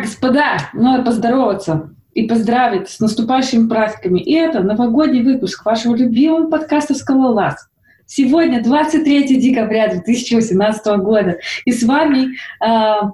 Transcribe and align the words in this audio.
господа, 0.00 0.70
надо 0.72 1.02
поздороваться 1.04 1.90
и 2.14 2.26
поздравить 2.26 2.88
с 2.88 3.00
наступающими 3.00 3.68
праздниками. 3.68 4.20
И 4.20 4.32
это 4.34 4.62
новогодний 4.62 5.22
выпуск 5.22 5.64
вашего 5.64 5.94
любимого 5.94 6.48
подкаста 6.48 6.94
«Скалолаз». 6.94 7.68
Сегодня 8.06 8.62
23 8.62 9.40
декабря 9.40 9.88
2018 9.88 10.86
года. 10.98 11.38
И 11.64 11.72
с 11.72 11.82
вами 11.82 12.36
э, 12.64 13.08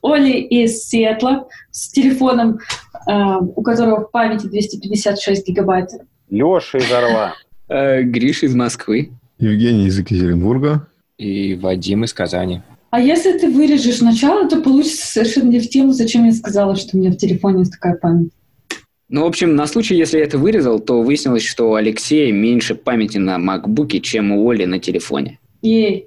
Оля 0.00 0.38
из 0.38 0.88
Сиэтла 0.88 1.46
с 1.70 1.90
телефоном, 1.90 2.58
э, 3.06 3.12
у 3.54 3.62
которого 3.62 4.06
в 4.06 4.10
памяти 4.10 4.46
256 4.46 5.46
гигабайт. 5.46 5.90
Леша 6.30 6.78
из 6.78 6.90
Орла. 6.90 7.34
Э, 7.68 8.02
Гриша 8.02 8.46
из 8.46 8.54
Москвы. 8.54 9.12
Евгений 9.38 9.86
из 9.86 9.98
Екатеринбурга. 9.98 10.86
И 11.18 11.54
Вадим 11.54 12.04
из 12.04 12.12
Казани. 12.12 12.62
А 12.94 13.00
если 13.00 13.36
ты 13.36 13.50
вырежешь 13.50 14.02
начало, 14.02 14.48
то 14.48 14.62
получится 14.62 15.04
совершенно 15.04 15.50
не 15.50 15.58
в 15.58 15.68
тему, 15.68 15.90
зачем 15.90 16.26
я 16.26 16.32
сказала, 16.32 16.76
что 16.76 16.96
у 16.96 17.00
меня 17.00 17.10
в 17.10 17.16
телефоне 17.16 17.58
есть 17.58 17.72
такая 17.72 17.96
память. 17.96 18.30
Ну, 19.08 19.24
в 19.24 19.26
общем, 19.26 19.56
на 19.56 19.66
случай, 19.66 19.96
если 19.96 20.18
я 20.18 20.22
это 20.22 20.38
вырезал, 20.38 20.78
то 20.78 21.02
выяснилось, 21.02 21.44
что 21.44 21.70
у 21.70 21.74
Алексея 21.74 22.32
меньше 22.32 22.76
памяти 22.76 23.18
на 23.18 23.38
макбуке, 23.38 23.98
чем 23.98 24.30
у 24.30 24.48
Оли 24.48 24.64
на 24.64 24.78
телефоне. 24.78 25.40
Ей. 25.60 26.06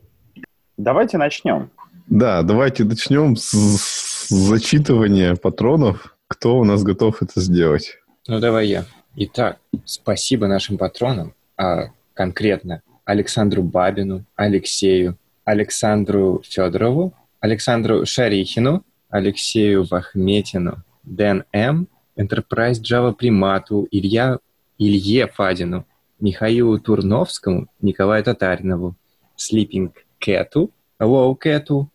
Давайте 0.78 1.18
начнем. 1.18 1.72
Да, 2.08 2.42
давайте 2.42 2.86
начнем 2.86 3.36
с, 3.36 3.52
с 3.52 4.30
зачитывания 4.30 5.36
патронов. 5.36 6.16
Кто 6.30 6.58
у 6.58 6.64
нас 6.64 6.84
готов 6.84 7.22
это 7.22 7.42
сделать? 7.42 7.98
Ну, 8.30 8.40
давай 8.40 8.66
я. 8.68 8.86
Итак, 9.18 9.58
спасибо 9.84 10.48
нашим 10.48 10.78
патронам, 10.78 11.34
а 11.58 11.90
конкретно 12.14 12.82
Александру 13.04 13.62
Бабину, 13.62 14.24
Алексею, 14.38 15.18
Александру 15.48 16.42
Федорову, 16.44 17.14
Александру 17.40 18.06
Шарихину, 18.06 18.84
Алексею 19.10 19.86
Вахметину, 19.90 20.84
Дэн 21.04 21.46
М., 21.54 21.88
Enterprise 22.18 22.82
Java 22.82 23.14
Примату, 23.14 23.88
Илья, 23.90 24.40
Илье 24.78 25.28
Фадину, 25.28 25.86
Михаилу 26.20 26.78
Турновскому, 26.80 27.68
Николаю 27.82 28.26
Татаринову, 28.26 28.98
Sleeping 29.38 29.94
Кэту, 30.20 30.70
Low 31.00 31.34
Кэту, 31.38 31.90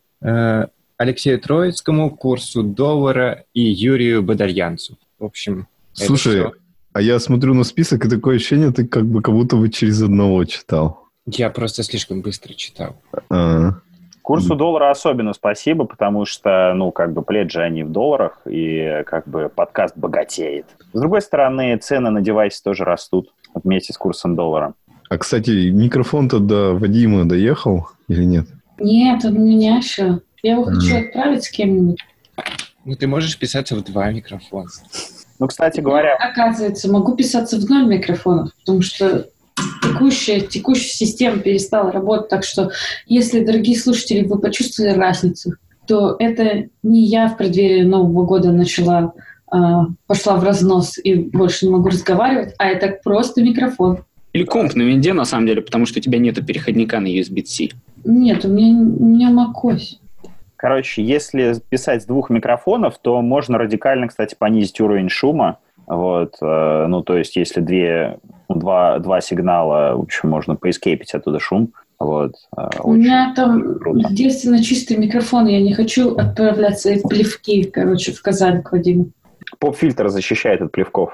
Алексею 0.96 1.38
Троицкому, 1.38 2.10
Курсу 2.16 2.62
Доллара 2.62 3.44
и 3.52 3.60
Юрию 3.60 4.22
Бадарьянцу. 4.22 4.96
В 5.18 5.24
общем, 5.26 5.66
Слушай, 5.92 6.52
а 6.94 7.02
я 7.02 7.18
смотрю 7.18 7.52
на 7.52 7.64
список, 7.64 8.06
и 8.06 8.08
такое 8.08 8.36
ощущение, 8.36 8.72
ты 8.72 8.86
как 8.86 9.04
бы 9.04 9.20
как 9.20 9.34
будто 9.34 9.56
бы 9.56 9.68
через 9.68 10.00
одного 10.00 10.42
читал. 10.46 11.01
Я 11.26 11.50
просто 11.50 11.82
слишком 11.82 12.20
быстро 12.20 12.52
читал. 12.54 12.96
А, 13.30 13.74
Курсу 14.22 14.54
доллара 14.54 14.90
особенно 14.90 15.32
спасибо, 15.32 15.84
потому 15.84 16.24
что, 16.24 16.72
ну, 16.74 16.92
как 16.92 17.12
бы 17.12 17.22
пледжи 17.22 17.60
они 17.60 17.82
в 17.82 17.90
долларах, 17.90 18.40
и 18.46 19.02
как 19.06 19.26
бы 19.28 19.50
подкаст 19.54 19.96
богатеет. 19.96 20.66
С 20.92 21.00
другой 21.00 21.22
стороны, 21.22 21.76
цены 21.76 22.10
на 22.10 22.20
девайсы 22.20 22.62
тоже 22.62 22.84
растут 22.84 23.32
вместе 23.54 23.92
с 23.92 23.98
курсом 23.98 24.36
доллара. 24.36 24.74
а, 25.08 25.18
кстати, 25.18 25.70
микрофон-то 25.70 26.38
до 26.38 26.74
Вадима 26.74 27.24
доехал 27.24 27.88
или 28.08 28.24
нет? 28.24 28.46
Нет, 28.78 29.24
он 29.24 29.36
у 29.36 29.40
меня 29.40 29.76
еще. 29.76 30.20
Я 30.42 30.52
его 30.52 30.64
хочу 30.64 30.96
отправить 30.96 31.44
с 31.44 31.50
кем-нибудь. 31.50 31.98
Ну, 32.84 32.96
ты 32.96 33.06
можешь 33.06 33.38
писаться 33.38 33.76
в 33.76 33.84
два 33.84 34.10
микрофона. 34.10 34.68
Ну, 35.38 35.46
кстати 35.48 35.80
говоря, 35.80 36.14
Оказывается, 36.16 36.90
могу 36.90 37.16
писаться 37.16 37.58
в 37.58 37.68
ноль 37.68 37.86
микрофонов, 37.86 38.50
потому 38.60 38.82
что 38.82 39.26
текущая, 39.82 40.40
текущая 40.40 40.94
система 40.94 41.38
перестала 41.38 41.92
работать. 41.92 42.28
Так 42.28 42.44
что, 42.44 42.70
если, 43.06 43.44
дорогие 43.44 43.78
слушатели, 43.78 44.26
вы 44.26 44.38
почувствовали 44.38 44.92
разницу, 44.92 45.54
то 45.86 46.16
это 46.18 46.68
не 46.82 47.06
я 47.06 47.28
в 47.28 47.36
преддверии 47.36 47.82
Нового 47.82 48.24
года 48.24 48.52
начала, 48.52 49.14
а, 49.50 49.86
пошла 50.06 50.36
в 50.36 50.44
разнос 50.44 50.98
и 51.02 51.14
больше 51.14 51.66
не 51.66 51.72
могу 51.72 51.88
разговаривать, 51.88 52.54
а 52.58 52.68
это 52.68 52.98
просто 53.02 53.42
микрофон. 53.42 53.98
Или 54.32 54.44
комп 54.44 54.74
на 54.74 54.82
винде, 54.82 55.12
на 55.12 55.24
самом 55.24 55.46
деле, 55.46 55.60
потому 55.60 55.84
что 55.84 55.98
у 55.98 56.02
тебя 56.02 56.18
нет 56.18 56.44
переходника 56.46 57.00
на 57.00 57.06
USB-C. 57.06 57.68
Нет, 58.04 58.44
у 58.44 58.48
меня, 58.48 58.78
у 58.78 59.04
меня 59.04 59.30
macOS. 59.30 59.98
короче, 60.56 61.04
если 61.04 61.54
писать 61.68 62.02
с 62.02 62.06
двух 62.06 62.30
микрофонов, 62.30 62.98
то 62.98 63.20
можно 63.20 63.58
радикально, 63.58 64.08
кстати, 64.08 64.34
понизить 64.38 64.80
уровень 64.80 65.08
шума. 65.10 65.58
Вот, 65.86 66.36
э, 66.40 66.86
ну, 66.88 67.02
то 67.02 67.18
есть, 67.18 67.36
если 67.36 67.60
две, 67.60 68.18
два, 68.54 68.98
два 68.98 69.20
сигнала, 69.20 69.96
в 69.96 70.00
общем, 70.00 70.28
можно 70.28 70.54
поэскейпить 70.56 71.14
оттуда 71.14 71.38
шум. 71.40 71.72
Вот, 71.98 72.34
э, 72.56 72.68
У 72.82 72.94
меня 72.94 73.32
там 73.36 73.78
круто. 73.78 74.08
единственно 74.10 74.62
чистый 74.62 74.96
микрофон, 74.96 75.46
я 75.46 75.60
не 75.62 75.72
хочу 75.72 76.16
отправлять 76.16 76.80
свои 76.80 77.00
плевки, 77.00 77.64
короче, 77.64 78.12
в 78.12 78.20
Казань 78.22 78.62
к 78.62 78.72
Вадиму. 78.72 79.10
Поп-фильтр 79.60 80.08
защищает 80.08 80.62
от 80.62 80.72
плевков. 80.72 81.12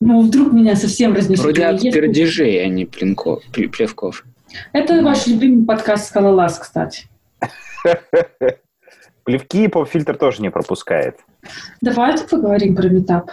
Ну, 0.00 0.22
вдруг 0.22 0.52
меня 0.52 0.76
совсем 0.76 1.14
разнесет. 1.14 1.42
Вроде 1.42 1.64
от 1.66 1.80
пердежей, 1.80 2.64
а 2.64 2.68
не 2.68 2.84
плинков, 2.84 3.42
пле- 3.52 3.68
плевков. 3.68 4.24
Это 4.72 5.02
ваш 5.02 5.26
любимый 5.26 5.66
подкаст 5.66 6.06
«Скалолаз», 6.06 6.58
кстати. 6.58 7.08
Плевки 9.24 9.68
поп-фильтр 9.68 10.16
тоже 10.16 10.42
не 10.42 10.50
пропускает. 10.50 11.16
Давайте 11.80 12.26
поговорим 12.28 12.76
про 12.76 12.88
метап. 12.88 13.30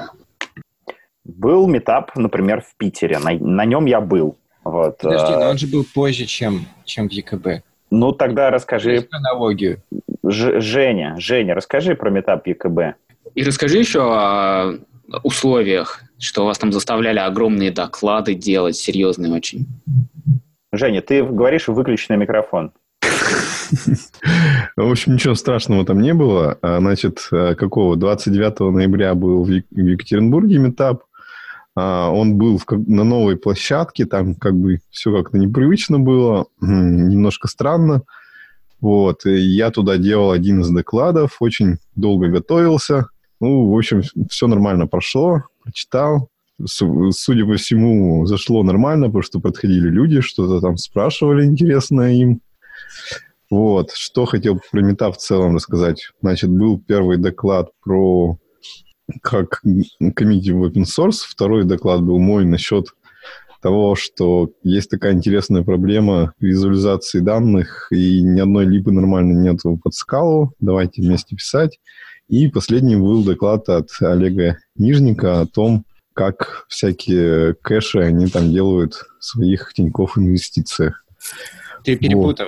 Был 1.23 1.67
метап, 1.67 2.15
например, 2.15 2.61
в 2.61 2.75
Питере. 2.77 3.19
На, 3.19 3.31
на 3.31 3.65
нем 3.65 3.85
я 3.85 4.01
был. 4.01 4.37
Вот. 4.63 4.97
Подожди, 4.97 5.33
э, 5.33 5.37
но 5.37 5.49
он 5.49 5.57
же 5.57 5.67
был 5.67 5.85
позже, 5.93 6.25
чем, 6.25 6.65
чем 6.85 7.09
в 7.09 7.11
ЕКБ. 7.11 7.63
Ну, 7.89 8.11
тогда 8.11 8.49
расскажи, 8.49 8.97
Скажи 9.01 9.07
хронологию. 9.09 9.83
Ж- 10.23 10.61
Женя, 10.61 11.15
Женя, 11.17 11.55
расскажи 11.55 11.95
про 11.95 12.09
метап 12.09 12.47
ЕКБ. 12.47 12.95
И 13.35 13.43
расскажи 13.43 13.77
еще 13.77 14.01
о 14.01 14.79
условиях, 15.23 16.03
что 16.17 16.45
вас 16.45 16.57
там 16.57 16.71
заставляли 16.71 17.19
огромные 17.19 17.71
доклады 17.71 18.33
делать, 18.33 18.75
серьезные 18.75 19.33
очень. 19.33 19.67
Женя, 20.71 21.01
ты 21.01 21.23
говоришь 21.23 21.67
выключенный 21.67 22.17
микрофон. 22.17 22.71
В 24.75 24.91
общем, 24.91 25.13
ничего 25.13 25.35
страшного 25.35 25.85
там 25.85 26.01
не 26.01 26.13
было. 26.13 26.57
А, 26.61 26.79
Значит, 26.79 27.27
э, 27.31 27.55
какого? 27.55 27.95
29 27.95 28.71
ноября 28.71 29.15
был 29.15 29.43
в 29.43 29.49
Екатеринбурге 29.49 30.57
метап. 30.57 31.03
А, 31.75 32.09
Он 32.11 32.37
был 32.37 32.61
на 32.69 33.03
новой 33.03 33.37
площадке, 33.37 34.05
там 34.05 34.35
как 34.35 34.55
бы 34.55 34.79
все 34.89 35.15
как-то 35.15 35.37
непривычно 35.37 35.99
было, 35.99 36.45
немножко 36.59 37.47
странно. 37.47 38.03
Вот, 38.79 39.25
и 39.27 39.37
я 39.37 39.69
туда 39.69 39.97
делал 39.97 40.31
один 40.31 40.61
из 40.61 40.69
докладов, 40.69 41.37
очень 41.39 41.77
долго 41.95 42.27
готовился. 42.29 43.07
Ну, 43.39 43.69
в 43.69 43.77
общем, 43.77 44.01
все 44.29 44.47
нормально 44.47 44.87
прошло, 44.87 45.43
прочитал. 45.63 46.29
Су- 46.65 47.11
Судя 47.11 47.45
по 47.45 47.55
всему, 47.55 48.25
зашло 48.25 48.63
нормально, 48.63 49.07
потому 49.07 49.21
что 49.23 49.39
подходили 49.39 49.88
люди, 49.88 50.21
что-то 50.21 50.61
там 50.61 50.77
спрашивали 50.77 51.45
интересное 51.45 52.13
им. 52.13 52.41
Вот, 53.51 53.91
что 53.91 54.25
хотел 54.25 54.59
про 54.71 54.81
мета 54.81 55.11
в 55.11 55.17
целом 55.17 55.55
рассказать. 55.55 56.09
Значит, 56.21 56.49
был 56.49 56.79
первый 56.79 57.17
доклад 57.17 57.69
про 57.83 58.38
как 59.22 59.61
коммитить 60.16 60.51
в 60.51 60.63
open 60.63 60.83
source, 60.83 61.23
второй 61.27 61.63
доклад 61.66 62.01
был 62.03 62.19
мой 62.19 62.45
насчет 62.45 62.88
того, 63.61 63.95
что 63.95 64.51
есть 64.63 64.89
такая 64.89 65.13
интересная 65.13 65.63
проблема 65.63 66.33
визуализации 66.39 67.19
данных, 67.19 67.88
и 67.91 68.21
ни 68.21 68.39
одной 68.39 68.66
липы 68.66 68.91
нормально 68.91 69.39
нету 69.39 69.79
под 69.81 69.94
скалу, 69.94 70.53
давайте 70.59 71.01
вместе 71.01 71.35
писать. 71.35 71.79
И 72.27 72.47
последним 72.47 73.01
был 73.01 73.23
доклад 73.23 73.69
от 73.69 73.89
Олега 74.01 74.57
Нижника 74.75 75.41
о 75.41 75.45
том, 75.45 75.85
как 76.13 76.66
всякие 76.69 77.53
кэши 77.55 78.00
они 78.00 78.27
там 78.27 78.51
делают 78.51 78.94
в 79.19 79.25
своих 79.25 79.73
Тинькофф 79.73 80.17
инвестициях. 80.17 81.05
Ты 81.83 81.95
перепутал. 81.95 82.47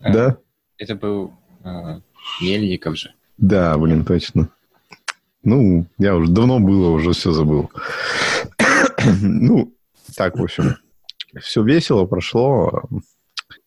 Э, 0.00 0.12
Да? 0.12 0.36
Это 0.78 0.94
был 0.94 1.32
э, 1.64 2.00
Мельников 2.40 2.96
же. 2.96 3.12
Да, 3.38 3.76
блин, 3.76 4.04
точно. 4.04 4.48
Ну, 5.46 5.86
я 5.98 6.16
уже 6.16 6.28
давно 6.32 6.58
было, 6.58 6.90
уже 6.90 7.12
все 7.12 7.30
забыл. 7.30 7.70
ну, 9.22 9.72
так, 10.16 10.36
в 10.36 10.42
общем, 10.42 10.74
все 11.40 11.62
весело 11.62 12.04
прошло. 12.04 12.82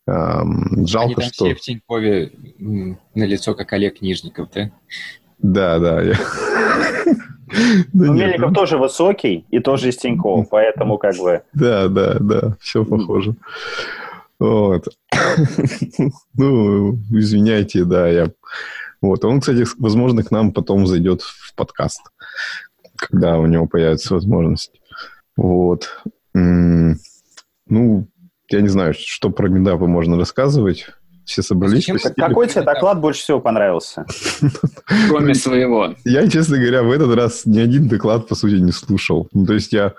Эм, 0.06 0.74
Они 0.74 0.86
жалко, 0.88 1.22
там 1.22 1.30
что... 1.32 1.46
все 1.46 1.56
в 1.56 1.62
Тинькове 1.62 2.34
на 2.60 3.24
лицо, 3.24 3.56
как 3.56 3.72
Олег 3.72 4.02
Нижников, 4.02 4.50
да? 4.54 4.72
Да, 5.38 5.80
да. 5.80 6.02
я- 6.02 6.16
Ну, 7.94 8.14
нет, 8.14 8.28
Мельников 8.28 8.50
ну, 8.50 8.56
тоже 8.56 8.78
высокий 8.78 9.46
и 9.50 9.60
тоже 9.60 9.90
из 9.90 9.98
Тинькофф, 9.98 10.50
поэтому 10.50 10.98
как 10.98 11.16
бы... 11.16 11.44
Да, 11.54 11.88
да, 11.88 12.18
да, 12.20 12.58
все 12.60 12.84
похоже. 12.84 13.36
Вот. 14.38 14.86
Ну, 16.34 16.96
извиняйте, 17.10 17.86
да, 17.86 18.08
я... 18.10 18.32
Вот, 19.02 19.24
он, 19.24 19.40
кстати, 19.40 19.66
возможно, 19.78 20.24
к 20.24 20.32
нам 20.32 20.52
потом 20.52 20.86
зайдет 20.86 21.22
в 21.22 21.56
подкаст, 21.56 22.02
когда 22.96 23.38
у 23.38 23.46
него 23.46 23.66
появится 23.66 24.14
возможность. 24.14 24.80
Вот. 25.38 26.02
Ну, 26.34 28.08
я 28.50 28.62
не 28.62 28.68
знаю, 28.68 28.94
что 28.98 29.30
про 29.30 29.48
медапы 29.48 29.86
можно 29.86 30.18
рассказывать. 30.18 30.88
все 31.24 31.42
собрались. 31.42 31.78
Зачем 31.78 31.96
посидели. 31.96 32.28
Какой 32.28 32.48
тебе 32.48 32.64
доклад 32.64 33.00
больше 33.00 33.22
всего 33.22 33.40
понравился? 33.40 34.06
Кроме 35.08 35.36
своего. 35.36 35.96
Я, 36.04 36.28
честно 36.28 36.58
говоря, 36.58 36.84
в 36.84 36.92
этот 36.92 37.16
раз 37.16 37.46
ни 37.46 37.60
один 37.60 37.88
доклад, 37.88 38.28
по 38.28 38.36
сути, 38.36 38.56
не 38.56 38.72
слушал. 38.72 39.30
Ну, 39.32 39.46
то 39.46 39.54
есть 39.54 39.72
я 39.72 39.94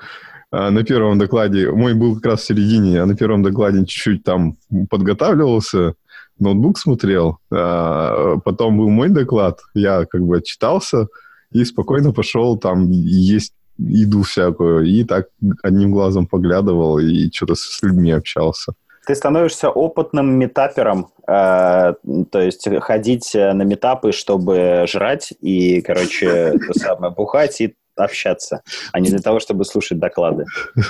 а, 0.50 0.70
на 0.70 0.82
первом 0.82 1.18
докладе, 1.18 1.70
мой 1.70 1.94
был 1.94 2.16
как 2.16 2.26
раз 2.26 2.40
в 2.40 2.46
середине, 2.46 3.00
а 3.00 3.06
на 3.06 3.16
первом 3.16 3.42
докладе 3.42 3.86
чуть-чуть 3.86 4.24
там 4.24 4.56
подготавливался, 4.90 5.94
ноутбук 6.40 6.78
смотрел, 6.78 7.38
а, 7.52 8.38
потом 8.44 8.78
был 8.78 8.88
мой 8.88 9.08
доклад, 9.08 9.60
я 9.74 10.04
как 10.06 10.22
бы 10.22 10.38
отчитался 10.38 11.08
и 11.52 11.64
спокойно 11.64 12.12
пошел 12.12 12.56
там 12.58 12.90
есть 12.90 13.52
еду 13.78 14.22
всякую, 14.22 14.86
и 14.86 15.04
так 15.04 15.28
одним 15.62 15.92
глазом 15.92 16.26
поглядывал 16.26 16.98
и 16.98 17.30
что-то 17.32 17.54
с 17.54 17.80
людьми 17.82 18.12
общался. 18.12 18.72
Ты 19.06 19.14
становишься 19.14 19.70
опытным 19.70 20.38
метапером, 20.38 21.08
э, 21.26 21.94
то 22.30 22.40
есть 22.40 22.68
ходить 22.80 23.32
на 23.34 23.62
метапы, 23.62 24.12
чтобы 24.12 24.84
жрать 24.86 25.32
и, 25.40 25.80
короче, 25.80 26.26
это 26.26 26.78
самое, 26.78 27.12
бухать 27.12 27.60
и 27.62 27.74
общаться, 27.96 28.62
а 28.92 29.00
не 29.00 29.10
для 29.10 29.18
того, 29.18 29.40
чтобы 29.40 29.64
слушать 29.64 29.98
доклады. 29.98 30.44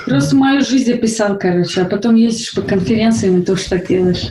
Просто 0.05 0.35
мою 0.35 0.61
жизнь 0.61 0.93
описал, 0.93 1.37
короче, 1.37 1.81
а 1.81 1.85
потом 1.85 2.15
ездишь 2.15 2.53
по 2.53 2.61
конференциям 2.61 3.41
и 3.41 3.45
тоже 3.45 3.69
так 3.69 3.87
делаешь. 3.87 4.29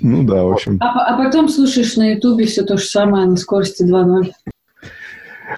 Ну 0.00 0.22
да, 0.24 0.44
в 0.44 0.52
общем. 0.52 0.78
А, 0.80 1.14
а 1.14 1.16
потом 1.24 1.48
слушаешь 1.48 1.96
на 1.96 2.12
Ютубе 2.14 2.46
все 2.46 2.62
то 2.64 2.76
же 2.76 2.84
самое 2.84 3.26
на 3.26 3.36
скорости 3.36 3.82
2.0. 3.82 4.30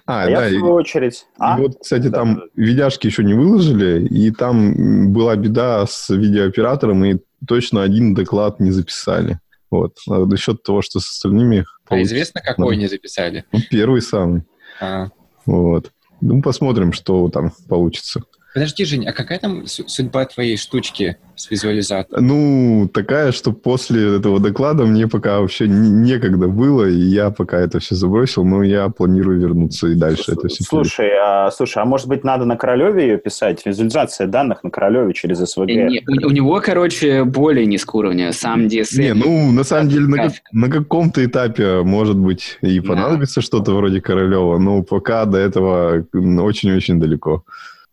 А, 0.06 0.24
А 0.24 0.30
я, 0.30 0.40
да, 0.40 0.48
в 0.48 0.52
и- 0.52 0.58
свою 0.58 0.74
очередь... 0.74 1.26
А? 1.38 1.58
И 1.58 1.62
вот, 1.62 1.78
кстати, 1.80 2.08
Да, 2.08 2.18
там 2.20 2.34
да. 2.36 2.42
видяшки 2.54 3.06
еще 3.06 3.24
не 3.24 3.34
выложили, 3.34 4.06
и 4.06 4.30
там 4.30 5.12
была 5.12 5.36
беда 5.36 5.86
с 5.86 6.08
видеооператором, 6.10 7.04
и 7.04 7.18
точно 7.46 7.82
один 7.82 8.14
доклад 8.14 8.60
не 8.60 8.70
записали. 8.72 9.38
Вот. 9.70 9.96
А 10.08 10.24
за 10.24 10.36
счет 10.36 10.62
того, 10.62 10.82
что 10.82 11.00
с 11.00 11.08
остальными... 11.10 11.64
А 11.88 11.94
получ- 11.94 12.02
известно, 12.02 12.40
какой 12.40 12.76
не 12.76 12.86
записали? 12.88 13.44
Ну, 13.52 13.60
первый 13.70 14.02
самый. 14.02 14.42
А, 14.80 15.08
Вот. 15.44 15.90
Ну, 16.20 16.40
посмотрим, 16.42 16.92
что 16.92 17.28
там 17.28 17.52
получится. 17.68 18.22
Подожди, 18.56 18.86
Жень, 18.86 19.06
а 19.06 19.12
какая 19.12 19.38
там 19.38 19.66
су- 19.66 19.86
судьба 19.86 20.24
твоей 20.24 20.56
штучки 20.56 21.18
с 21.34 21.50
визуализатором? 21.50 22.26
Ну, 22.26 22.88
такая, 22.90 23.30
что 23.32 23.52
после 23.52 24.16
этого 24.16 24.40
доклада 24.40 24.86
мне 24.86 25.06
пока 25.06 25.40
вообще 25.40 25.68
не- 25.68 25.90
некогда 25.90 26.48
было, 26.48 26.88
и 26.88 26.94
я 26.98 27.28
пока 27.28 27.58
это 27.60 27.80
все 27.80 27.94
забросил, 27.94 28.46
но 28.46 28.62
я 28.62 28.88
планирую 28.88 29.38
вернуться 29.40 29.88
и 29.88 29.94
дальше 29.94 30.32
это 30.32 30.48
все 30.48 30.64
Слушай, 30.64 31.10
а, 31.22 31.50
слушай, 31.50 31.82
а 31.82 31.84
может 31.84 32.08
быть 32.08 32.24
надо 32.24 32.46
на 32.46 32.56
Королеве 32.56 33.06
ее 33.08 33.18
писать? 33.18 33.60
Визуализация 33.66 34.26
данных 34.26 34.64
на 34.64 34.70
Королеве 34.70 35.12
через 35.12 35.36
СВГ. 35.40 35.68
Э, 35.68 35.88
не, 35.90 36.02
у, 36.08 36.28
у 36.28 36.30
него, 36.30 36.58
короче, 36.64 37.24
более 37.24 37.66
низкого 37.66 37.98
уровня. 38.00 38.32
Сам 38.32 38.68
DSL. 38.68 38.98
Не, 39.02 39.12
ну, 39.12 39.52
на 39.52 39.64
самом 39.64 39.90
деле, 39.90 40.06
на, 40.06 40.32
на 40.52 40.70
каком-то 40.70 41.22
этапе, 41.22 41.82
может 41.82 42.16
быть, 42.16 42.56
и 42.62 42.80
Да. 42.80 42.88
понадобится 42.88 43.42
что-то 43.42 43.72
вроде 43.76 44.00
Королева, 44.00 44.56
но 44.58 44.82
пока 44.82 45.26
до 45.26 45.36
этого 45.36 46.06
очень-очень 46.14 46.98
далеко. 46.98 47.44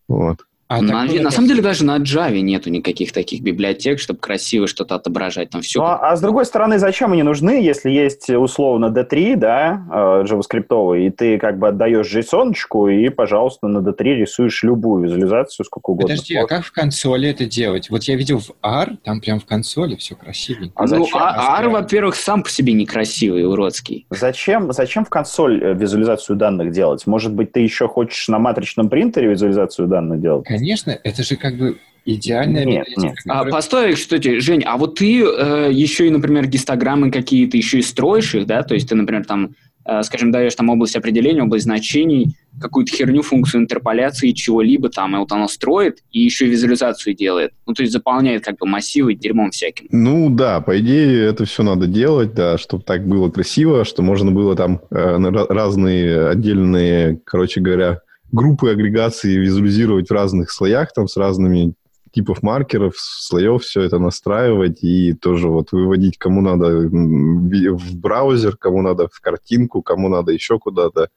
Вот. 0.07 0.38
А, 0.78 0.81
на, 0.81 1.06
на 1.06 1.31
самом 1.31 1.48
деле 1.48 1.62
даже 1.62 1.86
на 1.86 1.98
Java 2.00 2.40
нету 2.40 2.70
никаких 2.70 3.12
таких 3.12 3.42
библиотек, 3.42 4.00
чтобы 4.00 4.20
красиво 4.20 4.68
что-то 4.68 4.96
отображать. 4.96 5.52
Там 5.52 5.62
все 5.62 5.80
Ну, 5.80 5.86
а, 5.86 6.16
с 6.16 6.22
другой 6.22 6.46
стороны, 6.46 6.80
зачем 6.80 7.14
они 7.14 7.24
нужны, 7.24 7.62
если 7.62 7.92
есть 7.92 8.30
условно 8.30 8.88
D3, 8.88 9.36
да, 9.36 9.86
э, 9.92 10.24
JavaScript, 10.25 11.00
и 11.00 11.10
ты 11.12 11.38
как 11.38 11.60
бы 11.60 11.68
отдаешь 11.68 12.14
JSON, 12.14 12.54
и, 12.90 13.10
пожалуйста, 13.10 13.68
на 13.68 13.80
D3 13.80 14.16
рисуешь 14.16 14.64
любую 14.64 15.04
визуализацию, 15.04 15.66
сколько 15.66 15.92
угодно. 15.92 16.10
Подожди, 16.10 16.36
а 16.36 16.48
как 16.48 16.66
в 16.66 16.72
консоли 16.72 17.30
это 17.30 17.46
делать? 17.46 17.90
Вот 17.90 18.04
я 18.04 18.16
видел 18.16 18.40
в 18.40 18.52
R, 18.64 18.98
там 19.04 19.22
прям 19.22 19.40
в 19.40 19.46
консоли 19.46 19.96
все 19.96 20.16
красивенько. 20.16 20.74
А 20.76 20.88
ну, 20.88 21.08
а, 21.14 21.62
R, 21.62 21.69
во-первых, 21.69 22.16
сам 22.16 22.44
по 22.44 22.50
себе 22.50 22.74
некрасивый, 22.74 23.46
уродский. 23.46 24.08
Зачем, 24.10 24.72
зачем 24.74 25.06
в 25.06 25.10
консоль 25.10 25.64
э, 25.64 25.74
визуализацию 25.74 26.36
данных 26.36 26.72
делать? 26.72 27.06
Может 27.06 27.34
быть, 27.34 27.52
ты 27.52 27.60
еще 27.60 27.88
хочешь 27.88 28.28
на 28.28 28.40
матричном 28.40 28.90
принтере 28.90 29.28
визуализацию 29.28 29.88
данных 29.88 30.22
делать? 30.22 30.46
Конечно, 30.46 30.62
это 31.04 31.24
же 31.24 31.36
как 31.36 31.57
бы 31.57 31.77
идеальная 32.06 32.65
Нет, 32.65 32.86
библиотека, 32.88 33.01
нет. 33.01 33.18
А, 33.25 33.30
которая- 33.30 33.51
постой, 33.51 33.94
кстати, 33.94 34.39
Жень, 34.39 34.63
а 34.65 34.77
вот 34.77 34.95
ты 34.95 35.24
э, 35.24 35.69
еще 35.71 36.07
и, 36.07 36.10
например, 36.10 36.48
гистограммы 36.48 37.12
какие-то 37.12 37.57
еще 37.57 37.80
и 37.80 37.81
строишь 37.81 38.36
их, 38.36 38.45
да? 38.45 38.63
То 38.63 38.74
есть 38.74 38.89
ты, 38.89 38.95
например, 38.95 39.25
там, 39.25 39.56
э, 39.86 40.04
скажем, 40.04 40.31
даешь 40.31 40.56
там 40.56 40.69
область 40.69 40.95
определения, 40.95 41.44
область 41.44 41.63
значений, 41.63 42.36
какую-то 42.60 42.94
херню, 42.95 43.21
функцию 43.21 43.62
интерполяции 43.62 44.31
чего-либо 44.31 44.89
там, 44.89 45.15
и 45.15 45.19
вот 45.19 45.31
оно 45.31 45.48
строит, 45.48 46.00
и 46.12 46.19
еще 46.19 46.45
и 46.45 46.50
визуализацию 46.50 47.16
делает. 47.16 47.51
Ну, 47.66 47.74
то 47.74 47.81
есть 47.83 47.94
заполняет 47.94 48.44
как 48.44 48.57
бы 48.57 48.68
массивы 48.68 49.13
дерьмом 49.16 49.51
всяким. 49.51 49.88
Ну 49.92 50.30
да, 50.30 50.62
по 50.62 50.77
идее 50.80 51.25
это 51.25 51.45
все 51.45 51.63
надо 51.63 51.88
делать, 51.88 52.33
да, 52.33 52.57
чтобы 52.57 52.83
так 52.83 53.07
было 53.07 53.30
красиво, 53.30 53.86
что 53.86 54.01
можно 54.01 54.31
было 54.31 54.56
там 54.56 54.81
э, 54.92 55.18
разные 55.50 56.27
отдельные, 56.30 57.19
короче 57.25 57.62
говоря, 57.62 58.01
группы 58.33 58.71
агрегации 58.71 59.38
визуализировать 59.38 60.09
в 60.09 60.13
разных 60.13 60.51
слоях, 60.51 60.91
там 60.91 61.07
с 61.07 61.15
разными 61.15 61.75
типов 62.12 62.44
маркеров, 62.44 62.95
слоев, 62.97 63.63
все 63.63 63.81
это 63.81 64.00
настраивать 64.00 64.83
и 64.83 65.13
тоже 65.13 65.47
вот 65.47 65.71
выводить, 65.71 66.18
кому 66.18 66.41
надо 66.41 66.89
в 66.89 67.95
браузер, 67.95 68.57
кому 68.57 68.81
надо 68.81 69.07
в 69.07 69.19
картинку, 69.21 69.81
кому 69.81 70.09
надо 70.09 70.31
еще 70.31 70.59
куда-то. 70.59 71.09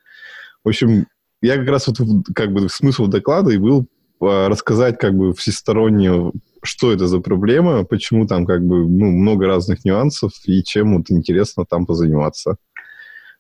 В 0.63 0.69
общем, 0.69 1.07
я 1.43 1.57
как 1.57 1.69
раз 1.69 1.89
вот 1.89 1.99
как 2.35 2.53
бы 2.53 2.69
смысл 2.69 3.07
доклада 3.07 3.51
и 3.51 3.59
был 3.59 3.87
а, 4.21 4.49
рассказать 4.49 4.99
как 4.99 5.15
бы 5.15 5.35
всесторонне, 5.35 6.33
что 6.63 6.93
это 6.93 7.07
за 7.07 7.21
проблема, 7.21 7.85
почему 7.85 8.27
там 8.27 8.47
как 8.47 8.65
бы 8.65 8.89
ну, 8.89 9.11
много 9.11 9.47
разных 9.47 9.85
нюансов 9.85 10.33
и 10.47 10.63
чем 10.63 10.97
вот 10.97 11.11
интересно 11.11 11.65
там 11.69 11.87
позаниматься. 11.87 12.57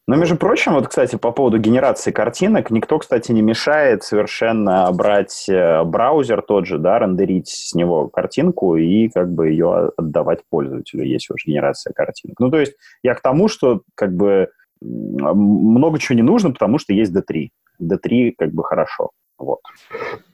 Но, 0.08 0.14
между 0.14 0.37
прочим, 0.37 0.75
вот, 0.75 0.87
кстати, 0.87 1.17
по 1.17 1.32
поводу 1.32 1.58
генерации 1.58 2.12
картинок, 2.12 2.70
никто, 2.70 2.99
кстати, 2.99 3.32
не 3.32 3.43
мешает 3.43 4.05
совершенно 4.05 4.88
брать 4.93 5.49
э, 5.49 5.82
браузер 5.82 6.43
тот 6.43 6.64
же, 6.64 6.79
да, 6.79 7.00
рендерить 7.00 7.49
с 7.49 7.75
него 7.75 8.08
картинку 8.08 8.76
и 8.76 9.08
как 9.08 9.32
бы 9.32 9.49
ее 9.49 9.91
отдавать 9.97 10.43
пользователю, 10.49 11.05
если 11.05 11.35
уж 11.35 11.44
генерация 11.44 11.93
картинок. 11.93 12.38
Ну, 12.38 12.50
то 12.53 12.61
есть 12.61 12.75
я 13.03 13.14
к 13.14 13.20
тому, 13.20 13.49
что 13.49 13.82
как 13.97 14.14
бы 14.14 14.49
много 14.81 15.99
чего 15.99 16.14
не 16.14 16.23
нужно, 16.23 16.52
потому 16.52 16.79
что 16.79 16.93
есть 16.93 17.12
D3. 17.12 17.49
D3 17.82 18.35
как 18.38 18.52
бы 18.52 18.62
хорошо. 18.62 19.11
Вот. 19.38 19.61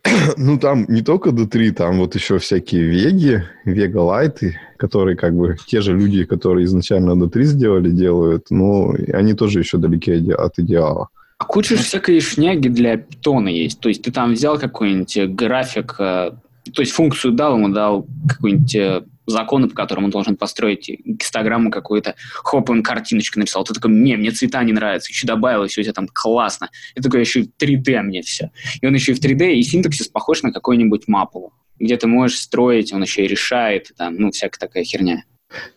Ну, 0.37 0.59
там 0.59 0.85
не 0.89 1.03
только 1.03 1.31
D3, 1.31 1.73
там 1.73 1.99
вот 1.99 2.15
еще 2.15 2.39
всякие 2.39 2.83
веги, 2.83 3.45
вега 3.65 3.99
лайты, 3.99 4.61
которые 4.77 5.17
как 5.17 5.35
бы 5.35 5.57
те 5.67 5.81
же 5.81 5.97
люди, 5.97 6.25
которые 6.25 6.65
изначально 6.67 7.13
D3 7.13 7.43
сделали, 7.43 7.91
делают, 7.91 8.51
но 8.51 8.95
они 9.13 9.35
тоже 9.35 9.61
еще 9.61 9.79
далеки 9.79 10.33
от 10.33 10.59
идеала. 10.59 11.09
А 11.39 11.45
куча 11.45 11.77
же 11.77 11.83
всякой 11.83 12.21
шняги 12.21 12.69
для 12.69 12.97
питона 12.97 13.49
есть. 13.49 13.81
То 13.81 13.89
есть 13.89 14.03
ты 14.03 14.13
там 14.13 14.35
взял 14.35 14.59
какой-нибудь 14.59 15.35
график, 15.35 15.97
э, 15.99 16.33
то 16.75 16.83
есть 16.83 16.93
функцию 16.93 17.33
дал 17.33 17.57
ему, 17.57 17.69
дал 17.69 18.07
какой-нибудь 18.29 18.75
э, 18.75 19.03
закон, 19.27 19.69
по 19.69 19.75
которому 19.75 20.07
он 20.07 20.11
должен 20.11 20.37
построить 20.37 20.91
гистограмму 21.05 21.71
какую-то, 21.71 22.15
хоп, 22.35 22.71
он 22.71 22.83
картиночку 22.83 23.39
нарисовал. 23.39 23.65
Ты 23.65 23.75
такой, 23.75 23.93
не, 23.93 24.17
мне 24.17 24.31
цвета 24.31 24.63
не 24.63 24.73
нравятся, 24.73 25.11
еще 25.11 25.27
добавил, 25.27 25.67
все 25.67 25.81
у 25.81 25.85
тебя 25.85 25.93
там 25.93 26.09
классно. 26.13 26.71
И 26.95 27.01
такой, 27.01 27.21
еще 27.21 27.41
и 27.41 27.51
3D 27.59 28.03
мне 28.03 28.23
все. 28.23 28.51
И 28.81 28.87
он 28.87 28.95
еще 28.95 29.13
и 29.13 29.15
в 29.15 29.21
3D, 29.21 29.55
и 29.55 29.63
синтаксис 29.63 30.09
похож 30.09 30.43
на 30.43 30.53
какой-нибудь 30.53 31.09
мапу, 31.09 31.53
где 31.79 31.97
ты 31.97 32.07
можешь 32.07 32.39
строить, 32.39 32.93
он 32.93 33.03
еще 33.03 33.25
и 33.25 33.29
решает, 33.29 33.91
и 33.91 33.95
там, 33.95 34.17
ну, 34.17 34.31
всякая 34.31 34.59
такая 34.59 34.85
херня. 34.85 35.25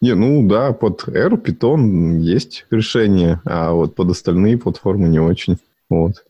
Не, 0.01 0.15
ну 0.15 0.47
да, 0.47 0.71
под 0.71 1.07
R, 1.07 1.33
Python 1.33 2.19
есть 2.19 2.65
решение, 2.71 3.41
а 3.43 3.71
вот 3.73 3.95
под 3.95 4.11
остальные 4.11 4.57
платформы 4.57 5.09
не 5.09 5.19
очень. 5.19 5.57
Вот. 5.89 6.23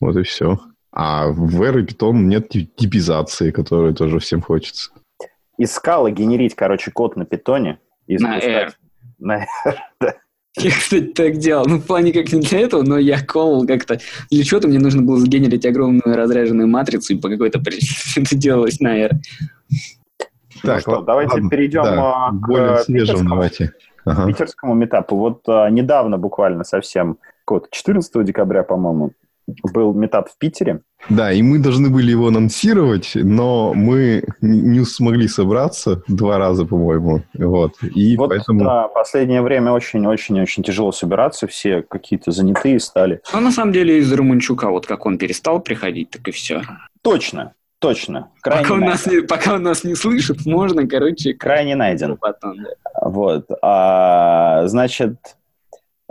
Вот 0.00 0.16
и 0.16 0.22
все. 0.22 0.58
А 0.92 1.28
в 1.28 1.62
R 1.62 1.78
и 1.78 1.84
Python 1.84 2.14
нет 2.14 2.48
ти- 2.48 2.66
типизации, 2.66 3.50
которой 3.50 3.94
тоже 3.94 4.18
всем 4.18 4.42
хочется. 4.42 4.90
Из 5.56 5.72
скалы 5.72 6.10
генерить, 6.10 6.54
короче, 6.54 6.90
код 6.90 7.16
на 7.16 7.24
питоне. 7.24 7.78
и 8.06 8.18
На 8.18 8.38
R. 8.38 8.72
На 9.18 9.46
Я, 10.56 10.70
кстати, 10.70 11.04
так 11.04 11.36
делал. 11.36 11.64
Ну, 11.66 11.78
в 11.78 11.86
плане 11.86 12.12
как 12.12 12.32
не 12.32 12.40
для 12.40 12.60
этого, 12.60 12.82
но 12.82 12.98
я 12.98 13.24
колол 13.24 13.66
как-то... 13.66 14.00
Для 14.30 14.42
чего-то 14.42 14.66
мне 14.66 14.80
нужно 14.80 15.02
было 15.02 15.16
сгенерить 15.18 15.64
огромную 15.64 16.16
разряженную 16.16 16.66
матрицу, 16.66 17.14
и 17.14 17.18
по 17.18 17.28
какой-то 17.28 17.60
причине 17.60 18.26
это 18.26 18.36
делалось 18.36 18.80
на 18.80 18.96
R. 18.96 19.12
Ну 20.62 20.80
что, 20.80 20.90
ладно, 20.90 21.06
давайте 21.06 21.34
ладно, 21.34 21.50
перейдем, 21.50 21.82
да, 21.84 22.26
а, 22.26 22.30
к, 22.30 22.34
более 22.34 22.78
свежим 22.78 23.06
питерскому. 23.06 23.30
давайте. 23.30 23.72
Ага. 24.04 24.26
питерскому 24.26 24.74
метапу. 24.74 25.16
Вот 25.16 25.42
а, 25.46 25.70
недавно, 25.70 26.18
буквально 26.18 26.64
совсем, 26.64 27.18
вот 27.46 27.70
14 27.70 28.24
декабря, 28.24 28.62
по-моему, 28.64 29.12
был 29.72 29.94
метап 29.94 30.28
в 30.28 30.38
Питере. 30.38 30.80
Да, 31.08 31.32
и 31.32 31.42
мы 31.42 31.58
должны 31.58 31.88
были 31.88 32.10
его 32.10 32.28
анонсировать, 32.28 33.12
но 33.14 33.72
мы 33.74 34.24
не 34.40 34.84
смогли 34.84 35.28
собраться 35.28 36.02
два 36.08 36.38
раза, 36.38 36.66
по-моему. 36.66 37.22
Вот. 37.34 37.74
И 37.82 38.16
вот, 38.16 38.28
поэтому... 38.28 38.64
да, 38.64 38.88
последнее 38.88 39.42
время 39.42 39.72
очень-очень-очень 39.72 40.62
тяжело 40.62 40.92
собираться, 40.92 41.46
все 41.46 41.82
какие-то 41.82 42.32
занятые 42.32 42.78
стали. 42.80 43.20
Но 43.32 43.40
на 43.40 43.50
самом 43.50 43.72
деле 43.72 43.98
из-за 43.98 44.16
Романчука, 44.16 44.68
вот 44.68 44.86
как 44.86 45.06
он 45.06 45.18
перестал 45.18 45.60
приходить, 45.60 46.10
так 46.10 46.28
и 46.28 46.30
все. 46.30 46.62
Точно. 47.02 47.54
Точно. 47.80 48.28
Крайне 48.42 48.62
Пока 48.62 48.74
он, 48.74 48.80
найден. 48.80 48.92
нас 48.92 49.06
не, 49.06 49.20
пока 49.22 49.54
он 49.54 49.62
нас 49.62 49.84
не 49.84 49.94
слышит, 49.94 50.44
можно, 50.44 50.86
короче, 50.86 51.32
Крайне 51.32 51.76
найден. 51.76 52.18
потом, 52.18 52.58
да. 52.58 52.70
Вот. 53.08 53.46
А, 53.62 54.66
значит, 54.66 55.16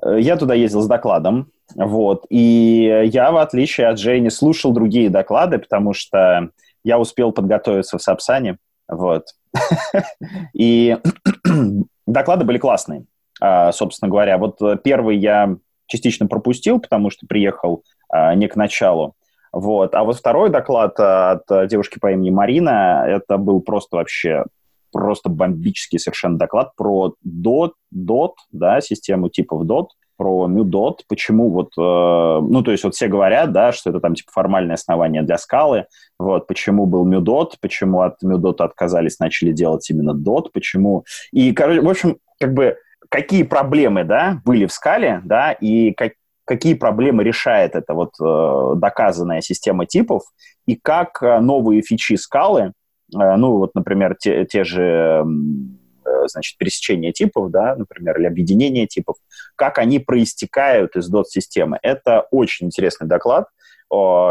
я 0.06 0.38
туда 0.38 0.54
ездил 0.54 0.82
с 0.82 0.88
докладом. 0.88 1.52
Вот. 1.76 2.26
И 2.30 3.10
я, 3.12 3.32
в 3.32 3.38
отличие 3.38 3.88
от 3.88 4.00
Жени, 4.00 4.30
слушал 4.30 4.72
другие 4.72 5.10
доклады, 5.10 5.60
потому 5.60 5.94
что 5.94 6.50
я 6.84 7.00
успел 7.00 7.32
подготовиться 7.32 7.98
в 7.98 8.02
Сапсане. 8.02 8.58
Вот. 8.88 9.28
И 10.54 10.98
доклады 12.08 12.46
были 12.46 12.58
классные, 12.58 13.06
а, 13.40 13.72
собственно 13.72 14.10
говоря. 14.10 14.38
Вот 14.38 14.62
э, 14.62 14.78
первый 14.84 15.18
я 15.18 15.56
частично 15.88 16.28
пропустил, 16.28 16.80
потому 16.80 17.10
что 17.10 17.28
приехал 17.28 17.84
а, 18.10 18.34
не 18.36 18.48
к 18.48 18.56
началу. 18.56 19.16
Вот. 19.52 19.96
А 19.96 20.04
вот 20.04 20.18
второй 20.18 20.50
доклад 20.50 21.00
а, 21.00 21.32
от 21.48 21.70
девушки 21.70 22.00
по 22.00 22.12
имени 22.12 22.30
Марина, 22.30 23.04
это 23.08 23.38
был 23.38 23.62
просто 23.62 23.98
вообще 23.98 24.46
просто 24.92 25.30
бомбический 25.30 26.00
совершенно 26.00 26.38
доклад 26.38 26.76
про 26.76 27.14
DOT, 27.26 27.72
DOT 27.94 28.34
да, 28.52 28.82
систему 28.82 29.30
типов 29.30 29.66
DOT, 29.66 29.88
про 30.20 30.50
MuDOT, 30.50 31.04
почему 31.08 31.50
вот, 31.50 31.70
э, 31.78 31.82
ну, 31.82 32.62
то 32.62 32.72
есть 32.72 32.84
вот 32.84 32.94
все 32.94 33.08
говорят, 33.08 33.54
да, 33.54 33.72
что 33.72 33.90
это 33.90 34.02
там 34.02 34.16
типа 34.16 34.30
формальное 34.34 34.76
основание 34.76 35.24
для 35.24 35.38
скалы, 35.38 35.86
вот, 36.20 36.46
почему 36.46 36.86
был 36.86 37.10
MuDOT, 37.10 37.54
почему 37.62 38.02
от 38.02 38.22
MuDOT 38.22 38.58
отказались, 38.58 39.20
начали 39.20 39.54
делать 39.54 39.90
именно 39.90 40.12
DOT, 40.12 40.50
почему, 40.52 41.06
и, 41.32 41.54
короче, 41.54 41.80
в 41.80 41.90
общем, 41.90 42.18
как 42.38 42.54
бы, 42.54 42.76
какие 43.08 43.44
проблемы, 43.44 44.04
да, 44.04 44.42
были 44.44 44.66
в 44.66 44.74
скале, 44.74 45.22
да, 45.24 45.54
и 45.54 45.94
как, 45.94 46.12
какие 46.44 46.74
проблемы 46.74 47.24
решает 47.24 47.76
эта 47.76 47.94
вот 47.94 48.12
э, 48.22 48.74
доказанная 48.76 49.40
система 49.40 49.86
типов, 49.86 50.24
и 50.66 50.76
как 50.76 51.24
э, 51.24 51.40
новые 51.40 51.82
фичи 51.82 52.18
скалы, 52.18 52.74
ну, 53.12 53.58
вот, 53.58 53.76
например, 53.76 54.16
те, 54.20 54.46
те 54.46 54.64
же 54.64 55.24
э, 55.24 56.28
значит, 56.28 56.58
пересечения 56.58 57.12
типов, 57.12 57.52
да, 57.52 57.76
например, 57.76 58.18
или 58.20 58.28
объединение 58.28 58.88
типов, 58.88 59.16
как 59.56 59.78
они 59.78 60.00
проистекают 60.00 60.96
из 60.96 61.12
DOT-системы. 61.14 61.80
Это 61.82 62.28
очень 62.32 62.68
интересный 62.68 63.08
доклад. 63.08 63.48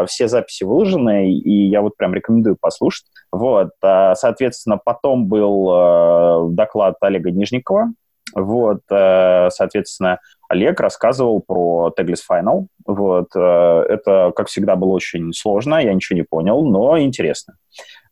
Все 0.06 0.28
записи 0.28 0.62
выложены, 0.62 1.32
и 1.32 1.66
я 1.66 1.82
вот 1.82 1.96
прям 1.96 2.14
рекомендую 2.14 2.56
послушать. 2.60 3.06
Вот, 3.32 3.70
а, 3.82 4.14
соответственно, 4.14 4.78
потом 4.82 5.26
был 5.26 5.68
э, 5.70 6.54
доклад 6.54 6.94
Олега 7.00 7.30
Нижникова. 7.30 7.92
Вот, 8.34 8.80
э, 8.90 9.48
соответственно, 9.50 10.20
Олег 10.48 10.80
рассказывал 10.80 11.40
про 11.40 11.92
Tagless 11.98 12.20
Final. 12.30 12.66
Вот, 12.86 13.28
э, 13.34 13.40
это, 13.40 14.32
как 14.34 14.48
всегда, 14.48 14.76
было 14.76 14.90
очень 14.90 15.32
сложно, 15.32 15.76
я 15.82 15.92
ничего 15.92 16.16
не 16.16 16.24
понял, 16.24 16.64
но 16.64 16.98
интересно. 16.98 17.56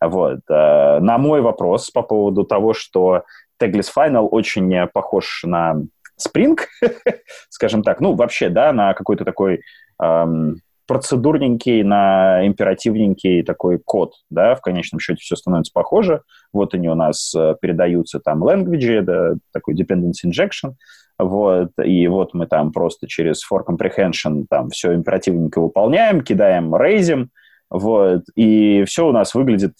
Вот, 0.00 0.40
э, 0.48 0.98
на 1.00 1.18
мой 1.18 1.40
вопрос 1.40 1.90
по 1.90 2.02
поводу 2.02 2.44
того, 2.44 2.74
что 2.74 3.22
Tagless 3.62 3.88
Final 3.96 4.28
очень 4.28 4.86
похож 4.92 5.42
на 5.44 5.82
Spring, 6.20 6.58
скажем 7.48 7.82
так, 7.82 8.00
ну, 8.00 8.14
вообще, 8.14 8.48
да, 8.48 8.72
на 8.72 8.94
какой-то 8.94 9.24
такой 9.24 9.62
эм, 10.02 10.56
процедурненький, 10.86 11.82
на 11.82 12.46
императивненький 12.46 13.42
такой 13.42 13.78
код, 13.78 14.14
да, 14.30 14.54
в 14.54 14.60
конечном 14.60 15.00
счете 15.00 15.20
все 15.20 15.36
становится 15.36 15.72
похоже. 15.72 16.22
Вот 16.52 16.74
они 16.74 16.88
у 16.88 16.94
нас 16.94 17.34
э, 17.34 17.54
передаются 17.60 18.20
там 18.20 18.44
language, 18.44 19.02
да, 19.02 19.34
такой 19.52 19.74
dependency 19.74 20.26
injection, 20.26 20.74
вот, 21.18 21.70
и 21.82 22.06
вот 22.08 22.34
мы 22.34 22.46
там 22.46 22.72
просто 22.72 23.06
через 23.08 23.42
for 23.50 23.62
comprehension 23.66 24.44
там 24.48 24.68
все 24.68 24.94
императивненько 24.94 25.60
выполняем, 25.60 26.20
кидаем, 26.20 26.74
рейзим, 26.76 27.30
вот, 27.78 28.22
и 28.34 28.84
все 28.84 29.06
у 29.06 29.12
нас 29.12 29.34
выглядит 29.34 29.74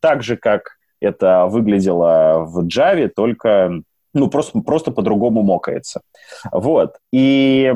так 0.00 0.22
же, 0.22 0.36
как 0.36 0.76
это 1.00 1.46
выглядело 1.46 2.44
в 2.46 2.66
Java, 2.66 3.08
только 3.08 3.82
ну, 4.12 4.28
просто, 4.28 4.60
просто 4.60 4.90
по-другому 4.90 5.42
мокается. 5.42 6.02
Вот. 6.52 6.96
И, 7.12 7.72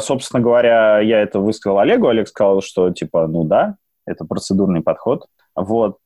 собственно 0.00 0.42
говоря, 0.42 0.98
я 1.00 1.20
это 1.20 1.40
высказал 1.40 1.78
Олегу. 1.78 2.08
Олег 2.08 2.28
сказал, 2.28 2.62
что, 2.62 2.90
типа, 2.90 3.26
ну 3.26 3.44
да, 3.44 3.76
это 4.06 4.24
процедурный 4.24 4.80
подход. 4.80 5.26
Вот. 5.54 5.98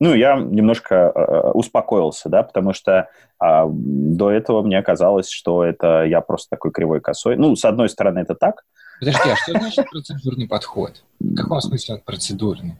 Ну, 0.00 0.14
я 0.14 0.36
немножко 0.36 0.94
э, 1.12 1.50
успокоился, 1.54 2.28
да, 2.28 2.44
потому 2.44 2.72
что 2.72 3.08
э, 3.42 3.64
до 3.68 4.30
этого 4.30 4.62
мне 4.62 4.80
казалось, 4.80 5.28
что 5.28 5.64
это 5.64 6.04
я 6.04 6.20
просто 6.20 6.50
такой 6.50 6.70
кривой 6.70 7.00
косой. 7.00 7.36
Ну, 7.36 7.56
с 7.56 7.64
одной 7.64 7.88
стороны, 7.88 8.20
это 8.20 8.36
так. 8.36 8.62
Подожди, 9.00 9.30
а 9.30 9.34
что 9.36 9.58
значит 9.58 9.90
процедурный 9.90 10.46
подход? 10.46 11.02
В 11.20 11.34
каком 11.34 11.60
смысле 11.60 11.96
он 11.96 12.00
процедурный? 12.04 12.74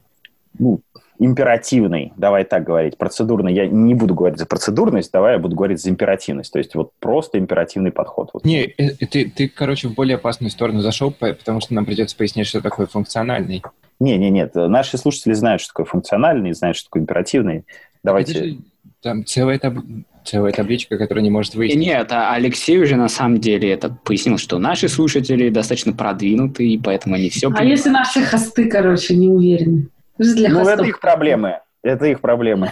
Ну, 0.58 0.80
императивный, 1.18 2.12
давай 2.16 2.44
так 2.44 2.64
говорить, 2.64 2.96
процедурный. 2.96 3.52
Я 3.52 3.66
не 3.66 3.94
буду 3.94 4.14
говорить 4.14 4.38
за 4.38 4.46
процедурность, 4.46 5.10
давай 5.12 5.34
я 5.34 5.38
буду 5.38 5.56
говорить 5.56 5.80
за 5.80 5.90
императивность. 5.90 6.52
То 6.52 6.58
есть 6.58 6.74
вот 6.74 6.92
просто 7.00 7.38
императивный 7.38 7.90
подход. 7.90 8.30
Вот. 8.32 8.44
Не, 8.44 8.64
э, 8.64 8.90
ты, 9.06 9.30
ты, 9.30 9.48
короче, 9.48 9.88
в 9.88 9.94
более 9.94 10.16
опасную 10.16 10.50
сторону 10.50 10.80
зашел, 10.80 11.10
потому 11.10 11.60
что 11.60 11.74
нам 11.74 11.84
придется 11.84 12.16
пояснять, 12.16 12.46
что 12.46 12.60
такое 12.60 12.86
функциональный. 12.86 13.62
Не, 14.00 14.16
не, 14.16 14.30
нет. 14.30 14.54
Наши 14.54 14.96
слушатели 14.96 15.32
знают, 15.32 15.60
что 15.60 15.72
такое 15.72 15.86
функциональный, 15.86 16.52
знают, 16.52 16.76
что 16.76 16.88
такое 16.88 17.02
императивный. 17.02 17.64
Давайте. 18.04 18.32
Это 18.32 18.44
же, 18.44 18.58
там 19.02 19.24
целая, 19.24 19.58
таб... 19.58 19.78
целая 20.28 20.52
табличка, 20.52 20.98
которая 20.98 21.22
не 21.22 21.30
может 21.30 21.54
выяснить. 21.54 21.86
Нет, 21.86 22.12
а 22.12 22.34
Алексей 22.34 22.78
уже 22.78 22.96
на 22.96 23.08
самом 23.08 23.38
деле 23.38 23.72
это 23.72 23.96
пояснил, 24.04 24.38
что 24.38 24.58
наши 24.58 24.88
слушатели 24.88 25.48
достаточно 25.48 25.92
продвинутые, 25.92 26.70
и 26.70 26.78
поэтому 26.78 27.14
они 27.14 27.30
все... 27.30 27.48
А 27.48 27.50
понимают. 27.50 27.70
если 27.70 27.90
наши 27.90 28.22
хосты, 28.22 28.68
короче, 28.68 29.16
не 29.16 29.28
уверены? 29.28 29.88
Для 30.18 30.50
ну, 30.50 30.58
хостов. 30.58 30.74
это 30.74 30.84
их 30.84 31.00
проблемы. 31.00 31.60
Это 31.82 32.06
их 32.06 32.20
проблемы. 32.20 32.70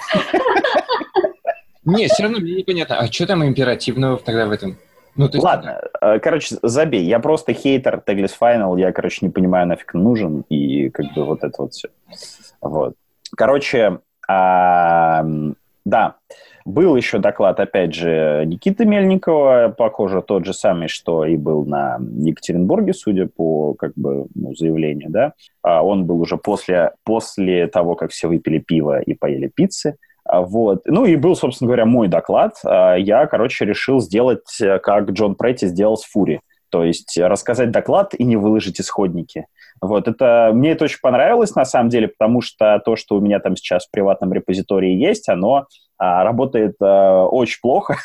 Не, 1.84 2.08
все 2.08 2.24
равно 2.24 2.40
мне 2.40 2.56
непонятно. 2.56 2.98
А 2.98 3.06
что 3.06 3.26
там 3.26 3.44
императивного 3.46 4.18
тогда 4.18 4.46
в 4.46 4.50
этом? 4.50 4.76
Ну, 5.14 5.26
есть... 5.26 5.38
Ладно, 5.38 5.80
э, 6.00 6.18
короче, 6.18 6.56
забей. 6.62 7.04
Я 7.04 7.20
просто 7.20 7.52
хейтер 7.52 8.02
Tagless 8.04 8.32
Final. 8.38 8.78
Я, 8.78 8.92
короче, 8.92 9.18
не 9.22 9.30
понимаю, 9.30 9.68
нафиг 9.68 9.94
нужен. 9.94 10.44
И 10.50 10.90
как 10.90 11.06
бы 11.14 11.24
вот 11.24 11.44
это 11.44 11.54
вот 11.62 11.72
все. 11.72 11.88
Вот. 12.60 12.94
Короче, 13.36 14.00
да. 14.28 16.16
Был 16.66 16.96
еще 16.96 17.18
доклад, 17.18 17.60
опять 17.60 17.94
же, 17.94 18.42
Никиты 18.44 18.86
Мельникова, 18.86 19.72
похоже, 19.78 20.20
тот 20.20 20.44
же 20.44 20.52
самый, 20.52 20.88
что 20.88 21.24
и 21.24 21.36
был 21.36 21.64
на 21.64 22.00
Екатеринбурге, 22.18 22.92
судя 22.92 23.28
по 23.28 23.74
как 23.74 23.92
бы, 23.94 24.26
ну, 24.34 24.52
заявлению, 24.52 25.10
да. 25.10 25.34
А 25.62 25.84
он 25.84 26.06
был 26.06 26.20
уже 26.20 26.38
после, 26.38 26.90
после 27.04 27.68
того, 27.68 27.94
как 27.94 28.10
все 28.10 28.26
выпили 28.26 28.58
пиво 28.58 29.00
и 29.00 29.14
поели 29.14 29.46
пиццы. 29.46 29.96
А, 30.24 30.40
вот. 30.40 30.82
Ну 30.86 31.04
и 31.04 31.14
был, 31.14 31.36
собственно 31.36 31.68
говоря, 31.68 31.86
мой 31.86 32.08
доклад. 32.08 32.56
А, 32.64 32.96
я, 32.96 33.28
короче, 33.28 33.64
решил 33.64 34.00
сделать, 34.00 34.58
как 34.82 35.10
Джон 35.10 35.36
Претти 35.36 35.68
сделал 35.68 35.96
с 35.96 36.04
Фури. 36.04 36.40
То 36.70 36.82
есть 36.82 37.16
рассказать 37.16 37.70
доклад 37.70 38.12
и 38.12 38.24
не 38.24 38.36
выложить 38.36 38.80
исходники. 38.80 39.46
Вот, 39.80 40.08
это, 40.08 40.50
мне 40.52 40.72
это 40.72 40.86
очень 40.86 40.98
понравилось, 41.00 41.54
на 41.54 41.64
самом 41.64 41.90
деле, 41.90 42.08
потому 42.08 42.40
что 42.40 42.82
то, 42.84 42.96
что 42.96 43.16
у 43.16 43.20
меня 43.20 43.38
там 43.38 43.54
сейчас 43.54 43.86
в 43.86 43.90
приватном 43.92 44.32
репозитории 44.32 44.92
есть, 44.96 45.28
оно 45.28 45.66
работает 45.98 46.76
а, 46.80 47.26
очень 47.26 47.58
плохо, 47.60 47.96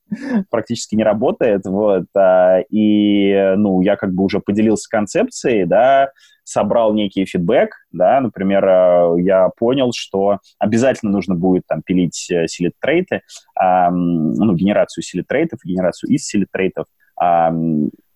практически 0.50 0.94
не 0.94 1.04
работает, 1.04 1.62
вот, 1.64 2.04
а, 2.16 2.60
и, 2.70 3.54
ну, 3.56 3.80
я 3.80 3.96
как 3.96 4.12
бы 4.14 4.24
уже 4.24 4.40
поделился 4.40 4.88
концепцией, 4.88 5.64
да, 5.64 6.10
собрал 6.44 6.92
некий 6.92 7.24
фидбэк, 7.24 7.70
да, 7.90 8.20
например, 8.20 8.64
а, 8.64 9.14
я 9.18 9.48
понял, 9.56 9.92
что 9.94 10.38
обязательно 10.58 11.12
нужно 11.12 11.34
будет 11.34 11.64
там 11.66 11.82
пилить 11.82 12.30
э, 12.30 12.46
силит-трейты, 12.46 13.22
а, 13.58 13.90
ну, 13.90 14.54
генерацию 14.54 15.02
силит-трейтов, 15.02 15.60
генерацию 15.64 16.10
из 16.10 16.24
силит-трейтов, 16.26 16.86
а, 17.16 17.52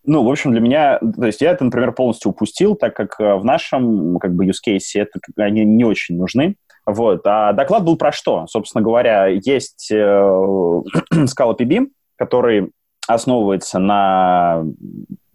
ну, 0.06 0.22
в 0.22 0.30
общем, 0.30 0.52
для 0.52 0.60
меня, 0.60 0.98
то 1.00 1.26
есть 1.26 1.40
я 1.40 1.50
это, 1.50 1.64
например, 1.64 1.92
полностью 1.92 2.30
упустил, 2.30 2.76
так 2.76 2.94
как 2.94 3.16
э, 3.18 3.34
в 3.34 3.44
нашем, 3.44 4.18
как 4.18 4.34
бы, 4.34 4.46
use 4.46 4.60
case 4.66 4.80
это, 4.94 5.18
они 5.36 5.64
не 5.64 5.84
очень 5.84 6.16
нужны. 6.16 6.56
Вот. 6.86 7.26
А 7.26 7.52
доклад 7.52 7.84
был 7.84 7.96
про 7.96 8.12
что? 8.12 8.46
Собственно 8.46 8.82
говоря, 8.82 9.26
есть 9.26 9.90
э, 9.90 9.96
Scala 11.12 11.56
PB, 11.58 11.88
который 12.16 12.70
основывается 13.08 13.78
на 13.78 14.64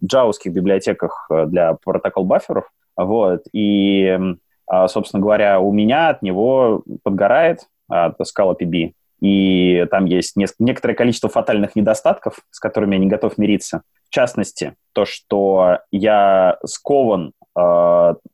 джавовских 0.04 0.52
библиотеках 0.52 1.26
э, 1.30 1.46
для 1.46 1.74
протокол 1.74 2.24
бафферов. 2.24 2.70
Вот. 2.96 3.44
И, 3.52 4.18
а, 4.66 4.88
собственно 4.88 5.22
говоря, 5.22 5.60
у 5.60 5.72
меня 5.72 6.08
от 6.08 6.22
него 6.22 6.82
подгорает 7.02 7.60
от 7.88 8.18
Scala 8.20 8.56
PB. 8.58 8.92
И 9.20 9.86
там 9.90 10.06
есть 10.06 10.36
некоторое 10.58 10.94
количество 10.94 11.28
фатальных 11.30 11.76
недостатков, 11.76 12.40
с 12.50 12.58
которыми 12.58 12.96
я 12.96 13.00
не 13.00 13.06
готов 13.06 13.38
мириться. 13.38 13.82
В 14.08 14.10
частности, 14.10 14.74
то, 14.92 15.04
что 15.04 15.78
я 15.90 16.58
скован, 16.64 17.32
э, 17.56 17.60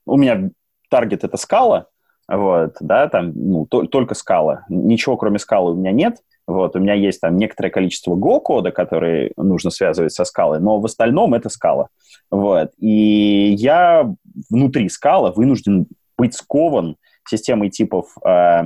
у 0.06 0.16
меня 0.16 0.50
таргет 0.88 1.25
это 1.25 1.37
скала, 1.37 1.87
вот, 2.28 2.76
да, 2.80 3.08
там, 3.08 3.32
ну, 3.35 3.66
то, 3.66 3.87
только 3.87 4.14
скала, 4.14 4.64
ничего 4.68 5.16
кроме 5.16 5.38
скалы 5.38 5.73
у 5.73 5.76
меня 5.76 5.92
нет, 5.92 6.18
вот, 6.47 6.76
у 6.76 6.78
меня 6.78 6.94
есть 6.94 7.20
там 7.20 7.37
некоторое 7.37 7.70
количество 7.70 8.14
Go-кода, 8.14 8.70
который 8.70 9.32
нужно 9.37 9.70
связывать 9.70 10.12
со 10.12 10.25
скалой, 10.25 10.61
но 10.61 10.78
в 10.78 10.85
остальном 10.85 11.35
это 11.35 11.49
скала, 11.49 11.88
вот, 12.30 12.70
и 12.78 13.54
я 13.58 14.12
внутри 14.50 14.88
скала 14.88 15.32
вынужден 15.32 15.87
быть 16.16 16.35
скован 16.35 16.97
системой 17.26 17.70
типов 17.70 18.16
э, 18.26 18.62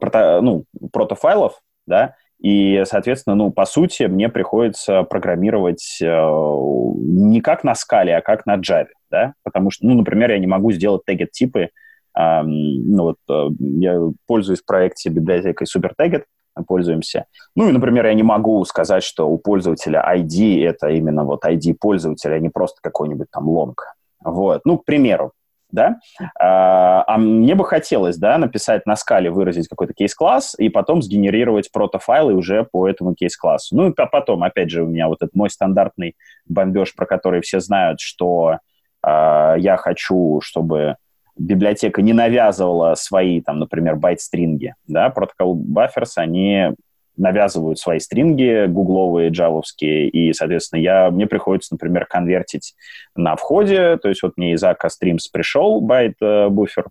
прото, 0.00 0.40
ну, 0.40 0.64
протофайлов, 0.92 1.60
да, 1.86 2.14
и, 2.40 2.82
соответственно, 2.86 3.36
ну, 3.36 3.50
по 3.50 3.64
сути, 3.64 4.02
мне 4.04 4.28
приходится 4.28 5.02
программировать 5.02 5.98
э, 6.02 6.06
не 6.06 7.40
как 7.40 7.64
на 7.64 7.74
скале, 7.74 8.16
а 8.16 8.22
как 8.22 8.44
на 8.44 8.56
Java, 8.56 8.88
да, 9.10 9.34
потому 9.42 9.70
что, 9.70 9.86
ну, 9.86 9.94
например, 9.94 10.30
я 10.30 10.38
не 10.38 10.46
могу 10.46 10.72
сделать 10.72 11.02
тегет-типы, 11.06 11.70
ну, 12.16 13.02
вот 13.02 13.16
э, 13.28 13.48
я 13.58 14.00
пользуюсь 14.26 14.62
проекте 14.62 15.10
библиотекой 15.10 15.66
SuperTagget, 15.66 16.24
пользуемся. 16.66 17.26
Ну 17.56 17.68
и, 17.68 17.72
например, 17.72 18.06
я 18.06 18.14
не 18.14 18.22
могу 18.22 18.64
сказать, 18.64 19.02
что 19.02 19.28
у 19.28 19.38
пользователя 19.38 20.04
ID 20.14 20.64
это 20.64 20.88
именно 20.88 21.24
вот 21.24 21.44
ID 21.44 21.74
пользователя, 21.78 22.34
а 22.34 22.38
не 22.38 22.50
просто 22.50 22.78
какой-нибудь 22.82 23.28
там 23.30 23.48
лонг. 23.48 23.94
Вот. 24.24 24.62
Ну, 24.64 24.78
к 24.78 24.84
примеру, 24.84 25.32
да, 25.70 25.96
а, 26.38 27.04
а 27.06 27.18
мне 27.18 27.56
бы 27.56 27.64
хотелось, 27.64 28.16
да, 28.16 28.38
написать 28.38 28.86
на 28.86 28.94
скале, 28.94 29.30
выразить 29.30 29.66
какой-то 29.66 29.92
кейс-класс 29.92 30.54
и 30.56 30.68
потом 30.68 31.02
сгенерировать 31.02 31.72
протофайлы 31.72 32.34
уже 32.34 32.64
по 32.70 32.88
этому 32.88 33.14
кейс-классу. 33.14 33.76
Ну, 33.76 33.92
а 33.96 34.06
потом, 34.06 34.44
опять 34.44 34.70
же, 34.70 34.84
у 34.84 34.86
меня 34.86 35.08
вот 35.08 35.22
этот 35.22 35.34
мой 35.34 35.50
стандартный 35.50 36.14
бомбеж, 36.46 36.94
про 36.94 37.06
который 37.06 37.40
все 37.40 37.58
знают, 37.58 37.98
что 37.98 38.58
а, 39.02 39.56
я 39.56 39.76
хочу, 39.76 40.40
чтобы 40.42 40.96
библиотека 41.36 42.02
не 42.02 42.12
навязывала 42.12 42.94
свои, 42.94 43.40
там, 43.40 43.58
например, 43.58 43.96
байт-стринги, 43.96 44.74
да, 44.86 45.10
протокол 45.10 45.56
buffers, 45.56 46.12
они 46.16 46.74
навязывают 47.16 47.78
свои 47.78 48.00
стринги 48.00 48.66
гугловые, 48.66 49.30
джавовские, 49.30 50.08
и, 50.08 50.32
соответственно, 50.32 50.80
я, 50.80 51.10
мне 51.10 51.26
приходится, 51.26 51.74
например, 51.74 52.06
конвертить 52.06 52.74
на 53.14 53.36
входе, 53.36 53.96
то 53.98 54.08
есть 54.08 54.22
вот 54.22 54.32
мне 54.36 54.52
из 54.52 54.64
Streams 54.64 55.28
пришел 55.32 55.80
байт-буфер, 55.80 56.86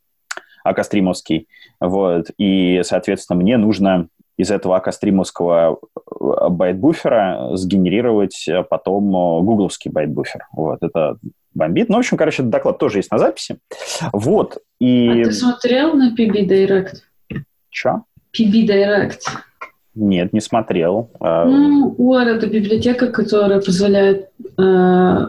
Akka 0.65 0.83
стримовский, 0.83 1.47
вот, 1.79 2.27
и, 2.37 2.81
соответственно, 2.83 3.39
мне 3.39 3.57
нужно 3.57 4.07
из 4.37 4.49
этого 4.49 4.79
Akka-стримовского 4.79 5.77
э, 5.77 6.49
байт-буфера 6.49 7.51
сгенерировать 7.53 8.49
потом 8.69 9.09
э, 9.09 9.43
гугловский 9.43 9.91
байт-буфер. 9.91 10.47
Вот, 10.53 10.79
это 10.81 11.17
бомбит. 11.53 11.89
Ну, 11.89 11.95
в 11.95 11.99
общем, 11.99 12.17
короче, 12.17 12.41
этот 12.41 12.49
доклад 12.49 12.77
тоже 12.77 12.99
есть 12.99 13.11
на 13.11 13.17
записи. 13.17 13.57
Вот, 14.11 14.57
и... 14.79 15.09
А 15.09 15.25
ты 15.25 15.31
смотрел 15.31 15.93
на 15.93 16.13
PB 16.15 16.47
Direct? 16.47 17.43
Чё? 17.69 18.03
PB 18.37 18.67
Direct. 18.67 19.21
Нет, 19.95 20.33
не 20.33 20.41
смотрел. 20.41 21.11
А, 21.19 21.45
ну, 21.45 21.95
UR 21.99 22.23
это 22.23 22.47
библиотека, 22.47 23.07
которая 23.07 23.61
позволяет 23.61 24.29
э, 24.57 25.27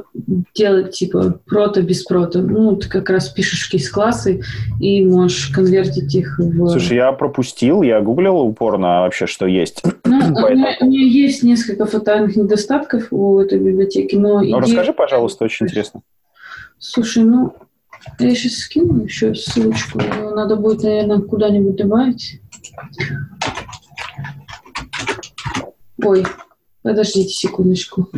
делать 0.54 0.92
типа 0.92 1.38
прото 1.44 1.82
без 1.82 2.02
прото. 2.04 2.40
Ну, 2.40 2.74
ты 2.76 2.88
как 2.88 3.10
раз 3.10 3.28
пишешь 3.28 3.68
кейс-классы 3.70 4.40
и 4.80 5.04
можешь 5.04 5.48
конвертить 5.48 6.14
их 6.14 6.38
в... 6.38 6.68
Слушай, 6.70 6.96
я 6.96 7.12
пропустил, 7.12 7.82
я 7.82 8.00
гуглил 8.00 8.38
упорно 8.38 9.02
вообще, 9.02 9.26
что 9.26 9.46
есть. 9.46 9.82
Ну, 10.04 10.18
у, 10.18 10.50
меня, 10.50 10.76
у 10.80 10.86
меня 10.86 11.04
есть 11.04 11.42
несколько 11.42 11.84
фатальных 11.84 12.34
недостатков 12.34 13.08
у 13.10 13.40
этой 13.40 13.58
библиотеки, 13.58 14.16
но... 14.16 14.40
Ну, 14.40 14.44
идея... 14.44 14.60
расскажи, 14.60 14.92
пожалуйста, 14.94 15.44
очень 15.44 15.66
интересно. 15.66 16.00
Слушай, 16.78 17.24
ну, 17.24 17.52
я 18.18 18.34
сейчас 18.34 18.54
скину 18.54 19.04
еще 19.04 19.34
ссылочку. 19.34 19.98
Надо 20.34 20.56
будет, 20.56 20.82
наверное, 20.82 21.20
куда-нибудь 21.20 21.76
добавить. 21.76 22.40
Ой, 26.04 26.24
подождите 26.82 27.30
секундочку. 27.32 28.08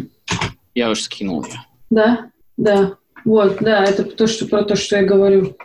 Я 0.75 0.90
уже 0.90 1.02
скинул 1.02 1.45
ее. 1.45 1.61
Да, 1.90 2.31
да. 2.57 2.97
Вот, 3.25 3.59
да, 3.61 3.85
это 3.85 4.05
то, 4.05 4.26
что, 4.26 4.47
про 4.47 4.62
то, 4.64 4.76
что 4.76 4.97
я 4.97 5.05
говорю. 5.05 5.57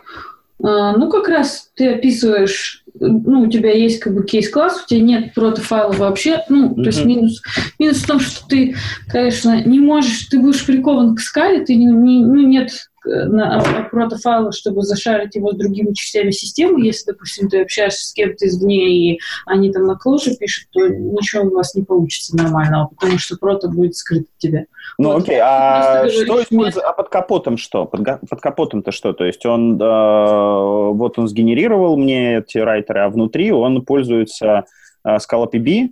А, 0.62 0.96
ну, 0.96 1.10
как 1.10 1.28
раз 1.28 1.70
ты 1.74 1.94
описываешь, 1.94 2.84
ну, 2.98 3.42
у 3.42 3.50
тебя 3.50 3.72
есть 3.72 4.00
как 4.00 4.14
бы 4.14 4.24
кейс-класс, 4.24 4.84
у 4.84 4.88
тебя 4.88 5.00
нет 5.00 5.34
протофайла 5.34 5.92
вообще, 5.92 6.44
ну, 6.48 6.70
mm-hmm. 6.70 6.82
то 6.82 6.82
есть 6.82 7.04
минус, 7.04 7.42
минус 7.78 7.98
в 7.98 8.06
том, 8.06 8.20
что 8.20 8.46
ты, 8.46 8.76
конечно, 9.08 9.62
не 9.64 9.80
можешь, 9.80 10.26
ты 10.26 10.38
будешь 10.38 10.64
прикован 10.64 11.16
к 11.16 11.20
скале, 11.20 11.64
ты 11.64 11.74
не, 11.74 11.86
не, 11.86 12.24
ну, 12.24 12.46
нет 12.46 12.70
на 13.04 13.88
протофайлах, 13.90 14.54
чтобы 14.54 14.82
зашарить 14.82 15.34
его 15.34 15.52
с 15.52 15.56
другими 15.56 15.92
частями 15.92 16.30
системы. 16.30 16.84
Если, 16.84 17.12
допустим, 17.12 17.48
ты 17.48 17.62
общаешься 17.62 18.08
с 18.08 18.12
кем-то 18.12 18.46
извне, 18.46 19.14
и 19.14 19.20
они 19.46 19.72
там 19.72 19.84
на 19.84 19.96
кложе 19.96 20.36
пишут, 20.36 20.68
то 20.72 20.86
ничего 20.88 21.44
у 21.44 21.54
вас 21.54 21.74
не 21.74 21.82
получится 21.82 22.36
нормального, 22.36 22.86
потому 22.86 23.18
что 23.18 23.36
прото 23.36 23.68
будет 23.68 23.96
скрыт 23.96 24.22
от 24.22 24.38
тебя. 24.38 24.66
Ну, 24.98 25.12
вот. 25.12 25.22
окей, 25.22 25.38
а 25.42 26.08
что 26.08 26.42
используется, 26.42 26.80
а 26.80 26.92
под 26.92 27.08
капотом 27.08 27.56
что? 27.56 27.86
Под, 27.86 28.02
под 28.28 28.40
капотом-то 28.40 28.92
что? 28.92 29.12
То 29.12 29.24
есть 29.24 29.44
он, 29.46 29.80
э, 29.80 29.84
вот 29.84 31.18
он 31.18 31.28
сгенерировал 31.28 31.96
мне 31.96 32.38
эти 32.38 32.58
райтеры, 32.58 33.00
а 33.00 33.08
внутри 33.08 33.52
он 33.52 33.84
пользуется 33.84 34.64
э, 35.04 35.16
Scala 35.16 35.50
PB, 35.52 35.90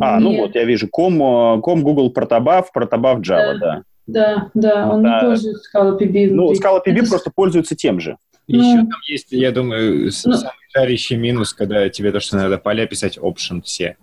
а, 0.00 0.18
ну 0.18 0.30
Нет. 0.30 0.38
ну 0.38 0.46
вот, 0.46 0.54
я 0.56 0.64
вижу, 0.64 0.88
com, 0.88 1.60
com 1.60 1.82
Google 1.82 2.12
Protobuf, 2.12 2.66
Protobuf 2.74 3.20
Java, 3.20 3.58
да. 3.58 3.58
да. 3.60 3.82
Да, 4.06 4.50
да, 4.54 4.90
он 4.90 5.02
да. 5.02 5.14
не 5.14 5.26
пользуется 5.26 5.62
Scala 5.74 5.98
PB. 5.98 6.30
Ну, 6.30 6.52
Scala 6.52 6.80
PB 6.86 6.98
Это... 6.98 7.08
просто 7.08 7.30
пользуется 7.34 7.74
тем 7.74 8.00
же. 8.00 8.16
Ну, 8.46 8.58
Еще 8.58 8.76
там 8.76 9.00
есть, 9.08 9.28
я 9.30 9.52
думаю, 9.52 10.04
ну, 10.04 10.10
самый 10.10 10.52
жарящий 10.74 11.16
минус, 11.16 11.54
когда 11.54 11.88
тебе 11.88 12.12
то, 12.12 12.20
что 12.20 12.36
надо 12.36 12.58
поля 12.58 12.86
писать 12.86 13.16
option 13.16 13.62
все. 13.62 13.96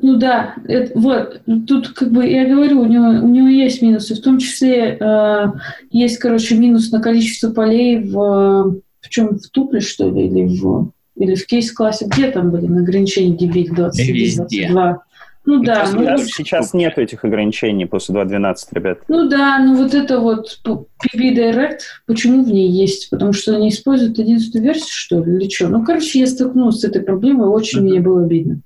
Ну 0.00 0.16
да, 0.16 0.54
это, 0.66 0.98
вот, 0.98 1.42
тут 1.66 1.88
как 1.88 2.10
бы 2.10 2.26
я 2.26 2.46
говорю, 2.46 2.80
у 2.80 2.86
него, 2.86 3.08
у 3.24 3.28
него 3.28 3.48
есть 3.48 3.82
минусы, 3.82 4.14
в 4.14 4.22
том 4.22 4.38
числе 4.38 4.96
э, 4.98 5.46
есть, 5.90 6.18
короче, 6.18 6.56
минус 6.56 6.90
на 6.90 7.00
количество 7.00 7.50
полей 7.50 7.98
в, 7.98 8.80
в 9.00 9.08
чем, 9.08 9.38
в 9.38 9.48
тупле, 9.50 9.80
что 9.80 10.08
ли, 10.08 10.26
или 10.26 10.44
в, 10.58 10.90
или 11.16 11.34
в 11.34 11.46
кейс-классе, 11.46 12.06
где 12.08 12.30
там 12.30 12.50
были 12.50 12.66
ограничения 12.66 13.36
DB 13.36 13.74
20, 13.74 14.36
22? 14.36 15.02
Ну 15.48 15.62
да. 15.62 15.86
Сейчас, 15.86 15.94
ну, 15.94 16.02
сейчас, 16.02 16.26
сейчас 16.26 16.74
нет 16.74 16.98
этих 16.98 17.24
ограничений 17.24 17.86
после 17.86 18.14
2.12, 18.14 18.56
ребят. 18.72 18.98
Ну 19.08 19.30
да, 19.30 19.58
ну 19.58 19.76
вот 19.76 19.94
это 19.94 20.20
вот 20.20 20.60
PB 20.62 21.34
Direct, 21.34 21.78
почему 22.04 22.44
в 22.44 22.48
ней 22.48 22.68
есть? 22.68 23.08
Потому 23.08 23.32
что 23.32 23.56
они 23.56 23.70
используют 23.70 24.18
11 24.18 24.54
версию, 24.56 24.90
что 24.90 25.24
ли, 25.24 25.36
или 25.36 25.48
что? 25.48 25.68
Ну, 25.68 25.82
короче, 25.82 26.20
я 26.20 26.26
столкнулась 26.26 26.80
с 26.80 26.84
этой 26.84 27.00
проблемой, 27.00 27.48
очень 27.48 27.78
mm-hmm. 27.78 27.82
мне 27.82 28.00
было 28.00 28.24
обидно. 28.24 28.60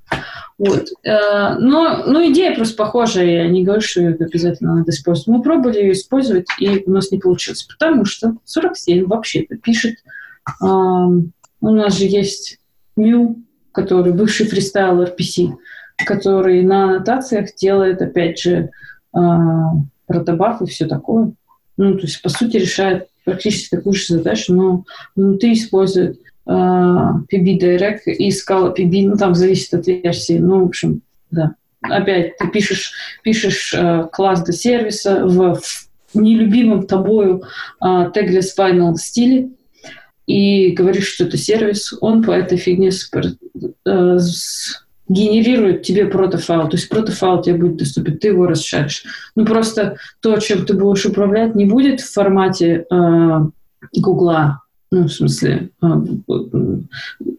Вот. 0.59 0.89
Э, 1.05 1.55
но, 1.61 2.03
ну, 2.05 2.33
идея 2.33 2.53
просто 2.57 2.75
похожая, 2.75 3.27
я 3.27 3.49
не 3.49 3.63
говорю, 3.63 3.81
что 3.81 4.01
ее 4.01 4.17
обязательно 4.19 4.75
надо 4.75 4.91
использовать. 4.91 5.29
Мы 5.29 5.41
пробовали 5.41 5.79
ее 5.79 5.93
использовать, 5.93 6.47
и 6.59 6.83
у 6.85 6.91
нас 6.91 7.13
не 7.13 7.21
получилось, 7.21 7.63
потому 7.63 8.05
что 8.05 8.35
47 8.45 9.07
вообще-то 9.07 9.57
пишет, 9.57 9.99
у 10.61 11.31
нас 11.61 11.97
же 11.97 12.07
есть 12.07 12.59
Мю, 12.97 13.39
который 13.71 14.13
бывший 14.13 14.47
фристайл 14.47 15.01
RPC, 15.05 15.53
который 16.05 16.63
на 16.63 16.85
аннотациях 16.85 17.55
делает, 17.55 18.03
опять 18.03 18.39
же, 18.39 18.71
а, 19.13 19.73
протобаф 20.07 20.63
и 20.63 20.67
все 20.67 20.87
такое. 20.87 21.33
Ну, 21.77 21.97
то 21.97 22.03
есть, 22.03 22.21
по 22.23 22.29
сути, 22.29 22.59
решает 22.59 23.09
практически 23.25 23.77
такую 23.77 23.95
же 23.95 24.17
задачу, 24.17 24.53
но 24.53 24.85
внутри 25.17 25.55
использует 25.55 26.21
э, 26.47 26.51
PB 26.51 27.59
Direct 27.59 28.05
и 28.07 28.31
Scala 28.31 28.77
PB, 28.77 29.09
ну, 29.09 29.17
там 29.17 29.35
зависит 29.35 29.73
от 29.75 29.87
версии, 29.87 30.39
ну, 30.39 30.65
в 30.65 30.67
общем, 30.67 31.03
да. 31.31 31.55
Опять 31.83 32.37
ты 32.37 32.49
пишешь, 32.49 32.93
пишешь 33.23 33.75
э, 33.75 34.09
класс 34.13 34.43
до 34.45 34.53
сервиса 34.53 35.25
в, 35.25 35.61
нелюбимом 36.15 36.87
тобою 36.87 37.43
tagless 37.83 38.51
final 38.57 38.97
стиле 38.97 39.49
и 40.27 40.71
говоришь, 40.71 41.09
что 41.09 41.25
это 41.25 41.37
сервис, 41.37 41.95
он 42.01 42.23
по 42.23 42.33
этой 42.33 42.57
фигне 42.59 42.91
э, 42.91 44.19
генерирует 45.09 45.83
тебе 45.83 46.07
протофайл. 46.07 46.69
То 46.69 46.77
есть 46.77 46.89
протофайл 46.89 47.43
тебе 47.43 47.57
будет 47.57 47.77
доступен, 47.77 48.19
ты 48.19 48.29
его 48.29 48.47
расшаришь. 48.47 49.05
Ну, 49.35 49.45
просто 49.45 49.97
то, 50.21 50.39
чем 50.39 50.65
ты 50.65 50.75
будешь 50.75 51.07
управлять, 51.07 51.55
не 51.55 51.67
будет 51.67 52.01
в 52.01 52.13
формате 52.13 52.87
э, 52.91 53.41
Гугла, 53.97 54.63
ну, 54.91 55.05
в 55.05 55.13
смысле, 55.13 55.71
э, 55.83 55.87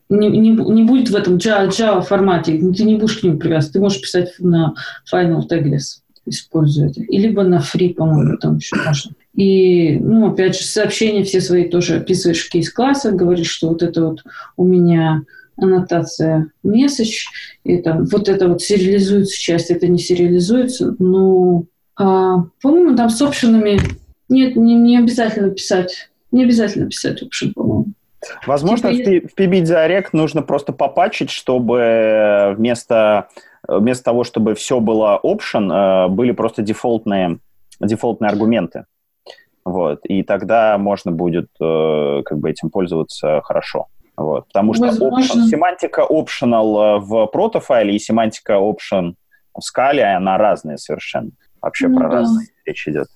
не, 0.09 0.29
не, 0.29 0.49
не 0.49 0.83
будет 0.83 1.09
в 1.09 1.15
этом 1.15 1.35
Java, 1.35 1.69
Java 1.69 2.01
формате, 2.01 2.57
ты 2.75 2.83
не 2.83 2.95
будешь 2.95 3.19
к 3.19 3.23
нему 3.23 3.37
привязан, 3.37 3.73
ты 3.73 3.79
можешь 3.79 4.01
писать 4.01 4.33
на 4.39 4.73
Final 5.11 5.41
Tagless, 5.49 6.01
используя 6.25 6.89
это. 6.89 7.01
И 7.01 7.17
либо 7.17 7.43
на 7.43 7.59
Free, 7.59 7.93
по-моему, 7.93 8.37
там 8.37 8.57
еще 8.57 8.75
можно. 8.75 9.11
И, 9.35 9.97
ну, 9.99 10.31
опять 10.31 10.57
же, 10.57 10.65
сообщения 10.65 11.23
все 11.23 11.41
свои 11.41 11.67
тоже 11.67 11.97
описываешь 11.97 12.41
в 12.41 12.49
кейс-классах, 12.49 13.15
говоришь, 13.15 13.49
что 13.49 13.69
вот 13.69 13.81
это 13.81 14.05
вот 14.05 14.23
у 14.57 14.63
меня 14.63 15.23
аннотация 15.57 16.51
message, 16.65 17.25
и 17.63 17.77
там 17.77 18.05
вот 18.05 18.29
это 18.29 18.47
вот 18.47 18.61
сериализуется 18.61 19.39
часть, 19.39 19.71
это 19.71 19.87
не 19.87 19.99
сериализуется, 19.99 20.95
но, 20.99 21.63
а, 21.95 22.43
по-моему, 22.61 22.95
там 22.95 23.09
с 23.09 23.21
опшенами 23.21 23.79
нет, 24.29 24.55
не, 24.55 24.75
не 24.75 24.97
обязательно 24.97 25.51
писать, 25.51 26.09
не 26.31 26.43
обязательно 26.43 26.87
писать 26.87 27.21
option, 27.21 27.53
по-моему. 27.53 27.85
Возможно, 28.47 28.93
типа, 28.93 29.27
в, 29.27 29.31
в 29.31 29.37
PB 29.37 29.63
Direct 29.63 30.09
нужно 30.13 30.41
просто 30.41 30.73
попачить, 30.73 31.29
чтобы 31.29 32.53
вместо, 32.57 33.27
вместо 33.67 34.03
того, 34.03 34.23
чтобы 34.23 34.55
все 34.55 34.79
было 34.79 35.19
option, 35.23 35.71
э, 35.71 36.07
были 36.07 36.31
просто 36.31 36.61
дефолтные, 36.61 37.39
дефолтные 37.79 38.29
аргументы. 38.29 38.85
вот, 39.65 39.99
и 40.05 40.23
тогда 40.23 40.77
можно 40.77 41.11
будет 41.11 41.47
э, 41.61 42.21
как 42.23 42.37
бы 42.39 42.49
этим 42.49 42.69
пользоваться 42.69 43.41
хорошо. 43.43 43.87
Вот, 44.15 44.47
потому 44.47 44.73
что 44.73 44.85
Возможно. 44.85 45.19
option- 45.41 45.47
семантика 45.47 46.05
optional 46.09 46.97
э, 46.97 46.99
в 46.99 47.25
протофайле 47.27 47.95
и 47.95 47.99
семантика 47.99 48.53
option 48.53 49.13
в 49.55 49.61
скале, 49.61 50.03
она 50.03 50.37
разная 50.37 50.77
совершенно. 50.77 51.31
Вообще 51.61 51.87
Ну 51.87 51.97
про 51.97 52.09
да. 52.09 52.15
разные 52.17 52.47
речь 52.65 52.87
идет. 52.87 53.07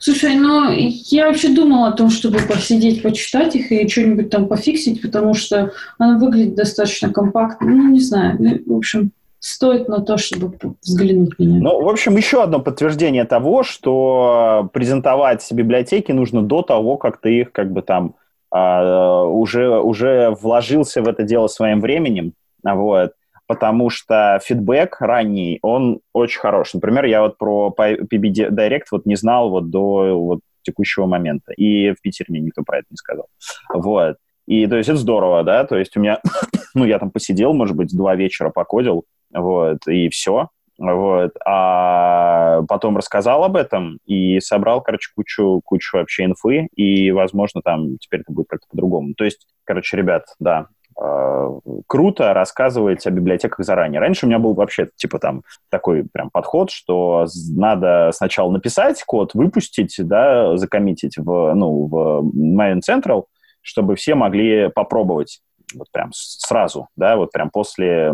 Слушай, 0.00 0.34
ну 0.34 0.68
я 0.70 1.28
вообще 1.28 1.48
думала 1.54 1.88
о 1.88 1.92
том, 1.92 2.10
чтобы 2.10 2.38
посидеть, 2.40 3.02
почитать 3.02 3.54
их 3.56 3.72
и 3.72 3.88
что-нибудь 3.88 4.28
там 4.28 4.46
пофиксить, 4.48 5.00
потому 5.00 5.32
что 5.34 5.72
оно 5.98 6.18
выглядит 6.18 6.54
достаточно 6.54 7.10
компактно. 7.12 7.70
Ну, 7.70 7.88
не 7.90 8.00
знаю. 8.00 8.36
Ну, 8.38 8.74
В 8.74 8.76
общем, 8.76 9.12
стоит 9.38 9.88
на 9.88 10.00
то, 10.02 10.18
чтобы 10.18 10.52
взглянуть 10.82 11.38
на 11.38 11.44
нее. 11.44 11.62
Ну, 11.62 11.82
в 11.82 11.88
общем, 11.88 12.16
еще 12.16 12.42
одно 12.42 12.60
подтверждение 12.60 13.24
того, 13.24 13.62
что 13.62 14.68
презентовать 14.72 15.46
библиотеки 15.52 16.12
нужно 16.12 16.42
до 16.42 16.62
того, 16.62 16.96
как 16.96 17.20
ты 17.20 17.40
их 17.40 17.52
как 17.52 17.72
бы 17.72 17.82
там 17.82 18.14
а, 18.52 19.24
уже, 19.24 19.80
уже 19.80 20.30
вложился 20.30 21.02
в 21.02 21.08
это 21.08 21.22
дело 21.22 21.46
своим 21.46 21.80
временем, 21.80 22.34
вот, 22.62 23.12
потому 23.46 23.88
что 23.88 24.38
фидбэк 24.44 25.00
ранний, 25.00 25.58
он 25.62 26.00
очень 26.12 26.40
хорош. 26.40 26.74
Например, 26.74 27.04
я 27.06 27.22
вот 27.22 27.38
про 27.38 27.74
PB 27.76 28.50
Direct 28.50 28.86
вот 28.90 29.06
не 29.06 29.16
знал 29.16 29.50
вот 29.50 29.70
до 29.70 30.18
вот 30.18 30.40
текущего 30.62 31.06
момента, 31.06 31.52
и 31.52 31.92
в 31.92 32.00
Питере 32.02 32.26
мне 32.28 32.40
никто 32.40 32.62
про 32.62 32.78
это 32.78 32.86
не 32.90 32.96
сказал. 32.96 33.26
Вот. 33.72 34.16
И, 34.46 34.66
то 34.66 34.76
есть, 34.76 34.88
это 34.88 34.98
здорово, 34.98 35.44
да, 35.44 35.64
то 35.64 35.78
есть 35.78 35.96
у 35.96 36.00
меня, 36.00 36.20
ну, 36.74 36.84
я 36.84 36.98
там 36.98 37.10
посидел, 37.10 37.54
может 37.54 37.76
быть, 37.76 37.96
два 37.96 38.16
вечера 38.16 38.50
покодил, 38.50 39.04
вот, 39.32 39.86
и 39.86 40.08
все, 40.08 40.48
вот, 40.82 41.32
а 41.46 42.62
потом 42.62 42.96
рассказал 42.96 43.44
об 43.44 43.56
этом 43.56 43.98
и 44.04 44.40
собрал, 44.40 44.80
короче, 44.80 45.10
кучу, 45.14 45.60
кучу 45.64 45.96
вообще 45.96 46.24
инфы, 46.24 46.68
и, 46.74 47.10
возможно, 47.12 47.62
там 47.62 47.98
теперь 47.98 48.20
это 48.20 48.32
будет 48.32 48.48
как-то 48.48 48.66
по-другому. 48.68 49.14
То 49.14 49.24
есть, 49.24 49.46
короче, 49.64 49.96
ребят, 49.96 50.24
да, 50.40 50.66
э, 51.00 51.48
круто 51.86 52.34
рассказывать 52.34 53.06
о 53.06 53.10
библиотеках 53.10 53.64
заранее. 53.64 54.00
Раньше 54.00 54.26
у 54.26 54.28
меня 54.28 54.40
был 54.40 54.54
вообще, 54.54 54.88
типа, 54.96 55.20
там, 55.20 55.42
такой 55.70 56.04
прям 56.12 56.30
подход, 56.30 56.70
что 56.70 57.26
надо 57.54 58.10
сначала 58.12 58.50
написать 58.50 59.02
код, 59.04 59.34
выпустить, 59.34 59.94
да, 59.98 60.56
закоммитить 60.56 61.16
в, 61.16 61.54
ну, 61.54 61.86
в 61.86 62.24
Maven 62.34 62.80
Central, 62.86 63.24
чтобы 63.62 63.94
все 63.94 64.16
могли 64.16 64.68
попробовать 64.68 65.40
вот 65.74 65.86
прям 65.92 66.10
сразу, 66.12 66.88
да, 66.96 67.16
вот 67.16 67.30
прям 67.32 67.50
после, 67.50 68.12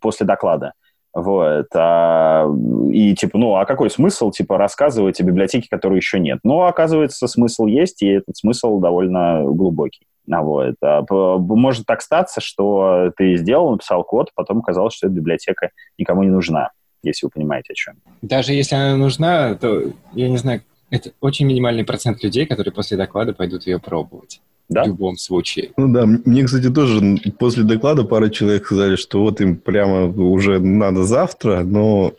после 0.00 0.26
доклада. 0.26 0.72
Вот. 1.16 1.68
А, 1.74 2.46
и 2.92 3.14
типа, 3.14 3.38
ну, 3.38 3.56
а 3.56 3.64
какой 3.64 3.88
смысл, 3.88 4.30
типа, 4.30 4.58
рассказывать 4.58 5.18
о 5.18 5.24
библиотеке, 5.24 5.66
которой 5.70 5.96
еще 5.96 6.20
нет? 6.20 6.40
Ну, 6.44 6.64
оказывается, 6.64 7.26
смысл 7.26 7.64
есть, 7.64 8.02
и 8.02 8.08
этот 8.08 8.36
смысл 8.36 8.80
довольно 8.80 9.42
глубокий. 9.44 10.06
А 10.30 10.42
вот. 10.42 10.74
А, 10.82 11.04
может 11.10 11.86
так 11.86 12.02
статься, 12.02 12.42
что 12.42 13.12
ты 13.16 13.36
сделал, 13.36 13.72
написал 13.72 14.04
код, 14.04 14.30
потом 14.34 14.58
оказалось, 14.58 14.92
что 14.92 15.06
эта 15.06 15.16
библиотека 15.16 15.70
никому 15.96 16.22
не 16.22 16.28
нужна, 16.30 16.72
если 17.02 17.24
вы 17.24 17.30
понимаете, 17.30 17.72
о 17.72 17.74
чем. 17.74 17.94
Даже 18.20 18.52
если 18.52 18.74
она 18.74 18.96
нужна, 18.96 19.54
то, 19.54 19.84
я 20.12 20.28
не 20.28 20.36
знаю, 20.36 20.60
это 20.90 21.12
очень 21.22 21.46
минимальный 21.46 21.84
процент 21.84 22.22
людей, 22.22 22.44
которые 22.44 22.74
после 22.74 22.98
доклада 22.98 23.32
пойдут 23.32 23.66
ее 23.66 23.78
пробовать. 23.78 24.42
Да? 24.68 24.84
В 24.84 24.88
любом 24.88 25.16
случае. 25.16 25.72
Ну 25.76 25.92
да, 25.92 26.06
мне, 26.06 26.44
кстати, 26.44 26.70
тоже 26.70 27.18
после 27.38 27.62
доклада 27.62 28.04
пара 28.04 28.28
человек 28.28 28.66
сказали, 28.66 28.96
что 28.96 29.20
вот 29.20 29.40
им 29.40 29.56
прямо 29.56 30.06
уже 30.06 30.58
надо 30.58 31.04
завтра, 31.04 31.62
но 31.62 32.14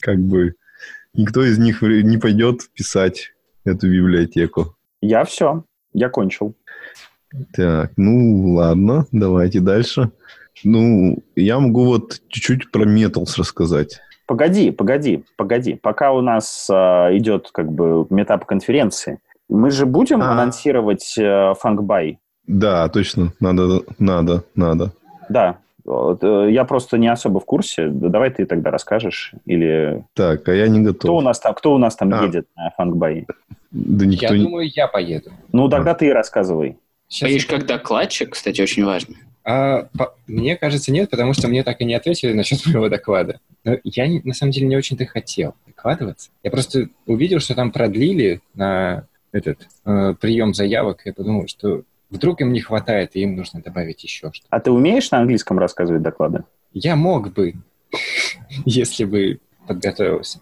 как 0.00 0.18
бы 0.18 0.54
никто 1.14 1.44
из 1.44 1.58
них 1.58 1.82
не 1.82 2.18
пойдет 2.18 2.68
писать 2.74 3.32
эту 3.64 3.88
библиотеку. 3.88 4.74
Я 5.00 5.24
все, 5.24 5.64
я 5.92 6.08
кончил. 6.08 6.54
Так, 7.54 7.92
ну 7.96 8.54
ладно, 8.54 9.06
давайте 9.12 9.60
дальше. 9.60 10.10
Ну, 10.64 11.22
я 11.34 11.58
могу 11.58 11.84
вот 11.84 12.20
чуть-чуть 12.28 12.70
про 12.70 12.84
Metals 12.84 13.34
рассказать. 13.38 14.00
Погоди, 14.26 14.70
погоди, 14.70 15.24
погоди. 15.36 15.74
Пока 15.74 16.12
у 16.12 16.20
нас 16.20 16.68
а, 16.70 17.08
идет 17.16 17.50
как 17.52 17.72
бы 17.72 18.06
метап 18.10 18.44
конференции, 18.44 19.18
мы 19.52 19.70
же 19.70 19.86
будем 19.86 20.22
А. 20.22 20.32
анонсировать 20.32 21.14
э, 21.18 21.54
фанкбай. 21.58 22.18
Да, 22.46 22.88
точно, 22.88 23.32
надо, 23.40 23.82
надо, 23.98 24.44
надо. 24.54 24.92
Да. 25.28 25.58
Э, 25.86 26.48
я 26.50 26.64
просто 26.64 26.98
не 26.98 27.08
особо 27.08 27.40
в 27.40 27.44
курсе. 27.44 27.88
Да 27.88 28.08
Давай 28.08 28.30
ты 28.30 28.46
тогда 28.46 28.70
расскажешь. 28.70 29.32
Или 29.46 30.04
Так, 30.14 30.48
а 30.48 30.54
я 30.54 30.68
не 30.68 30.80
кто 30.80 30.88
у 30.88 30.92
готов. 31.16 31.24
нас 31.24 31.40
там, 31.40 31.54
кто 31.54 31.74
у 31.74 31.78
нас 31.78 31.96
там 31.96 32.12
А. 32.14 32.24
едет 32.24 32.46
на 32.56 32.70
фанкбай? 32.76 33.26
Да 33.70 34.06
никто 34.06 34.26
Я 34.26 34.36
не... 34.38 34.44
думаю, 34.44 34.70
я 34.74 34.86
поеду. 34.88 35.30
Ну, 35.52 35.68
тогда 35.68 35.94
ты 35.94 36.06
и 36.06 36.12
рассказывай. 36.12 36.76
Сейчас 37.08 37.28
Поедешь 37.28 37.46
как 37.46 37.66
докладчик, 37.66 38.30
кстати, 38.30 38.60
очень 38.60 38.84
важно. 38.84 39.14
А, 39.44 39.88
по- 39.98 40.14
мне 40.26 40.56
кажется, 40.56 40.92
нет, 40.92 41.10
потому 41.10 41.32
что 41.34 41.48
мне 41.48 41.62
так 41.64 41.80
и 41.80 41.84
не 41.84 41.94
ответили 41.94 42.32
насчет 42.32 42.64
моего 42.66 42.88
доклада. 42.88 43.40
Но 43.64 43.76
я 43.84 44.06
на 44.24 44.34
самом 44.34 44.52
деле 44.52 44.66
не 44.66 44.76
очень-то 44.76 45.04
хотел 45.06 45.54
докладываться. 45.66 46.30
Я 46.42 46.50
просто 46.50 46.88
увидел, 47.06 47.40
что 47.40 47.54
там 47.54 47.70
продлили 47.72 48.40
на 48.54 49.04
этот 49.32 49.68
э, 49.84 50.14
прием 50.20 50.54
заявок, 50.54 51.02
я 51.04 51.12
подумал, 51.12 51.48
что 51.48 51.82
вдруг 52.10 52.40
им 52.40 52.52
не 52.52 52.60
хватает, 52.60 53.16
и 53.16 53.20
им 53.20 53.36
нужно 53.36 53.60
добавить 53.60 54.04
еще 54.04 54.30
что-то. 54.32 54.48
А 54.50 54.60
ты 54.60 54.70
умеешь 54.70 55.10
на 55.10 55.18
английском 55.18 55.58
рассказывать 55.58 56.02
доклады? 56.02 56.44
Я 56.72 56.94
мог 56.96 57.32
бы, 57.32 57.54
если 58.64 59.04
бы 59.04 59.40
подготовился. 59.66 60.40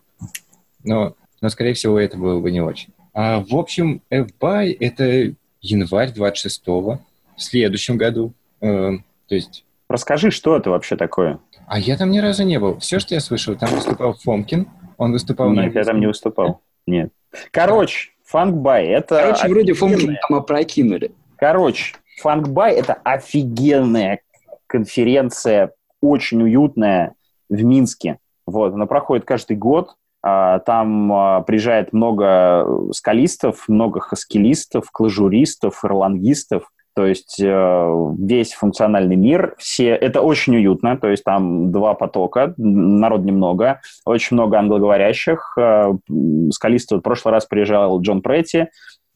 Но, 0.84 1.14
но, 1.40 1.48
скорее 1.48 1.74
всего, 1.74 1.98
это 1.98 2.16
было 2.16 2.40
бы 2.40 2.50
не 2.50 2.60
очень. 2.60 2.92
А, 3.12 3.40
в 3.40 3.54
общем, 3.54 4.02
FBY— 4.10 4.76
это 4.80 5.34
январь 5.60 6.12
26-го 6.12 7.00
в 7.36 7.42
следующем 7.42 7.96
году. 7.96 8.32
Э, 8.60 8.92
то 9.28 9.34
есть 9.34 9.64
Расскажи, 9.90 10.30
что 10.30 10.56
это 10.56 10.70
вообще 10.70 10.94
такое? 10.94 11.40
А 11.66 11.80
я 11.80 11.96
там 11.96 12.12
ни 12.12 12.20
разу 12.20 12.44
не 12.44 12.60
был. 12.60 12.78
Все, 12.78 13.00
что 13.00 13.14
я 13.14 13.20
слышал, 13.20 13.56
там 13.56 13.70
выступал 13.70 14.14
Фомкин. 14.14 14.68
Он 14.98 15.10
выступал 15.10 15.50
на 15.50 15.64
Нет, 15.64 15.74
я 15.74 15.82
там 15.82 15.98
не 15.98 16.06
выступал. 16.06 16.62
Нет. 16.86 17.12
Короче, 17.50 18.09
фанкбай 18.30 18.86
это... 18.86 19.16
Короче, 19.22 19.48
вроде 19.48 19.72
Фомкина 19.74 19.98
офигенная- 20.12 20.18
там 20.28 20.38
опрокинули. 20.38 21.12
Короче, 21.36 21.96
фанкбай 22.20 22.74
это 22.74 22.94
офигенная 23.04 24.20
конференция, 24.66 25.72
очень 26.00 26.42
уютная 26.42 27.14
в 27.48 27.62
Минске. 27.62 28.18
Вот, 28.46 28.72
она 28.72 28.86
проходит 28.86 29.24
каждый 29.24 29.56
год. 29.56 29.94
А, 30.22 30.58
Там 30.60 31.12
а, 31.12 31.40
приезжает 31.42 31.92
много 31.92 32.92
скалистов, 32.92 33.68
много 33.68 34.00
хаскилистов, 34.00 34.90
клажуристов, 34.90 35.84
ирлангистов. 35.84 36.70
То 36.94 37.06
есть 37.06 37.40
э, 37.40 38.12
весь 38.18 38.52
функциональный 38.52 39.16
мир, 39.16 39.54
все, 39.58 39.90
это 39.90 40.22
очень 40.22 40.56
уютно, 40.56 40.96
то 40.96 41.08
есть 41.08 41.22
там 41.22 41.70
два 41.70 41.94
потока, 41.94 42.52
народ 42.56 43.22
немного, 43.22 43.80
очень 44.04 44.34
много 44.36 44.58
англоговорящих. 44.58 45.56
Э, 45.56 45.92
Скалисты, 46.50 46.96
в 46.96 47.00
прошлый 47.00 47.32
раз 47.32 47.46
приезжал 47.46 48.00
Джон 48.00 48.22
Претти, 48.22 48.66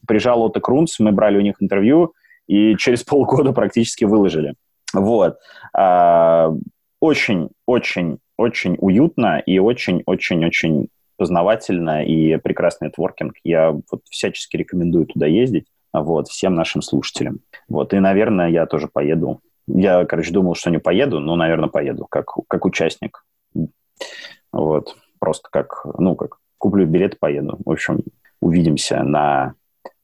приезжал 0.07 0.41
Отто 0.43 0.61
Крунц, 0.61 0.99
мы 0.99 1.11
брали 1.11 1.37
у 1.37 1.41
них 1.41 1.55
интервью, 1.59 2.13
и 2.47 2.75
через 2.77 3.03
полгода 3.05 3.51
практически 3.51 4.05
выложили. 4.05 4.53
Вот. 4.93 5.37
А, 5.73 6.53
Очень, 7.01 7.49
очень, 7.65 8.19
очень 8.37 8.77
уютно 8.79 9.39
и 9.39 9.59
очень-очень-очень 9.59 10.87
познавательно 11.17 12.05
и 12.05 12.37
прекрасный 12.37 12.87
нетворкинг. 12.87 13.35
Я 13.43 13.71
вот 13.71 14.01
всячески 14.09 14.57
рекомендую 14.57 15.05
туда 15.05 15.27
ездить 15.27 15.65
вот, 16.01 16.27
всем 16.27 16.55
нашим 16.55 16.81
слушателям. 16.81 17.39
Вот, 17.67 17.93
и, 17.93 17.99
наверное, 17.99 18.49
я 18.49 18.65
тоже 18.65 18.87
поеду. 18.87 19.41
Я, 19.67 20.05
короче, 20.05 20.31
думал, 20.31 20.55
что 20.55 20.69
не 20.69 20.79
поеду, 20.79 21.19
но, 21.19 21.35
наверное, 21.35 21.69
поеду 21.69 22.05
как, 22.09 22.33
как 22.47 22.65
участник. 22.65 23.25
Вот, 24.51 24.95
просто 25.19 25.49
как, 25.51 25.85
ну, 25.97 26.15
как 26.15 26.37
куплю 26.57 26.85
билет, 26.85 27.19
поеду. 27.19 27.57
В 27.65 27.71
общем, 27.71 28.01
увидимся 28.41 29.03
на 29.03 29.53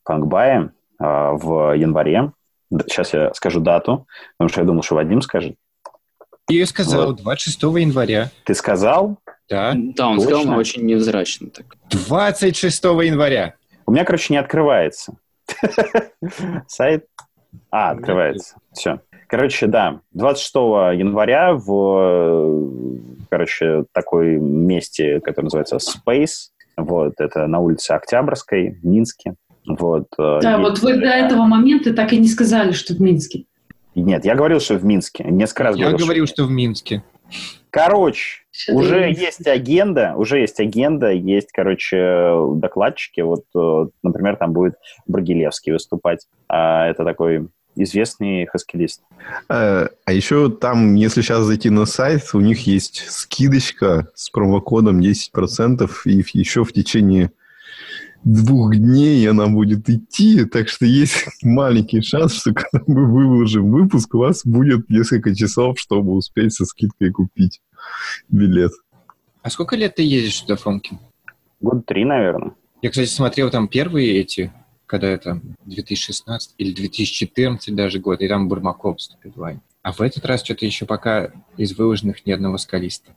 Фангбае 0.04 0.72
э, 1.00 1.04
в 1.04 1.76
январе. 1.76 2.32
Сейчас 2.88 3.14
я 3.14 3.34
скажу 3.34 3.60
дату, 3.60 4.08
потому 4.38 4.50
что 4.50 4.62
я 4.62 4.68
думал, 4.68 4.82
что 4.82 4.96
Вадим 4.96 5.22
скажет. 5.22 5.56
Я 6.50 6.66
сказал, 6.66 7.08
Вот. 7.08 7.22
26 7.22 7.62
января. 7.64 8.32
Ты 8.46 8.56
сказал? 8.56 9.18
Да. 9.50 9.74
Да, 9.76 10.08
он 10.08 10.18
Точно? 10.18 10.22
сказал, 10.22 10.46
но 10.46 10.58
очень 10.58 10.86
невзрачно 10.86 11.50
так. 11.50 11.78
26 11.90 12.84
января. 12.84 13.56
У 13.86 13.92
меня, 13.92 14.06
короче, 14.06 14.34
не 14.34 14.38
открывается. 14.38 15.14
Сайт. 16.68 17.06
А, 17.70 17.92
открывается. 17.92 18.56
Все. 18.74 19.00
Короче, 19.28 19.68
да, 19.68 20.02
26 20.12 20.56
января 21.00 21.54
в, 21.54 23.24
короче, 23.30 23.86
такой 23.94 24.38
месте, 24.38 25.22
которое 25.22 25.46
называется 25.46 25.78
Space. 25.78 26.50
Вот, 26.76 27.14
это 27.20 27.48
на 27.48 27.60
улице 27.60 27.92
Октябрьской, 27.92 28.72
в 28.72 28.86
Минске. 28.86 29.36
Вот. 29.66 30.08
э, 30.18 30.40
Да, 30.42 30.58
вот 30.58 30.80
вы 30.80 30.98
до 30.98 31.08
этого 31.08 31.44
момента 31.44 31.94
так 31.94 32.14
и 32.14 32.18
не 32.18 32.28
сказали, 32.28 32.72
что 32.72 32.94
в 32.94 33.02
Минске. 33.02 33.46
Нет, 33.96 34.26
я 34.26 34.36
говорил, 34.36 34.60
что 34.60 34.76
в 34.76 34.86
Минске. 34.86 35.26
Несколько 35.26 35.64
раз 35.64 35.76
Я 35.76 35.88
говорил, 35.88 36.06
говорил, 36.06 36.28
что 36.28 36.46
в 36.46 36.52
Минске. 36.52 37.04
Короче, 37.70 38.41
Что-то 38.52 38.78
уже 38.80 39.08
есть. 39.10 39.22
есть 39.22 39.48
агенда, 39.48 40.14
уже 40.18 40.40
есть 40.40 40.60
агенда, 40.60 41.12
есть, 41.12 41.52
короче, 41.52 42.34
докладчики. 42.56 43.22
Вот, 43.22 43.46
э, 43.56 43.88
например, 44.04 44.36
там 44.36 44.52
будет 44.52 44.76
Брагилевский 45.08 45.72
выступать. 45.72 46.28
А, 46.48 46.88
Это 46.88 47.06
такой 47.06 47.48
известный 47.76 48.46
хаскилист. 48.46 49.02
Э, 49.50 49.88
А 50.06 50.14
еще 50.14 50.50
там, 50.50 50.96
если 50.96 51.22
сейчас 51.22 51.44
зайти 51.44 51.70
на 51.70 51.86
сайт, 51.86 52.24
у 52.34 52.42
них 52.42 52.68
есть 52.68 53.06
скидочка 53.10 54.10
с 54.14 54.30
промокодом 54.30 55.00
10%, 55.00 55.90
и 56.06 56.24
еще 56.34 56.64
в 56.66 56.74
течение 56.74 57.32
двух 58.24 58.76
дней 58.76 59.28
она 59.30 59.48
будет 59.48 59.90
идти, 59.90 60.46
так 60.46 60.70
что 60.70 60.86
есть 60.86 61.26
маленький 61.44 62.02
шанс, 62.02 62.36
что 62.36 62.54
когда 62.54 62.84
мы 62.88 63.12
выложим 63.12 63.72
выпуск, 63.72 64.14
у 64.16 64.20
вас 64.20 64.46
будет 64.46 64.90
несколько 64.90 65.36
часов, 65.36 65.80
чтобы 65.80 66.14
успеть 66.14 66.54
со 66.54 66.66
скидкой 66.66 67.12
купить 67.12 67.62
билет. 68.30 68.72
А 69.42 69.50
сколько 69.50 69.76
лет 69.76 69.96
ты 69.96 70.04
ездишь 70.04 70.42
туда, 70.42 70.56
Фомкин? 70.56 71.00
Год 71.62 71.86
три, 71.86 72.06
наверное. 72.06 72.54
Я, 72.82 72.90
кстати, 72.90 73.10
смотрел 73.10 73.50
там 73.50 73.68
первые 73.68 74.20
эти, 74.20 74.52
когда 74.86 75.08
это 75.08 75.42
2016 75.66 76.56
или 76.58 76.74
2014 76.74 77.76
даже 77.76 78.00
год, 78.00 78.22
и 78.22 78.28
там 78.28 78.48
Бурмаков 78.48 78.98
вступит 78.98 79.36
в. 79.36 79.60
А 79.84 79.92
в 79.94 80.02
этот 80.02 80.26
раз 80.26 80.44
что-то 80.44 80.66
еще 80.66 80.86
пока 80.86 81.32
из 81.58 81.76
выложенных 81.76 82.26
ни 82.26 82.32
одного 82.32 82.58
скалиста. 82.58 83.16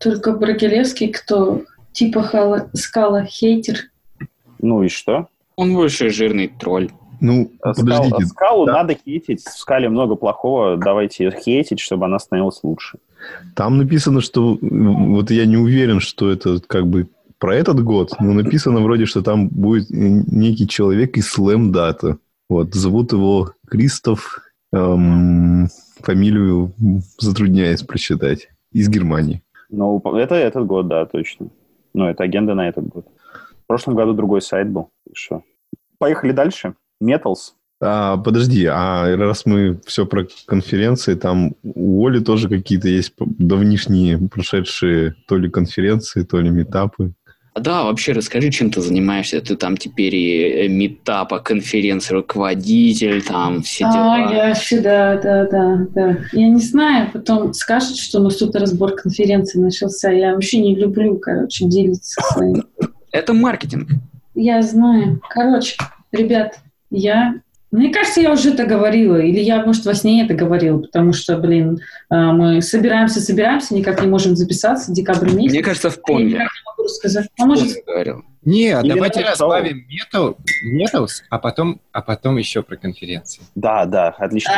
Только 0.00 0.32
Брагилевский, 0.32 1.08
кто 1.12 1.62
типа 1.94 2.22
хала- 2.22 2.68
скала 2.74 3.24
хейтер. 3.24 3.90
Ну 4.60 4.82
и 4.82 4.88
что? 4.88 5.28
Он 5.56 5.72
больше 5.72 6.10
жирный 6.10 6.48
тролль. 6.48 6.90
Ну, 7.20 7.50
Скал- 7.60 7.74
подождите, 7.74 8.26
скалу 8.26 8.66
да. 8.66 8.72
надо 8.72 8.96
хейтить. 9.02 9.42
В 9.42 9.56
скале 9.58 9.88
много 9.88 10.16
плохого. 10.16 10.76
Давайте 10.76 11.24
ее 11.24 11.30
хейтить, 11.30 11.80
чтобы 11.80 12.04
она 12.04 12.18
становилась 12.18 12.60
лучше. 12.62 12.98
Там 13.54 13.78
написано, 13.78 14.20
что... 14.20 14.58
Вот 14.60 15.30
я 15.30 15.46
не 15.46 15.56
уверен, 15.56 16.00
что 16.00 16.30
это 16.30 16.60
как 16.66 16.86
бы 16.86 17.08
про 17.38 17.54
этот 17.56 17.82
год, 17.82 18.12
но 18.20 18.32
написано 18.32 18.80
вроде, 18.80 19.06
что 19.06 19.22
там 19.22 19.48
будет 19.48 19.86
некий 19.90 20.68
человек 20.68 21.16
из 21.16 21.34
Slam 21.38 21.72
Data. 21.72 22.16
Вот, 22.48 22.74
зовут 22.74 23.12
его 23.12 23.52
Кристоф, 23.66 24.40
эм, 24.72 25.68
фамилию 26.00 26.72
затрудняюсь 27.18 27.82
прочитать, 27.82 28.48
из 28.72 28.88
Германии. 28.88 29.42
Ну, 29.70 30.00
это 30.16 30.34
этот 30.34 30.66
год, 30.66 30.88
да, 30.88 31.06
точно. 31.06 31.48
Ну, 31.94 32.06
это 32.06 32.24
агенда 32.24 32.54
на 32.54 32.68
этот 32.68 32.86
год. 32.88 33.06
В 33.64 33.66
прошлом 33.66 33.94
году 33.94 34.12
другой 34.12 34.42
сайт 34.42 34.68
был. 34.68 34.90
Что? 35.12 35.42
Поехали 35.98 36.32
дальше. 36.32 36.74
Metals. 37.02 37.52
А, 37.80 38.16
подожди, 38.16 38.64
а 38.66 39.16
раз 39.16 39.46
мы 39.46 39.80
все 39.84 40.06
про 40.06 40.26
конференции, 40.46 41.14
там 41.14 41.54
у 41.62 42.06
Оли 42.06 42.20
тоже 42.20 42.48
какие-то 42.48 42.88
есть 42.88 43.14
давнишние 43.18 44.18
прошедшие 44.28 45.16
то 45.28 45.36
ли 45.36 45.50
конференции, 45.50 46.22
то 46.22 46.40
ли 46.40 46.50
метапы. 46.50 47.12
А 47.54 47.60
Да, 47.60 47.84
вообще 47.84 48.12
расскажи, 48.12 48.50
чем 48.50 48.70
ты 48.70 48.80
занимаешься. 48.80 49.40
Ты 49.40 49.54
там 49.56 49.76
теперь 49.76 50.14
и 50.16 50.68
метапа, 50.68 51.38
конференция, 51.38 52.16
руководитель, 52.16 53.22
там 53.22 53.62
все 53.62 53.84
дела. 53.84 54.14
А, 54.14 54.34
я 54.34 54.48
вообще, 54.48 54.80
да, 54.80 55.20
да, 55.20 55.46
да, 55.46 55.86
да. 55.94 56.18
Я 56.32 56.48
не 56.48 56.60
знаю, 56.60 57.10
потом 57.12 57.54
скажут, 57.54 57.96
что 57.96 58.18
у 58.18 58.24
нас 58.24 58.36
тут 58.36 58.56
разбор 58.56 58.96
конференции 58.96 59.60
начался. 59.60 60.10
Я 60.10 60.34
вообще 60.34 60.58
не 60.58 60.74
люблю, 60.74 61.16
короче, 61.18 61.66
делиться 61.66 62.20
своим. 62.32 62.64
Это 63.12 63.32
маркетинг. 63.32 63.88
Я 64.34 64.60
знаю. 64.62 65.20
Короче, 65.30 65.76
ребят, 66.10 66.58
я... 66.90 67.40
Мне 67.74 67.92
кажется, 67.92 68.20
я 68.20 68.30
уже 68.30 68.50
это 68.50 68.66
говорила, 68.66 69.16
или 69.16 69.40
я, 69.40 69.66
может, 69.66 69.84
во 69.84 69.94
сне 69.94 70.24
это 70.24 70.32
говорила, 70.32 70.78
потому 70.78 71.12
что, 71.12 71.36
блин, 71.36 71.80
а, 72.08 72.32
мы 72.32 72.62
собираемся, 72.62 73.20
собираемся, 73.20 73.74
никак 73.74 74.00
не 74.00 74.06
можем 74.06 74.36
записаться, 74.36 74.92
декабрь 74.92 75.32
месяц. 75.32 75.54
Мне 75.54 75.62
кажется, 75.62 75.90
в 75.90 75.96
Я 75.96 76.02
Понге. 76.02 76.24
никак 76.26 76.52
не 76.54 76.70
могу 76.70 76.82
рассказать. 76.84 77.26
А 77.36 77.44
может, 77.44 77.64
Помню, 77.64 77.82
говорил. 77.84 78.24
Не, 78.44 78.80
Или 78.80 78.90
давайте 78.90 79.22
разбавим 79.22 79.84
метал, 79.88 80.36
металс, 80.62 81.24
а 81.30 81.40
потом, 81.40 81.80
а 81.90 82.00
потом 82.00 82.36
еще 82.36 82.62
про 82.62 82.76
конференции. 82.76 83.42
Да, 83.56 83.86
да, 83.86 84.10
отлично. 84.10 84.52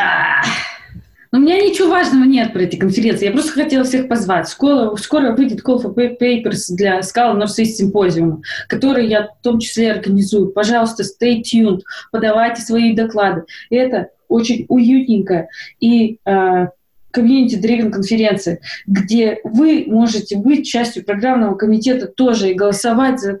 Ну, 1.31 1.39
у 1.39 1.41
меня 1.41 1.61
ничего 1.61 1.89
важного 1.89 2.23
нет 2.23 2.53
про 2.53 2.61
эти 2.61 2.75
конференции. 2.77 3.25
Я 3.25 3.31
просто 3.31 3.51
хотела 3.51 3.83
всех 3.83 4.07
позвать. 4.07 4.47
Скоро, 4.47 4.95
скоро 4.95 5.35
выйдет 5.35 5.63
Call 5.65 5.83
for 5.83 5.95
Papers 5.95 6.65
для 6.69 6.99
Scala 6.99 7.37
North 7.37 7.59
East 7.59 7.75
симпозиума, 7.75 8.41
который 8.67 9.07
я 9.07 9.27
в 9.27 9.41
том 9.41 9.59
числе 9.59 9.91
организую. 9.91 10.51
Пожалуйста, 10.51 11.03
stay 11.03 11.41
tuned, 11.41 11.81
подавайте 12.11 12.61
свои 12.61 12.93
доклады. 12.95 13.43
Это 13.69 14.09
очень 14.27 14.65
уютненькая 14.69 15.49
и 15.79 16.19
э, 16.25 16.67
комьюнити-дривен 17.11 17.91
конференция, 17.91 18.59
где 18.85 19.39
вы 19.43 19.85
можете 19.87 20.37
быть 20.37 20.67
частью 20.67 21.03
программного 21.03 21.55
комитета 21.55 22.07
тоже 22.07 22.51
и 22.51 22.53
голосовать 22.53 23.19
за 23.19 23.31
э, 23.31 23.39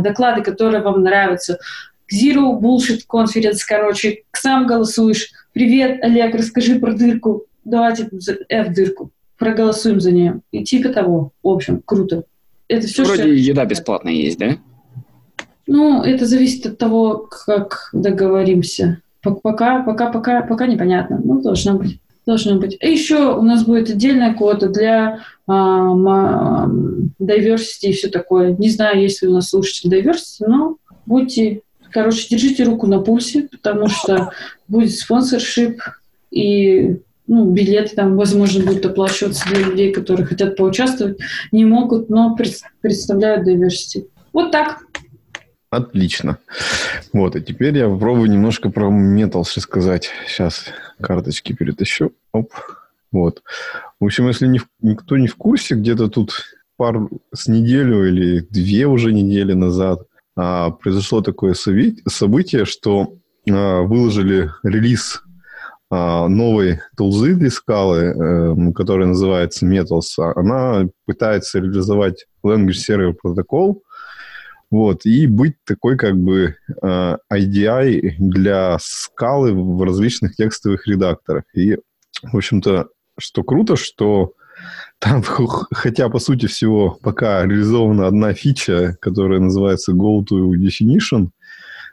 доклады, 0.00 0.42
которые 0.42 0.82
вам 0.82 1.02
нравятся. 1.02 1.58
Zero 2.12 2.60
Bullshit 2.60 3.00
Conference, 3.08 3.60
короче, 3.66 4.22
сам 4.32 4.66
голосуешь. 4.66 5.30
Привет, 5.52 6.02
Олег, 6.02 6.34
расскажи 6.34 6.78
про 6.78 6.94
дырку. 6.94 7.44
Давайте 7.64 8.08
F-дырку. 8.48 9.10
Проголосуем 9.38 10.00
за 10.00 10.10
нее. 10.10 10.40
И 10.50 10.64
типа 10.64 10.88
того. 10.90 11.32
В 11.42 11.48
общем, 11.48 11.82
круто. 11.84 12.24
Это 12.68 12.86
все, 12.86 13.04
Вроде 13.04 13.22
что... 13.22 13.32
еда 13.32 13.64
бесплатная 13.66 14.14
есть, 14.14 14.38
да? 14.38 14.56
Ну, 15.66 16.02
это 16.02 16.26
зависит 16.26 16.64
от 16.66 16.78
того, 16.78 17.28
как 17.46 17.90
договоримся. 17.92 19.02
Пок- 19.24 19.40
Пока, 19.42 19.82
пока, 19.82 20.10
пока, 20.10 20.42
пока 20.42 20.66
непонятно. 20.66 21.20
Ну, 21.22 21.42
должно 21.42 21.74
быть. 21.74 22.00
Должно 22.24 22.58
быть. 22.58 22.78
И 22.80 22.90
еще 22.90 23.34
у 23.36 23.42
нас 23.42 23.64
будет 23.64 23.90
отдельная 23.90 24.32
квота 24.32 24.68
для 24.68 25.20
а, 25.46 25.94
ма- 25.94 26.70
diversity 27.20 27.88
и 27.88 27.92
все 27.92 28.08
такое. 28.08 28.56
Не 28.56 28.70
знаю, 28.70 29.00
есть 29.00 29.22
ли 29.22 29.28
у 29.28 29.32
нас 29.32 29.50
слушатели 29.50 30.00
diversity, 30.02 30.46
но 30.46 30.76
будьте, 31.04 31.62
короче, 31.92 32.26
держите 32.28 32.64
руку 32.64 32.86
на 32.86 33.00
пульсе, 33.00 33.48
потому 33.50 33.88
что 33.88 34.32
будет 34.68 34.92
спонсоршип 34.92 35.80
и 36.30 36.98
ну, 37.26 37.50
билеты 37.50 37.94
там, 37.94 38.16
возможно, 38.16 38.64
будут 38.64 38.84
оплачиваться 38.84 39.48
для 39.48 39.60
людей, 39.60 39.92
которые 39.92 40.26
хотят 40.26 40.56
поучаствовать, 40.56 41.18
не 41.52 41.64
могут, 41.64 42.10
но 42.10 42.34
пред- 42.34 42.62
представляют 42.80 43.46
diversity. 43.46 44.06
Вот 44.32 44.50
так. 44.50 44.80
Отлично. 45.70 46.38
Вот, 47.12 47.36
и 47.36 47.40
теперь 47.40 47.78
я 47.78 47.88
попробую 47.88 48.30
немножко 48.30 48.68
про 48.70 48.90
Metals 48.90 49.52
рассказать. 49.56 50.10
Сейчас 50.26 50.66
карточки 51.00 51.54
перетащу. 51.54 52.12
Оп. 52.32 52.52
Вот. 53.10 53.42
В 54.00 54.04
общем, 54.04 54.28
если 54.28 54.46
не 54.46 54.60
никто 54.80 55.16
не 55.16 55.28
в 55.28 55.36
курсе, 55.36 55.74
где-то 55.74 56.08
тут 56.08 56.32
пару 56.76 57.10
с 57.32 57.46
неделю 57.46 58.06
или 58.06 58.40
две 58.50 58.86
уже 58.86 59.12
недели 59.12 59.52
назад 59.52 60.02
произошло 60.34 61.20
такое 61.20 61.54
событие, 61.54 62.64
что 62.64 63.14
а, 63.50 63.82
выложили 63.82 64.50
релиз 64.62 65.22
а, 65.90 66.28
новой 66.28 66.80
тулзы 66.96 67.34
для 67.34 67.50
скалы, 67.50 67.98
э, 67.98 68.72
которая 68.74 69.08
называется 69.08 69.66
Metals. 69.66 70.16
Она 70.18 70.88
пытается 71.06 71.58
реализовать 71.58 72.26
Language 72.44 72.78
Server 72.88 73.12
Protocol, 73.12 73.80
вот, 74.70 75.04
и 75.04 75.26
быть 75.26 75.56
такой 75.66 75.98
как 75.98 76.16
бы 76.16 76.56
IDI 76.82 78.14
для 78.18 78.78
скалы 78.80 79.52
в 79.52 79.82
различных 79.82 80.34
текстовых 80.34 80.86
редакторах. 80.86 81.44
И, 81.54 81.76
в 82.22 82.34
общем-то, 82.34 82.88
что 83.18 83.42
круто, 83.42 83.76
что 83.76 84.32
там, 85.02 85.22
хотя, 85.72 86.08
по 86.08 86.20
сути 86.20 86.46
всего, 86.46 86.98
пока 87.02 87.44
реализована 87.44 88.06
одна 88.06 88.34
фича, 88.34 88.96
которая 89.00 89.40
называется 89.40 89.92
Go 89.92 90.24
to 90.24 90.52
Definition, 90.54 91.30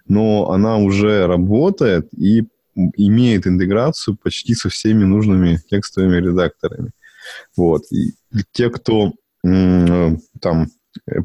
но 0.08 0.52
она 0.52 0.78
уже 0.78 1.26
работает 1.26 2.08
и 2.16 2.44
имеет 2.76 3.48
интеграцию 3.48 4.16
почти 4.16 4.54
со 4.54 4.70
всеми 4.70 5.04
нужными 5.06 5.60
текстовыми 5.70 6.18
редакторами. 6.18 6.92
Вот. 7.58 7.84
И 7.92 8.14
те, 8.52 8.70
кто 8.70 9.14
там 9.42 10.68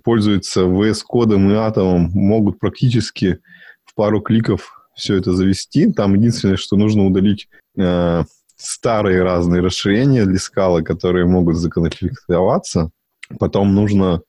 пользуются 0.04 0.62
VS 0.62 1.02
кодом 1.06 1.50
и 1.50 1.54
атомом, 1.54 2.10
могут 2.14 2.58
практически 2.58 3.40
в 3.84 3.94
пару 3.94 4.20
кликов 4.20 4.88
все 4.94 5.16
это 5.16 5.32
завести. 5.32 5.92
Там 5.92 6.14
единственное, 6.14 6.56
что 6.56 6.76
нужно 6.76 7.04
удалить 7.06 7.48
э, 7.76 8.24
старые 8.56 9.22
разные 9.22 9.62
расширения 9.62 10.24
для 10.24 10.38
скалы, 10.38 10.82
которые 10.82 11.26
могут 11.26 11.56
законфликтоваться. 11.56 12.90
Потом 13.38 13.74
нужно 13.74 14.22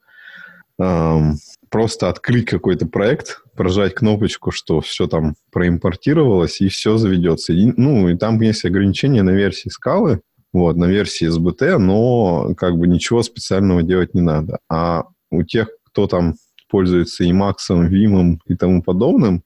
эм, 0.80 1.38
просто 1.70 2.10
открыть 2.10 2.46
какой-то 2.46 2.88
проект, 2.88 3.42
прожать 3.56 3.96
кнопочку, 3.96 4.52
что 4.52 4.82
все 4.82 5.08
там 5.08 5.36
проимпортировалось, 5.52 6.62
и 6.62 6.70
все 6.70 6.98
заведется. 6.98 7.54
И, 7.54 7.72
ну, 7.78 8.10
и 8.10 8.18
там 8.18 8.40
есть 8.42 8.66
ограничения 8.66 9.24
на 9.24 9.32
версии 9.32 9.70
скалы, 9.70 10.22
вот, 10.54 10.78
на 10.78 10.86
версии 10.86 11.30
SBT, 11.30 11.78
но 11.78 12.54
как 12.56 12.78
бы 12.78 12.88
ничего 12.88 13.24
специального 13.24 13.84
делать 13.84 14.14
не 14.14 14.22
надо. 14.22 14.60
А 14.70 15.04
у 15.30 15.44
тех, 15.44 15.70
кто 15.84 16.08
там 16.08 16.36
пользуется 16.70 17.24
и 17.24 17.34
Максом, 17.34 17.88
Вимом 17.88 18.40
и 18.48 18.56
тому 18.56 18.82
подобным, 18.82 19.44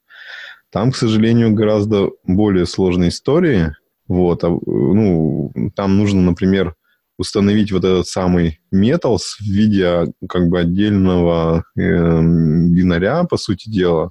там, 0.70 0.92
к 0.92 0.96
сожалению, 0.96 1.52
гораздо 1.52 2.10
более 2.24 2.64
сложные 2.64 3.08
истории. 3.08 3.74
Вот, 4.10 4.42
а, 4.42 4.48
ну, 4.48 5.52
там 5.76 5.96
нужно, 5.96 6.20
например, 6.20 6.74
установить 7.16 7.70
вот 7.70 7.84
этот 7.84 8.08
самый 8.08 8.58
Metals 8.74 9.36
в 9.38 9.44
виде 9.44 10.12
как 10.28 10.48
бы 10.48 10.58
отдельного 10.58 11.62
э, 11.78 11.80
бинаря, 11.80 13.22
по 13.22 13.36
сути 13.36 13.70
дела, 13.70 14.10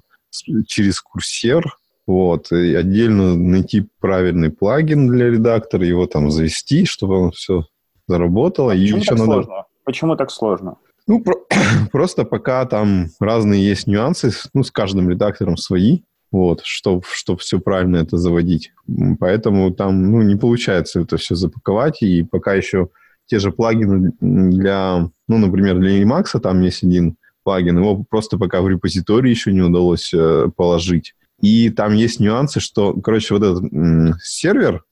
через 0.66 1.02
курсер, 1.02 1.76
вот, 2.06 2.50
и 2.50 2.74
отдельно 2.74 3.36
найти 3.36 3.86
правильный 4.00 4.50
плагин 4.50 5.06
для 5.08 5.26
редактора, 5.26 5.84
его 5.84 6.06
там 6.06 6.30
завести, 6.30 6.86
чтобы 6.86 7.18
он 7.18 7.32
все 7.32 7.66
заработало. 8.08 8.72
А 8.72 8.74
почему 8.74 8.96
и 8.96 9.00
еще 9.00 9.10
так 9.10 9.18
надо... 9.18 9.32
сложно? 9.32 9.64
Почему 9.84 10.16
так 10.16 10.30
сложно? 10.30 10.76
Ну, 11.06 11.22
про... 11.22 11.34
просто 11.92 12.24
пока 12.24 12.64
там 12.64 13.08
разные 13.20 13.62
есть 13.62 13.86
нюансы, 13.86 14.32
ну, 14.54 14.62
с 14.62 14.70
каждым 14.70 15.10
редактором 15.10 15.58
свои, 15.58 16.04
вот, 16.30 16.62
чтобы 16.64 17.02
чтоб 17.10 17.40
все 17.40 17.58
правильно 17.60 17.96
это 17.96 18.16
заводить. 18.16 18.72
Поэтому 19.18 19.72
там, 19.72 20.10
ну, 20.10 20.22
не 20.22 20.36
получается 20.36 21.00
это 21.00 21.16
все 21.16 21.34
запаковать, 21.34 22.02
и 22.02 22.22
пока 22.22 22.54
еще 22.54 22.88
те 23.26 23.38
же 23.38 23.52
плагины 23.52 24.12
для, 24.20 25.08
ну, 25.28 25.38
например, 25.38 25.78
для 25.78 26.02
Emacs 26.02 26.38
там 26.40 26.60
есть 26.62 26.82
один 26.82 27.16
плагин, 27.42 27.78
его 27.78 28.04
просто 28.08 28.38
пока 28.38 28.60
в 28.60 28.68
репозитории 28.68 29.30
еще 29.30 29.52
не 29.52 29.62
удалось 29.62 30.12
э, 30.12 30.48
положить. 30.56 31.14
И 31.40 31.70
там 31.70 31.94
есть 31.94 32.20
нюансы, 32.20 32.60
что, 32.60 32.92
короче, 32.94 33.34
вот 33.34 33.42
этот 33.42 33.72
м, 33.72 34.14
сервер, 34.22 34.84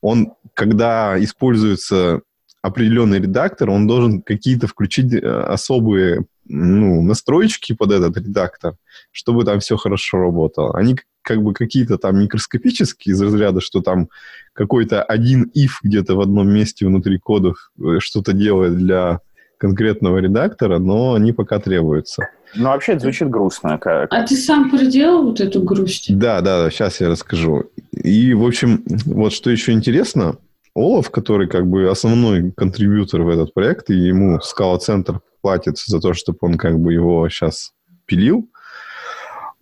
он, 0.00 0.32
когда 0.54 1.22
используется 1.22 2.22
определенный 2.62 3.20
редактор, 3.20 3.70
он 3.70 3.86
должен 3.86 4.22
какие-то 4.22 4.66
включить 4.66 5.12
э, 5.12 5.18
особые 5.20 6.24
ну, 6.46 7.02
настройки 7.02 7.74
под 7.74 7.92
этот 7.92 8.16
редактор, 8.16 8.76
чтобы 9.12 9.44
там 9.44 9.60
все 9.60 9.76
хорошо 9.76 10.18
работало. 10.18 10.76
Они 10.76 10.96
как 11.22 11.42
бы 11.42 11.54
какие-то 11.54 11.98
там 11.98 12.18
микроскопические 12.18 13.14
из 13.14 13.22
разряда, 13.22 13.60
что 13.60 13.80
там 13.80 14.08
какой-то 14.52 15.02
один 15.02 15.50
if 15.56 15.72
где-то 15.82 16.14
в 16.16 16.20
одном 16.20 16.48
месте 16.48 16.86
внутри 16.86 17.18
кодов 17.18 17.70
э, 17.78 17.98
что-то 17.98 18.32
делает 18.32 18.76
для 18.76 19.20
конкретного 19.58 20.18
редактора, 20.18 20.78
но 20.78 21.14
они 21.14 21.32
пока 21.32 21.58
требуются. 21.58 22.28
Ну, 22.54 22.64
вообще, 22.64 22.92
это 22.92 23.02
звучит 23.02 23.30
грустно. 23.30 23.78
Как... 23.78 24.12
А 24.12 24.22
ты 24.26 24.36
сам 24.36 24.70
проделал 24.70 25.24
вот 25.24 25.40
эту 25.40 25.62
грусть? 25.62 26.16
Да, 26.16 26.40
да, 26.40 26.70
сейчас 26.70 27.00
я 27.00 27.08
расскажу. 27.08 27.70
И, 27.92 28.34
в 28.34 28.44
общем, 28.44 28.84
вот 29.06 29.32
что 29.32 29.50
еще 29.50 29.72
интересно, 29.72 30.36
Олаф, 30.74 31.10
который 31.10 31.46
как 31.48 31.68
бы 31.68 31.88
основной 31.88 32.50
контрибьютор 32.50 33.22
в 33.22 33.28
этот 33.28 33.54
проект, 33.54 33.90
и 33.90 33.94
ему 33.94 34.38
Scala 34.38 34.78
Центр 34.78 35.20
платит 35.40 35.78
за 35.78 36.00
то, 36.00 36.14
чтобы 36.14 36.38
он 36.40 36.56
как 36.56 36.78
бы 36.78 36.92
его 36.92 37.28
сейчас 37.28 37.72
пилил, 38.06 38.48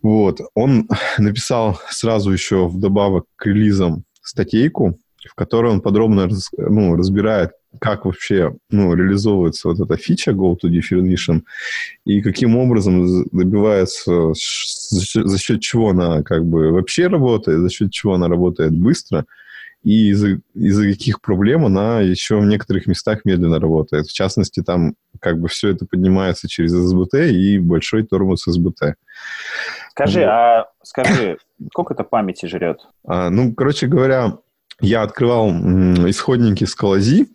вот, 0.01 0.41
он 0.55 0.89
написал 1.17 1.79
сразу 1.89 2.31
еще 2.31 2.67
вдобавок 2.67 3.25
к 3.35 3.45
релизам 3.45 4.03
статейку, 4.21 4.97
в 5.23 5.35
которой 5.35 5.71
он 5.71 5.81
подробно 5.81 6.27
раз, 6.27 6.49
ну, 6.57 6.95
разбирает, 6.95 7.51
как 7.79 8.05
вообще 8.05 8.55
ну, 8.69 8.93
реализовывается 8.93 9.69
вот 9.69 9.79
эта 9.79 9.95
фича 9.95 10.31
Go 10.31 10.57
to 10.61 10.69
Definition 10.69 11.43
и 12.05 12.21
каким 12.21 12.57
образом 12.57 13.25
добивается, 13.31 14.33
за 14.33 15.37
счет 15.37 15.61
чего 15.61 15.89
она 15.89 16.23
как 16.23 16.45
бы 16.45 16.71
вообще 16.71 17.07
работает, 17.07 17.59
за 17.59 17.69
счет 17.69 17.91
чего 17.91 18.15
она 18.15 18.27
работает 18.27 18.73
быстро– 18.73 19.25
и 19.83 20.09
из-за 20.09 20.39
из 20.55 20.79
каких 20.79 21.21
проблем 21.21 21.65
она 21.65 21.99
еще 21.99 22.37
в 22.37 22.45
некоторых 22.45 22.87
местах 22.87 23.25
медленно 23.25 23.59
работает. 23.59 24.07
В 24.07 24.13
частности, 24.13 24.63
там 24.63 24.95
как 25.19 25.39
бы 25.39 25.47
все 25.49 25.69
это 25.69 25.85
поднимается 25.85 26.47
через 26.47 26.73
SBT 26.73 27.29
и 27.29 27.59
большой 27.59 28.03
тормоз 28.03 28.47
SBT. 28.47 28.93
Скажи, 29.91 30.21
вот. 30.21 30.29
а 30.29 30.65
скажи, 30.83 31.37
сколько 31.71 31.93
это 31.93 32.03
памяти 32.03 32.45
жрет? 32.45 32.79
А, 33.05 33.29
ну, 33.29 33.53
короче 33.53 33.87
говоря, 33.87 34.37
я 34.79 35.03
открывал 35.03 35.51
исходники 36.09 36.63
Scalaz, 36.63 37.27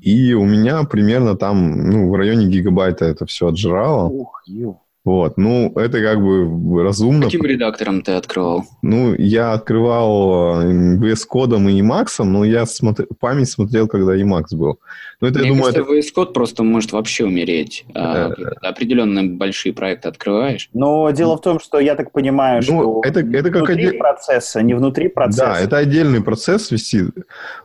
и 0.00 0.34
у 0.34 0.44
меня 0.44 0.82
примерно 0.84 1.36
там, 1.36 1.88
ну, 1.90 2.10
в 2.10 2.14
районе 2.14 2.46
гигабайта 2.46 3.06
это 3.06 3.26
все 3.26 3.48
отжирало. 3.48 4.08
Ух, 4.08 4.42
ё. 4.46 4.80
Вот, 5.06 5.36
ну, 5.36 5.72
это 5.76 6.02
как 6.02 6.20
бы 6.20 6.82
разумно. 6.82 7.26
Каким 7.26 7.44
редактором 7.44 8.02
ты 8.02 8.10
открывал? 8.10 8.64
Ну, 8.82 9.14
я 9.14 9.52
открывал 9.52 10.60
э, 10.62 10.96
VS 10.96 11.20
Code 11.32 11.70
и 11.70 11.80
Emacs, 11.80 12.24
но 12.24 12.44
я 12.44 12.66
смотр... 12.66 13.06
память 13.20 13.48
смотрел, 13.48 13.86
когда 13.86 14.16
Emacs 14.16 14.56
был. 14.56 14.80
Ну, 15.20 15.28
это, 15.28 15.38
Мне 15.38 15.48
я 15.50 15.54
думаю, 15.54 15.72
кажется, 15.72 15.92
это... 15.92 15.92
VS 15.92 16.12
Code 16.12 16.32
просто 16.32 16.64
может 16.64 16.90
вообще 16.90 17.24
умереть. 17.24 17.84
А, 17.94 18.32
определенно 18.62 19.22
большие 19.22 19.72
проекты 19.72 20.08
открываешь. 20.08 20.70
Но 20.74 21.08
дело 21.12 21.36
в 21.36 21.40
том, 21.40 21.60
что 21.60 21.78
я 21.78 21.94
так 21.94 22.10
понимаю, 22.10 22.64
ну, 22.66 22.80
что 22.80 23.00
это, 23.04 23.20
это 23.20 23.50
как 23.52 23.62
внутри 23.62 23.86
отдель... 23.86 23.98
процесса, 23.98 24.60
не 24.60 24.74
внутри 24.74 25.06
процесса. 25.06 25.44
Да, 25.44 25.60
это 25.60 25.76
отдельный 25.76 26.20
процесс 26.20 26.72
висит. 26.72 27.14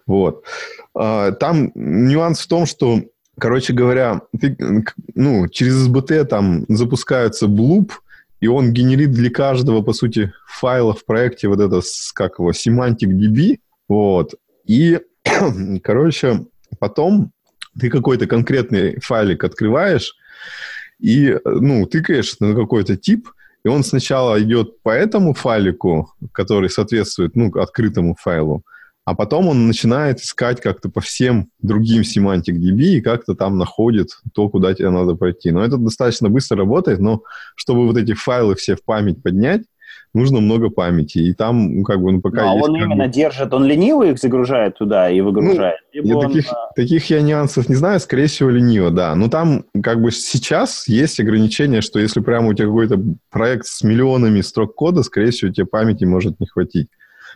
Вот. 0.06 0.44
А, 0.94 1.32
там 1.32 1.72
нюанс 1.74 2.42
в 2.42 2.48
том, 2.48 2.68
что 2.68 3.00
Короче 3.40 3.74
говоря, 3.74 4.22
ты, 4.40 4.58
ну, 5.16 5.48
через 5.48 5.88
SBT 5.88 6.26
там 6.26 6.66
запускается 6.68 7.48
блуп, 7.48 7.94
и 8.40 8.48
он 8.48 8.74
генерит 8.74 9.12
для 9.12 9.30
каждого, 9.30 9.82
по 9.82 9.94
сути, 9.94 10.34
файла 10.48 10.94
в 10.94 11.06
проекте 11.06 11.48
вот 11.48 11.60
это, 11.60 11.82
как 12.14 12.40
его, 12.40 12.52
semantic 12.52 13.10
DB, 13.10 13.60
вот. 13.88 14.36
И, 14.66 15.00
короче, 15.84 16.46
потом 16.80 17.32
ты 17.80 17.90
какой-то 17.90 18.28
конкретный 18.28 19.00
файлик 19.00 19.44
открываешь 19.44 20.16
и, 21.00 21.38
ну, 21.46 21.86
тыкаешь 21.86 22.36
на 22.40 22.54
какой-то 22.54 22.98
тип, 22.98 23.30
и 23.64 23.68
он 23.68 23.84
сначала 23.84 24.42
идет 24.42 24.82
по 24.82 24.90
этому 24.90 25.34
файлику, 25.34 26.14
который 26.32 26.70
соответствует, 26.70 27.36
ну, 27.36 27.52
открытому 27.60 28.16
файлу, 28.20 28.64
а 29.06 29.16
потом 29.16 29.48
он 29.48 29.68
начинает 29.68 30.20
искать 30.20 30.62
как-то 30.62 30.90
по 30.90 31.02
всем 31.02 31.50
другим 31.60 32.02
Semantic 32.02 32.56
DB 32.56 32.98
и 32.98 33.02
как-то 33.02 33.36
там 33.36 33.58
находит 33.58 34.10
то, 34.34 34.50
куда 34.50 34.74
тебе 34.74 34.90
надо 34.90 35.16
пойти. 35.16 35.52
Но 35.52 35.64
это 35.64 35.78
достаточно 35.78 36.30
быстро 36.30 36.58
работает, 36.58 37.00
но 37.00 37.24
чтобы 37.56 37.88
вот 37.88 37.98
эти 37.98 38.14
файлы 38.14 38.56
все 38.56 38.76
в 38.76 38.84
память 38.84 39.24
поднять, 39.24 39.64
нужно 40.14 40.40
много 40.40 40.70
памяти. 40.70 41.20
И 41.20 41.34
там, 41.34 41.78
ну, 41.78 41.84
как 41.84 42.02
бы, 42.02 42.12
ну, 42.12 42.22
пока 42.22 42.44
ну, 42.44 42.52
а 42.52 42.56
есть... 42.56 42.70
он 42.70 42.76
именно 42.76 43.06
бы... 43.06 43.12
держит, 43.12 43.54
он 43.54 43.66
лениво 43.66 44.04
их 44.04 44.20
загружает 44.20 44.78
туда 44.78 45.10
и 45.10 45.22
выгружает? 45.22 45.80
Ну, 45.94 46.02
я 46.04 46.18
он... 46.18 46.28
таких, 46.28 46.54
таких 46.76 47.10
я 47.10 47.22
нюансов 47.22 47.70
не 47.70 47.76
знаю, 47.76 48.00
скорее 48.00 48.28
всего, 48.28 48.50
лениво, 48.50 48.92
да. 48.92 49.16
Но 49.16 49.30
там, 49.30 49.66
как 49.82 50.02
бы, 50.02 50.12
сейчас 50.12 50.88
есть 50.88 51.20
ограничение, 51.20 51.82
что 51.82 52.00
если 52.00 52.20
прямо 52.20 52.50
у 52.50 52.54
тебя 52.54 52.68
какой-то 52.68 53.02
проект 53.30 53.66
с 53.66 53.84
миллионами 53.84 54.42
строк 54.42 54.76
кода, 54.76 55.04
скорее 55.04 55.32
всего, 55.32 55.52
тебе 55.52 55.66
памяти 55.66 56.04
может 56.04 56.40
не 56.40 56.48
хватить. 56.48 56.88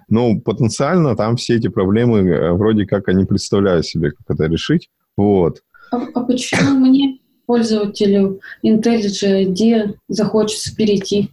Но 0.09 0.39
потенциально 0.39 1.15
там 1.15 1.35
все 1.37 1.55
эти 1.55 1.67
проблемы 1.67 2.19
э, 2.19 2.51
вроде 2.53 2.85
как 2.85 3.07
они 3.07 3.25
представляют 3.25 3.85
себе, 3.85 4.11
как 4.11 4.35
это 4.35 4.45
решить. 4.45 4.89
Вот. 5.17 5.61
А, 5.91 5.97
а 6.13 6.21
почему 6.21 6.71
мне, 6.85 7.19
пользователю 7.45 8.39
IntelliJ 8.63 9.45
IDEA, 9.45 9.95
захочется 10.07 10.75
перейти? 10.75 11.29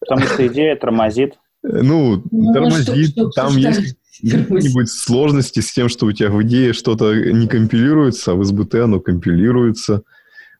Потому 0.00 0.26
что 0.26 0.46
идея 0.46 0.76
тормозит. 0.76 1.34
Э, 1.62 1.80
ну, 1.82 2.22
ну 2.30 2.52
тормозит, 2.52 3.10
что, 3.10 3.30
что, 3.30 3.30
там 3.30 3.50
что 3.50 3.60
есть 3.60 3.96
какие-нибудь 4.22 4.90
сложности 4.90 5.60
с 5.60 5.72
тем, 5.72 5.88
что 5.88 6.06
у 6.06 6.12
тебя 6.12 6.30
в 6.30 6.42
идее 6.42 6.72
что-то 6.72 7.14
не 7.14 7.46
компилируется, 7.46 8.32
а 8.32 8.34
в 8.34 8.42
SBT 8.42 8.80
оно 8.80 9.00
компилируется. 9.00 10.02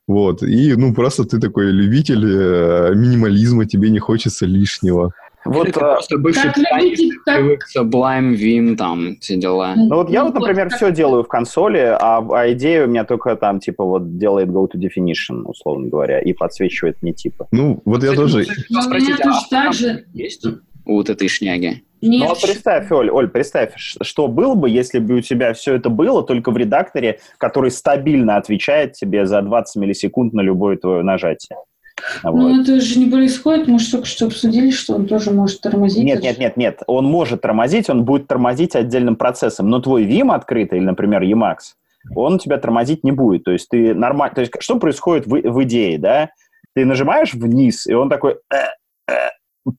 Вот. 0.06 0.42
И, 0.42 0.74
ну, 0.74 0.94
просто 0.94 1.24
ты 1.24 1.38
такой 1.38 1.70
любитель 1.70 2.24
э, 2.24 2.94
минимализма, 2.94 3.66
тебе 3.66 3.90
не 3.90 4.00
хочется 4.00 4.44
лишнего. 4.44 5.12
Вот 5.44 5.68
Или 5.68 5.74
а, 5.76 5.94
просто 5.94 6.18
бывший 6.18 6.52
любите, 6.56 7.16
привык 7.24 7.64
Sublime, 7.74 8.34
Vim, 8.34 8.76
там, 8.76 9.16
все 9.20 9.36
дела. 9.36 9.74
Ну 9.74 9.96
вот 9.96 10.10
я 10.10 10.24
вот, 10.24 10.34
например, 10.34 10.64
вот, 10.64 10.74
все 10.74 10.92
делаю 10.92 11.24
в 11.24 11.28
консоли, 11.28 11.96
а, 11.98 12.18
а 12.18 12.52
идея 12.52 12.84
у 12.84 12.88
меня 12.88 13.04
только 13.04 13.36
там, 13.36 13.58
типа, 13.58 13.84
вот 13.84 14.18
делает 14.18 14.48
go 14.48 14.68
to 14.68 14.78
definition, 14.78 15.42
условно 15.44 15.88
говоря, 15.88 16.20
и 16.20 16.32
подсвечивает 16.32 17.00
мне 17.02 17.12
типа. 17.12 17.48
Ну, 17.52 17.80
вот 17.84 18.02
я 18.02 18.12
тоже... 18.12 18.44
Ну, 18.68 18.80
у 18.80 18.90
меня 18.90 19.16
тоже 19.16 19.40
так 19.50 19.72
же... 19.72 20.04
Есть 20.12 20.44
у 20.44 20.60
вот 20.84 21.08
этой 21.08 21.28
шняги? 21.28 21.82
Нет. 22.02 22.22
Ну, 22.22 22.28
вот 22.28 22.40
представь, 22.40 22.90
Оль, 22.90 23.10
Оль, 23.10 23.28
представь, 23.28 23.72
что 23.76 24.26
было 24.26 24.54
бы, 24.54 24.70
если 24.70 24.98
бы 24.98 25.16
у 25.16 25.20
тебя 25.20 25.52
все 25.52 25.74
это 25.74 25.90
было 25.90 26.22
только 26.22 26.50
в 26.50 26.56
редакторе, 26.56 27.20
который 27.36 27.70
стабильно 27.70 28.36
отвечает 28.36 28.94
тебе 28.94 29.26
за 29.26 29.42
20 29.42 29.76
миллисекунд 29.76 30.32
на 30.32 30.40
любое 30.40 30.76
твое 30.76 31.02
нажатие. 31.02 31.58
А 32.22 32.30
ну, 32.30 32.56
вот. 32.56 32.62
это 32.62 32.80
же 32.80 32.98
не 32.98 33.10
происходит. 33.10 33.68
Мы 33.68 33.78
же 33.78 33.90
только 33.90 34.06
что 34.06 34.26
обсудили, 34.26 34.70
что 34.70 34.94
он 34.94 35.06
тоже 35.06 35.30
может 35.30 35.60
тормозить. 35.60 36.04
Нет, 36.04 36.22
нет, 36.22 36.38
нет, 36.38 36.56
нет. 36.56 36.82
Он 36.86 37.04
может 37.04 37.42
тормозить, 37.42 37.88
он 37.90 38.04
будет 38.04 38.26
тормозить 38.26 38.74
отдельным 38.74 39.16
процессом. 39.16 39.68
Но 39.68 39.80
твой 39.80 40.04
Vim 40.04 40.32
открытый, 40.32 40.78
или, 40.78 40.84
например, 40.84 41.22
Emacs, 41.22 41.74
он 42.14 42.38
тебя 42.38 42.58
тормозить 42.58 43.04
не 43.04 43.12
будет. 43.12 43.44
То 43.44 43.52
есть 43.52 43.68
ты 43.68 43.94
нормально... 43.94 44.34
То 44.34 44.40
есть 44.40 44.52
что 44.60 44.78
происходит 44.78 45.26
в, 45.26 45.30
в 45.30 45.62
идее, 45.64 45.98
да? 45.98 46.30
Ты 46.74 46.84
нажимаешь 46.84 47.34
вниз, 47.34 47.86
и 47.86 47.94
он 47.94 48.08
такой... 48.08 48.36
«Э, 48.52 49.12
э, 49.12 49.70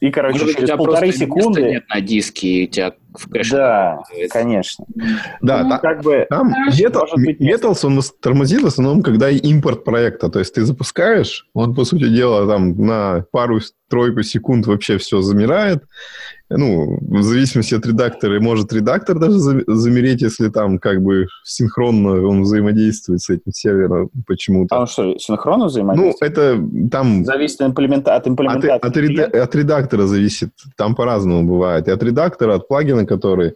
и, 0.00 0.10
короче, 0.10 0.40
Может, 0.40 0.56
через 0.56 0.70
полторы 0.70 1.12
секунды... 1.12 1.62
нет 1.62 1.88
на 1.88 2.00
диске, 2.00 2.48
и 2.48 2.64
у 2.68 2.70
тебя 2.70 2.94
в 3.14 3.28
кэше. 3.30 3.56
Да, 3.56 3.98
конечно. 4.30 4.84
Да, 5.40 5.62
Ну, 5.64 5.70
та- 5.70 5.78
Как 5.78 6.02
бы... 6.02 6.26
там 6.28 6.52
нет. 6.66 7.40
Metals, 7.62 7.84
он 7.84 8.00
тормозит 8.20 8.62
в 8.62 8.66
основном, 8.66 9.02
когда 9.02 9.30
импорт 9.30 9.84
проекта. 9.84 10.28
То 10.28 10.38
есть 10.40 10.54
ты 10.54 10.64
запускаешь, 10.64 11.46
он, 11.54 11.74
по 11.74 11.84
сути 11.84 12.08
дела, 12.08 12.46
там 12.46 12.76
на 12.86 13.24
пару-тройку 13.32 14.22
секунд 14.22 14.66
вообще 14.66 14.98
все 14.98 15.20
замирает. 15.22 15.84
Ну, 16.50 16.98
в 17.02 17.22
зависимости 17.22 17.74
от 17.74 17.84
редактора, 17.84 18.40
может 18.40 18.72
редактор 18.72 19.18
даже 19.18 19.38
за- 19.38 19.64
замереть, 19.66 20.22
если 20.22 20.48
там 20.48 20.78
как 20.78 21.02
бы 21.02 21.26
синхронно 21.44 22.26
он 22.26 22.40
взаимодействует 22.42 23.20
с 23.20 23.28
этим 23.28 23.52
сервером 23.52 24.08
почему-то. 24.26 24.74
А 24.76 24.80
он 24.80 24.86
что, 24.86 25.18
синхронно 25.18 25.64
Ну, 25.64 25.66
взаимодействует? 25.66 26.32
это 26.32 26.58
там 26.90 27.26
Зависит 27.26 27.60
от, 27.60 27.72
имплемента- 27.72 28.14
от 28.14 28.22
от, 28.22 28.28
имплементации. 28.28 28.78
от 28.88 28.96
реда- 28.96 29.42
от 29.42 29.54
редактора 29.54 30.06
зависит. 30.06 30.48
Там 30.78 30.94
по-разному 30.94 31.46
бывает. 31.46 31.86
И 31.86 31.90
от 31.90 32.02
редактора, 32.02 32.54
от 32.54 32.66
плагина, 32.66 32.97
который... 33.06 33.54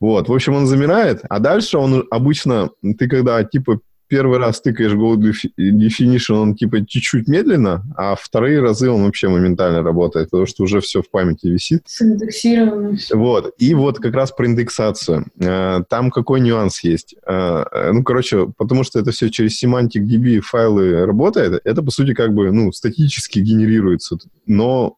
Вот. 0.00 0.28
В 0.28 0.32
общем, 0.32 0.54
он 0.54 0.66
замирает, 0.66 1.22
а 1.28 1.38
дальше 1.38 1.78
он 1.78 2.06
обычно... 2.10 2.70
Ты 2.98 3.08
когда, 3.08 3.42
типа, 3.42 3.80
первый 4.08 4.38
раз 4.38 4.60
тыкаешь 4.60 4.92
Go 4.92 5.16
Defi- 5.16 5.52
Definition, 5.58 6.34
он, 6.34 6.54
типа, 6.54 6.84
чуть-чуть 6.86 7.28
медленно, 7.28 7.84
а 7.96 8.14
вторые 8.16 8.60
разы 8.60 8.90
он 8.90 9.04
вообще 9.04 9.28
моментально 9.28 9.82
работает, 9.82 10.30
потому 10.30 10.46
что 10.46 10.64
уже 10.64 10.80
все 10.80 11.02
в 11.02 11.10
памяти 11.10 11.48
висит. 11.48 11.82
Синдексировано. 11.86 12.96
Вот. 13.12 13.54
И 13.58 13.74
вот 13.74 13.98
как 13.98 14.14
раз 14.14 14.32
про 14.32 14.46
индексацию. 14.46 15.26
Э, 15.40 15.80
Там 15.88 16.10
какой 16.10 16.40
нюанс 16.40 16.82
есть? 16.82 17.14
Э, 17.26 17.64
э, 17.70 17.92
Ну, 17.92 18.02
короче, 18.02 18.48
потому 18.56 18.84
что 18.84 18.98
это 18.98 19.10
все 19.10 19.30
через 19.30 19.62
Semantic 19.62 20.04
DB 20.04 20.40
файлы 20.40 21.04
работает, 21.04 21.60
это, 21.64 21.82
по 21.82 21.90
сути, 21.90 22.14
как 22.14 22.32
бы, 22.32 22.50
ну, 22.50 22.72
статически 22.72 23.40
генерируется. 23.40 24.16
Но 24.46 24.96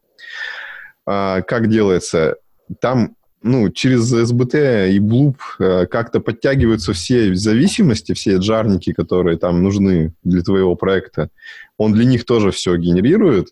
а, 1.05 1.41
как 1.41 1.67
делается? 1.67 2.37
Там, 2.79 3.15
ну, 3.43 3.69
через 3.69 4.13
SBT 4.13 4.91
и 4.91 4.99
Bloop 4.99 5.35
э, 5.59 5.85
как-то 5.87 6.19
подтягиваются 6.19 6.93
все 6.93 7.33
зависимости, 7.33 8.13
все 8.13 8.37
джарники, 8.37 8.93
которые 8.93 9.37
там 9.37 9.63
нужны 9.63 10.13
для 10.23 10.41
твоего 10.43 10.75
проекта. 10.75 11.29
Он 11.77 11.93
для 11.93 12.05
них 12.05 12.25
тоже 12.25 12.51
все 12.51 12.75
генерирует. 12.77 13.49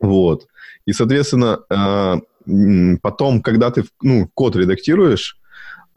Вот. 0.00 0.46
И, 0.86 0.92
соответственно, 0.92 1.60
э, 1.70 2.96
потом, 3.02 3.42
когда 3.42 3.70
ты 3.70 3.84
ну, 4.00 4.28
код 4.34 4.56
редактируешь, 4.56 5.38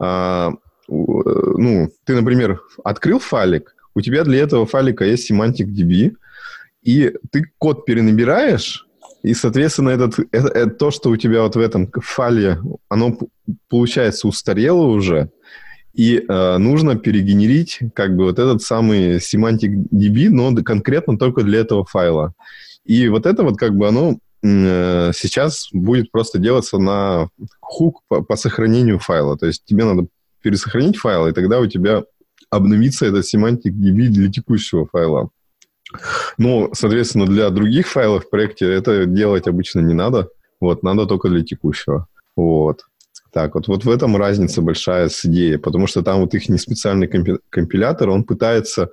э, 0.00 0.50
ну, 0.88 1.90
ты, 2.04 2.14
например, 2.14 2.60
открыл 2.84 3.18
файлик, 3.18 3.74
у 3.94 4.00
тебя 4.00 4.24
для 4.24 4.40
этого 4.40 4.66
файлика 4.66 5.04
есть 5.04 5.30
semantic 5.30 5.66
DB, 5.66 6.16
и 6.82 7.12
ты 7.30 7.50
код 7.58 7.84
перенабираешь, 7.84 8.85
и, 9.22 9.34
соответственно, 9.34 9.90
этот, 9.90 10.18
это, 10.32 10.48
это 10.48 10.70
то, 10.70 10.90
что 10.90 11.10
у 11.10 11.16
тебя 11.16 11.42
вот 11.42 11.56
в 11.56 11.60
этом 11.60 11.90
файле, 11.92 12.60
оно, 12.88 13.18
получается, 13.68 14.28
устарело 14.28 14.86
уже, 14.86 15.30
и 15.96 16.22
э, 16.28 16.58
нужно 16.58 16.96
перегенерить 16.96 17.80
как 17.94 18.14
бы 18.14 18.24
вот 18.24 18.38
этот 18.38 18.62
самый 18.62 19.16
semantic 19.16 19.72
DB, 19.90 20.28
но 20.28 20.54
конкретно 20.62 21.18
только 21.18 21.42
для 21.42 21.60
этого 21.60 21.86
файла. 21.86 22.34
И 22.84 23.08
вот 23.08 23.24
это 23.24 23.42
вот 23.42 23.56
как 23.56 23.74
бы 23.74 23.88
оно 23.88 24.18
э, 24.42 25.12
сейчас 25.14 25.68
будет 25.72 26.12
просто 26.12 26.38
делаться 26.38 26.76
на 26.76 27.28
хук 27.60 28.02
по, 28.08 28.22
по 28.22 28.36
сохранению 28.36 28.98
файла. 28.98 29.38
То 29.38 29.46
есть 29.46 29.64
тебе 29.64 29.84
надо 29.84 30.06
пересохранить 30.42 30.98
файл, 30.98 31.26
и 31.26 31.32
тогда 31.32 31.60
у 31.60 31.66
тебя 31.66 32.04
обновится 32.50 33.06
этот 33.06 33.24
semantic 33.24 33.72
DB 33.72 34.08
для 34.08 34.30
текущего 34.30 34.86
файла. 34.86 35.30
Но, 36.38 36.70
соответственно, 36.72 37.26
для 37.26 37.50
других 37.50 37.86
файлов 37.88 38.24
в 38.24 38.30
проекте 38.30 38.72
это 38.72 39.06
делать 39.06 39.46
обычно 39.46 39.80
не 39.80 39.94
надо. 39.94 40.28
Вот, 40.60 40.82
надо 40.82 41.06
только 41.06 41.28
для 41.28 41.44
текущего. 41.44 42.06
Вот. 42.34 42.84
Так, 43.32 43.54
вот, 43.54 43.68
вот 43.68 43.84
в 43.84 43.90
этом 43.90 44.16
разница 44.16 44.62
большая 44.62 45.08
с 45.08 45.24
идеей, 45.24 45.58
потому 45.58 45.86
что 45.86 46.02
там 46.02 46.20
вот 46.20 46.34
их 46.34 46.48
не 46.48 46.58
специальный 46.58 47.06
компи- 47.06 47.38
компилятор, 47.50 48.08
он 48.10 48.24
пытается 48.24 48.90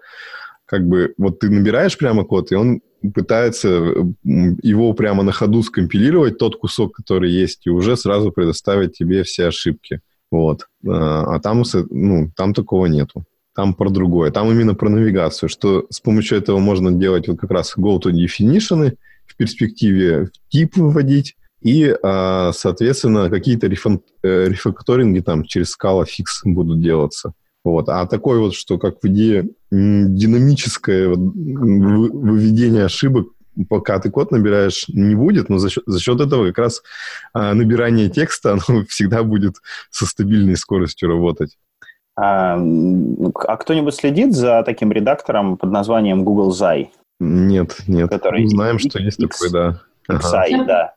как 0.65 0.87
бы, 0.87 1.13
вот 1.17 1.39
ты 1.39 1.49
набираешь 1.49 1.97
прямо 1.97 2.23
код, 2.23 2.51
и 2.51 2.55
он 2.55 2.81
пытается 3.13 3.93
его 4.23 4.93
прямо 4.93 5.23
на 5.23 5.31
ходу 5.31 5.61
скомпилировать, 5.61 6.37
тот 6.37 6.55
кусок, 6.55 6.95
который 6.95 7.31
есть, 7.31 7.67
и 7.67 7.69
уже 7.69 7.97
сразу 7.97 8.31
предоставить 8.31 8.97
тебе 8.97 9.23
все 9.23 9.47
ошибки. 9.47 9.99
Вот. 10.31 10.67
А 10.87 11.35
а 11.35 11.39
там, 11.39 11.63
ну, 11.89 12.31
там 12.35 12.53
такого 12.53 12.87
нету. 12.87 13.23
Там 13.55 13.73
про 13.73 13.89
другое. 13.89 14.31
Там 14.31 14.51
именно 14.51 14.73
про 14.73 14.89
навигацию, 14.89 15.49
что 15.49 15.85
с 15.89 15.99
помощью 15.99 16.37
этого 16.37 16.59
можно 16.59 16.91
делать 16.91 17.27
вот 17.27 17.39
как 17.39 17.51
раз 17.51 17.75
go-to 17.77 18.11
definition, 18.11 18.95
в 19.25 19.35
перспективе 19.35 20.29
тип 20.49 20.75
выводить, 20.75 21.35
и, 21.61 21.95
а, 22.03 22.51
соответственно, 22.53 23.29
какие-то 23.29 23.67
э, 23.67 23.69
рефакторинги 24.49 25.19
там 25.21 25.45
через 25.45 25.75
Scala 25.77 26.03
Fix 26.03 26.43
будут 26.43 26.81
делаться. 26.81 27.33
Вот. 27.63 27.87
А 27.87 28.05
такой 28.05 28.39
вот, 28.39 28.53
что 28.53 28.77
как 28.77 28.97
в 29.01 29.07
идее 29.07 29.47
динамическое 29.71 31.07
выведение 31.07 32.83
ошибок, 32.85 33.27
пока 33.69 33.99
ты 33.99 34.09
код 34.09 34.31
набираешь, 34.31 34.85
не 34.89 35.15
будет, 35.15 35.47
но 35.47 35.57
за 35.57 35.69
счет, 35.69 35.83
за 35.85 35.99
счет 35.99 36.19
этого 36.19 36.47
как 36.47 36.57
раз 36.57 36.81
а, 37.33 37.53
набирание 37.53 38.09
текста 38.09 38.53
оно 38.67 38.83
всегда 38.89 39.23
будет 39.23 39.55
со 39.89 40.05
стабильной 40.05 40.57
скоростью 40.57 41.07
работать. 41.09 41.57
А, 42.15 42.55
а 42.57 43.57
кто-нибудь 43.57 43.95
следит 43.95 44.33
за 44.33 44.63
таким 44.63 44.91
редактором 44.91 45.57
под 45.57 45.71
названием 45.71 46.23
Google 46.23 46.51
Zai? 46.51 46.89
Нет, 47.19 47.75
нет. 47.87 48.09
Который 48.09 48.43
Мы 48.43 48.49
знаем, 48.49 48.79
что 48.79 48.99
есть 48.99 49.19
X- 49.19 49.39
такой, 49.39 49.51
да. 49.51 49.79
Ага. 50.07 50.65
Да. 50.65 50.93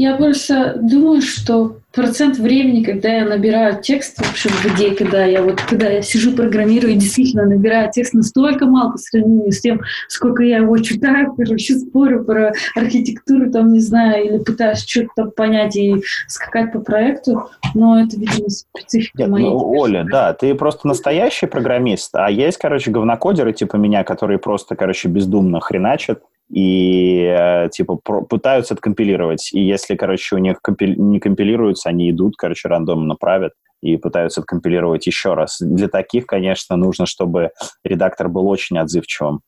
Я 0.00 0.16
просто 0.16 0.78
думаю, 0.80 1.20
что 1.20 1.76
процент 1.92 2.38
времени, 2.38 2.82
когда 2.82 3.10
я 3.10 3.26
набираю 3.26 3.82
текст 3.82 4.18
вообще 4.18 4.48
в 4.48 4.64
идее, 4.74 4.94
когда 4.94 5.26
я 5.26 5.42
вот 5.42 5.60
когда 5.60 5.88
я 5.90 6.00
сижу 6.00 6.32
программирую 6.32 6.94
и 6.94 6.96
действительно 6.96 7.44
набираю 7.44 7.90
текст 7.92 8.14
настолько 8.14 8.64
мало 8.64 8.92
по 8.92 8.96
сравнению 8.96 9.52
с 9.52 9.60
тем, 9.60 9.82
сколько 10.08 10.42
я 10.42 10.56
его 10.56 10.78
читаю, 10.78 11.34
короче, 11.36 11.74
спорю 11.74 12.24
про 12.24 12.54
архитектуру, 12.74 13.50
там, 13.50 13.74
не 13.74 13.80
знаю, 13.80 14.24
или 14.24 14.38
пытаюсь 14.38 14.86
что-то 14.86 15.10
там 15.16 15.30
понять 15.32 15.76
и 15.76 15.96
скакать 16.28 16.72
по 16.72 16.80
проекту, 16.80 17.50
но 17.74 18.00
это, 18.00 18.16
видимо, 18.16 18.48
специфика 18.48 19.18
Нет, 19.18 19.28
моей. 19.28 19.50
ну, 19.50 19.78
Оля, 19.78 20.06
да, 20.10 20.32
ты 20.32 20.54
просто 20.54 20.88
настоящий 20.88 21.44
программист, 21.44 22.14
а 22.14 22.30
есть, 22.30 22.56
короче, 22.56 22.90
говнокодеры 22.90 23.52
типа 23.52 23.76
меня, 23.76 24.02
которые 24.02 24.38
просто, 24.38 24.76
короче, 24.76 25.08
бездумно 25.08 25.60
хреначат 25.60 26.22
и, 26.50 27.22
э, 27.22 27.68
типа, 27.70 27.96
про- 27.96 28.22
пытаются 28.22 28.74
откомпилировать. 28.74 29.50
И 29.52 29.60
если, 29.60 29.94
короче, 29.94 30.36
у 30.36 30.38
них 30.38 30.58
компи- 30.62 30.96
не 30.96 31.20
компилируются, 31.20 31.88
они 31.88 32.10
идут, 32.10 32.34
короче, 32.36 32.68
рандомно 32.68 33.14
правят 33.14 33.52
и 33.82 33.96
пытаются 33.96 34.40
откомпилировать 34.40 35.06
еще 35.06 35.34
раз. 35.34 35.58
Для 35.60 35.88
таких, 35.88 36.26
конечно, 36.26 36.76
нужно, 36.76 37.06
чтобы 37.06 37.50
редактор 37.84 38.28
был 38.28 38.48
очень 38.48 38.78
отзывчивым. 38.78 39.40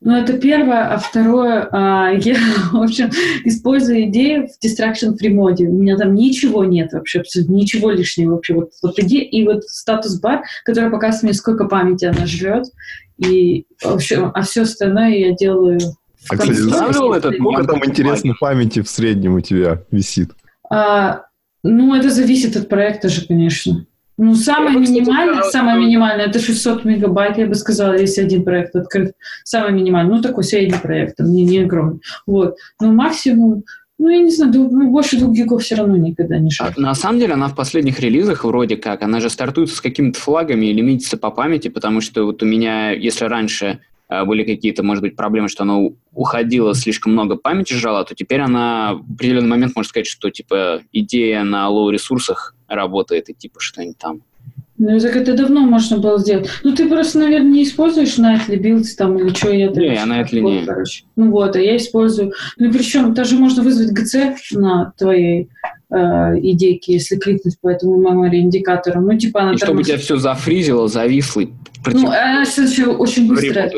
Ну, 0.00 0.16
это 0.16 0.38
первое. 0.38 0.94
А 0.94 0.98
второе, 0.98 1.68
а, 1.70 2.10
я, 2.12 2.36
в 2.72 2.82
общем, 2.82 3.10
использую 3.44 4.04
идею 4.04 4.48
в 4.48 4.64
Distraction 4.64 5.14
Free 5.20 5.30
моде. 5.30 5.66
У 5.66 5.72
меня 5.72 5.96
там 5.96 6.14
ничего 6.14 6.64
нет 6.64 6.92
вообще, 6.92 7.20
абсолютно 7.20 7.54
ничего 7.54 7.90
лишнего 7.90 8.34
вообще. 8.34 8.54
Вот, 8.54 8.70
вот 8.82 8.98
идея 8.98 9.24
и 9.24 9.44
вот 9.44 9.64
статус-бар, 9.64 10.44
который 10.64 10.90
показывает 10.90 11.22
мне, 11.24 11.32
сколько 11.34 11.66
памяти 11.66 12.06
она 12.06 12.24
жрет. 12.26 12.66
И, 13.18 13.66
в 13.82 13.86
общем, 13.86 14.30
а 14.32 14.42
все 14.42 14.62
остальное 14.62 15.10
я 15.10 15.32
делаю 15.32 15.78
А, 16.28 16.36
кстати, 16.36 17.16
этот 17.16 17.34
Сколько 17.34 17.64
там, 17.64 17.66
Банк 17.66 17.88
интересно, 17.88 18.34
памяти 18.38 18.82
в 18.82 18.88
среднем 18.88 19.34
у 19.34 19.40
тебя 19.40 19.82
висит? 19.90 20.32
А, 20.70 21.22
ну, 21.62 21.94
это 21.94 22.10
зависит 22.10 22.56
от 22.56 22.68
проекта 22.68 23.08
же, 23.08 23.26
конечно. 23.26 23.86
Ну, 24.18 24.34
самое 24.34 24.80
кстати, 24.80 24.98
минимальное, 24.98 25.42
самое 25.42 25.78
минимальное, 25.78 26.26
это 26.26 26.38
600 26.38 26.84
мегабайт, 26.84 27.36
я 27.36 27.46
бы 27.46 27.54
сказала, 27.54 27.94
если 27.94 28.22
один 28.22 28.44
проект 28.44 28.74
открыт. 28.74 29.12
Самое 29.44 29.74
минимальное. 29.74 30.16
Ну, 30.16 30.22
такой 30.22 30.44
средний 30.44 30.78
проект, 30.78 31.16
там, 31.16 31.30
не, 31.30 31.44
не 31.44 31.58
огромный. 31.58 32.00
Вот. 32.26 32.56
Но 32.80 32.92
максимум, 32.92 33.64
ну, 33.98 34.08
я 34.08 34.18
не 34.18 34.30
знаю, 34.30 34.52
ну, 34.54 34.90
больше 34.90 35.18
двух 35.18 35.34
гигов 35.34 35.62
все 35.62 35.74
равно 35.74 35.96
никогда 35.98 36.38
не 36.38 36.50
шаг. 36.50 36.78
На 36.78 36.94
самом 36.94 37.18
деле 37.18 37.34
она 37.34 37.48
в 37.48 37.54
последних 37.54 38.00
релизах 38.00 38.44
вроде 38.44 38.78
как, 38.78 39.02
она 39.02 39.20
же 39.20 39.28
стартуется 39.28 39.76
с 39.76 39.80
какими-то 39.82 40.18
флагами 40.18 40.66
и 40.66 40.72
лимитится 40.72 41.18
по 41.18 41.30
памяти, 41.30 41.68
потому 41.68 42.00
что 42.00 42.24
вот 42.24 42.42
у 42.42 42.46
меня, 42.46 42.92
если 42.92 43.26
раньше 43.26 43.80
были 44.08 44.44
какие-то, 44.44 44.82
может 44.82 45.02
быть, 45.02 45.16
проблемы, 45.16 45.48
что 45.48 45.64
она 45.64 45.78
уходила, 46.12 46.74
слишком 46.74 47.12
много 47.12 47.36
памяти 47.36 47.74
жрала, 47.74 48.04
то 48.04 48.14
теперь 48.14 48.40
она 48.40 48.94
в 48.94 49.14
определенный 49.14 49.48
момент 49.48 49.74
можно 49.74 49.88
сказать, 49.88 50.06
что 50.06 50.30
типа 50.30 50.82
идея 50.92 51.42
на 51.42 51.68
low 51.68 51.90
ресурсах 51.90 52.54
работает 52.68 53.28
и 53.28 53.34
типа 53.34 53.60
что-нибудь 53.60 53.98
там. 53.98 54.22
Ну, 54.78 55.00
так 55.00 55.16
это 55.16 55.34
давно 55.34 55.60
можно 55.60 55.96
было 55.96 56.18
сделать. 56.18 56.50
Ну, 56.62 56.74
ты 56.74 56.86
просто, 56.86 57.18
наверное, 57.18 57.50
не 57.50 57.62
используешь 57.62 58.18
Nightly 58.18 58.58
Builds 58.60 58.88
там 58.98 59.18
или 59.18 59.30
что 59.34 59.50
я 59.50 59.68
Не, 59.68 59.94
я 59.94 60.04
Nightly 60.04 60.42
вот, 60.42 60.50
не. 60.52 60.66
короче. 60.66 61.04
Ну 61.16 61.30
вот, 61.30 61.56
а 61.56 61.60
я 61.60 61.78
использую. 61.78 62.32
Ну, 62.58 62.70
причем 62.70 63.14
даже 63.14 63.36
можно 63.36 63.62
вызвать 63.62 63.98
GC 63.98 64.36
на 64.52 64.92
твоей 64.98 65.48
э, 65.90 65.96
идейке, 66.42 66.92
если 66.92 67.16
кликнуть 67.16 67.58
по 67.58 67.68
этому 67.68 68.02
memory 68.02 68.36
индикатору. 68.36 69.00
Ну, 69.00 69.16
типа 69.16 69.42
она 69.44 69.54
И 69.54 69.56
чтобы 69.56 69.68
тормозит. 69.68 69.94
тебя 69.94 69.98
все 69.98 70.16
зафризило, 70.18 70.88
зависло 70.88 71.44
Ну, 71.92 72.08
она 72.08 72.44
все 72.44 72.86
очень 72.86 73.28
быстро. 73.28 73.70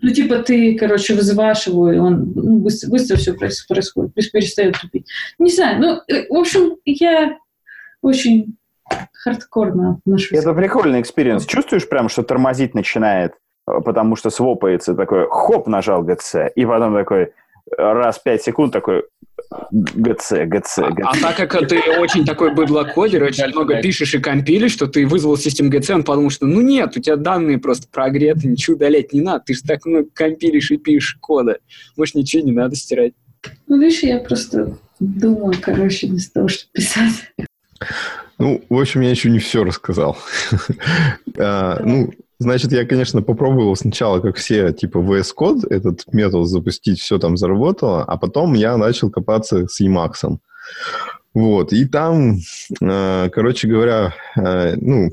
Ну, 0.00 0.10
типа, 0.10 0.38
ты, 0.38 0.76
короче, 0.76 1.14
вызываешь 1.14 1.66
его, 1.66 1.92
и 1.92 1.98
он 1.98 2.32
ну, 2.34 2.58
быстро, 2.58 2.90
быстро 2.90 3.16
все 3.16 3.34
происходит, 3.34 4.14
перестает 4.14 4.80
тупить. 4.80 5.06
Не 5.38 5.50
знаю, 5.50 5.80
ну, 5.80 6.14
э, 6.14 6.26
в 6.28 6.36
общем, 6.36 6.76
я 6.84 7.36
очень 8.02 8.56
хардкорно 9.12 9.98
отношусь. 9.98 10.38
Это 10.38 10.54
прикольный 10.54 11.00
experience. 11.00 11.46
Чувствуешь 11.46 11.88
прям, 11.88 12.08
что 12.08 12.22
тормозить 12.22 12.74
начинает, 12.74 13.32
э, 13.66 13.80
потому 13.84 14.16
что 14.16 14.30
свопается 14.30 14.94
такой, 14.94 15.26
хоп, 15.28 15.66
нажал 15.66 16.02
GC, 16.02 16.52
и 16.54 16.64
потом 16.64 16.94
такой 16.94 17.32
раз 17.76 18.18
пять 18.18 18.42
секунд 18.42 18.72
такой 18.72 19.04
ГЦ, 19.70 20.32
ГЦ, 20.46 20.78
А, 20.78 20.90
ГЦ. 20.90 21.02
а 21.04 21.12
так 21.20 21.36
как 21.50 21.68
ты 21.68 21.80
очень 21.98 22.24
такой 22.24 22.54
быдлокодер, 22.54 23.22
очень 23.22 23.38
Дальше, 23.38 23.54
много 23.54 23.74
дальше. 23.74 23.88
пишешь 23.88 24.14
и 24.14 24.18
компилишь, 24.18 24.72
что 24.72 24.86
ты 24.86 25.06
вызвал 25.06 25.36
систему 25.36 25.70
GC, 25.70 25.94
он 25.94 26.04
подумал, 26.04 26.30
что 26.30 26.46
ну 26.46 26.60
нет, 26.60 26.96
у 26.96 27.00
тебя 27.00 27.16
данные 27.16 27.58
просто 27.58 27.86
прогреты, 27.90 28.48
ничего 28.48 28.76
удалять 28.76 29.12
не 29.12 29.20
надо, 29.20 29.44
ты 29.46 29.54
же 29.54 29.62
так 29.62 29.84
много 29.86 30.08
компилишь 30.12 30.70
и 30.70 30.76
пишешь 30.76 31.16
кода. 31.20 31.58
Может, 31.96 32.14
ничего 32.16 32.42
не 32.42 32.52
надо 32.52 32.76
стирать. 32.76 33.12
Ну, 33.66 33.80
видишь, 33.80 34.00
я 34.02 34.18
просто 34.18 34.76
думаю, 35.00 35.54
короче, 35.60 36.08
вместо 36.08 36.34
того, 36.34 36.48
чтобы 36.48 36.70
писать. 36.72 37.32
Ну, 38.38 38.62
в 38.68 38.78
общем, 38.78 39.00
я 39.02 39.10
еще 39.10 39.30
не 39.30 39.38
все 39.38 39.64
рассказал. 39.64 40.18
А, 41.38 41.80
Ну, 41.84 42.10
значит, 42.38 42.72
я, 42.72 42.86
конечно, 42.86 43.22
попробовал 43.22 43.76
сначала, 43.76 44.20
как 44.20 44.36
все, 44.36 44.72
типа 44.72 44.98
VS 44.98 45.28
Code, 45.38 45.66
этот 45.70 46.12
метод 46.12 46.46
запустить, 46.46 47.00
все 47.00 47.18
там 47.18 47.36
заработало, 47.36 48.04
а 48.04 48.16
потом 48.16 48.54
я 48.54 48.76
начал 48.76 49.10
копаться 49.10 49.66
с 49.66 49.80
Emacs. 49.80 50.38
Вот, 51.34 51.72
и 51.72 51.84
там, 51.84 52.38
э, 52.80 53.28
короче 53.30 53.68
говоря, 53.68 54.14
э, 54.36 54.76
ну, 54.76 55.10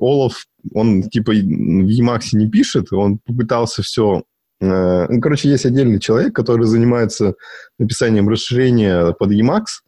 Олаф, 0.00 0.46
он 0.72 1.02
типа 1.04 1.32
в 1.32 1.34
Emacs 1.34 2.28
не 2.32 2.48
пишет, 2.48 2.92
он 2.92 3.18
попытался 3.18 3.82
все... 3.82 4.22
Ну, 4.60 5.20
короче, 5.20 5.50
есть 5.50 5.66
отдельный 5.66 5.98
человек, 5.98 6.34
который 6.34 6.64
занимается 6.66 7.34
написанием 7.78 8.28
расширения 8.28 9.12
под 9.12 9.32
Emacs, 9.32 9.82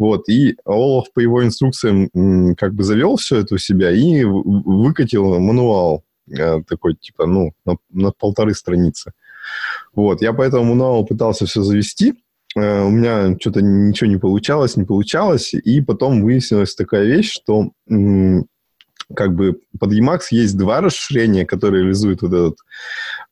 вот, 0.00 0.30
и 0.30 0.56
Олаф 0.64 1.12
по 1.12 1.20
его 1.20 1.44
инструкциям 1.44 2.08
как 2.56 2.72
бы 2.72 2.82
завел 2.84 3.16
все 3.16 3.36
это 3.36 3.56
у 3.56 3.58
себя 3.58 3.90
и 3.90 4.24
выкатил 4.24 5.38
мануал 5.38 5.98
э, 5.98 6.09
такой, 6.66 6.94
типа, 6.94 7.26
ну, 7.26 7.52
на, 7.64 7.76
на 7.90 8.12
полторы 8.12 8.54
страницы. 8.54 9.12
Вот, 9.94 10.22
я 10.22 10.32
по 10.32 10.42
этому 10.42 10.64
мануалу 10.64 11.04
пытался 11.04 11.46
все 11.46 11.62
завести, 11.62 12.14
Э, 12.56 12.82
у 12.82 12.90
меня 12.90 13.36
что-то 13.38 13.62
ничего 13.62 14.10
не 14.10 14.16
получалось, 14.16 14.76
не 14.76 14.84
получалось, 14.84 15.54
и 15.54 15.80
потом 15.80 16.22
выяснилась 16.22 16.74
такая 16.74 17.04
вещь, 17.04 17.32
что 17.32 17.70
как 19.16 19.34
бы 19.34 19.58
под 19.78 19.92
Emacs 19.92 20.26
есть 20.30 20.56
два 20.56 20.80
расширения, 20.80 21.44
которые 21.44 21.82
реализуют 21.82 22.22
вот 22.22 22.32
этот 22.32 22.58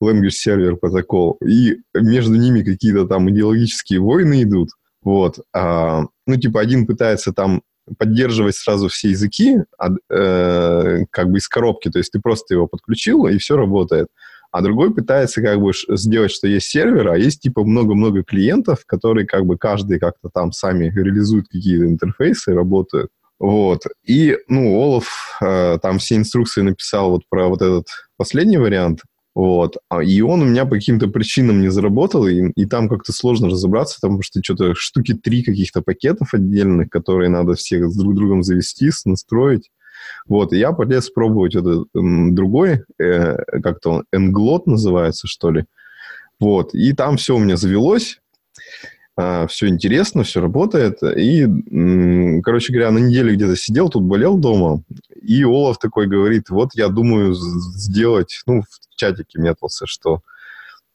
language 0.03 0.33
server 0.45 0.77
протокол, 0.77 1.39
и 1.45 1.79
между 1.95 2.35
ними 2.35 2.63
какие-то 2.63 3.07
там 3.07 3.31
идеологические 3.31 4.01
войны 4.01 4.43
идут, 4.43 4.71
вот. 5.03 5.39
А, 5.53 6.03
ну, 6.27 6.37
типа, 6.37 6.61
один 6.61 6.87
пытается 6.87 7.33
там 7.33 7.63
поддерживать 7.97 8.57
сразу 8.57 8.89
все 8.89 9.11
языки, 9.11 9.59
а, 9.79 9.89
э, 10.11 11.05
как 11.11 11.31
бы 11.31 11.39
из 11.39 11.49
коробки, 11.49 11.91
то 11.91 11.99
есть 11.99 12.13
ты 12.13 12.21
просто 12.21 12.55
его 12.55 12.67
подключил, 12.67 13.27
и 13.27 13.39
все 13.39 13.57
работает. 13.57 14.09
А 14.51 14.63
другой 14.63 14.95
пытается 14.95 15.43
как 15.43 15.61
бы 15.61 15.73
сделать, 15.91 16.31
что 16.31 16.49
есть 16.49 16.69
сервер, 16.69 17.09
а 17.09 17.19
есть 17.19 17.43
типа 17.43 17.65
много-много 17.65 18.25
клиентов, 18.25 18.85
которые 18.87 19.27
как 19.27 19.45
бы 19.45 19.59
каждый 19.59 19.99
как-то 19.99 20.31
там 20.33 20.53
сами 20.53 20.91
реализуют 20.95 21.49
какие-то 21.49 21.85
интерфейсы 21.85 22.55
работают. 22.55 23.11
Вот. 23.39 23.83
И, 24.05 24.37
ну, 24.49 24.75
Олаф 24.81 25.39
э, 25.41 25.79
там 25.81 25.99
все 25.99 26.17
инструкции 26.17 26.63
написал 26.63 27.11
вот 27.11 27.23
про 27.29 27.49
вот 27.49 27.63
этот 27.63 27.87
последний 28.17 28.59
вариант. 28.59 29.01
Вот. 29.39 29.77
А- 29.89 30.03
И 30.03 30.21
он 30.21 30.43
у 30.43 30.47
меня 30.47 30.65
по 30.65 30.75
каким-то 30.75 31.07
причинам 31.07 31.61
не 31.61 31.69
заработал, 31.71 32.27
и, 32.27 32.51
и 32.57 32.67
там 32.67 32.89
как-то 32.89 33.13
сложно 33.13 33.49
разобраться, 33.49 33.99
потому 34.01 34.21
что 34.21 34.41
что-то 34.43 34.75
штуки 34.75 35.15
три 35.15 35.45
каких-то 35.45 35.81
пакетов 35.81 36.35
отдельных, 36.35 36.91
которые 36.91 37.29
надо 37.29 37.55
всех 37.55 37.89
с 37.89 37.97
друг 37.97 38.17
другом 38.17 38.43
завести, 38.43 38.91
настроить. 39.05 39.71
Вот, 40.27 40.53
и 40.53 40.59
я 40.59 40.73
полез 40.73 41.11
пробовать 41.11 41.55
этот 41.55 41.87
другой, 41.95 42.83
э, 42.99 43.37
как-то 43.63 44.03
он, 44.13 44.33
Nglot 44.33 44.63
называется, 44.67 45.29
что 45.29 45.53
ли. 45.53 45.67
Вот, 46.41 46.75
и 46.75 46.93
там 46.93 47.17
все 47.17 47.37
у 47.37 47.39
меня 47.39 47.57
завелось, 47.57 48.21
все 49.49 49.69
интересно, 49.69 50.23
все 50.23 50.41
работает. 50.41 51.03
И, 51.03 51.47
короче 52.43 52.73
говоря, 52.73 52.91
на 52.91 52.99
неделе 52.99 53.35
где-то 53.35 53.57
сидел, 53.57 53.89
тут 53.89 54.05
болел 54.05 54.37
дома, 54.39 54.83
и 55.23 55.43
Олаф 55.45 55.79
такой 55.79 56.07
говорит, 56.07 56.51
вот 56.51 56.71
я 56.75 56.89
думаю 56.89 57.35
сделать, 57.35 58.41
ну, 58.47 58.63
в 58.63 58.97
чатике 58.97 59.39
метался, 59.39 59.87
что 59.87 60.23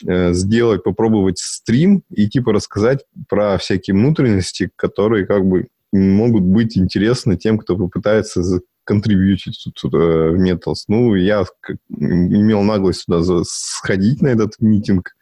э, 0.07 0.33
сделать, 0.33 0.83
попробовать 0.83 1.37
стрим 1.37 2.03
и 2.09 2.27
типа 2.27 2.53
рассказать 2.53 3.05
про 3.29 3.57
всякие 3.57 3.95
внутренности, 3.95 4.69
которые 4.75 5.25
как 5.25 5.45
бы 5.45 5.67
могут 5.91 6.43
быть 6.43 6.77
интересны 6.77 7.37
тем, 7.37 7.59
кто 7.59 7.77
попытается 7.77 8.41
контрибьютить 8.85 9.63
тут, 9.79 9.93
э, 9.93 9.97
в 9.97 10.41
Metals. 10.41 10.85
Ну, 10.87 11.15
я 11.15 11.45
имел 11.89 12.63
наглость 12.63 13.01
сюда 13.01 13.21
сходить 13.45 14.21
на 14.21 14.27
этот 14.27 14.53
митинг. 14.59 15.15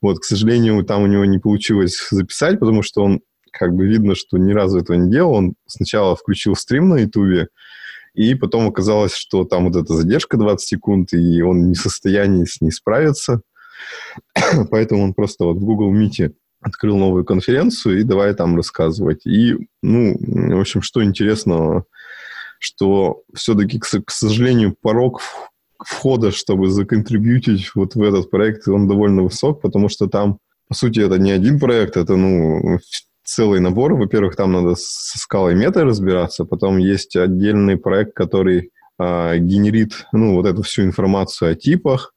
Вот, 0.00 0.20
к 0.20 0.24
сожалению, 0.24 0.84
там 0.84 1.02
у 1.02 1.06
него 1.06 1.24
не 1.24 1.38
получилось 1.38 2.08
записать, 2.10 2.60
потому 2.60 2.82
что 2.82 3.02
он, 3.02 3.20
как 3.52 3.74
бы 3.74 3.86
видно, 3.86 4.14
что 4.14 4.38
ни 4.38 4.52
разу 4.52 4.78
этого 4.78 4.96
не 4.96 5.10
делал. 5.10 5.32
Он 5.32 5.54
сначала 5.66 6.16
включил 6.16 6.54
стрим 6.54 6.88
на 6.90 6.96
Ютубе, 6.98 7.48
и 8.14 8.34
потом 8.34 8.66
оказалось, 8.68 9.14
что 9.14 9.44
там 9.44 9.70
вот 9.70 9.76
эта 9.76 9.94
задержка 9.94 10.36
20 10.36 10.68
секунд, 10.68 11.12
и 11.12 11.42
он 11.42 11.68
не 11.68 11.74
в 11.74 11.80
состоянии 11.80 12.44
с 12.44 12.60
ней 12.60 12.70
справиться. 12.70 13.42
Поэтому 14.70 15.04
он 15.04 15.14
просто 15.14 15.44
вот 15.44 15.56
в 15.56 15.64
Google 15.64 15.94
Meet 15.94 16.32
открыл 16.60 16.96
новую 16.96 17.24
конференцию 17.24 18.00
и 18.00 18.04
давай 18.04 18.34
там 18.34 18.56
рассказывать. 18.56 19.26
И, 19.26 19.68
ну, 19.82 20.16
в 20.18 20.60
общем, 20.60 20.82
что 20.82 21.04
интересного, 21.04 21.84
что 22.58 23.22
все-таки, 23.34 23.78
к, 23.78 24.10
сожалению, 24.10 24.74
порог 24.80 25.20
входа, 25.78 26.30
чтобы 26.30 26.70
законтрибьютить 26.70 27.70
вот 27.74 27.94
в 27.94 28.02
этот 28.02 28.30
проект, 28.30 28.68
он 28.68 28.88
довольно 28.88 29.22
высок, 29.22 29.60
потому 29.60 29.88
что 29.88 30.08
там, 30.08 30.38
по 30.68 30.74
сути, 30.74 31.00
это 31.00 31.18
не 31.18 31.30
один 31.30 31.58
проект, 31.58 31.96
это, 31.96 32.16
ну, 32.16 32.78
целый 33.24 33.60
набор. 33.60 33.94
Во-первых, 33.94 34.36
там 34.36 34.52
надо 34.52 34.74
со 34.76 35.18
скалой 35.18 35.54
метой 35.54 35.84
разбираться, 35.84 36.44
потом 36.44 36.78
есть 36.78 37.14
отдельный 37.16 37.76
проект, 37.76 38.14
который 38.14 38.70
а, 38.98 39.36
генерит, 39.36 40.06
ну, 40.12 40.34
вот 40.34 40.46
эту 40.46 40.62
всю 40.62 40.82
информацию 40.82 41.52
о 41.52 41.54
типах, 41.54 42.14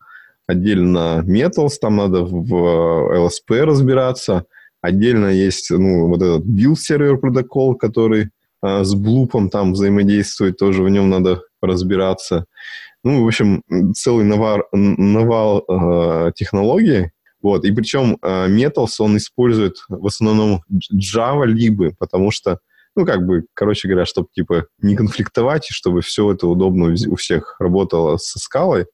отдельно 0.48 1.24
Metals, 1.26 1.74
там 1.80 1.98
надо 1.98 2.24
в 2.24 2.56
э, 2.56 3.18
LSP 3.20 3.64
разбираться, 3.64 4.46
отдельно 4.82 5.28
есть, 5.28 5.70
ну, 5.70 6.08
вот 6.08 6.22
этот 6.22 6.46
build 6.46 6.76
сервер 6.76 7.18
протокол, 7.18 7.76
который 7.76 8.30
э, 8.64 8.84
с 8.84 8.96
блупом 8.96 9.50
там 9.50 9.74
взаимодействует, 9.74 10.58
тоже 10.58 10.82
в 10.84 10.90
нем 10.90 11.10
надо 11.10 11.44
разбираться. 11.62 12.46
Ну, 13.04 13.24
в 13.24 13.28
общем, 13.28 13.64
целый 13.96 14.26
навар, 14.26 14.66
навал 14.72 15.66
э, 15.68 16.32
технологий. 16.36 17.12
Вот, 17.42 17.66
и 17.66 17.72
причем 17.72 18.18
э, 18.22 18.48
Metals, 18.48 18.96
он 19.00 19.18
использует 19.18 19.78
в 19.90 20.06
основном 20.06 20.62
Java 20.94 21.46
либо, 21.46 21.92
потому 21.98 22.30
что, 22.30 22.60
ну, 22.96 23.04
как 23.06 23.26
бы, 23.26 23.46
короче 23.56 23.88
говоря, 23.88 24.06
чтобы, 24.06 24.28
типа, 24.32 24.68
не 24.82 24.96
конфликтовать, 24.96 25.72
и 25.72 25.74
чтобы 25.74 26.02
все 26.02 26.32
это 26.32 26.48
удобно 26.48 26.96
у 27.08 27.16
всех 27.16 27.56
работало 27.60 28.18
со 28.18 28.38
скалой, 28.38 28.86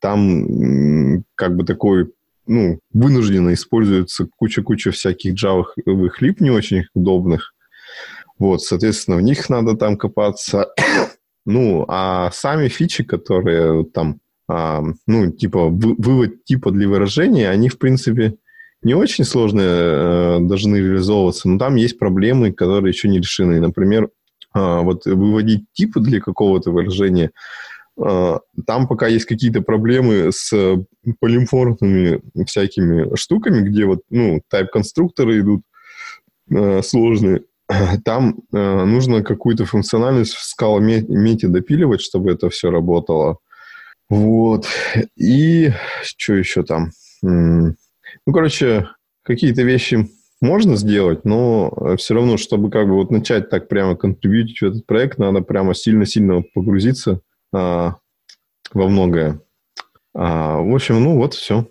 там 0.00 1.24
как 1.34 1.56
бы 1.56 1.64
такой, 1.64 2.12
ну, 2.46 2.78
вынужденно 2.92 3.54
используется 3.54 4.28
куча-куча 4.36 4.90
всяких 4.90 5.34
джавовых 5.34 6.20
лип 6.20 6.40
не 6.40 6.50
очень 6.50 6.84
удобных. 6.94 7.54
Вот, 8.38 8.62
соответственно, 8.62 9.16
в 9.16 9.22
них 9.22 9.48
надо 9.48 9.76
там 9.76 9.96
копаться. 9.96 10.68
Ну, 11.48 11.86
а 11.88 12.30
сами 12.30 12.68
фичи, 12.68 13.04
которые 13.04 13.86
там, 13.86 14.20
а, 14.48 14.82
ну, 15.06 15.32
типа, 15.32 15.68
вы- 15.68 15.94
вывод 15.96 16.44
типа 16.44 16.70
для 16.70 16.86
выражения, 16.86 17.48
они, 17.48 17.70
в 17.70 17.78
принципе, 17.78 18.34
не 18.82 18.92
очень 18.92 19.24
сложные 19.24 19.66
э, 19.66 20.38
должны 20.40 20.76
реализовываться, 20.76 21.48
но 21.48 21.58
там 21.58 21.76
есть 21.76 21.98
проблемы, 21.98 22.52
которые 22.52 22.92
еще 22.92 23.08
не 23.08 23.18
решены. 23.18 23.60
Например, 23.60 24.10
а, 24.52 24.82
вот 24.82 25.06
выводить 25.06 25.64
типы 25.72 26.00
для 26.00 26.20
какого-то 26.20 26.70
выражения, 26.70 27.30
а, 27.98 28.40
там 28.66 28.86
пока 28.86 29.06
есть 29.06 29.24
какие-то 29.24 29.62
проблемы 29.62 30.30
с 30.30 30.52
э, 30.52 30.76
полиморфными 31.18 32.20
всякими 32.44 33.16
штуками, 33.16 33.66
где 33.66 33.86
вот, 33.86 34.02
ну, 34.10 34.42
тайп-конструкторы 34.50 35.40
идут 35.40 35.62
э, 36.50 36.82
сложные. 36.82 37.44
Там 38.04 38.40
э, 38.52 38.84
нужно 38.84 39.22
какую-то 39.22 39.66
функциональность 39.66 40.34
в 40.34 40.42
скала 40.42 40.80
мете 40.80 41.48
допиливать, 41.48 42.00
чтобы 42.00 42.32
это 42.32 42.50
все 42.50 42.70
работало. 42.70 43.38
Вот. 44.08 44.66
И 45.16 45.70
что 46.02 46.34
еще 46.34 46.62
там? 46.62 46.90
Ну, 47.20 47.74
короче, 48.32 48.88
какие-то 49.22 49.62
вещи 49.62 50.08
можно 50.40 50.76
сделать, 50.76 51.24
но 51.24 51.96
все 51.98 52.14
равно, 52.14 52.36
чтобы 52.36 52.70
как 52.70 52.86
бы 52.86 52.94
вот 52.94 53.10
начать 53.10 53.50
так 53.50 53.68
прямо 53.68 53.96
контрибьютить 53.96 54.60
в 54.60 54.64
этот 54.64 54.86
проект, 54.86 55.18
надо 55.18 55.40
прямо 55.40 55.74
сильно-сильно 55.74 56.42
погрузиться 56.54 57.20
а, 57.52 57.96
во 58.72 58.88
многое. 58.88 59.40
А, 60.14 60.58
в 60.58 60.74
общем, 60.74 61.02
ну 61.02 61.16
вот 61.16 61.34
все. 61.34 61.66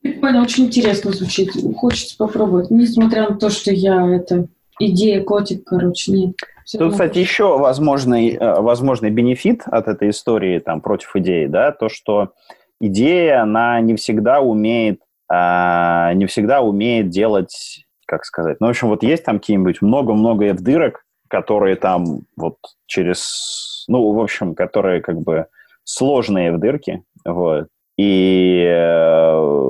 Прикольно, 0.00 0.42
очень 0.42 0.66
интересно 0.66 1.12
звучит. 1.12 1.52
Хочется 1.76 2.16
попробовать. 2.16 2.70
Несмотря 2.70 3.28
на 3.28 3.36
то, 3.36 3.50
что 3.50 3.70
я 3.70 4.08
это 4.08 4.48
идея 4.80 5.22
котик, 5.22 5.64
короче, 5.64 6.12
нет. 6.12 6.36
Всё 6.64 6.78
Тут, 6.78 6.92
кстати, 6.92 7.18
еще 7.18 7.58
возможный, 7.58 8.34
э, 8.34 8.60
возможный 8.60 9.10
бенефит 9.10 9.62
от 9.66 9.88
этой 9.88 10.10
истории 10.10 10.58
там, 10.58 10.80
против 10.80 11.14
идеи, 11.16 11.46
да, 11.46 11.72
то, 11.72 11.88
что 11.88 12.32
идея, 12.80 13.42
она 13.42 13.80
не 13.80 13.94
всегда 13.96 14.40
умеет, 14.40 15.00
а, 15.28 16.12
не 16.14 16.26
всегда 16.26 16.60
умеет 16.62 17.08
делать, 17.10 17.84
как 18.06 18.24
сказать, 18.24 18.58
ну, 18.60 18.66
в 18.66 18.70
общем, 18.70 18.88
вот 18.88 19.02
есть 19.02 19.24
там 19.24 19.38
какие-нибудь 19.38 19.82
много-много 19.82 20.46
F-дырок, 20.46 21.04
которые 21.28 21.76
там 21.76 22.22
вот 22.36 22.56
через, 22.86 23.84
ну, 23.88 24.12
в 24.12 24.20
общем, 24.20 24.54
которые 24.54 25.00
как 25.00 25.20
бы 25.20 25.46
сложные 25.84 26.50
F-дырки, 26.52 27.02
вот, 27.24 27.68
и 27.96 28.64
э, 28.66 29.60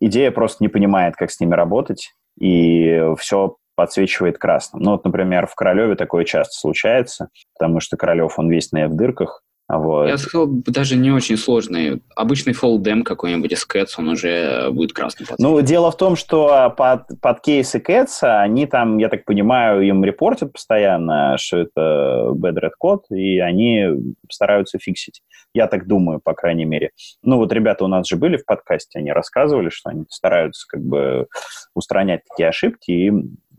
идея 0.00 0.30
просто 0.30 0.62
не 0.62 0.68
понимает, 0.68 1.16
как 1.16 1.30
с 1.30 1.40
ними 1.40 1.54
работать, 1.54 2.12
и 2.38 3.02
все 3.18 3.56
подсвечивает 3.80 4.36
красным. 4.36 4.82
Ну, 4.82 4.90
вот, 4.90 5.06
например, 5.06 5.46
в 5.46 5.54
Королеве 5.54 5.94
такое 5.94 6.26
часто 6.26 6.52
случается, 6.52 7.30
потому 7.58 7.80
что 7.80 7.96
Королев, 7.96 8.38
он 8.38 8.50
весь 8.50 8.72
на 8.72 8.84
F-дырках, 8.84 9.42
вот. 9.78 10.08
Я 10.08 10.18
сказал, 10.18 10.48
даже 10.48 10.96
не 10.96 11.12
очень 11.12 11.36
сложный. 11.36 12.02
Обычный 12.16 12.54
фолдем 12.54 13.04
какой-нибудь 13.04 13.52
из 13.52 13.64
Cats, 13.66 13.90
он 13.98 14.08
уже 14.08 14.70
будет 14.72 14.92
красный. 14.92 15.26
Ну, 15.38 15.60
дело 15.60 15.92
в 15.92 15.96
том, 15.96 16.16
что 16.16 16.74
под, 16.76 17.20
под 17.20 17.40
кейсы 17.40 17.78
Кэтса, 17.78 18.40
они 18.40 18.66
там, 18.66 18.98
я 18.98 19.08
так 19.08 19.24
понимаю, 19.24 19.82
им 19.82 20.04
репортят 20.04 20.52
постоянно, 20.52 21.36
что 21.38 21.58
это 21.58 22.32
bad 22.32 22.56
red 22.56 22.72
code, 22.82 23.16
и 23.16 23.38
они 23.38 23.86
стараются 24.28 24.78
фиксить. 24.78 25.22
Я 25.54 25.68
так 25.68 25.86
думаю, 25.86 26.20
по 26.20 26.34
крайней 26.34 26.64
мере. 26.64 26.90
Ну, 27.22 27.36
вот 27.36 27.52
ребята 27.52 27.84
у 27.84 27.88
нас 27.88 28.08
же 28.08 28.16
были 28.16 28.38
в 28.38 28.44
подкасте, 28.44 28.98
они 28.98 29.12
рассказывали, 29.12 29.68
что 29.68 29.90
они 29.90 30.04
стараются 30.10 30.66
как 30.68 30.82
бы 30.82 31.26
устранять 31.74 32.22
такие 32.28 32.48
ошибки, 32.48 32.90
и 32.90 33.12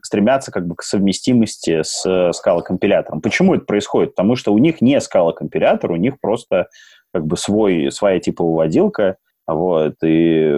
стремятся 0.03 0.51
как 0.51 0.67
бы 0.67 0.75
к 0.75 0.83
совместимости 0.83 1.81
с 1.83 2.31
скалокомпилятором. 2.33 3.21
Почему 3.21 3.55
это 3.55 3.65
происходит? 3.65 4.15
Потому 4.15 4.35
что 4.35 4.53
у 4.53 4.57
них 4.57 4.81
не 4.81 4.99
скалокомпилятор, 4.99 5.91
у 5.91 5.95
них 5.95 6.19
просто 6.19 6.67
как 7.13 7.25
бы 7.25 7.37
свой, 7.37 7.91
своя 7.91 8.19
типа 8.19 8.43
выводилка, 8.43 9.17
вот, 9.47 9.95
и 10.03 10.53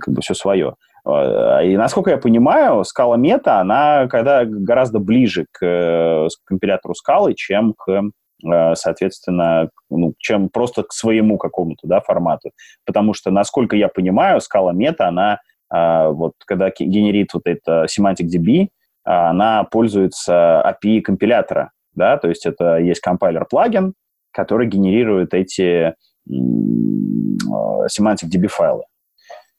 как 0.00 0.14
бы 0.14 0.20
все 0.20 0.34
свое. 0.34 0.74
А, 1.04 1.60
и 1.62 1.76
насколько 1.76 2.10
я 2.10 2.18
понимаю, 2.18 2.84
скала 2.84 3.16
мета, 3.16 3.60
она 3.60 4.06
когда 4.08 4.44
гораздо 4.44 4.98
ближе 4.98 5.46
к, 5.52 5.60
к 5.60 6.28
компилятору 6.44 6.94
скалы, 6.94 7.34
чем 7.34 7.74
к 7.74 7.90
э, 7.90 8.74
соответственно, 8.74 9.70
ну, 9.90 10.14
чем 10.18 10.48
просто 10.48 10.82
к 10.82 10.92
своему 10.92 11.38
какому-то 11.38 11.86
да, 11.86 12.00
формату. 12.00 12.50
Потому 12.84 13.14
что, 13.14 13.30
насколько 13.30 13.76
я 13.76 13.88
понимаю, 13.88 14.40
скала 14.40 14.72
мета, 14.72 15.08
она 15.08 15.38
а, 15.70 16.10
вот 16.10 16.34
когда 16.46 16.70
генерит 16.70 17.34
вот 17.34 17.42
это 17.46 17.86
semantic 17.86 18.26
DB, 18.26 18.68
она 19.04 19.64
пользуется 19.64 20.62
API 20.64 21.00
компилятора, 21.00 21.72
да, 21.94 22.16
то 22.16 22.28
есть 22.28 22.46
это 22.46 22.78
есть 22.78 23.00
компайлер-плагин, 23.00 23.94
который 24.32 24.66
генерирует 24.66 25.32
эти 25.34 25.94
а, 26.28 27.86
semantic 27.86 28.28
DB 28.34 28.48
файлы. 28.48 28.84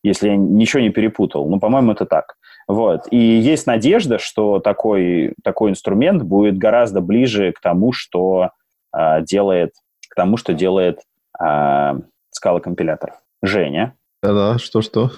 Если 0.04 0.30
я 0.30 0.36
ничего 0.36 0.82
не 0.82 0.90
перепутал. 0.90 1.50
Ну, 1.50 1.60
по-моему, 1.60 1.94
это 1.94 2.06
так. 2.06 2.36
Вот. 2.68 3.08
И 3.12 3.18
есть 3.18 3.66
надежда, 3.66 4.20
что 4.20 4.60
такой, 4.60 5.34
такой 5.44 5.72
инструмент 5.72 6.24
будет 6.24 6.58
гораздо 6.58 7.02
ближе 7.02 7.52
к 7.54 7.60
тому, 7.60 7.92
что 7.92 8.52
а, 8.92 9.22
делает, 9.22 9.72
к 10.10 10.16
тому, 10.16 10.38
что 10.38 10.54
делает 10.54 11.00
а, 11.40 11.98
скала-компилятор. 12.30 13.16
Женя. 13.42 13.96
Да-да, 14.22 14.58
что-что? 14.58 15.12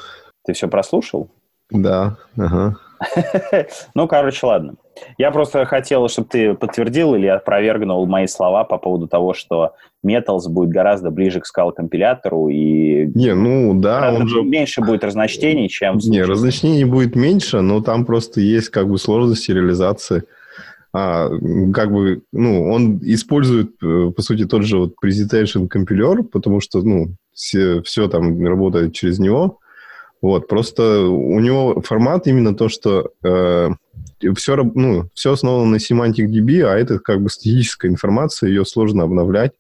Ты 0.45 0.53
все 0.53 0.67
прослушал? 0.67 1.29
Да, 1.69 2.17
ага. 2.37 2.77
Ну, 3.95 4.07
короче, 4.07 4.45
ладно. 4.45 4.75
Я 5.17 5.31
просто 5.31 5.65
хотел, 5.65 6.07
чтобы 6.09 6.27
ты 6.29 6.53
подтвердил 6.53 7.15
или 7.15 7.27
опровергнул 7.27 8.05
мои 8.07 8.27
слова 8.27 8.63
по 8.63 8.77
поводу 8.77 9.07
того, 9.07 9.33
что 9.33 9.73
Metals 10.05 10.47
будет 10.49 10.69
гораздо 10.69 11.11
ближе 11.11 11.39
к 11.39 11.45
скал-компилятору 11.45 12.49
и... 12.49 13.05
Не, 13.13 13.33
ну 13.33 13.79
да, 13.79 14.11
он 14.13 14.27
же... 14.27 14.43
меньше 14.43 14.81
будет 14.81 15.03
разночтений, 15.03 15.69
чем... 15.69 15.97
Не, 15.97 16.23
разночтений 16.23 16.83
будет 16.83 17.15
меньше, 17.15 17.61
но 17.61 17.81
там 17.81 18.05
просто 18.05 18.41
есть 18.41 18.69
как 18.69 18.89
бы 18.89 18.97
сложности 18.97 19.51
реализации. 19.51 20.23
А, 20.93 21.29
как 21.73 21.91
бы, 21.91 22.21
ну, 22.31 22.71
он 22.71 22.99
использует, 23.03 23.71
э, 23.83 24.11
по 24.15 24.21
сути, 24.21 24.45
тот 24.45 24.63
же 24.63 24.77
вот 24.77 24.93
presentation 25.03 25.67
компилер, 25.67 26.23
потому 26.23 26.59
что, 26.59 26.81
ну, 26.81 27.15
все, 27.33 27.83
все 27.83 28.07
там 28.07 28.43
работает 28.43 28.93
через 28.93 29.19
него, 29.19 29.59
вот, 30.21 30.47
просто 30.47 31.01
у 31.01 31.39
него 31.39 31.81
формат 31.81 32.27
именно 32.27 32.55
то, 32.55 32.69
что 32.69 33.11
э, 33.23 33.69
все, 34.35 34.55
ну, 34.55 35.09
все 35.13 35.33
основано 35.33 35.65
на 35.71 35.75
Semantic 35.75 36.27
DB, 36.27 36.63
а 36.63 36.75
это 36.75 36.99
как 36.99 37.21
бы 37.21 37.29
статическая 37.29 37.89
информация, 37.89 38.49
ее 38.49 38.65
сложно 38.65 39.03
обновлять. 39.03 39.51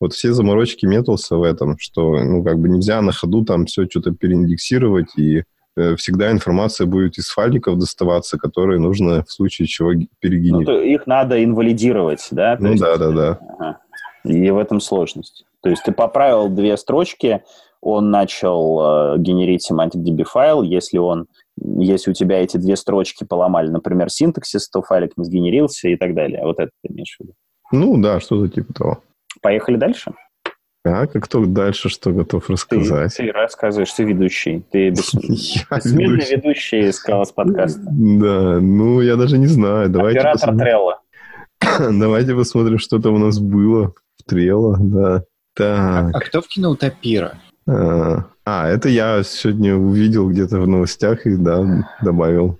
Вот 0.00 0.12
все 0.12 0.32
заморочки 0.32 0.84
метался 0.84 1.36
в 1.36 1.42
этом, 1.42 1.78
что, 1.78 2.22
ну, 2.22 2.42
как 2.42 2.58
бы 2.58 2.68
нельзя 2.68 3.00
на 3.02 3.12
ходу 3.12 3.44
там 3.44 3.66
все 3.66 3.86
что-то 3.88 4.10
переиндексировать, 4.10 5.16
и 5.16 5.44
э, 5.76 5.96
всегда 5.96 6.30
информация 6.30 6.86
будет 6.86 7.18
из 7.18 7.28
файликов 7.28 7.78
доставаться, 7.78 8.36
которые 8.36 8.80
нужно 8.80 9.24
в 9.24 9.30
случае 9.30 9.68
чего 9.68 9.92
перегенерировать. 10.18 10.66
Ну, 10.66 10.82
их 10.82 11.06
надо 11.06 11.42
инвалидировать, 11.42 12.26
да? 12.32 12.56
То 12.56 12.64
ну, 12.64 12.70
есть, 12.70 12.82
да, 12.82 12.96
да, 12.96 13.10
да. 13.12 13.38
Ага. 13.58 13.78
И 14.24 14.50
в 14.50 14.58
этом 14.58 14.80
сложность. 14.80 15.44
То 15.62 15.70
есть 15.70 15.84
ты 15.84 15.92
поправил 15.92 16.48
две 16.48 16.76
строчки, 16.76 17.42
он 17.82 18.10
начал 18.10 19.14
э, 19.14 19.18
генерить 19.18 19.68
semantic 19.70 20.02
DB 20.02 20.24
файл, 20.24 20.62
если 20.62 20.98
он 20.98 21.26
если 21.58 22.12
у 22.12 22.14
тебя 22.14 22.42
эти 22.42 22.56
две 22.56 22.76
строчки 22.76 23.24
поломали, 23.24 23.68
например, 23.68 24.08
синтаксис, 24.08 24.70
то 24.70 24.80
файлик 24.80 25.16
не 25.18 25.24
сгенерился 25.24 25.88
и 25.88 25.96
так 25.96 26.14
далее. 26.14 26.40
Вот 26.44 26.58
это 26.58 26.70
ты 26.82 26.92
имеешь 26.92 27.16
в 27.18 27.22
виду? 27.22 27.34
Ну 27.72 28.00
да, 28.00 28.20
что-то 28.20 28.48
типа 28.48 28.72
того. 28.72 29.02
Поехали 29.42 29.76
дальше? 29.76 30.12
Так, 30.84 31.14
а 31.14 31.20
кто 31.20 31.44
дальше 31.44 31.88
что 31.88 32.10
готов 32.10 32.48
рассказать? 32.48 33.14
Ты, 33.16 33.26
ты 33.26 33.32
рассказываешь, 33.32 33.92
ты 33.92 34.04
ведущий. 34.04 34.64
Ты 34.70 34.90
бес... 34.90 35.14
бессмертный 35.14 36.36
ведущий 36.36 36.88
из 36.88 36.98
Калас 36.98 37.32
подкаста. 37.32 37.82
Да, 37.84 38.58
ну 38.60 39.00
я 39.00 39.16
даже 39.16 39.38
не 39.38 39.46
знаю. 39.46 39.90
Давайте 39.90 40.20
Оператор 40.20 40.40
посмотрим. 40.40 40.58
Трелла. 40.58 41.00
Давайте 42.00 42.34
посмотрим, 42.34 42.78
что 42.78 42.98
там 42.98 43.14
у 43.14 43.18
нас 43.18 43.38
было 43.38 43.94
в 44.16 44.24
Трелла, 44.24 44.78
да. 44.80 45.24
Так. 45.54 45.78
А, 45.78 46.10
а 46.14 46.20
кто 46.20 46.40
вкинул 46.40 46.76
Тапира? 46.76 47.38
А, 47.66 48.24
а, 48.44 48.68
это 48.68 48.88
я 48.88 49.22
сегодня 49.22 49.76
увидел 49.76 50.28
где-то 50.28 50.60
в 50.60 50.68
новостях 50.68 51.26
и, 51.26 51.36
да, 51.36 51.88
добавил. 52.02 52.58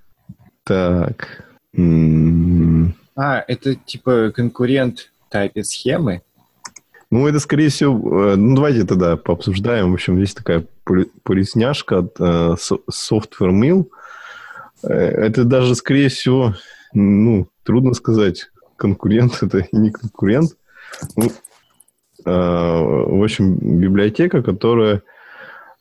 Так. 0.65 1.45
А, 1.75 3.45
это 3.49 3.75
типа 3.75 4.33
конкурент 4.35 5.11
тайпит 5.29 5.67
схемы? 5.67 6.23
Ну, 7.11 7.27
это, 7.27 7.41
скорее 7.41 7.69
всего... 7.69 8.31
Э, 8.33 8.37
ну, 8.37 8.55
давайте 8.55 8.85
тогда 8.85 9.19
пообсуждаем. 9.19 9.91
В 9.91 9.95
общем, 9.95 10.19
есть 10.19 10.37
такая 10.37 10.65
поресняшка 11.25 11.99
от 11.99 12.19
uh, 12.19 12.57
Software 12.91 13.51
Mill. 13.51 13.89
Э, 14.83 14.95
это 14.95 15.45
даже, 15.45 15.75
скорее 15.75 16.09
всего, 16.09 16.55
ну, 16.95 17.49
трудно 17.65 17.93
сказать, 17.93 18.51
конкурент 18.77 19.39
это 19.43 19.67
не 19.73 19.91
конкурент. 19.91 20.57
Ну, 21.17 21.25
Э, 21.25 21.52
в 22.25 23.25
общем, 23.25 23.57
библиотека, 23.57 24.43
которая 24.43 25.03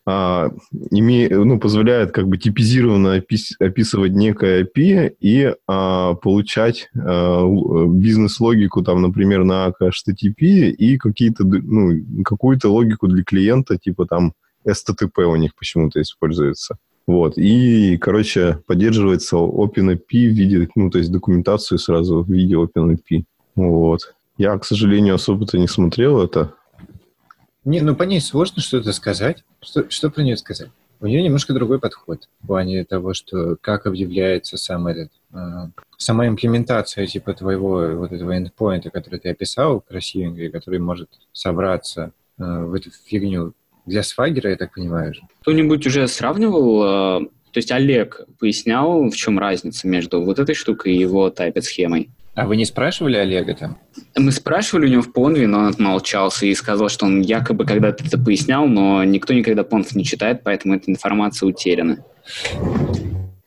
а, 0.03 0.49
име, 0.89 1.29
ну, 1.29 1.59
позволяет 1.59 2.11
как 2.11 2.27
бы 2.27 2.37
типизированно 2.37 3.17
опис, 3.17 3.55
описывать 3.59 4.13
некое 4.13 4.63
API 4.63 5.15
и 5.19 5.53
а, 5.67 6.15
получать 6.15 6.89
а, 6.95 7.45
бизнес-логику, 7.87 8.81
там, 8.81 9.01
например, 9.01 9.43
на 9.43 9.71
HTTP 9.79 10.71
и 10.71 10.97
какие-то, 10.97 11.43
ну, 11.43 12.23
какую-то 12.23 12.69
логику 12.69 13.07
для 13.07 13.23
клиента, 13.23 13.77
типа 13.77 14.07
там 14.07 14.33
STTP 14.67 15.23
у 15.23 15.35
них 15.35 15.55
почему-то 15.55 16.01
используется. 16.01 16.77
Вот. 17.05 17.37
И, 17.37 17.97
короче, 17.97 18.59
поддерживается 18.65 19.35
OpenAPI 19.35 19.99
в 20.29 20.33
виде, 20.33 20.67
ну, 20.75 20.89
то 20.89 20.97
есть 20.97 21.11
документацию 21.11 21.77
сразу 21.77 22.23
в 22.23 22.29
виде 22.29 22.55
OpenAPI. 22.55 23.23
Вот. 23.55 24.13
Я, 24.41 24.57
к 24.57 24.65
сожалению, 24.65 25.13
особо-то 25.13 25.59
не 25.59 25.67
смотрел 25.67 26.19
это. 26.19 26.55
Не, 27.63 27.79
ну 27.81 27.95
по 27.95 28.01
ней 28.01 28.19
сложно 28.19 28.59
что-то 28.59 28.91
сказать. 28.91 29.43
Что, 29.61 29.87
что 29.91 30.09
про 30.09 30.23
нее 30.23 30.35
сказать? 30.35 30.69
У 30.99 31.05
нее 31.05 31.21
немножко 31.21 31.53
другой 31.53 31.77
подход 31.79 32.27
в 32.41 32.47
плане 32.47 32.83
того, 32.83 33.13
что 33.13 33.55
как 33.61 33.85
объявляется 33.85 34.57
сам 34.57 34.87
этот, 34.87 35.11
э, 35.31 35.37
сама 35.97 36.27
имплементация 36.27 37.05
типа 37.05 37.35
твоего 37.35 37.95
вот 37.95 38.13
этого 38.13 38.35
эндпоинта, 38.35 38.89
который 38.89 39.19
ты 39.19 39.29
описал 39.29 39.79
красивенько, 39.79 40.49
который 40.49 40.79
может 40.79 41.09
собраться 41.33 42.11
э, 42.39 42.43
в 42.43 42.73
эту 42.73 42.89
фигню 42.89 43.53
для 43.85 44.01
свагера, 44.01 44.49
я 44.49 44.55
так 44.55 44.73
понимаю 44.73 45.13
же. 45.13 45.21
Кто-нибудь 45.41 45.85
уже 45.85 46.07
сравнивал, 46.07 46.83
э, 47.21 47.25
то 47.51 47.57
есть 47.57 47.71
Олег 47.71 48.21
пояснял, 48.39 49.07
в 49.07 49.15
чем 49.15 49.37
разница 49.37 49.87
между 49.87 50.19
вот 50.19 50.39
этой 50.39 50.55
штукой 50.55 50.93
и 50.93 50.99
его 50.99 51.29
тайпет 51.29 51.63
схемой? 51.63 52.09
А 52.33 52.47
вы 52.47 52.55
не 52.55 52.65
спрашивали 52.65 53.17
Олега 53.17 53.53
там? 53.53 53.77
Мы 54.15 54.31
спрашивали 54.31 54.87
у 54.87 54.89
него 54.89 55.01
в 55.01 55.13
Понве, 55.13 55.47
но 55.47 55.59
он 55.59 55.67
отмолчался 55.67 56.45
и 56.45 56.53
сказал, 56.53 56.89
что 56.89 57.05
он 57.05 57.21
якобы 57.21 57.65
когда-то 57.65 58.03
это 58.03 58.17
пояснял, 58.17 58.67
но 58.67 59.03
никто 59.03 59.33
никогда 59.33 59.63
Понв 59.63 59.93
не 59.95 60.03
читает, 60.03 60.41
поэтому 60.43 60.75
эта 60.75 60.91
информация 60.91 61.47
утеряна. 61.47 62.03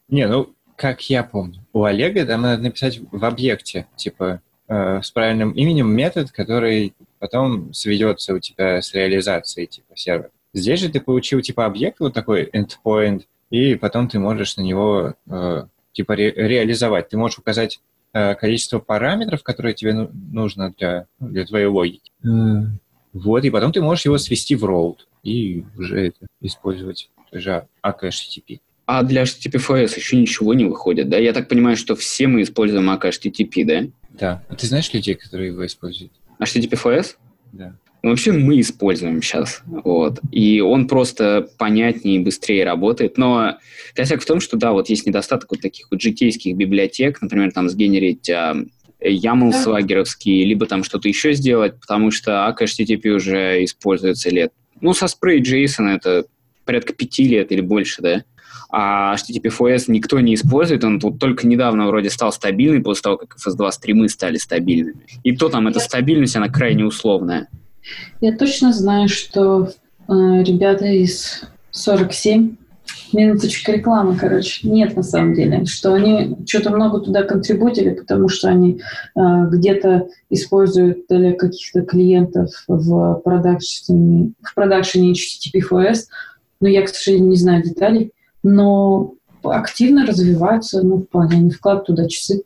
Не, 0.08 0.26
ну, 0.26 0.54
как 0.76 1.02
я 1.10 1.22
помню, 1.22 1.64
у 1.72 1.84
Олега 1.84 2.24
там 2.24 2.42
надо 2.42 2.62
написать 2.62 3.00
в 3.10 3.24
объекте, 3.24 3.86
типа, 3.96 4.40
э, 4.68 5.02
с 5.02 5.10
правильным 5.10 5.52
именем 5.52 5.90
метод, 5.90 6.30
который 6.32 6.94
потом 7.18 7.72
сведется 7.72 8.34
у 8.34 8.38
тебя 8.38 8.80
с 8.80 8.92
реализацией, 8.94 9.66
типа, 9.66 9.96
сервера. 9.96 10.30
Здесь 10.52 10.80
же 10.80 10.88
ты 10.88 11.00
получил, 11.00 11.40
типа, 11.40 11.66
объект 11.66 12.00
вот 12.00 12.14
такой 12.14 12.48
endpoint, 12.50 13.22
и 13.50 13.74
потом 13.74 14.08
ты 14.08 14.18
можешь 14.18 14.56
на 14.56 14.62
него, 14.62 15.14
э, 15.28 15.64
типа, 15.92 16.16
ре 16.16 16.32
реализовать. 16.32 17.08
Ты 17.08 17.16
можешь 17.16 17.38
указать 17.38 17.80
количество 18.14 18.78
параметров, 18.78 19.42
которые 19.42 19.74
тебе 19.74 19.92
ну 19.92 20.10
нужно 20.30 20.72
для, 20.78 21.06
для 21.18 21.44
твоей 21.44 21.66
логики. 21.66 22.12
Mm. 22.24 22.66
Вот, 23.12 23.44
и 23.44 23.50
потом 23.50 23.72
ты 23.72 23.80
можешь 23.80 24.04
его 24.04 24.18
свести 24.18 24.54
в 24.54 24.64
road 24.64 24.98
и 25.22 25.64
уже 25.76 26.08
это 26.08 26.26
использовать, 26.40 27.10
же 27.32 27.66
AK 27.82 28.08
HTTP. 28.08 28.60
А 28.86 29.02
для 29.02 29.22
HTTPFS 29.22 29.96
еще 29.96 30.16
ничего 30.16 30.52
не 30.52 30.64
выходит, 30.64 31.08
да? 31.08 31.16
Я 31.16 31.32
так 31.32 31.48
понимаю, 31.48 31.76
что 31.76 31.96
все 31.96 32.26
мы 32.26 32.42
используем 32.42 32.90
AK 32.90 33.10
HTTP, 33.10 33.64
да? 33.64 33.82
Да. 34.10 34.44
А 34.48 34.54
ты 34.54 34.66
знаешь 34.66 34.92
людей, 34.92 35.14
которые 35.14 35.48
его 35.48 35.64
используют? 35.64 36.12
HTTPFS? 36.40 37.16
Да. 37.52 37.76
Ну, 38.05 38.11
вообще 38.11 38.32
мы 38.32 38.61
используем 38.61 39.22
сейчас, 39.22 39.62
вот. 39.64 40.20
И 40.30 40.61
он 40.61 40.88
просто 40.88 41.48
понятнее 41.57 42.16
и 42.16 42.18
быстрее 42.18 42.66
работает. 42.66 43.16
Но 43.16 43.57
косяк 43.94 44.20
в 44.20 44.26
том, 44.26 44.40
что, 44.40 44.59
да, 44.59 44.72
вот 44.72 44.90
есть 44.90 45.07
недостаток 45.07 45.52
вот 45.52 45.62
таких 45.62 45.86
вот 45.90 46.02
житейских 46.02 46.55
библиотек, 46.55 47.22
например, 47.22 47.50
там 47.52 47.70
сгенерить 47.70 48.28
а, 48.28 48.57
YAML 49.02 49.52
да. 49.52 49.62
свагеровский, 49.62 50.44
либо 50.44 50.66
там 50.66 50.84
что-то 50.84 51.09
еще 51.09 51.32
сделать, 51.32 51.80
потому 51.80 52.11
что 52.11 52.46
AK 52.46 52.66
HTTP 52.66 53.09
уже 53.09 53.64
используется 53.64 54.28
лет. 54.28 54.52
Ну, 54.82 54.92
со 54.92 55.07
Spray 55.07 55.38
JSON 55.38 55.88
это 55.88 56.26
порядка 56.66 56.92
пяти 56.92 57.26
лет 57.26 57.52
или 57.52 57.62
больше, 57.62 58.02
да 58.02 58.24
а 58.76 59.14
HTTP-FOS 59.14 59.84
никто 59.86 60.18
не 60.18 60.34
использует, 60.34 60.82
он 60.82 60.98
тут 60.98 61.20
только 61.20 61.46
недавно 61.46 61.86
вроде 61.86 62.11
стал 62.11 62.32
стабильный 62.32 62.82
после 62.82 63.02
того, 63.02 63.18
как 63.18 63.36
FS2 63.36 63.70
стримы 63.70 64.09
стали 64.09 64.36
стабильными. 64.36 65.07
И 65.22 65.36
то 65.36 65.48
там 65.48 65.68
эта 65.68 65.78
стабильность, 65.78 66.34
она 66.34 66.48
крайне 66.48 66.84
условная. 66.84 67.48
Я 68.20 68.37
точно 68.37 68.72
знаю, 68.72 69.09
что 69.09 69.64
э, 69.66 69.72
ребята 70.09 70.87
из 70.87 71.43
47 71.70 72.57
минуточка 73.12 73.72
рекламы, 73.72 74.16
короче. 74.16 74.68
Нет, 74.68 74.97
на 74.97 75.03
самом 75.03 75.35
деле. 75.35 75.64
Что 75.66 75.95
они 75.95 76.37
что-то 76.47 76.70
много 76.70 77.01
туда 77.01 77.22
контрибутили, 77.22 77.91
потому 77.91 78.28
что 78.28 78.49
они 78.49 78.80
э, 79.16 79.20
где-то 79.51 80.09
используют 80.30 81.07
для 81.09 81.32
каких-то 81.32 81.82
клиентов 81.82 82.51
в 82.68 83.20
продакшене, 83.24 84.32
в 84.43 84.55
продакшене 84.55 85.12
HTTP-FOS. 85.12 86.05
Но 86.61 86.68
я, 86.68 86.82
к 86.82 86.89
сожалению, 86.89 87.30
не 87.30 87.37
знаю 87.37 87.62
деталей 87.62 88.12
но 88.45 89.14
активно 89.43 90.07
развиваются, 90.07 90.82
ну, 90.82 90.99
в 90.99 91.05
плане, 91.05 91.39
они 91.39 91.51
вкладывают 91.51 91.87
туда 91.87 92.09
часы. 92.09 92.45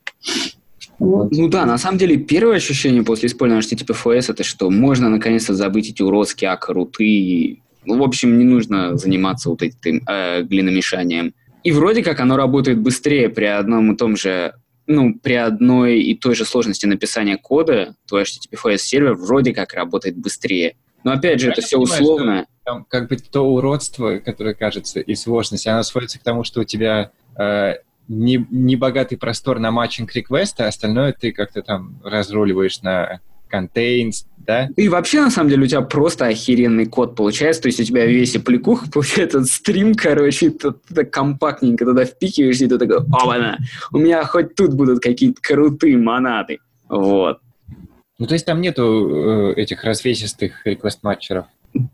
Вот. 0.99 1.31
Ну 1.31 1.49
да, 1.49 1.65
на 1.65 1.79
самом 1.79 1.99
деле 1.99 2.17
первое 2.17 2.57
ощущение 2.57 3.03
после 3.03 3.29
использования 3.29 3.65
HTTPFS 3.65 4.33
это 4.33 4.43
что 4.43 4.71
можно 4.71 5.09
наконец-то 5.09 5.55
забыть 5.55 5.91
эти 5.91 6.03
уродские 6.03 6.51
акруты 6.51 7.05
и, 7.05 7.63
ну, 7.85 7.99
в 7.99 8.03
общем, 8.03 8.37
не 8.39 8.45
нужно 8.45 8.97
заниматься 8.97 9.49
вот 9.49 9.63
этим 9.63 10.03
э, 10.09 10.43
глиномешанием. 10.43 11.35
И 11.63 11.71
вроде 11.71 12.03
как 12.03 12.21
оно 12.21 12.37
работает 12.37 12.81
быстрее 12.81 13.29
при 13.29 13.45
одном 13.45 13.93
и 13.93 13.97
том 13.97 14.17
же, 14.17 14.55
ну, 14.87 15.15
при 15.15 15.35
одной 15.35 16.01
и 16.01 16.17
той 16.17 16.35
же 16.35 16.45
сложности 16.45 16.87
написания 16.87 17.37
кода, 17.37 17.95
твой 18.07 18.23
HTTPFS 18.23 18.79
сервер 18.79 19.15
вроде 19.15 19.55
как 19.55 19.75
работает 19.75 20.17
быстрее. 20.17 20.75
Но 21.05 21.13
опять 21.13 21.41
же, 21.41 21.51
это 21.51 21.63
все 21.63 21.79
условно. 21.79 22.47
Там, 22.65 22.85
как 22.89 23.09
бы 23.09 23.17
то 23.17 23.43
уродство, 23.43 24.19
которое 24.19 24.55
кажется, 24.55 25.01
и 25.01 25.15
сложность, 25.15 25.67
оно 25.67 25.83
сводится 25.85 26.19
к 26.19 26.23
тому, 26.23 26.43
что 26.45 26.61
у 26.61 26.65
тебя 26.65 27.13
э, 27.39 27.75
не, 28.09 28.47
не 28.51 28.77
богатый 28.77 29.17
простор 29.17 29.59
на 29.59 29.71
матчинг 29.71 30.15
реквеста, 30.15 30.65
а 30.65 30.69
остальное 30.69 31.13
ты 31.13 31.33
как-то 31.33 31.63
там 31.63 32.01
разруливаешь 32.03 32.83
на 32.83 33.21
contains, 33.53 34.27
да? 34.39 34.69
И 34.77 34.89
вообще, 34.89 35.23
на 35.23 35.31
самом 35.31 35.51
деле, 35.51 35.65
у 35.65 35.67
тебя 35.67 35.81
просто 35.83 36.27
охеренный 36.27 36.87
код 36.87 37.17
получается, 37.17 37.63
то 37.63 37.69
есть 37.69 37.81
у 37.81 37.85
тебя 37.85 38.07
весь 38.07 38.37
аппликух, 38.37 38.91
получается, 38.93 39.45
стрим, 39.45 39.95
короче, 39.95 40.51
ты, 40.51 40.73
так 40.95 41.11
компактненько 41.11 41.85
туда 41.85 42.05
впикиваешь, 42.05 42.61
и 42.61 42.67
ты 42.67 42.79
такой, 42.79 42.99
опа 42.99 43.57
у 43.93 43.99
меня 43.99 44.25
хоть 44.25 44.55
тут 44.55 44.75
будут 44.75 45.01
какие-то 45.01 45.41
крутые 45.41 45.97
монады, 45.97 46.59
вот. 46.89 47.41
Ну, 48.19 48.27
то 48.27 48.35
есть 48.35 48.47
там 48.47 48.61
нету 48.61 49.53
э, 49.53 49.55
этих 49.55 49.85
развесистых 49.85 50.67
реквест-матчеров? 50.67 51.47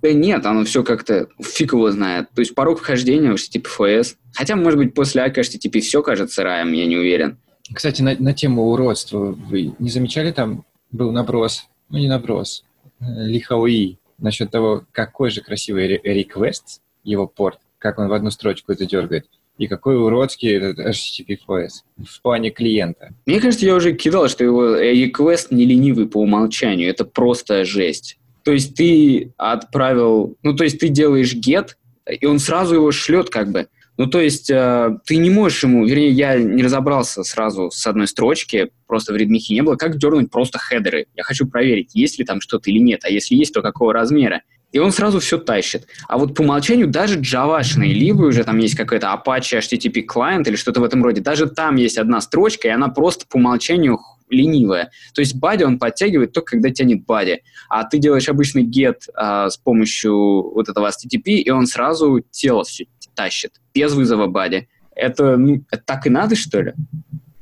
Да 0.03 0.13
нет, 0.13 0.47
оно 0.47 0.65
все 0.65 0.83
как-то 0.83 1.29
фиг 1.43 1.73
его 1.73 1.91
знает. 1.91 2.29
То 2.35 2.41
есть 2.41 2.55
порог 2.55 2.81
вхождения 2.81 3.31
в 3.31 3.35
HTTP 3.35 3.67
FS. 3.79 4.17
Хотя, 4.35 4.57
может 4.57 4.79
быть, 4.79 4.95
после 4.95 5.23
ACK 5.23 5.37
HTTP 5.37 5.81
все 5.81 6.03
кажется 6.03 6.43
раем, 6.43 6.73
я 6.73 6.87
не 6.87 6.97
уверен. 6.97 7.39
Кстати, 7.73 8.03
на, 8.03 8.17
на 8.19 8.33
тему 8.35 8.71
уродства 8.71 9.33
вы 9.33 9.75
не 9.79 9.91
замечали, 9.91 10.33
там 10.33 10.65
был 10.91 11.13
наброс, 11.13 11.67
ну 11.89 11.99
не 11.99 12.09
наброс, 12.09 12.65
э, 13.01 13.05
лихауи 13.05 13.99
насчет 14.19 14.51
того, 14.51 14.85
какой 14.93 15.31
же 15.31 15.41
красивый 15.41 15.99
request, 15.99 16.81
его 17.05 17.27
порт, 17.27 17.59
как 17.79 17.99
он 17.99 18.09
в 18.09 18.13
одну 18.13 18.31
строчку 18.31 18.73
это 18.73 18.87
дергает 18.87 19.27
и 19.59 19.67
какой 19.67 19.97
уродский 19.97 20.57
этот 20.57 20.79
HTTP-FS 20.79 21.69
в 22.05 22.23
плане 22.23 22.51
клиента. 22.51 23.15
Мне 23.27 23.41
кажется, 23.41 23.67
я 23.67 23.75
уже 23.75 23.95
кидал, 23.95 24.29
что 24.29 24.45
его 24.45 24.77
request 24.77 25.49
не 25.51 25.65
ленивый 25.65 26.09
по 26.09 26.19
умолчанию. 26.19 26.91
Это 26.91 27.05
просто 27.05 27.65
жесть. 27.65 28.19
То 28.45 28.53
есть 28.53 28.75
ты 28.75 29.33
отправил... 29.37 30.37
Ну, 30.43 30.55
то 30.55 30.65
есть 30.65 30.79
ты 30.79 30.89
делаешь 30.89 31.35
get, 31.35 31.71
и 32.09 32.27
он 32.27 32.39
сразу 32.39 32.75
его 32.75 32.93
шлет 32.93 33.31
как 33.31 33.51
бы. 33.51 33.69
Ну, 33.97 34.07
то 34.07 34.21
есть 34.21 34.51
э, 34.51 34.99
ты 35.07 35.17
не 35.17 35.31
можешь 35.31 35.63
ему... 35.63 35.87
Вернее, 35.87 36.11
я 36.11 36.37
не 36.37 36.63
разобрался 36.63 37.23
сразу 37.23 37.71
с 37.71 37.87
одной 37.87 38.09
строчки, 38.09 38.71
просто 38.87 39.13
в 39.13 39.17
редмихе 39.17 39.55
не 39.55 39.63
было, 39.63 39.77
как 39.77 39.99
дернуть 39.99 40.31
просто 40.31 40.59
хедеры. 40.59 41.07
Я 41.15 41.23
хочу 41.23 41.47
проверить, 41.47 41.95
есть 41.95 42.19
ли 42.19 42.25
там 42.25 42.41
что-то 42.41 42.71
или 42.71 42.79
нет, 42.79 43.01
а 43.05 43.09
если 43.09 43.37
есть, 43.37 43.55
то 43.55 43.63
какого 43.63 43.93
размера 43.93 44.43
и 44.75 44.81
он 44.81 44.91
сразу 44.91 45.21
все 45.21 45.39
тащит. 45.39 45.87
А 46.09 46.19
вот 46.19 46.35
по 46.35 46.43
умолчанию 46.43 46.89
даже 46.89 47.21
джавашные, 47.21 47.95
либо 47.95 48.23
уже 48.23 48.43
там 48.43 48.59
есть 48.59 48.75
какой-то 48.75 49.07
Apache 49.07 49.61
HTTP 49.61 50.03
клиент 50.03 50.49
или 50.49 50.57
что-то 50.57 50.81
в 50.81 50.85
этом 50.85 51.03
роде, 51.05 51.21
даже 51.21 51.47
там 51.47 51.77
есть 51.77 51.97
одна 51.97 52.21
строчка, 52.21 52.67
и 52.67 52.73
она 52.73 52.89
просто 52.89 53.25
по 53.25 53.37
умолчанию 53.37 54.01
ленивая. 54.29 54.91
То 55.15 55.21
есть 55.21 55.37
бади 55.37 55.65
он 55.65 55.79
подтягивает 55.79 56.33
только 56.33 56.53
когда 56.53 56.71
тянет 56.71 57.05
бади. 57.05 57.43
А 57.69 57.85
ты 57.85 57.99
делаешь 57.99 58.29
обычный 58.29 58.65
get 58.65 59.01
а, 59.15 59.51
с 59.51 59.57
помощью 59.57 60.15
вот 60.55 60.69
этого 60.69 60.89
HTTP, 60.89 61.35
и 61.37 61.51
он 61.51 61.67
сразу 61.67 62.21
тело 62.31 62.65
все 62.65 62.87
тащит, 63.15 63.61
без 63.75 63.93
вызова 63.95 64.27
бади. 64.27 64.69
Это, 64.95 65.37
ну, 65.37 65.65
это 65.71 65.83
так 65.85 66.07
и 66.07 66.11
надо, 66.11 66.37
что 66.37 66.61
ли? 66.61 66.75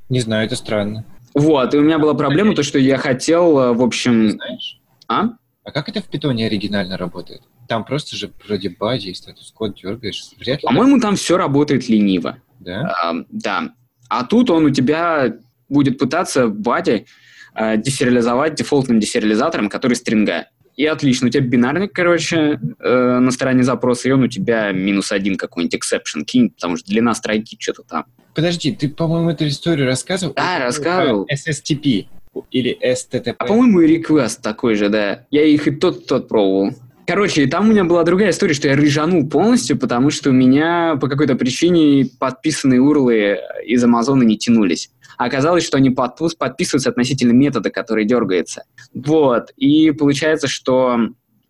Не 0.09 0.21
знаю, 0.21 0.47
это 0.47 0.57
странно. 0.57 1.05
Вот, 1.35 1.73
и 1.75 1.79
у 1.79 1.83
меня 1.83 1.99
была 1.99 2.15
проблема, 2.15 2.55
то, 2.55 2.63
что 2.63 2.79
я 2.79 2.99
хотел, 2.99 3.59
э, 3.59 3.73
в 3.73 3.83
общем... 3.83 4.31
Знаешь? 4.31 4.81
А? 5.09 5.31
А 5.65 5.71
как 5.71 5.89
это 5.89 6.01
в 6.01 6.07
питоне 6.07 6.47
оригинально 6.47 6.99
работает? 6.99 7.43
Там 7.69 7.85
просто 7.85 8.17
же 8.17 8.33
вроде 8.47 8.69
бади 8.69 9.09
и 9.09 9.15
статус-код 9.15 9.77
дергаешь. 9.81 10.25
Вряд 10.39 10.63
ли. 10.63 10.67
По-моему, 10.67 11.01
там 11.01 11.17
все 11.17 11.37
работает 11.37 11.89
лениво. 11.89 12.39
Да? 12.61 12.95
А, 13.03 13.15
да. 13.31 13.73
А 14.09 14.25
тут 14.25 14.51
он 14.51 14.67
у 14.67 14.71
тебя 14.71 15.35
будет 15.73 15.99
пытаться 15.99 16.49
баде 16.49 17.07
э, 17.55 17.77
десериализовать 17.77 18.55
дефолтным 18.55 19.01
десериализатором, 19.01 19.69
который 19.69 19.95
стринга. 19.95 20.47
И 20.77 20.87
отлично, 20.87 21.27
у 21.27 21.31
тебя 21.31 21.45
бинарник, 21.45 21.93
короче, 21.93 22.59
э, 22.79 23.19
на 23.19 23.31
стороне 23.31 23.63
запроса, 23.63 24.09
и 24.09 24.13
он 24.13 24.23
у 24.23 24.29
тебя 24.29 24.73
минус 24.73 25.13
один 25.13 25.37
какой-нибудь 25.37 25.79
exception 25.79 26.25
кинь, 26.25 26.51
потому 26.51 26.77
что 26.77 26.89
длина 26.89 27.15
строки 27.15 27.57
что-то 27.61 27.83
там. 27.83 28.05
Подожди, 28.35 28.73
ты, 28.73 28.89
по-моему, 28.89 29.31
эту 29.31 29.47
историю 29.47 29.87
рассказывал? 29.87 30.33
Да, 30.35 30.59
рассказывал. 30.61 31.27
SSTP 31.31 32.07
или 32.51 32.79
STTP. 32.83 33.35
А 33.37 33.45
по-моему 33.45 33.81
и 33.81 33.99
request 33.99 34.41
такой 34.43 34.75
же, 34.75 34.89
да. 34.89 35.27
Я 35.31 35.45
их 35.45 35.69
и 35.69 35.71
тот, 35.73 36.03
и 36.03 36.07
тот 36.07 36.29
пробовал. 36.29 36.75
Короче, 37.07 37.47
там 37.47 37.69
у 37.69 37.73
меня 37.73 37.85
была 37.85 38.05
другая 38.05 38.31
история, 38.31 38.55
что 38.55 38.69
я 38.69 38.77
рыжанул 38.77 39.29
полностью, 39.29 39.77
потому 39.77 40.11
что 40.11 40.31
у 40.31 40.33
меня 40.33 40.97
по 41.01 41.09
какой-то 41.09 41.35
причине 41.35 42.09
подписанные 42.19 42.81
урлы 42.81 43.39
из 43.67 43.83
Амазона 43.83 44.23
не 44.23 44.39
тянулись. 44.39 44.91
А 45.23 45.27
оказалось, 45.27 45.65
что 45.65 45.77
они 45.77 45.91
подписываются 45.91 46.91
относительно 46.91 47.31
метода, 47.31 47.71
который 47.71 48.05
дергается. 48.05 48.65
Вот. 48.93 49.53
И 49.57 49.93
получается, 49.93 50.49
что, 50.49 50.99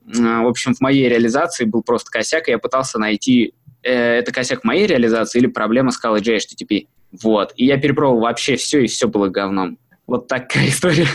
в 0.04 0.46
общем, 0.46 0.74
в 0.74 0.82
моей 0.82 1.08
реализации 1.08 1.64
был 1.64 1.82
просто 1.82 2.10
косяк, 2.10 2.48
и 2.48 2.50
я 2.50 2.58
пытался 2.58 2.98
найти, 2.98 3.54
э, 3.82 4.18
это 4.18 4.30
косяк 4.30 4.62
моей 4.62 4.86
реализации 4.86 5.38
или 5.38 5.46
проблема 5.46 5.90
скалы 5.90 6.18
JHTTP. 6.18 6.86
Вот. 7.22 7.54
И 7.56 7.64
я 7.64 7.78
перепробовал 7.78 8.20
вообще 8.20 8.56
все, 8.56 8.84
и 8.84 8.88
все 8.88 9.08
было 9.08 9.28
говном. 9.28 9.78
Вот 10.06 10.28
такая 10.28 10.68
история. 10.68 11.08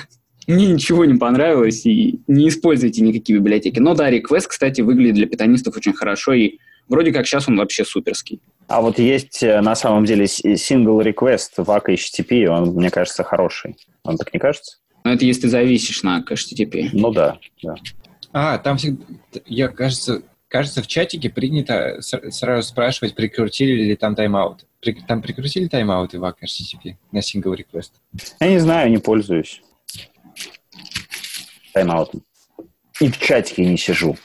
Мне 0.47 0.65
ничего 0.65 1.05
не 1.05 1.19
понравилось, 1.19 1.85
и 1.85 2.21
не 2.25 2.49
используйте 2.49 3.03
никакие 3.03 3.37
библиотеки. 3.37 3.77
Но 3.77 3.93
да, 3.93 4.11
Request, 4.11 4.47
кстати, 4.47 4.81
выглядит 4.81 5.13
для 5.13 5.27
питанистов 5.27 5.77
очень 5.77 5.93
хорошо, 5.93 6.33
и 6.33 6.57
вроде 6.87 7.11
как 7.11 7.27
сейчас 7.27 7.47
он 7.47 7.57
вообще 7.57 7.85
суперский. 7.85 8.41
А 8.67 8.81
вот 8.81 8.99
есть 8.99 9.41
э, 9.43 9.61
на 9.61 9.75
самом 9.75 10.05
деле 10.05 10.25
single 10.25 11.01
request 11.03 11.51
в 11.57 11.69
ACK 11.69 11.95
HTTP, 11.95 12.47
он, 12.47 12.69
мне 12.75 12.89
кажется, 12.89 13.23
хороший. 13.23 13.77
Он 14.03 14.17
так 14.17 14.33
не 14.33 14.39
кажется? 14.39 14.77
Ну, 15.05 15.11
это 15.13 15.23
если 15.25 15.43
ты 15.43 15.49
зависишь 15.49 16.03
на 16.03 16.21
HTTP. 16.21 16.89
Ну 16.91 17.11
да, 17.11 17.37
да. 17.63 17.75
А, 18.33 18.57
там 18.57 18.77
всегда, 18.77 19.05
я, 19.45 19.69
кажется, 19.69 20.21
кажется, 20.49 20.81
в 20.83 20.87
чатике 20.87 21.29
принято 21.29 22.01
сразу 22.01 22.67
спрашивать, 22.67 23.15
прикрутили 23.15 23.83
ли 23.83 23.95
там 23.95 24.15
тайм-аут. 24.15 24.65
При- 24.81 24.93
Там 25.07 25.21
прикрутили 25.21 25.67
тайм-ауты 25.67 26.19
в 26.19 26.23
ACK 26.25 26.35
HTTP 26.43 26.95
на 27.13 27.19
single 27.19 27.55
request? 27.55 27.91
Я 28.41 28.49
не 28.49 28.59
знаю, 28.59 28.89
не 28.91 28.97
пользуюсь 28.97 29.61
тайм-аутом. 31.73 32.21
И 32.99 33.09
в 33.09 33.17
чатике 33.19 33.65
не 33.65 33.77
сижу. 33.77 34.17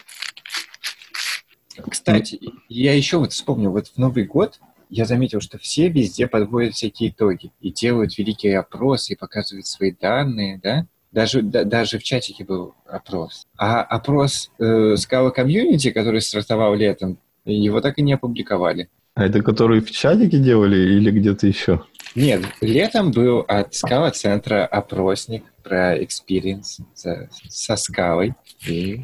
Кстати, 1.88 2.40
я 2.68 2.94
еще 2.94 3.18
вот 3.18 3.32
вспомнил, 3.32 3.70
вот 3.72 3.88
в 3.88 3.98
Новый 3.98 4.24
год 4.24 4.60
я 4.90 5.04
заметил, 5.06 5.40
что 5.40 5.58
все 5.58 5.88
везде 5.88 6.26
подводят 6.26 6.74
всякие 6.74 7.10
итоги 7.10 7.50
и 7.60 7.72
делают 7.72 8.16
великие 8.18 8.58
опросы 8.58 9.14
и 9.14 9.16
показывают 9.16 9.66
свои 9.66 9.90
данные, 9.92 10.60
да? 10.62 10.86
Даже, 11.12 11.42
да- 11.42 11.64
даже 11.64 11.98
в 11.98 12.02
чатике 12.02 12.44
был 12.44 12.74
опрос. 12.86 13.46
А 13.58 13.82
опрос 13.82 14.50
э, 14.58 14.94
Scala 14.94 15.34
Community, 15.34 15.90
который 15.90 16.20
стартовал 16.20 16.74
летом, 16.74 17.18
его 17.44 17.80
так 17.80 17.98
и 17.98 18.02
не 18.02 18.14
опубликовали. 18.14 18.88
А 19.14 19.24
это 19.26 19.42
которые 19.42 19.82
в 19.82 19.90
чатике 19.90 20.38
делали 20.38 20.76
или 20.76 21.10
где-то 21.10 21.46
еще? 21.46 21.82
Нет, 22.14 22.42
летом 22.60 23.10
был 23.10 23.44
от 23.48 23.72
Scala 23.72 24.10
центра 24.10 24.66
опросник 24.66 25.44
про 25.62 25.98
experience 25.98 26.82
со, 26.94 27.28
со 27.48 27.76
скалой. 27.76 28.34
И 28.66 29.00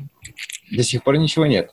до 0.71 0.83
сих 0.83 1.03
пор 1.03 1.17
ничего 1.19 1.47
нет. 1.47 1.71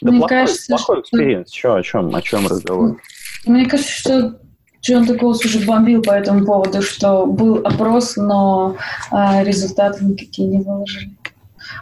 Да 0.00 0.10
Мне 0.10 0.18
плохой, 0.20 0.36
кажется, 0.38 0.66
плохой 0.68 0.96
что- 0.96 1.00
experience. 1.02 1.50
Чё, 1.50 1.74
о 1.74 1.82
чем, 1.82 2.14
о 2.14 2.22
чем 2.22 2.46
разговор? 2.46 3.00
Мне 3.46 3.66
кажется, 3.66 3.92
что 3.92 4.40
Джон 4.82 5.06
Де 5.06 5.19
Гоус 5.19 5.44
уже 5.44 5.60
бомбил 5.66 6.02
по 6.02 6.12
этому 6.12 6.44
поводу, 6.44 6.82
что 6.82 7.26
был 7.26 7.56
опрос, 7.64 8.16
но 8.16 8.76
а, 9.10 9.42
результаты 9.42 10.04
никакие 10.04 10.48
не 10.48 10.58
выложили. 10.58 11.10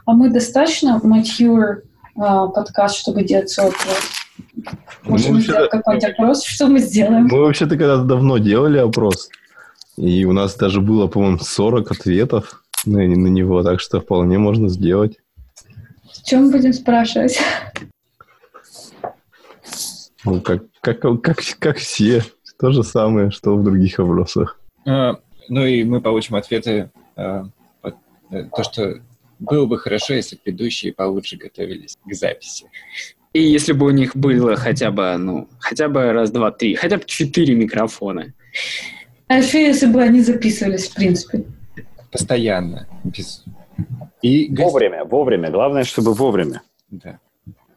А 0.07 0.13
мы 0.13 0.31
достаточно 0.31 1.01
mature 1.05 1.83
а, 2.17 2.47
подкаст, 2.49 2.97
чтобы 2.97 3.23
делать 3.23 3.51
свой 3.51 3.69
опрос? 3.69 4.11
Может, 5.05 5.27
Ну, 5.29 5.33
мы 5.35 5.39
вообще-то- 5.39 5.41
сделаем 5.43 5.71
какой-нибудь 5.71 6.11
опрос? 6.11 6.45
Что 6.45 6.67
мы 6.69 6.79
сделаем? 6.81 7.29
Мы 7.31 7.41
вообще-то 7.41 7.77
когда-то 7.77 8.03
давно 8.05 8.39
делали 8.39 8.79
опрос. 8.79 9.29
И 9.97 10.25
у 10.25 10.33
нас 10.33 10.55
даже 10.57 10.81
было, 10.81 11.07
по-моему, 11.07 11.39
40 11.39 11.91
ответов 11.91 12.63
на, 12.85 12.99
на 12.99 13.29
него, 13.29 13.63
так 13.63 13.81
что 13.81 14.01
вполне 14.01 14.39
можно 14.39 14.69
сделать. 14.69 15.19
Чем 16.25 16.47
мы 16.47 16.53
будем 16.53 16.73
спрашивать? 16.73 17.39
Ну, 20.27 20.41
как, 20.41 20.65
как, 20.81 21.01
как, 21.23 21.39
как 21.59 21.77
все. 21.79 22.23
То 22.59 22.73
же 22.73 22.83
самое, 22.83 23.31
что 23.31 23.57
в 23.57 23.63
других 23.65 23.99
опросах. 24.01 24.59
А, 24.87 25.17
ну 25.49 25.65
и 25.67 25.85
мы 25.85 26.01
получим 26.01 26.35
ответы. 26.37 26.91
а, 27.17 27.45
под- 27.81 27.95
э, 28.31 28.45
то, 28.55 28.63
что 28.63 29.01
было 29.39 29.67
бы 29.67 29.79
хорошо, 29.79 30.15
если 30.15 30.37
бы 30.37 30.43
ведущие 30.47 30.93
получше 30.93 31.37
готовились 31.37 31.97
к 32.05 32.15
записи. 32.15 32.67
И 33.33 33.43
если 33.43 33.73
бы 33.73 33.87
у 33.87 33.91
них 33.91 34.17
было 34.17 34.57
хотя 34.57 34.91
бы, 34.91 35.17
ну, 35.19 35.49
хотя 35.59 35.89
бы 35.89 36.13
раз, 36.13 36.31
два, 36.31 36.51
три, 36.51 36.75
хотя 36.75 36.97
бы 36.97 37.05
четыре 37.07 37.55
микрофона. 37.55 38.33
А 39.29 39.39
еще 39.39 39.63
если 39.67 39.87
бы 39.87 40.03
они 40.03 40.21
записывались, 40.23 40.89
в 40.89 40.95
принципе. 40.95 41.45
Постоянно. 42.11 42.87
Без... 43.05 43.45
И 44.23 44.49
гость- 44.49 44.63
Вовремя, 44.73 45.05
вовремя. 45.05 45.51
Главное, 45.51 45.85
чтобы 45.85 46.15
вовремя. 46.15 46.63
Да. 46.91 47.19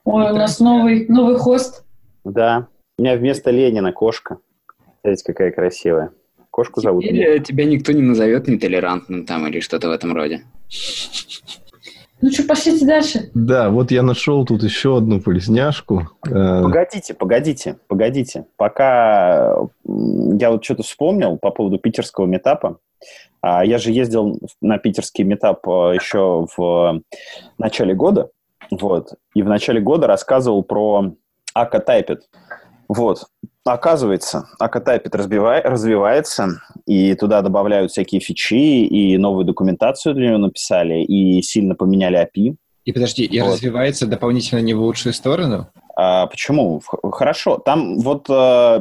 Ой, 0.06 0.32
у 0.32 0.36
нас 0.36 0.60
новый, 0.60 1.08
новый 1.10 1.36
хост. 1.38 1.84
Да. 2.24 2.68
У 2.98 3.02
меня 3.02 3.16
вместо 3.16 3.52
Ленина 3.52 3.92
кошка. 3.94 4.40
Смотрите, 5.02 5.24
какая 5.26 5.52
красивая. 5.52 6.12
Кошку 6.52 6.82
зовут. 6.82 7.04
Или 7.04 7.40
тебя 7.40 7.66
никто 7.66 7.92
не 7.92 8.02
назовет 8.02 8.48
нетолерантным 8.48 9.26
там 9.26 9.48
или 9.48 9.60
что-то 9.60 9.88
в 9.88 9.92
этом 9.92 10.14
роде. 10.14 10.44
Ну 12.22 12.32
что, 12.32 12.44
пошлите 12.44 12.86
дальше. 12.86 13.30
Да, 13.34 13.70
вот 13.70 13.92
я 13.92 14.04
нашел 14.04 14.46
тут 14.46 14.62
еще 14.64 14.98
одну 14.98 15.22
полезняшку. 15.22 16.10
Э, 16.28 16.64
Погодите, 16.64 17.14
погодите, 17.14 17.78
погодите. 17.88 18.46
Пока 18.58 19.56
я 19.86 20.52
вот 20.52 20.66
что-то 20.66 20.84
вспомнил 20.84 21.38
по 21.38 21.52
поводу 21.52 21.80
питерского 21.80 22.26
метапа. 22.26 22.80
А, 23.42 23.64
Я 23.64 23.78
же 23.78 23.92
ездил 23.92 24.38
на 24.60 24.78
питерский 24.80 25.24
метап 25.24 25.66
а, 25.70 25.94
еще 25.94 26.46
в 26.58 27.02
начале 27.58 27.94
года. 27.94 28.32
Вот. 28.70 29.14
И 29.34 29.42
в 29.42 29.48
начале 29.48 29.80
года 29.80 30.06
рассказывал 30.08 30.62
про 30.64 31.14
Ака 31.62 31.84
Typed. 31.86 32.20
Вот. 32.88 33.26
Оказывается, 33.66 34.48
Ака 34.58 34.80
разбивай- 34.80 35.62
развивается, 35.62 36.62
и 36.88 37.14
туда 37.14 37.42
добавляют 37.42 37.92
всякие 37.92 38.20
фичи, 38.20 38.86
и 38.86 39.18
новую 39.18 39.46
документацию 39.46 40.16
для 40.16 40.30
него 40.30 40.40
написали, 40.40 41.04
и 41.04 41.42
сильно 41.42 41.76
поменяли 41.76 42.18
API. 42.20 42.56
И 42.86 42.92
подожди, 42.92 43.26
и 43.26 43.42
Вот. 43.42 43.54
развивается 43.54 44.08
дополнительно 44.08 44.60
не 44.60 44.74
в 44.74 44.82
лучшую 44.82 45.14
сторону? 45.14 45.68
А, 45.96 46.26
почему? 46.28 46.82
Хорошо. 47.12 47.58
Там 47.58 48.00
вот 48.00 48.28
э, 48.30 48.80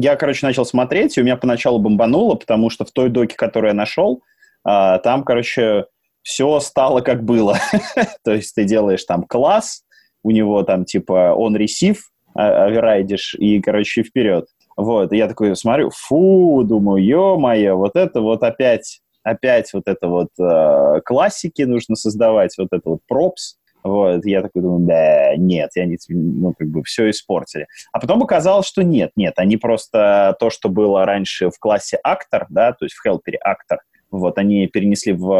я, 0.00 0.16
короче, 0.16 0.46
начал 0.46 0.64
смотреть, 0.64 1.18
и 1.18 1.20
у 1.20 1.24
меня 1.24 1.36
поначалу 1.36 1.78
бомбануло, 1.78 2.36
потому 2.36 2.70
что 2.70 2.84
в 2.84 2.92
той 2.92 3.10
доке, 3.10 3.36
которую 3.36 3.70
я 3.70 3.74
нашел, 3.74 4.22
а, 4.64 4.98
там, 4.98 5.24
короче, 5.24 5.86
все 6.22 6.60
стало 6.60 7.00
как 7.00 7.24
было. 7.24 7.58
То 8.24 8.32
есть 8.32 8.54
ты 8.54 8.64
делаешь 8.64 9.04
там 9.04 9.24
класс, 9.24 9.82
у 10.22 10.30
него 10.30 10.62
там 10.62 10.84
типа 10.84 11.34
он 11.34 11.56
receive, 11.56 11.98
оверрайдишь, 12.34 13.34
и, 13.34 13.60
короче, 13.60 14.02
вперед. 14.02 14.46
Вот, 14.76 15.12
и 15.12 15.16
я 15.16 15.28
такой 15.28 15.54
смотрю, 15.56 15.90
фу, 15.94 16.62
думаю, 16.64 17.04
ё-моё, 17.04 17.76
вот 17.76 17.96
это 17.96 18.20
вот 18.20 18.42
опять, 18.42 19.00
опять 19.22 19.72
вот 19.74 19.82
это 19.86 20.08
вот 20.08 20.28
э, 20.40 21.00
классики 21.04 21.62
нужно 21.62 21.96
создавать, 21.96 22.56
вот 22.56 22.68
это 22.72 22.88
вот 22.88 23.00
пропс, 23.06 23.56
вот, 23.82 24.24
я 24.24 24.42
такой 24.42 24.62
думаю, 24.62 24.86
да, 24.86 25.36
нет, 25.36 25.70
я 25.74 25.86
не, 25.86 25.98
ну, 26.08 26.54
как 26.58 26.68
бы 26.68 26.82
все 26.84 27.10
испортили. 27.10 27.66
А 27.92 28.00
потом 28.00 28.22
оказалось, 28.22 28.66
что 28.66 28.82
нет, 28.82 29.10
нет, 29.16 29.34
они 29.36 29.56
просто 29.56 30.36
то, 30.38 30.50
что 30.50 30.68
было 30.68 31.04
раньше 31.04 31.50
в 31.50 31.58
классе 31.58 31.98
актор, 32.02 32.46
да, 32.48 32.72
то 32.72 32.84
есть 32.84 32.94
в 32.94 33.02
хелпере 33.02 33.38
актор, 33.42 33.80
вот, 34.10 34.38
они 34.38 34.66
перенесли 34.66 35.12
в 35.12 35.30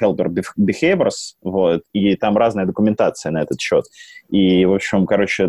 Helper 0.00 0.26
Beh- 0.28 0.42
Behaviors, 0.58 1.34
вот, 1.42 1.82
и 1.92 2.16
там 2.16 2.36
разная 2.36 2.66
документация 2.66 3.30
на 3.32 3.42
этот 3.42 3.60
счет. 3.60 3.84
И, 4.28 4.64
в 4.64 4.74
общем, 4.74 5.06
короче, 5.06 5.48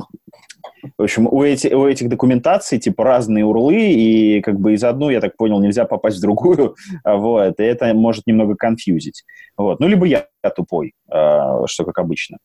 в 0.98 1.02
общем, 1.02 1.28
у, 1.28 1.44
эти, 1.44 1.68
у 1.74 1.88
этих 1.88 2.10
документаций, 2.10 2.80
типа, 2.80 3.04
разные 3.04 3.46
урлы, 3.46 3.76
и 3.76 4.42
как 4.42 4.60
бы 4.60 4.74
из 4.74 4.84
одну, 4.84 5.10
я 5.10 5.22
так 5.22 5.38
понял, 5.38 5.60
нельзя 5.60 5.86
попасть 5.86 6.18
в 6.18 6.22
другую, 6.22 6.76
а, 7.04 7.16
вот, 7.16 7.60
и 7.60 7.64
это 7.64 7.94
может 7.94 8.28
немного 8.28 8.56
конфьюзить. 8.56 9.24
Вот. 9.58 9.80
Ну, 9.80 9.88
либо 9.88 10.06
я 10.06 10.28
тупой, 10.56 10.94
э, 11.12 11.66
что 11.66 11.86
как 11.86 12.00
обычно. 12.00 12.38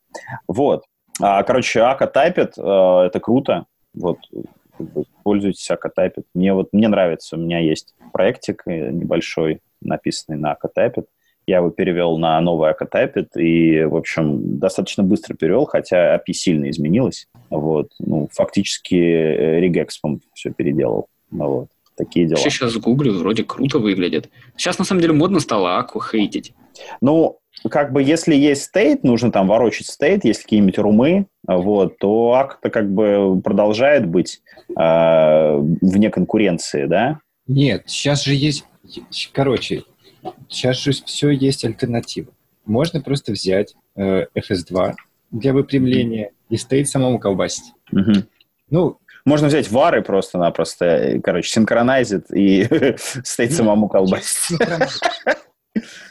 Вот. 0.46 0.84
А, 1.20 1.42
короче, 1.42 1.80
Ака 1.80 2.06
тайпит, 2.06 2.52
это 2.56 3.18
круто. 3.20 3.66
Вот, 3.94 4.18
как 4.78 4.92
бы 4.92 5.04
пользуйтесь 5.22 5.70
Ака 5.70 5.88
тайпит. 5.88 6.24
Мне 6.34 6.54
вот, 6.54 6.68
мне 6.72 6.88
нравится, 6.88 7.36
у 7.36 7.40
меня 7.40 7.58
есть 7.58 7.94
проектик 8.12 8.62
э, 8.66 8.90
небольшой, 8.90 9.60
написанный 9.80 10.38
на 10.38 10.52
Ака 10.52 10.68
тайпит. 10.68 11.06
Я 11.48 11.56
его 11.56 11.70
перевел 11.70 12.18
на 12.18 12.38
новый 12.42 12.68
Ака 12.68 12.84
тайпит 12.84 13.34
и, 13.34 13.82
в 13.84 13.96
общем, 13.96 14.58
достаточно 14.58 15.02
быстро 15.02 15.34
перевел, 15.34 15.64
хотя 15.64 16.14
API 16.14 16.34
сильно 16.34 16.68
изменилась. 16.68 17.26
Вот. 17.48 17.88
Ну, 17.98 18.28
фактически 18.30 18.94
регекспом 18.94 20.20
все 20.34 20.52
переделал. 20.52 21.06
Вот. 21.30 21.68
Такие 21.96 22.26
дела. 22.26 22.36
Вообще 22.36 22.50
сейчас 22.50 22.76
гуглю, 22.76 23.14
вроде 23.14 23.44
круто 23.44 23.78
выглядит. 23.78 24.28
Сейчас 24.58 24.78
на 24.78 24.84
самом 24.84 25.00
деле 25.00 25.14
модно 25.14 25.40
стало 25.40 25.78
Аку 25.78 26.02
хейтить. 26.02 26.52
Ну, 27.00 27.38
как 27.70 27.94
бы, 27.94 28.02
если 28.02 28.34
есть 28.34 28.64
стейт, 28.64 29.02
нужно 29.02 29.32
там 29.32 29.48
ворочать 29.48 29.86
стейт, 29.86 30.26
есть 30.26 30.42
какие-нибудь 30.42 30.78
румы, 30.78 31.28
вот, 31.46 31.96
то 31.96 32.34
акт 32.34 32.58
как 32.60 32.92
бы 32.92 33.40
продолжает 33.42 34.06
быть 34.06 34.42
э, 34.78 35.56
вне 35.80 36.10
конкуренции, 36.10 36.84
да? 36.84 37.20
Нет, 37.46 37.84
сейчас 37.86 38.22
же 38.24 38.34
есть... 38.34 38.66
Короче, 39.32 39.84
сейчас 40.48 40.78
же 40.78 40.92
все 40.92 41.30
есть 41.30 41.64
альтернатива. 41.64 42.32
Можно 42.64 43.00
просто 43.00 43.32
взять 43.32 43.74
э, 43.96 44.26
FS2 44.34 44.94
для 45.30 45.52
выпрямления 45.52 46.30
и 46.48 46.56
стоит 46.56 46.88
самому 46.88 47.18
колбасить. 47.18 47.72
Мгм. 47.92 48.26
Ну, 48.70 48.98
Можно 49.24 49.48
взять 49.48 49.70
вары 49.70 50.02
просто-напросто, 50.02 50.84
э, 50.84 51.20
короче, 51.20 51.50
синхронайзит 51.50 52.30
и 52.32 52.68
стейт 53.24 53.52
самому 53.52 53.88
колбасить. 53.88 54.60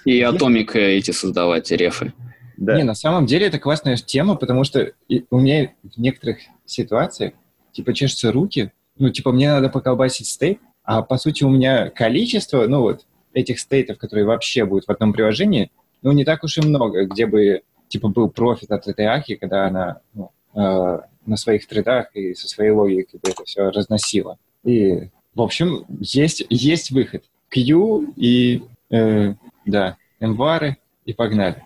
И 0.05 0.21
атомик 0.21 0.75
э, 0.75 0.97
эти 0.97 1.11
создавать, 1.11 1.71
рефы. 1.71 2.13
Да. 2.57 2.75
Не, 2.75 2.83
на 2.83 2.95
самом 2.95 3.27
деле 3.27 3.47
это 3.47 3.59
классная 3.59 3.97
тема, 3.97 4.35
потому 4.35 4.63
что 4.63 4.91
у 5.29 5.39
меня 5.39 5.73
в 5.83 5.99
некоторых 5.99 6.39
ситуациях 6.65 7.33
типа 7.71 7.93
чешутся 7.93 8.31
руки, 8.31 8.71
ну, 8.97 9.09
типа 9.09 9.31
мне 9.31 9.51
надо 9.51 9.69
поколбасить 9.69 10.27
стейт, 10.27 10.59
а 10.83 11.03
по 11.03 11.17
сути 11.17 11.43
у 11.43 11.49
меня 11.49 11.89
количество, 11.91 12.65
ну, 12.67 12.81
вот, 12.81 13.05
этих 13.33 13.59
стейтов, 13.59 13.97
которые 13.97 14.25
вообще 14.25 14.65
будут 14.65 14.85
в 14.85 14.91
одном 14.91 15.13
приложении, 15.13 15.71
ну, 16.01 16.11
не 16.11 16.25
так 16.25 16.43
уж 16.43 16.57
и 16.57 16.61
много, 16.61 17.05
где 17.05 17.25
бы, 17.25 17.61
типа, 17.87 18.09
был 18.09 18.29
профит 18.29 18.71
от 18.71 18.87
этой 18.87 19.05
аки, 19.05 19.35
когда 19.35 19.67
она 19.67 19.99
ну, 20.13 20.31
э, 20.53 20.99
на 21.25 21.37
своих 21.37 21.67
тредах 21.67 22.15
и 22.15 22.33
со 22.33 22.47
своей 22.47 22.71
логикой 22.71 23.19
бы 23.21 23.29
это 23.29 23.43
все 23.43 23.69
разносила. 23.69 24.37
И, 24.63 25.09
в 25.35 25.41
общем, 25.41 25.85
есть, 25.99 26.45
есть 26.49 26.91
выход. 26.91 27.23
Q 27.49 28.13
и, 28.15 28.63
э, 28.89 29.33
да, 29.65 29.97
эмвары, 30.19 30.77
и 31.05 31.13
погнали. 31.13 31.63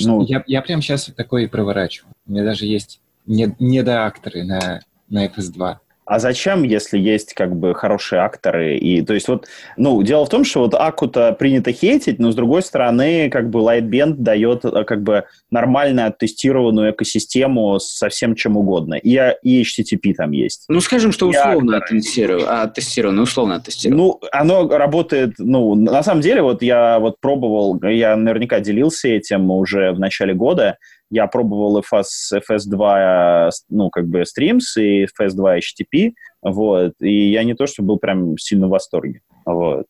Ну, 0.00 0.22
Я, 0.22 0.44
я 0.46 0.62
прямо 0.62 0.82
сейчас 0.82 1.06
такое 1.16 1.44
и 1.44 1.48
проворачиваю. 1.48 2.12
У 2.26 2.32
меня 2.32 2.44
даже 2.44 2.66
есть 2.66 3.00
не- 3.26 3.54
недоакторы 3.58 4.44
на, 4.44 4.80
на 5.08 5.26
FS2. 5.26 5.76
А 6.08 6.18
зачем, 6.20 6.62
если 6.62 6.98
есть 6.98 7.34
как 7.34 7.54
бы 7.54 7.74
хорошие 7.74 8.22
акторы? 8.22 8.78
И, 8.78 9.02
то 9.02 9.12
есть 9.12 9.28
вот, 9.28 9.46
ну, 9.76 10.02
дело 10.02 10.24
в 10.24 10.30
том, 10.30 10.42
что 10.42 10.60
вот 10.60 10.74
Аку-то 10.74 11.34
принято 11.34 11.70
хейтить, 11.70 12.18
но 12.18 12.32
с 12.32 12.34
другой 12.34 12.62
стороны, 12.62 13.28
как 13.28 13.50
бы 13.50 13.60
Lightbend 13.60 14.14
дает 14.14 14.64
э, 14.64 14.84
как 14.84 15.02
бы 15.02 15.24
нормально 15.50 16.06
оттестированную 16.06 16.92
экосистему 16.92 17.78
со 17.78 18.08
всем 18.08 18.34
чем 18.34 18.56
угодно. 18.56 18.94
И, 18.94 19.20
и 19.42 19.62
HTTP 19.62 20.14
там 20.14 20.30
есть. 20.30 20.64
Ну, 20.68 20.80
скажем, 20.80 21.12
что 21.12 21.28
условно 21.28 21.76
оттестировано, 21.76 22.62
оттестировано, 22.62 23.22
условно 23.22 23.56
оттестировано. 23.56 24.02
Ну, 24.02 24.20
оно 24.32 24.66
работает, 24.66 25.34
ну, 25.36 25.74
на 25.74 26.02
самом 26.02 26.22
деле, 26.22 26.40
вот 26.40 26.62
я 26.62 26.98
вот 27.00 27.20
пробовал, 27.20 27.78
я 27.82 28.16
наверняка 28.16 28.60
делился 28.60 29.08
этим 29.08 29.50
уже 29.50 29.92
в 29.92 30.00
начале 30.00 30.32
года, 30.32 30.78
я 31.10 31.26
пробовал 31.26 31.80
FS, 31.80 32.40
FS2, 32.50 33.50
ну, 33.68 33.90
как 33.90 34.06
бы, 34.08 34.22
Streams 34.22 34.80
и 34.80 35.04
FS2 35.04 35.58
HTTP, 35.58 36.12
вот, 36.42 36.94
и 37.00 37.30
я 37.30 37.44
не 37.44 37.54
то, 37.54 37.66
что 37.66 37.82
был 37.82 37.98
прям 37.98 38.36
сильно 38.38 38.66
в 38.66 38.70
восторге, 38.70 39.22
вот. 39.44 39.86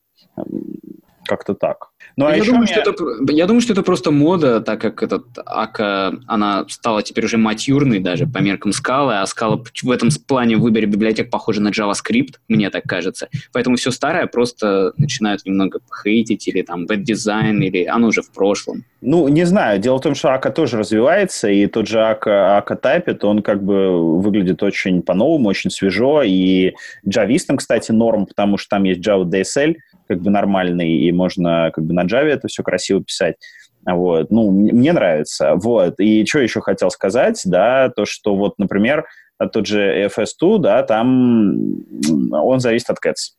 Как-то 1.29 1.55
так. 1.55 1.91
Ну, 2.17 2.27
а 2.27 2.35
я, 2.35 2.43
думаю, 2.43 2.67
что 2.67 2.81
это, 2.81 2.95
я 3.29 3.47
думаю, 3.47 3.61
что 3.61 3.75
это 3.75 3.83
просто 3.83 4.11
мода, 4.11 4.61
так 4.61 4.81
как 4.81 5.03
этот 5.03 5.27
Ака, 5.45 6.15
она 6.27 6.65
стала 6.69 7.03
теперь 7.03 7.27
уже 7.27 7.37
матюрной 7.37 8.01
даже 8.01 8.27
по 8.27 8.39
меркам 8.39 8.73
скалы, 8.73 9.21
а 9.21 9.27
скала 9.27 9.63
в 9.83 9.91
этом 9.91 10.09
плане 10.27 10.57
в 10.57 10.61
выборе 10.63 10.87
библиотек 10.87 11.31
похожа 11.31 11.61
на 11.61 11.69
JavaScript, 11.69 12.37
мне 12.49 12.71
так 12.71 12.85
кажется. 12.85 13.29
Поэтому 13.53 13.77
все 13.77 13.91
старое 13.91 14.27
просто 14.27 14.95
начинают 14.97 15.45
немного 15.45 15.81
хейтить, 16.03 16.49
или 16.49 16.63
там 16.63 16.87
веб-дизайн, 16.87 17.61
или 17.63 17.85
оно 17.85 18.09
уже 18.09 18.23
в 18.23 18.33
прошлом. 18.33 18.85
Ну, 19.01 19.29
не 19.29 19.45
знаю. 19.45 19.79
Дело 19.79 19.99
в 19.99 20.01
том, 20.01 20.15
что 20.15 20.35
Ака 20.35 20.51
тоже 20.51 20.79
развивается, 20.79 21.49
и 21.49 21.67
тот 21.67 21.87
же 21.87 22.01
Ака, 22.01 22.57
Ака 22.57 22.75
Typet, 22.75 23.19
он 23.23 23.43
как 23.43 23.63
бы 23.63 24.19
выглядит 24.19 24.63
очень 24.63 25.03
по-новому, 25.03 25.49
очень 25.49 25.71
свежо, 25.71 26.23
и 26.25 26.73
джавистам, 27.07 27.59
кстати, 27.59 27.93
норм, 27.93 28.27
потому 28.27 28.57
что 28.57 28.71
там 28.71 28.85
есть 28.85 29.07
Java 29.07 29.25
DSL, 29.25 29.77
как 30.09 30.21
бы 30.21 30.31
нормальный, 30.31 30.91
и 30.91 31.13
можно 31.13 31.71
как 31.73 31.85
бы 31.85 31.95
на 31.95 32.05
Java 32.05 32.27
это 32.27 32.49
все 32.49 32.63
красиво 32.63 33.03
писать. 33.03 33.37
Вот. 33.85 34.31
Ну, 34.31 34.51
мне 34.51 34.93
нравится. 34.93 35.55
Вот. 35.55 36.01
И 36.01 36.27
что 36.27 36.41
еще 36.41 36.61
хотел 36.61 36.91
сказать, 36.91 37.41
да, 37.45 37.91
то, 37.91 38.05
что 38.05 38.35
вот, 38.35 38.59
например, 38.59 39.07
тот 39.53 39.67
же 39.67 40.11
FS2, 40.11 40.59
да, 40.59 40.83
там 40.83 41.85
он 42.33 42.61
зависит 42.61 42.91
от 42.91 42.99
Cats. 43.05 43.35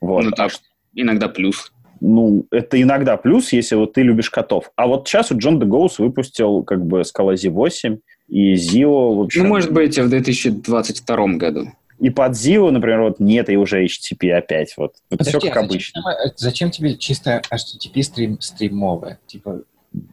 Вот. 0.00 0.24
Ну, 0.24 0.30
так, 0.32 0.52
иногда 0.94 1.28
плюс. 1.28 1.72
Ну, 2.00 2.46
это 2.50 2.80
иногда 2.80 3.16
плюс, 3.16 3.52
если 3.52 3.74
вот 3.74 3.92
ты 3.92 4.02
любишь 4.02 4.30
котов. 4.30 4.70
А 4.74 4.86
вот 4.86 5.06
сейчас 5.06 5.30
у 5.30 5.36
Джон 5.36 5.60
Дегоус 5.60 5.98
выпустил 5.98 6.62
как 6.62 6.84
бы 6.84 7.02
Scala 7.02 7.34
Z8 7.34 7.98
и 8.28 8.54
Zio, 8.54 9.16
в 9.16 9.20
общем... 9.20 9.42
Ну, 9.42 9.48
может 9.48 9.70
быть, 9.70 9.98
в 9.98 10.08
2022 10.08 11.26
году. 11.34 11.72
И 12.00 12.08
под 12.08 12.32
Zio, 12.32 12.70
например, 12.70 13.02
вот 13.02 13.20
нет, 13.20 13.50
и 13.50 13.56
уже 13.56 13.84
HTTP 13.84 14.32
опять. 14.32 14.74
Вот, 14.76 14.94
вот 15.10 15.18
Подожди, 15.18 15.38
все 15.38 15.48
как 15.48 15.56
а 15.58 15.66
обычно. 15.66 16.02
Зачем, 16.02 16.32
зачем 16.36 16.70
тебе 16.70 16.96
чисто 16.96 17.42
HTTP 17.52 18.02
стрим, 18.02 18.40
стримовое? 18.40 19.18
Типа... 19.26 19.62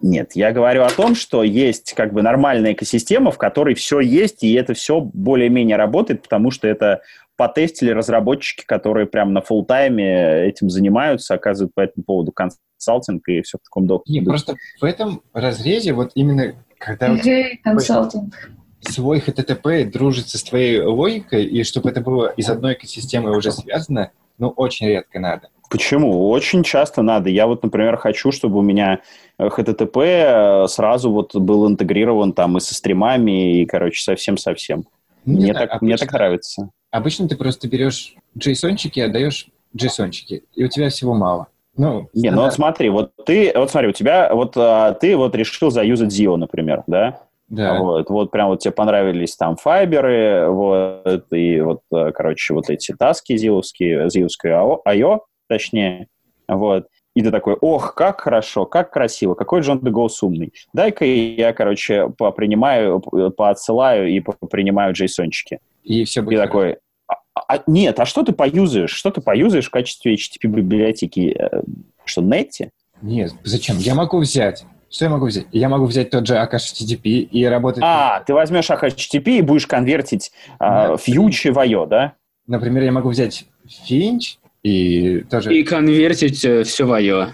Нет, 0.02 0.32
я 0.34 0.52
говорю 0.52 0.84
о 0.84 0.90
том, 0.90 1.16
что 1.16 1.44
есть 1.44 1.94
как 1.94 2.12
бы 2.12 2.22
нормальная 2.22 2.74
экосистема, 2.74 3.32
в 3.32 3.38
которой 3.38 3.76
все 3.76 4.00
есть, 4.00 4.44
и 4.44 4.54
это 4.54 4.74
все 4.74 5.00
более-менее 5.00 5.78
работает, 5.78 6.24
потому 6.24 6.52
что 6.52 6.68
это 6.68 7.02
потестили 7.38 7.92
разработчики, 7.92 8.66
которые 8.66 9.06
прям 9.06 9.32
на 9.34 9.42
фул 9.42 9.64
тайме 9.64 10.46
этим 10.46 10.70
занимаются, 10.70 11.36
оказывают 11.36 11.74
по 11.74 11.82
этому 11.82 12.04
поводу 12.04 12.34
консалтинг 12.34 13.28
и 13.30 13.42
все 13.44 13.60
в 13.60 13.64
таком 13.64 13.86
духе. 13.88 14.04
Нет, 14.08 14.26
просто 14.26 14.56
в 14.82 14.84
этом 14.84 15.22
разрезе 15.32 15.94
вот 15.94 16.12
именно 16.16 16.56
когда... 16.80 17.16
Hey, 17.16 17.58
консалтинг 17.64 18.34
свой 18.82 19.20
HTTP 19.20 19.86
дружится 19.86 20.38
с 20.38 20.44
твоей 20.44 20.82
логикой, 20.82 21.46
и 21.46 21.64
чтобы 21.64 21.90
это 21.90 22.02
было 22.02 22.28
из 22.28 22.50
одной 22.50 22.74
экосистемы 22.74 23.36
уже 23.36 23.52
связано, 23.52 24.12
ну, 24.38 24.50
очень 24.50 24.88
редко 24.88 25.20
надо. 25.20 25.50
Почему? 25.70 26.30
Очень 26.30 26.64
часто 26.64 27.02
надо. 27.02 27.30
Я 27.30 27.48
вот, 27.48 27.64
например, 27.64 27.98
хочу, 27.98 28.32
чтобы 28.32 28.60
у 28.60 28.62
меня 28.62 29.02
HTTP 29.40 30.64
э, 30.64 30.68
сразу 30.68 31.12
вот 31.12 31.36
был 31.36 31.68
интегрирован 31.68 32.32
там 32.34 32.58
и 32.58 32.62
со 32.62 32.74
стримами, 32.74 33.62
и, 33.62 33.66
короче, 33.66 34.02
совсем-совсем. 34.02 34.86
Ну, 35.26 35.42
мне, 35.42 35.54
так, 35.54 35.64
обычно, 35.64 35.86
мне 35.86 35.98
так 35.98 36.12
нравится. 36.14 36.70
Обычно 36.90 37.28
ты 37.28 37.36
просто 37.36 37.68
берешь 37.68 38.16
джейсончики, 38.38 39.02
отдаешь 39.02 39.48
джейсончики, 39.76 40.44
и 40.56 40.64
у 40.64 40.70
тебя 40.70 40.90
всего 40.90 41.14
мало. 41.14 41.48
Ну, 41.76 42.10
не, 42.14 42.32
ну 42.32 42.44
вот 42.44 42.54
смотри, 42.54 42.90
вот 42.90 43.12
ты, 43.26 43.52
вот 43.54 43.70
смотри, 43.70 43.90
у 43.90 43.92
тебя, 43.92 44.34
вот 44.34 44.54
а, 44.56 44.94
ты 44.94 45.16
вот 45.16 45.36
решил 45.36 45.70
заюзать 45.70 46.12
Zio, 46.12 46.36
например, 46.36 46.84
да? 46.88 47.27
Да. 47.50 47.80
Вот, 47.80 48.10
вот 48.10 48.32
прям 48.32 48.50
вот 48.50 48.60
тебе 48.60 48.74
понравились 48.74 49.36
там 49.36 49.56
файберы, 49.56 50.50
вот, 50.50 51.32
и 51.32 51.62
вот, 51.62 51.82
э, 51.93 52.12
короче, 52.12 52.54
вот 52.54 52.70
эти 52.70 52.93
таски 52.93 53.38
зиловские, 53.38 54.10
зиловские 54.10 54.54
IO, 54.86 55.20
точнее, 55.48 56.08
вот. 56.48 56.88
И 57.16 57.22
ты 57.24 57.32
такой, 57.32 57.56
ох, 57.56 57.95
как 57.95 58.22
хорошо, 58.22 58.66
как 58.66 58.91
красиво, 58.91 59.34
какой 59.34 59.62
Джон 59.62 59.80
Дегоус 59.80 60.22
умный. 60.22 60.54
Дай-ка 60.74 61.04
я, 61.04 61.52
короче, 61.52 62.10
принимаю, 62.36 63.00
поотсылаю 63.36 64.08
и 64.10 64.20
принимаю 64.20 64.93
джейсончики. 64.93 65.60
И 65.84 66.04
все 66.04 66.22
будет 66.22 66.38
И 66.38 66.41
такой, 66.43 66.78
а, 67.08 67.16
а, 67.48 67.64
нет, 67.66 68.00
а 68.00 68.06
что 68.06 68.24
ты 68.24 68.34
поюзаешь? 68.34 68.91
Что 68.91 69.10
ты 69.10 69.22
поюзаешь 69.22 69.66
в 69.66 69.72
качестве 69.72 70.14
HTTP 70.14 70.48
библиотеки? 70.48 71.36
Э, 71.39 71.62
что, 72.06 72.22
Netty? 72.22 72.70
Нет, 73.02 73.34
зачем? 73.43 73.78
Я 73.78 73.95
могу 73.95 74.20
взять 74.20 74.66
что 74.90 75.06
я 75.06 75.12
могу 75.12 75.26
взять? 75.26 75.48
Я 75.52 75.70
могу 75.70 75.86
взять 75.86 76.10
тот 76.10 76.26
же 76.26 76.36
HTTP 76.36 77.22
и 77.22 77.46
работать... 77.46 77.84
А, 77.86 78.22
ты 78.22 78.34
возьмешь 78.34 78.70
HTTP 78.70 79.40
и 79.40 79.42
будешь 79.42 79.68
конвертить 79.68 80.32
а, 80.60 80.90
да. 80.90 80.98
фьючи 80.98 81.50
в 81.50 81.58
IO, 81.58 81.88
да? 81.88 82.14
Например, 82.48 82.84
я 82.84 82.92
могу 82.92 83.10
взять 83.10 83.46
Finch 83.90 84.38
и 84.64 85.22
тоже... 85.30 85.54
И 85.54 85.64
конвертить 85.64 86.44
э, 86.46 86.64
все 86.64 86.86
в 86.86 86.92
IO. 86.94 87.28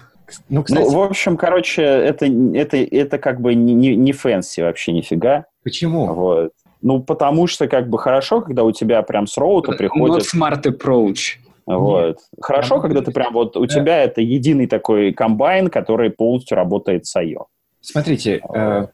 Ну, 0.50 0.58
ну, 0.58 0.64
кстати... 0.64 0.82
ну, 0.82 0.90
в 0.90 1.02
общем, 1.04 1.38
короче, 1.38 1.84
это, 1.84 2.26
это, 2.26 2.78
это 2.78 3.18
как 3.20 3.40
бы 3.40 3.54
не, 3.54 3.96
не 3.96 4.12
fancy 4.14 4.62
вообще 4.62 4.92
нифига. 4.92 5.46
Почему? 5.64 6.14
Вот. 6.14 6.52
Ну, 6.82 7.02
потому 7.02 7.48
что 7.48 7.68
как 7.68 7.88
бы 7.90 7.98
хорошо, 7.98 8.42
когда 8.42 8.64
у 8.64 8.72
тебя 8.72 9.02
прям 9.04 9.28
с 9.28 9.38
роута 9.38 9.72
приходит... 9.72 10.26
Not 10.26 10.28
smart 10.34 10.64
approach. 10.64 11.38
Вот. 11.66 12.08
Нет. 12.08 12.18
Хорошо, 12.42 12.82
когда 12.82 13.02
ты 13.02 13.12
прям 13.12 13.34
вот 13.34 13.56
у 13.58 13.66
да. 13.66 13.74
тебя 13.74 14.04
это 14.04 14.22
единый 14.22 14.68
такой 14.68 15.14
комбайн, 15.14 15.70
который 15.70 16.10
полностью 16.10 16.56
работает 16.58 17.06
с 17.06 17.16
IO. 17.16 17.46
Смотрите, 17.82 18.42
э, 18.54 18.88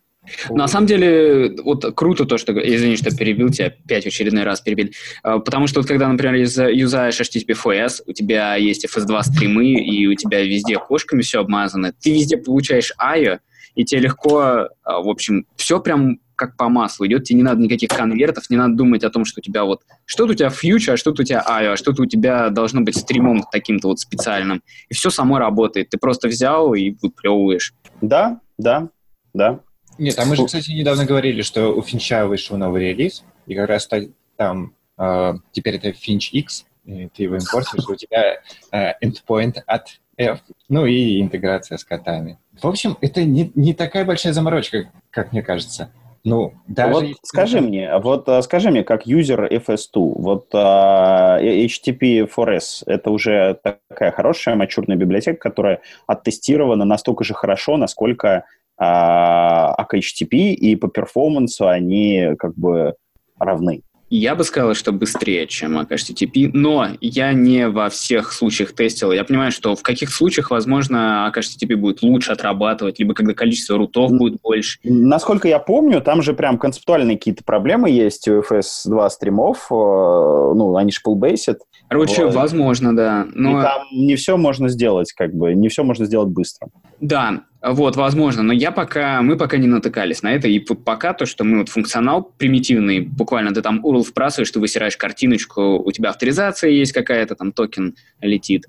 на 0.50 0.68
самом 0.68 0.88
деле, 0.88 1.56
вот 1.64 1.86
круто 1.96 2.26
то, 2.26 2.38
что... 2.38 2.54
Извини, 2.54 2.98
что 2.98 3.16
перебил 3.16 3.50
тебя, 3.50 3.68
опять 3.68 4.06
очередной 4.06 4.44
раз 4.44 4.62
перебил. 4.62 4.90
Э, 5.24 5.40
потому 5.40 5.68
что 5.68 5.80
вот 5.80 5.88
когда, 5.88 6.08
например, 6.08 6.36
юзаешь 6.36 7.20
HTTP-FS, 7.20 8.04
у 8.06 8.14
тебя 8.14 8.56
есть 8.56 8.86
FS2 8.86 9.24
стримы, 9.24 9.74
и 9.74 10.08
у 10.08 10.16
тебя 10.16 10.44
везде 10.44 10.78
кошками 10.78 11.22
все 11.22 11.42
обмазано, 11.42 11.94
ты 12.00 12.14
везде 12.14 12.38
получаешь 12.38 12.94
IO, 13.02 13.40
и 13.76 13.86
тебе 13.86 14.02
легко, 14.02 14.42
э, 14.44 14.68
в 14.86 15.08
общем, 15.08 15.46
все 15.56 15.80
прям 15.80 16.20
как 16.40 16.56
по 16.56 16.70
маслу 16.70 17.06
идет, 17.06 17.26
тебе 17.26 17.38
не 17.38 17.44
надо 17.44 17.62
никаких 17.62 17.90
конвертов, 17.90 18.50
не 18.50 18.56
надо 18.56 18.76
думать 18.76 19.04
о 19.04 19.10
том, 19.10 19.26
что 19.26 19.42
у 19.42 19.44
тебя 19.44 19.66
вот 19.66 19.82
что-то 20.06 20.32
у 20.32 20.36
тебя 20.36 20.50
фьючер, 20.50 20.94
а 20.94 20.98
что-то 20.98 21.22
у 21.22 21.26
тебя 21.26 21.44
IO, 21.46 21.74
а 21.74 21.78
что-то 21.78 22.04
у 22.04 22.06
тебя 22.06 22.50
должно 22.50 22.82
быть 22.82 22.98
стримом 22.98 23.44
таким-то 23.52 23.90
вот 23.90 24.00
специальным. 24.00 24.64
И 24.88 24.94
все 24.94 25.10
само 25.10 25.38
работает. 25.38 25.90
Ты 25.90 25.98
просто 25.98 26.30
взял 26.30 26.74
и 26.74 26.96
выплевываешь. 27.02 27.74
Да, 28.02 28.40
да, 28.58 28.90
да. 29.34 29.60
Нет, 29.98 30.18
а 30.18 30.24
мы 30.24 30.38
же, 30.38 30.46
кстати, 30.46 30.72
недавно 30.72 31.06
говорили, 31.06 31.42
что 31.42 31.76
у 31.76 31.82
Финча 31.82 32.26
вышел 32.26 32.56
новый 32.56 32.90
релиз, 32.90 33.24
и 33.46 33.54
как 33.54 33.68
раз 33.68 33.90
там 34.38 34.74
э, 34.98 35.34
теперь 35.52 35.76
это 35.76 35.90
Finch 35.90 36.30
X, 36.32 36.66
и 36.86 37.10
ты 37.14 37.24
его 37.24 37.36
импортишь, 37.36 37.88
у 37.88 37.96
тебя 37.96 38.40
э, 38.72 38.94
endpoint 39.04 39.58
от 39.66 40.00
F, 40.18 40.40
ну 40.70 40.86
и 40.86 41.22
интеграция 41.22 41.78
с 41.78 41.84
котами. 41.84 42.40
В 42.62 42.68
общем, 42.68 42.98
это 43.02 43.24
не, 43.24 43.52
не 43.56 43.74
такая 43.74 44.06
большая 44.06 44.32
заморочка, 44.32 44.90
как 45.12 45.34
мне 45.34 45.42
кажется. 45.42 45.92
Ну, 46.24 46.54
даже 46.68 46.94
вот 46.94 47.04
если... 47.04 47.20
скажи 47.24 47.62
мне, 47.62 47.98
вот 48.00 48.28
а, 48.28 48.42
скажи 48.42 48.72
мне, 48.72 48.84
как 48.84 49.06
юзер 49.06 49.46
FS2, 49.46 49.88
вот 49.94 50.54
uh, 50.54 51.42
HTTP 51.42 52.30
4S, 52.30 52.84
это 52.86 53.12
уже 53.12 53.60
такая 53.64 54.12
хорошая 54.12 54.56
мачурная 54.56 54.98
библиотека, 54.98 55.40
которая 55.40 55.82
оттестирована 56.08 56.86
настолько 56.86 57.24
же 57.24 57.34
хорошо, 57.34 57.78
насколько 57.78 58.46
uh, 58.82 59.74
HTTP 59.78 60.52
и 60.52 60.76
по 60.76 60.88
перформансу 60.88 61.68
они 61.68 62.36
как 62.38 62.54
бы 62.56 62.96
равны. 63.40 63.84
Я 64.10 64.36
бы 64.36 64.44
сказал, 64.44 64.74
что 64.74 64.92
быстрее, 64.92 65.46
чем 65.48 65.80
HTTP, 65.80 66.50
но 66.54 66.88
я 67.00 67.34
не 67.34 67.68
во 67.68 67.90
всех 67.90 68.34
случаях 68.34 68.74
тестил. 68.74 69.12
Я 69.12 69.24
понимаю, 69.24 69.52
что 69.52 69.76
в 69.76 69.84
каких 69.84 70.12
случаях, 70.12 70.52
возможно, 70.52 71.32
HTTP 71.36 71.76
будет 71.76 72.02
лучше 72.02 72.32
отрабатывать, 72.32 73.00
либо 73.00 73.14
когда 73.14 73.34
количество 73.34 73.78
рутов 73.78 74.12
будет 74.12 74.42
больше. 74.42 74.80
Насколько 74.84 75.48
я 75.48 75.60
помню, 75.60 76.02
там 76.02 76.22
же 76.22 76.34
прям 76.34 76.58
концептуальные 76.58 77.18
какие-то 77.18 77.44
проблемы 77.44 77.90
есть 77.92 78.28
у 78.28 78.42
FS2 78.42 79.10
стримов, 79.10 79.68
э, 79.70 79.74
ну, 79.74 80.76
они 80.76 80.92
же 80.92 81.00
pull-based, 81.06 81.58
Короче, 81.90 82.26
Вот. 82.26 82.36
возможно, 82.36 82.96
да. 82.96 83.26
Но... 83.34 83.60
И 83.60 83.64
там 83.64 83.82
не 83.92 84.16
все 84.16 84.38
можно 84.38 84.70
сделать, 84.70 85.12
как 85.12 85.34
бы, 85.34 85.56
не 85.56 85.70
все 85.70 85.84
можно 85.84 86.06
сделать 86.06 86.30
быстро. 86.30 86.70
Да, 87.02 87.42
вот, 87.62 87.98
возможно, 87.98 88.42
но 88.42 88.54
я 88.54 88.72
пока, 88.72 89.22
мы 89.22 89.36
пока 89.36 89.58
не 89.58 89.68
натыкались 89.68 90.24
на 90.24 90.34
это, 90.34 90.48
и 90.48 90.60
пока 90.60 91.14
то, 91.14 91.26
что 91.26 91.44
мы 91.44 91.60
вот 91.60 91.70
функционал 91.70 92.24
примитивный, 92.24 93.02
буквально 93.02 93.54
ты 93.54 93.62
там 93.62 93.86
URL 93.86 94.04
вбрасываешь, 94.04 94.50
ты 94.50 94.62
высираешь 94.62 94.96
картиночку, 94.96 95.78
у 95.78 95.92
тебя 95.92 96.12
авторизация 96.12 96.70
есть 96.70 96.94
какая-то, 96.94 97.36
там 97.36 97.52
токен 97.52 97.96
летит, 98.22 98.66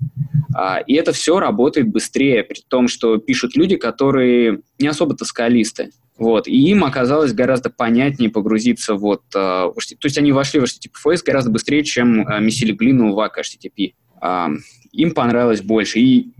А, 0.53 0.79
и 0.79 0.93
это 0.95 1.13
все 1.13 1.39
работает 1.39 1.87
быстрее, 1.87 2.43
при 2.43 2.59
том, 2.67 2.89
что 2.89 3.17
пишут 3.17 3.55
люди, 3.55 3.77
которые 3.77 4.59
не 4.77 4.87
особо-то 4.87 5.23
скалисты. 5.23 5.91
Вот, 6.17 6.47
и 6.47 6.69
им 6.69 6.83
оказалось 6.83 7.33
гораздо 7.33 7.69
понятнее 7.69 8.29
погрузиться 8.29 8.95
вот, 8.95 9.23
а, 9.33 9.71
то 9.71 10.05
есть 10.05 10.17
они 10.17 10.33
вошли 10.33 10.59
в 10.59 10.65
HTTP 10.65 11.17
гораздо 11.25 11.49
быстрее, 11.49 11.83
чем 11.83 12.27
а, 12.27 12.39
месили 12.39 12.73
глину 12.73 13.13
в 13.13 13.19
HTTP. 13.19 13.93
А, 14.19 14.49
им 14.91 15.11
понравилось 15.11 15.61
больше, 15.61 15.99
и 15.99 16.33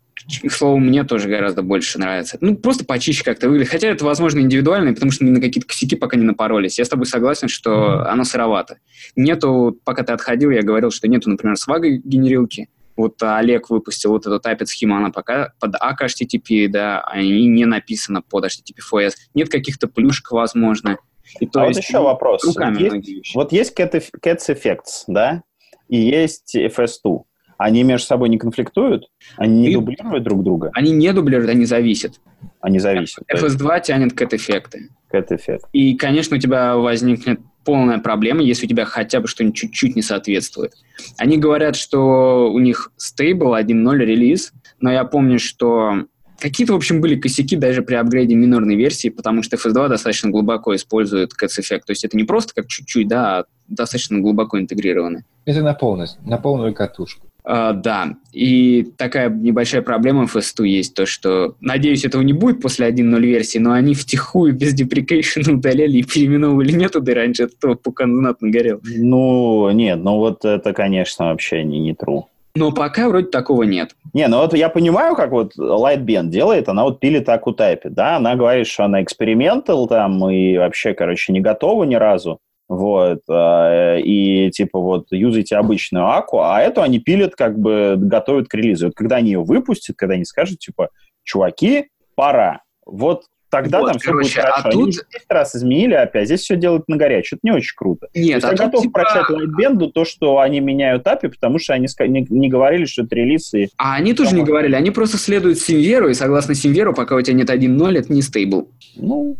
к 0.43 0.51
слову, 0.51 0.77
мне 0.77 1.03
тоже 1.03 1.29
гораздо 1.29 1.61
больше 1.61 1.99
нравится. 1.99 2.37
Ну, 2.41 2.55
просто 2.55 2.85
почище 2.85 3.23
как-то 3.23 3.49
выглядит. 3.49 3.71
Хотя 3.71 3.87
это, 3.87 4.05
возможно, 4.05 4.39
индивидуально, 4.39 4.93
потому 4.93 5.11
что 5.11 5.23
мы 5.23 5.31
на 5.31 5.41
какие-то 5.41 5.67
косяки 5.67 5.95
пока 5.95 6.17
не 6.17 6.23
напоролись. 6.23 6.77
Я 6.79 6.85
с 6.85 6.89
тобой 6.89 7.05
согласен, 7.05 7.47
что 7.47 8.05
оно 8.07 8.23
сыровато. 8.23 8.77
Нету, 9.15 9.79
пока 9.83 10.03
ты 10.03 10.13
отходил, 10.13 10.51
я 10.51 10.61
говорил, 10.61 10.91
что 10.91 11.07
нету, 11.07 11.29
например, 11.29 11.57
свага 11.57 11.89
генерилки. 11.89 12.69
Вот 12.97 13.21
Олег 13.23 13.69
выпустил 13.69 14.11
вот 14.11 14.27
эту 14.27 14.39
тапет 14.39 14.67
схему, 14.67 14.95
она 14.95 15.09
пока 15.09 15.53
под 15.59 15.75
ACK 15.75 16.05
HTTP, 16.05 16.67
да, 16.67 17.01
они 17.01 17.47
не 17.47 17.65
написано 17.65 18.21
под 18.21 18.45
HTTP4S. 18.45 19.13
Нет 19.33 19.49
каких-то 19.49 19.87
плюшек, 19.87 20.31
возможно. 20.31 20.97
И 21.39 21.47
то 21.47 21.61
а 21.61 21.67
есть, 21.67 21.77
вот 21.77 21.83
еще 21.85 21.97
ну, 21.97 22.03
вопрос. 22.03 22.43
Руками 22.43 22.89
Вот 22.89 23.05
есть, 23.05 23.35
вот 23.35 23.51
есть 23.53 23.79
Cat, 23.79 24.03
Cats 24.23 24.49
Effects, 24.49 25.03
да, 25.07 25.43
и 25.87 25.97
есть 25.97 26.55
FS2. 26.55 27.21
Они 27.61 27.83
между 27.83 28.07
собой 28.07 28.29
не 28.29 28.39
конфликтуют? 28.39 29.07
Они 29.37 29.61
не 29.61 29.69
И- 29.69 29.73
дублируют 29.75 30.23
друг 30.23 30.43
друга? 30.43 30.71
Они 30.73 30.91
не 30.91 31.13
дублируют, 31.13 31.51
они 31.51 31.65
зависят. 31.65 32.19
Они 32.59 32.79
зависят. 32.79 33.23
то 33.27 33.37
есть 33.45 33.55
FS2 33.55 33.81
тянет 33.83 34.13
к 34.13 34.21
эффекты. 34.33 34.89
Cat 35.13 35.27
Effect. 35.29 35.61
И, 35.71 35.95
конечно, 35.95 36.37
у 36.37 36.39
тебя 36.39 36.75
возникнет 36.75 37.39
полная 37.63 37.99
проблема, 37.99 38.41
если 38.41 38.65
у 38.65 38.69
тебя 38.69 38.85
хотя 38.85 39.19
бы 39.19 39.27
что-нибудь 39.27 39.55
чуть-чуть 39.55 39.95
не 39.95 40.01
соответствует. 40.01 40.73
Они 41.17 41.37
говорят, 41.37 41.75
что 41.75 42.51
у 42.51 42.57
них 42.57 42.91
стейбл 42.97 43.53
1.0 43.53 43.95
релиз, 43.97 44.53
но 44.79 44.91
я 44.91 45.03
помню, 45.03 45.37
что 45.37 46.05
какие-то, 46.39 46.73
в 46.73 46.77
общем, 46.77 46.99
были 46.99 47.15
косяки 47.15 47.55
даже 47.55 47.83
при 47.83 47.93
апгрейде 47.93 48.33
минорной 48.35 48.75
версии, 48.75 49.09
потому 49.09 49.43
что 49.43 49.57
FS2 49.57 49.89
достаточно 49.89 50.31
глубоко 50.31 50.75
использует 50.75 51.31
Cats 51.39 51.59
Effect. 51.59 51.81
То 51.85 51.91
есть 51.91 52.03
это 52.03 52.17
не 52.17 52.23
просто 52.23 52.53
как 52.55 52.67
чуть-чуть, 52.67 53.07
да, 53.07 53.39
а 53.39 53.45
достаточно 53.67 54.19
глубоко 54.19 54.59
интегрированы. 54.59 55.23
Это 55.45 55.61
на 55.61 55.73
полность, 55.73 56.17
на 56.25 56.37
полную 56.37 56.73
катушку. 56.73 57.27
А, 57.43 57.73
да, 57.73 58.15
и 58.31 58.87
такая 58.97 59.29
небольшая 59.29 59.81
проблема 59.81 60.27
в 60.27 60.35
FS2 60.35 60.65
есть, 60.67 60.93
то 60.93 61.05
что, 61.05 61.55
надеюсь, 61.59 62.05
этого 62.05 62.21
не 62.21 62.33
будет 62.33 62.61
после 62.61 62.87
1.0 62.87 63.19
версии, 63.21 63.57
но 63.57 63.71
они 63.73 63.95
втихую 63.95 64.53
без 64.53 64.73
деприкейшена 64.73 65.53
удаляли 65.57 65.97
и 65.97 66.03
переименовывали 66.03 66.71
методы 66.73 67.13
раньше, 67.13 67.43
от 67.43 67.53
этого 67.53 67.75
пукан 67.75 68.15
знатно 68.15 68.49
горел. 68.49 68.79
Ну, 68.83 69.69
нет, 69.71 69.99
ну 70.03 70.17
вот 70.17 70.45
это, 70.45 70.73
конечно, 70.73 71.25
вообще 71.25 71.63
не, 71.63 71.79
не 71.79 71.93
true. 71.93 72.23
Но 72.53 72.71
пока 72.71 73.07
вроде 73.07 73.27
такого 73.27 73.63
нет. 73.63 73.95
Не, 74.13 74.27
ну 74.27 74.37
вот 74.37 74.53
я 74.53 74.67
понимаю, 74.67 75.15
как 75.15 75.31
вот 75.31 75.53
Lightbend 75.57 76.27
делает, 76.27 76.67
она 76.67 76.83
вот 76.83 76.99
пилит 76.99 77.29
аку 77.29 77.53
тайпит, 77.53 77.93
да, 77.93 78.17
она 78.17 78.35
говорит, 78.35 78.67
что 78.67 78.83
она 78.83 79.01
экспериментал 79.01 79.87
там 79.87 80.29
и 80.29 80.57
вообще, 80.57 80.93
короче, 80.93 81.31
не 81.31 81.39
готова 81.39 81.85
ни 81.85 81.95
разу, 81.95 82.39
вот, 82.71 83.19
а, 83.29 83.97
и 83.97 84.49
типа 84.51 84.79
вот 84.79 85.07
юзайте 85.11 85.57
обычную 85.57 86.07
аку, 86.07 86.39
а 86.41 86.61
эту 86.61 86.81
они 86.81 86.99
пилят 86.99 87.35
как 87.35 87.59
бы, 87.59 87.95
готовят 87.97 88.47
к 88.47 88.53
релизу. 88.53 88.85
Вот 88.87 88.95
когда 88.95 89.17
они 89.17 89.31
ее 89.31 89.43
выпустят, 89.43 89.97
когда 89.97 90.15
они 90.15 90.23
скажут, 90.23 90.59
типа, 90.59 90.89
чуваки, 91.23 91.87
пора, 92.15 92.61
вот 92.85 93.23
тогда 93.49 93.81
Вот, 93.81 93.87
там 93.91 93.99
все 93.99 94.11
короче, 94.11 94.29
будет 94.29 94.45
хорошо. 94.45 94.61
а 94.63 94.69
Они 94.69 94.81
тут- 94.85 94.89
10 95.11 95.25
раз 95.27 95.55
изменили 95.57 95.93
опять, 95.95 96.25
здесь 96.27 96.39
все 96.39 96.55
делают 96.55 96.87
на 96.87 96.95
горячую, 96.95 97.39
это 97.39 97.51
не 97.51 97.51
очень 97.57 97.73
круто. 97.75 98.07
То 98.13 98.17
Нет, 98.19 98.35
есть 98.35 98.45
а 98.45 98.51
я 98.51 98.55
готов 98.55 98.83
типа- 98.83 99.01
прощать 99.01 99.25
Lightbend 99.29 99.91
то, 99.91 100.05
что 100.05 100.39
они 100.39 100.61
меняют 100.61 101.05
API, 101.05 101.27
потому 101.29 101.59
что 101.59 101.73
они 101.73 101.87
не, 102.07 102.25
не 102.29 102.47
говорили, 102.47 102.85
что 102.85 103.03
это 103.03 103.13
релиз, 103.17 103.53
и 103.53 103.67
А 103.75 103.95
они 103.95 104.13
тоже 104.13 104.33
не 104.35 104.43
говорили, 104.45 104.75
они 104.75 104.91
просто 104.91 105.17
следуют 105.17 105.59
Семверу, 105.59 106.07
и 106.07 106.13
согласно 106.13 106.55
Семверу, 106.55 106.93
пока 106.93 107.17
у 107.17 107.21
тебя 107.21 107.35
нет 107.35 107.49
1.0, 107.49 107.97
это 107.99 108.13
не 108.13 108.21
stable. 108.21 108.69
Ну, 108.95 109.35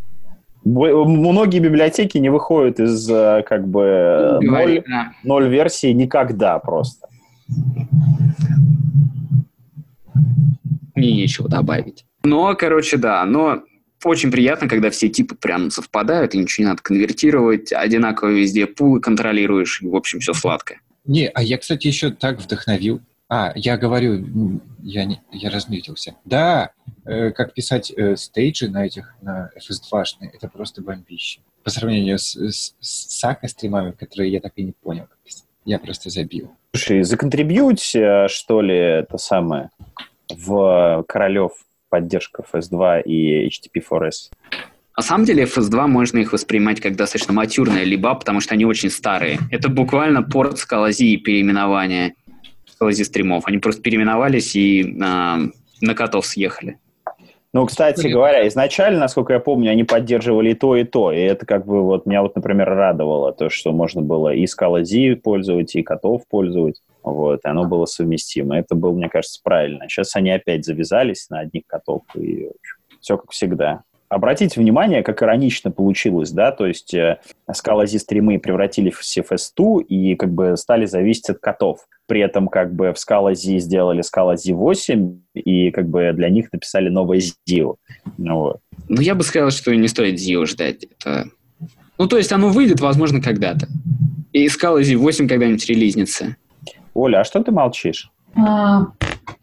многие 0.64 1.60
библиотеки 1.60 2.18
не 2.18 2.30
выходят 2.30 2.80
из 2.80 3.10
э, 3.10 3.44
как 3.48 3.68
бы 3.68 3.82
э, 3.82 4.40
ноль, 4.42 4.84
да. 4.88 5.14
ноль 5.24 5.50
версии 5.50 5.92
никогда 5.92 6.60
просто. 6.60 7.08
Мне 10.96 11.14
нечего 11.14 11.50
добавить. 11.50 12.06
Но, 12.24 12.54
короче, 12.56 12.98
да, 12.98 13.26
но 13.26 13.64
очень 14.04 14.32
приятно, 14.32 14.68
когда 14.68 14.90
все 14.90 15.10
типы 15.10 15.36
прям 15.36 15.72
совпадают, 15.72 16.36
и 16.36 16.38
ничего 16.38 16.66
не 16.66 16.70
надо 16.70 16.84
конвертировать, 16.84 17.72
одинаково 17.74 18.30
везде 18.30 18.68
пулы 18.68 19.00
контролируешь, 19.00 19.82
и, 19.82 19.88
в 19.88 19.96
общем, 19.96 20.20
все 20.20 20.34
сладко. 20.34 20.76
Не, 21.06 21.28
а 21.28 21.42
я, 21.42 21.58
кстати, 21.58 21.88
еще 21.88 22.12
так 22.12 22.40
вдохновил. 22.40 23.02
А, 23.34 23.54
я 23.56 23.78
говорю, 23.78 24.60
я, 24.84 25.06
не, 25.06 25.22
я 25.32 25.50
размютился. 25.50 26.16
Да, 26.26 26.72
э, 27.06 27.32
как 27.32 27.54
писать 27.54 27.90
э, 27.90 28.18
стейджи 28.18 28.70
на 28.70 28.86
этих, 28.86 29.16
на 29.22 29.50
FS2, 29.58 30.04
это 30.34 30.50
просто 30.50 30.82
бомбище. 30.82 31.40
По 31.64 31.70
сравнению 31.70 32.20
с, 32.20 32.36
с, 32.36 32.76
с 32.82 33.20
Сака 33.20 33.48
стримами, 33.48 33.92
которые 33.92 34.34
я 34.34 34.42
так 34.42 34.52
и 34.58 34.64
не 34.64 34.74
понял, 34.74 35.04
как 35.04 35.18
писать. 35.20 35.46
Я 35.64 35.80
просто 35.80 36.10
забил. 36.10 36.52
Слушай, 36.76 37.04
законтрибьють, 37.04 37.96
э, 37.96 38.28
что 38.28 38.62
ли, 38.62 38.76
это 38.76 39.18
самое, 39.18 39.70
в 40.28 41.06
Королев 41.08 41.54
поддержка 41.88 42.44
FS2 42.52 43.04
и 43.04 43.48
HTTP4S. 43.48 44.34
На 44.98 45.04
самом 45.04 45.24
деле 45.26 45.46
FS2 45.46 45.88
можно 45.88 46.18
их 46.20 46.34
воспринимать 46.34 46.82
как 46.82 46.98
достаточно 46.98 47.34
матюрная 47.34 47.86
либо, 47.86 48.14
потому 48.14 48.42
что 48.42 48.56
они 48.56 48.66
очень 48.66 48.90
старые. 48.90 49.40
Это 49.50 49.70
буквально 49.70 50.22
порт 50.22 50.58
скалази 50.58 51.14
и 51.14 51.18
переименование 51.18 52.16
скалази 52.82 53.04
стримов. 53.04 53.44
Они 53.46 53.60
просто 53.60 53.82
переименовались 53.84 54.56
и 54.56 54.98
а, 55.04 55.38
на 55.82 55.94
котов 55.94 56.26
съехали. 56.26 56.80
Ну, 57.54 57.66
кстати 57.66 58.08
говоря, 58.08 58.48
изначально, 58.48 59.02
насколько 59.02 59.34
я 59.34 59.40
помню, 59.40 59.72
они 59.72 59.84
поддерживали 59.84 60.52
и 60.52 60.54
то, 60.56 60.76
и 60.76 60.84
то. 60.86 61.12
И 61.12 61.20
это 61.20 61.46
как 61.46 61.66
бы 61.66 61.84
вот 61.84 62.06
меня 62.06 62.22
вот, 62.22 62.36
например, 62.36 62.70
радовало, 62.70 63.34
то, 63.34 63.50
что 63.50 63.72
можно 63.72 64.02
было 64.02 64.34
и 64.34 64.46
Scala 64.46 65.16
пользовать, 65.18 65.76
и 65.76 65.84
котов 65.84 66.24
пользовать. 66.28 66.82
Вот, 67.04 67.42
и 67.44 67.48
оно 67.48 67.66
было 67.66 67.86
совместимо. 67.86 68.58
Это 68.58 68.74
было, 68.74 68.94
мне 68.94 69.10
кажется, 69.10 69.42
правильно. 69.44 69.88
Сейчас 69.88 70.16
они 70.16 70.32
опять 70.32 70.66
завязались 70.66 71.30
на 71.30 71.40
одних 71.40 71.64
котов, 71.68 72.04
и 72.16 72.50
все 73.02 73.18
как 73.18 73.32
всегда. 73.32 73.84
Обратите 74.08 74.60
внимание, 74.60 75.04
как 75.04 75.22
иронично 75.22 75.72
получилось, 75.72 76.32
да, 76.32 76.52
то 76.52 76.66
есть 76.66 76.94
э, 76.94 77.20
Scala 77.50 77.86
стримы 77.86 78.40
превратили 78.40 78.90
в 78.90 79.02
CFS2 79.02 79.84
и 79.84 80.16
как 80.16 80.32
бы 80.34 80.58
стали 80.58 80.86
зависеть 80.86 81.30
от 81.30 81.40
котов. 81.40 81.86
При 82.08 82.20
этом 82.22 82.48
как 82.50 82.74
бы 82.74 82.92
в 82.92 82.96
Scala 82.96 83.34
сделали 83.34 84.02
Scala 84.04 84.36
8 84.54 85.20
и 85.36 85.72
как 85.72 85.88
бы 85.88 86.12
для 86.14 86.30
них 86.30 86.52
написали 86.52 86.90
новое 86.90 87.20
ZIO. 87.20 87.76
Ну, 88.18 88.36
вот. 88.38 88.60
Ну, 88.90 89.02
я 89.02 89.16
бы 89.16 89.24
сказал, 89.24 89.52
что 89.52 89.74
не 89.76 89.88
стоит 89.88 90.16
Zio 90.20 90.46
ждать. 90.46 90.84
Это... 90.84 91.30
Ну, 91.98 92.08
то 92.08 92.18
есть 92.18 92.32
оно 92.32 92.50
выйдет, 92.50 92.80
возможно, 92.82 93.22
когда-то. 93.22 93.68
И 94.34 94.48
скалази 94.50 94.96
8 94.96 95.28
когда-нибудь 95.28 95.66
релизнется. 95.68 96.36
Оля, 96.94 97.20
а 97.22 97.24
что 97.24 97.42
ты 97.44 97.52
молчишь? 97.52 98.12
А, 98.36 98.88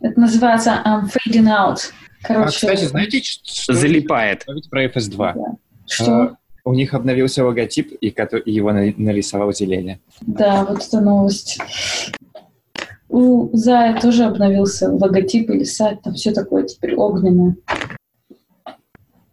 это 0.00 0.18
называется 0.20 0.82
I'm 0.84 1.04
fading 1.06 1.46
out. 1.46 1.78
Короче, 2.22 2.46
А, 2.48 2.50
кстати, 2.50 2.84
знаете, 2.84 3.20
что 3.22 3.72
Залипает. 3.74 4.44
про 4.70 4.84
FS2? 4.86 5.34
что? 5.86 6.12
А, 6.22 6.36
у 6.64 6.74
них 6.74 6.92
обновился 6.94 7.44
логотип, 7.44 7.92
и 8.00 8.12
его 8.44 8.72
на- 8.72 8.92
нарисовал 8.96 9.52
Зеленя. 9.52 10.00
Да, 10.20 10.64
вот 10.64 10.84
эта 10.86 11.00
новость. 11.00 11.58
У 13.08 13.56
Зая 13.56 13.98
тоже 14.00 14.24
обновился 14.24 14.90
логотип 14.90 15.50
или 15.50 15.64
сайт, 15.64 16.02
там 16.02 16.14
все 16.14 16.32
такое 16.32 16.64
теперь 16.64 16.94
огненное. 16.94 17.56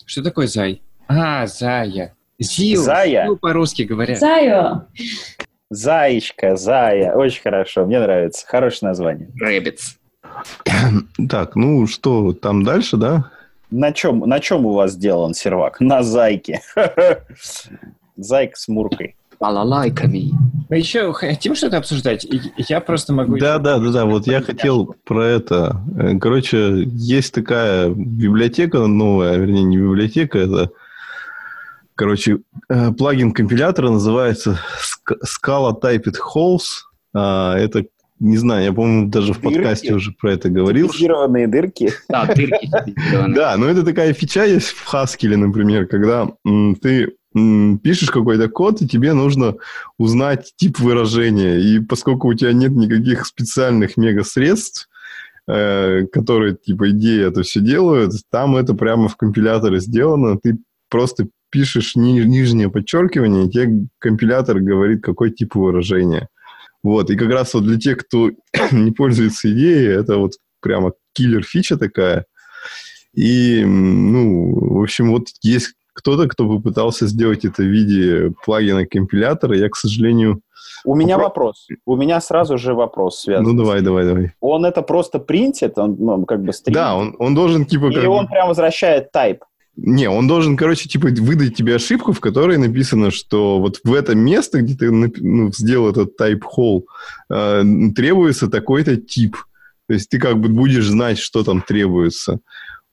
Что 0.06 0.24
такое 0.24 0.48
Зай? 0.48 0.82
А, 1.08 1.46
Зая. 1.48 2.14
Зил. 2.40 2.84
Зая? 2.84 3.26
Зил 3.26 3.38
по-русски 3.38 3.84
говорят. 3.84 4.20
Зайо! 4.20 4.84
Заечка, 5.70 6.56
Зая. 6.56 7.14
Очень 7.16 7.42
хорошо, 7.42 7.86
мне 7.86 8.00
нравится. 8.00 8.46
Хорошее 8.48 8.90
название. 8.90 9.30
Rabbits. 9.40 9.98
Так, 11.30 11.56
ну 11.56 11.88
что, 11.88 12.34
там 12.34 12.64
дальше, 12.64 12.98
да? 12.98 13.32
На 13.72 13.92
чем, 13.92 14.20
на 14.20 14.40
чем 14.40 14.66
у 14.66 14.74
вас 14.74 14.92
сделан 14.92 15.34
сервак? 15.34 15.80
На 15.80 16.04
зайке. 16.04 16.62
Зайка 18.16 18.56
с 18.56 18.68
муркой. 18.68 19.16
Балалайками. 19.40 20.32
Мы 20.70 20.78
еще 20.78 21.14
хотим 21.14 21.56
что-то 21.56 21.78
обсуждать? 21.78 22.26
Я 22.70 22.80
просто 22.82 23.14
могу... 23.14 23.38
Да, 23.38 23.60
да, 23.60 23.78
да, 23.80 23.92
да. 23.92 24.06
Вот 24.06 24.26
я 24.28 24.42
хотел 24.42 24.96
про 25.06 25.26
это. 25.26 25.82
Э, 25.98 26.18
Короче, 26.18 26.84
есть 26.86 27.34
такая 27.34 27.90
библиотека 27.90 28.80
новая, 28.88 29.38
вернее, 29.38 29.64
не 29.64 29.78
библиотека, 29.78 30.40
это, 30.40 30.72
короче, 31.96 32.40
э, 32.70 32.92
плагин 32.92 33.32
компилятора 33.32 33.90
называется 33.90 34.60
Sc- 34.80 35.18
Scala 35.24 35.74
Typed 35.80 36.16
Holes. 36.36 36.62
А, 37.14 37.56
Это 37.58 37.86
не 38.20 38.38
знаю, 38.38 38.64
я, 38.64 38.72
по-моему, 38.74 39.10
даже 39.10 39.34
в 39.34 39.42
Дырки? 39.42 39.56
подкасте 39.56 39.94
уже 39.94 40.14
про 40.14 40.32
это 40.34 40.50
говорил. 40.50 40.88
Типизированные 40.88 41.48
дырки. 41.48 41.92
Да, 42.10 42.26
дырки. 42.26 42.72
Да, 43.36 43.56
но 43.58 43.68
это 43.68 43.84
такая 43.84 44.14
фича 44.14 44.46
есть 44.46 44.70
в 44.70 44.94
Haskell, 44.94 45.36
например, 45.36 45.86
когда 45.86 46.28
ты 46.82 47.14
пишешь 47.84 48.12
какой-то 48.12 48.48
код, 48.48 48.82
и 48.82 48.88
тебе 48.88 49.14
нужно 49.14 49.56
узнать 49.98 50.54
тип 50.56 50.80
выражения. 50.80 51.60
И 51.60 51.80
поскольку 51.80 52.30
у 52.30 52.34
тебя 52.34 52.54
нет 52.54 52.72
никаких 52.72 53.26
специальных 53.26 53.98
мега-средств, 53.98 54.88
э, 55.48 56.06
которые, 56.14 56.56
типа, 56.56 56.92
идеи 56.92 57.28
это 57.28 57.44
все 57.44 57.60
делают, 57.60 58.14
там 58.32 58.56
это 58.56 58.74
прямо 58.74 59.10
в 59.10 59.18
компиляторе 59.18 59.82
сделано. 59.82 60.40
Ты 60.42 60.58
просто 60.90 61.28
пишешь 61.50 61.96
ни- 61.96 62.24
нижнее 62.24 62.70
подчеркивание, 62.70 63.48
и 63.48 63.50
тебе 63.50 63.88
компилятор 64.00 64.62
говорит, 64.62 65.04
какой 65.04 65.32
тип 65.32 65.56
выражения. 65.56 66.30
Вот, 66.84 67.10
и 67.10 67.18
как 67.18 67.30
раз 67.30 67.54
вот 67.54 67.66
для 67.66 67.78
тех, 67.78 67.98
кто 67.98 68.32
не 68.72 68.92
пользуется 68.92 69.52
идеей, 69.52 69.88
это 69.88 70.18
вот 70.18 70.34
прямо 70.62 70.94
киллер-фича 71.14 71.78
такая. 71.78 72.26
И, 73.14 73.64
ну, 73.66 74.78
в 74.78 74.82
общем, 74.82 75.10
вот 75.10 75.28
есть 75.42 75.74
кто-то, 75.96 76.28
кто 76.28 76.48
попытался 76.48 77.08
сделать 77.08 77.46
это 77.46 77.64
в 77.64 77.66
виде 77.66 78.34
плагина 78.46 78.86
компилятора. 78.86 79.58
Я, 79.58 79.70
к 79.70 79.76
сожалению... 79.76 80.42
У 80.84 80.94
меня 80.94 81.18
вопрос. 81.18 81.68
У 81.86 81.96
меня 81.96 82.22
сразу 82.22 82.58
же 82.58 82.74
вопрос 82.74 83.22
связан. 83.22 83.46
Ну, 83.46 83.54
давай, 83.54 83.82
давай, 83.82 84.06
давай. 84.06 84.34
Он 84.42 84.66
это 84.66 84.82
просто 84.82 85.20
принтит, 85.20 85.80
он 85.80 85.96
ну, 85.98 86.26
как 86.26 86.44
бы 86.44 86.54
стрим. 86.54 86.76
Да, 86.76 86.96
он, 86.96 87.16
он 87.18 87.34
должен, 87.34 87.66
типа, 87.66 87.86
Или 87.86 88.02
как 88.02 88.10
он 88.10 88.28
прям 88.28 88.50
возвращает 88.50 89.10
type. 89.16 89.40
Не, 89.78 90.10
он 90.10 90.28
должен, 90.28 90.56
короче, 90.58 90.88
типа 90.88 91.08
выдать 91.08 91.56
тебе 91.56 91.76
ошибку, 91.76 92.14
в 92.14 92.20
которой 92.20 92.58
написано, 92.58 93.12
что 93.12 93.60
вот 93.60 93.80
в 93.84 93.94
это 93.94 94.16
место, 94.16 94.62
где 94.62 94.76
ты 94.76 94.92
ну, 94.92 95.52
сделал 95.52 95.90
этот 95.90 96.20
type 96.20 96.42
hole, 96.58 96.84
э, 97.30 97.64
требуется 97.96 98.50
такой-то 98.50 98.98
тип. 98.98 99.36
То 99.88 99.94
есть 99.94 100.10
ты 100.10 100.20
как 100.20 100.40
бы 100.40 100.50
будешь 100.50 100.88
знать, 100.88 101.18
что 101.18 101.44
там 101.44 101.62
требуется. 101.62 102.40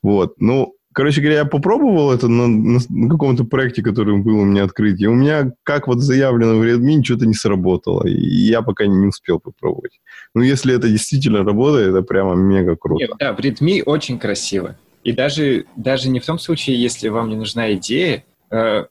Вот. 0.03 0.35
Ну, 0.39 0.75
короче 0.93 1.21
говоря, 1.21 1.39
я 1.39 1.45
попробовал 1.45 2.13
это 2.13 2.29
на, 2.29 2.47
на 2.47 2.79
на 2.89 3.09
каком-то 3.09 3.45
проекте, 3.45 3.83
который 3.83 4.17
был 4.19 4.39
у 4.39 4.45
меня 4.45 4.65
открыт, 4.65 5.01
и 5.01 5.07
у 5.07 5.15
меня, 5.15 5.53
как 5.63 5.89
вот 5.89 6.01
заявлено 6.01 6.57
в 6.57 6.63
Redmi, 6.63 7.03
что-то 7.03 7.27
не 7.27 7.35
сработало. 7.35 8.07
И 8.07 8.13
я 8.13 8.63
пока 8.63 8.87
не 8.87 9.07
успел 9.07 9.41
попробовать. 9.41 10.01
Ну, 10.35 10.43
если 10.43 10.75
это 10.75 10.89
действительно 10.89 11.45
работает, 11.45 11.89
это 11.89 12.03
прямо 12.03 12.35
мега 12.35 12.77
круто. 12.77 13.05
Нет, 13.05 13.13
да, 13.19 13.33
в 13.33 13.39
Redmi 13.39 13.83
очень 13.85 14.19
красиво. 14.19 14.77
И 15.05 15.13
даже, 15.13 15.67
даже 15.77 16.09
не 16.09 16.21
в 16.21 16.27
том 16.27 16.39
случае, 16.39 16.81
если 16.81 17.09
вам 17.09 17.29
не 17.29 17.37
нужна 17.37 17.73
идея, 17.75 18.25
э, 18.51 18.87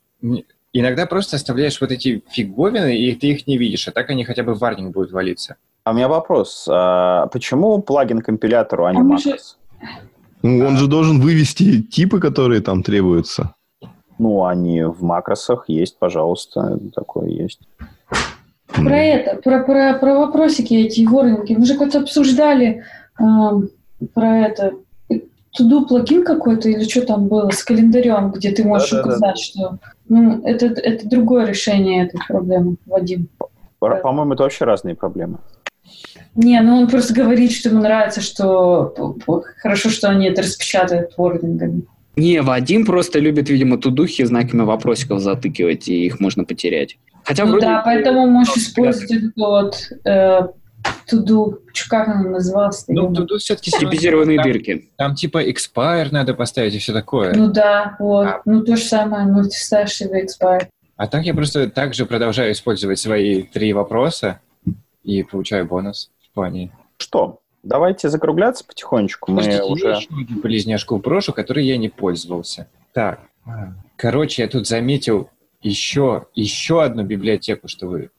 иногда 0.74 1.06
просто 1.06 1.38
оставляешь 1.38 1.80
вот 1.80 1.92
эти 1.92 2.24
фиговины, 2.30 2.98
и 2.98 3.16
ты 3.16 3.28
их 3.28 3.48
не 3.48 3.58
видишь, 3.58 3.88
а 3.88 3.92
так 3.92 4.10
они 4.10 4.26
хотя 4.26 4.44
бы 4.44 4.54
в 4.54 4.60
варнинг 4.60 4.94
будут 4.94 5.12
валиться. 5.12 5.56
А 5.84 5.92
у 5.92 5.94
меня 5.96 6.08
вопрос. 6.08 6.68
а 6.70 7.28
почему 7.28 7.82
плагин 7.82 8.22
компилятору, 8.22 8.86
а 8.86 8.94
не 8.94 9.00
А 9.00 9.04
мы 9.04 9.18
же-? 9.18 9.38
Ну, 10.44 10.66
он 10.66 10.78
же 10.78 10.88
должен 10.88 11.20
вывести 11.20 11.82
типы, 11.82 12.20
которые 12.20 12.62
там 12.62 12.84
требуются. 12.84 13.54
Ну, 14.18 14.46
они 14.46 14.84
в 14.84 15.02
макросах 15.04 15.66
есть, 15.68 15.98
пожалуйста, 16.00 16.80
такое 16.94 17.30
есть. 17.30 17.62
Про 18.68 18.98
это, 18.98 19.42
про, 19.42 19.64
про, 19.64 19.94
про 20.00 20.20
вопросики 20.20 20.74
эти 20.74 21.06
ворнинги. 21.06 21.56
Мы 21.56 21.66
же 21.66 21.78
как-то 21.78 22.00
обсуждали 22.00 22.84
эм, 23.20 23.70
про 24.14 24.40
это. 24.48 24.74
Туду 25.54 25.86
плагин 25.86 26.24
какой-то 26.24 26.70
или 26.70 26.86
что 26.88 27.06
там 27.06 27.28
было 27.28 27.50
с 27.50 27.62
календарем, 27.64 28.32
где 28.32 28.52
ты 28.52 28.64
можешь 28.64 28.92
Да-да-да. 28.92 29.10
указать, 29.10 29.38
что... 29.40 29.78
Ну, 30.08 30.42
это, 30.46 30.68
это 30.68 31.10
другое 31.10 31.46
решение 31.46 32.06
этой 32.06 32.22
проблемы, 32.26 32.78
Вадим. 32.86 33.28
По- 33.38 33.50
Да. 33.82 33.96
По-моему, 33.96 34.34
это 34.34 34.44
вообще 34.44 34.64
разные 34.64 34.96
проблемы. 34.96 35.40
Не, 36.36 36.62
ну 36.62 36.78
он 36.78 36.88
просто 36.88 37.14
говорит, 37.14 37.52
что 37.52 37.70
ему 37.70 37.82
нравится, 37.82 38.22
что 38.22 39.16
хорошо, 39.58 39.90
что 39.90 40.10
они 40.10 40.28
это 40.28 40.42
распечатают 40.42 41.12
ворнингами. 41.18 41.84
Не, 42.16 42.42
Вадим 42.42 42.86
просто 42.86 43.20
любит, 43.20 43.50
видимо, 43.50 43.78
тудухи 43.78 44.24
знаками 44.24 44.62
вопросиков 44.64 45.22
затыкивать, 45.22 45.88
и 45.88 46.06
их 46.06 46.20
можно 46.20 46.44
потерять. 46.44 46.98
Хотя 47.24 47.46
Ну 47.46 47.52
вроде... 47.52 47.68
да, 47.68 47.82
поэтому 47.86 48.28
можешь 48.28 48.58
использовать 48.58 49.12
эту 49.12 49.32
вот 49.36 49.76
э, 50.06 50.42
туду, 51.08 51.60
как 51.90 52.08
она 52.08 52.30
называлась 52.30 52.84
Ну, 52.88 53.14
тут 53.14 53.42
все-таки 53.42 53.72
Типизированные 53.72 54.38
там, 54.38 54.52
дырки. 54.52 54.90
там 54.98 55.16
типа 55.16 55.48
expire 55.48 56.10
надо 56.12 56.34
поставить 56.34 56.76
и 56.76 56.80
все 56.80 56.94
такое. 56.94 57.34
Ну 57.34 57.52
да, 57.52 57.96
вот. 58.00 58.28
А. 58.28 58.42
Ну 58.46 58.64
то 58.64 58.76
же 58.76 58.84
самое, 58.84 59.26
ну 59.26 59.44
ты 59.44 59.52
ставишь 59.52 59.94
себе 59.94 60.26
expire. 60.26 60.68
А 60.98 61.08
так 61.08 61.24
я 61.24 61.34
просто 61.34 61.70
также 61.70 62.06
продолжаю 62.06 62.52
использовать 62.52 63.00
свои 63.00 63.44
три 63.44 63.74
вопроса 63.74 64.40
и 65.04 65.24
получаю 65.24 65.66
бонус 65.66 66.12
в 66.20 66.34
плане. 66.34 66.72
Что? 66.98 67.40
Давайте 67.64 68.10
закругляться 68.10 68.66
потихонечку. 68.66 69.32
Мы 69.32 69.38
Подождите, 69.38 69.64
уже... 69.64 69.88
я 69.88 69.96
еще 69.98 70.10
одну 70.10 70.42
полезняшку 70.42 70.98
брошу, 70.98 71.34
которой 71.34 71.66
я 71.66 71.78
не 71.78 71.90
пользовался. 71.90 72.68
Так, 72.94 73.20
короче, 73.96 74.42
я 74.42 74.48
тут 74.48 74.68
заметил 74.68 75.30
еще, 75.62 76.28
еще 76.34 76.84
одну 76.84 77.04
библиотеку, 77.04 77.68
чтобы 77.68 78.10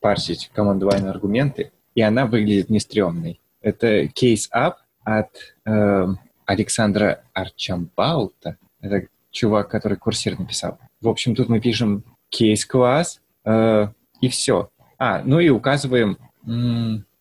парсить 0.00 0.50
команд-лайн 0.54 1.06
аргументы, 1.06 1.72
и 1.94 2.00
она 2.00 2.26
выглядит 2.26 2.70
не 2.70 2.80
стрёмной. 2.80 3.40
Это 3.60 4.04
Case 4.04 4.48
Up 4.54 4.74
от 5.04 5.30
эм, 5.64 6.18
Александра 6.46 7.24
Арчамбаута. 7.34 8.56
Это 8.80 9.08
чувак, 9.30 9.68
который 9.68 9.98
курсир 9.98 10.38
написал. 10.38 10.78
В 11.00 11.08
общем, 11.08 11.34
тут 11.34 11.48
мы 11.48 11.60
пишем 11.60 12.04
case 12.34 12.66
класс 12.66 13.20
э, 13.44 13.88
и 14.20 14.28
все. 14.28 14.70
А, 14.98 15.22
ну 15.24 15.38
и 15.40 15.48
указываем 15.48 16.18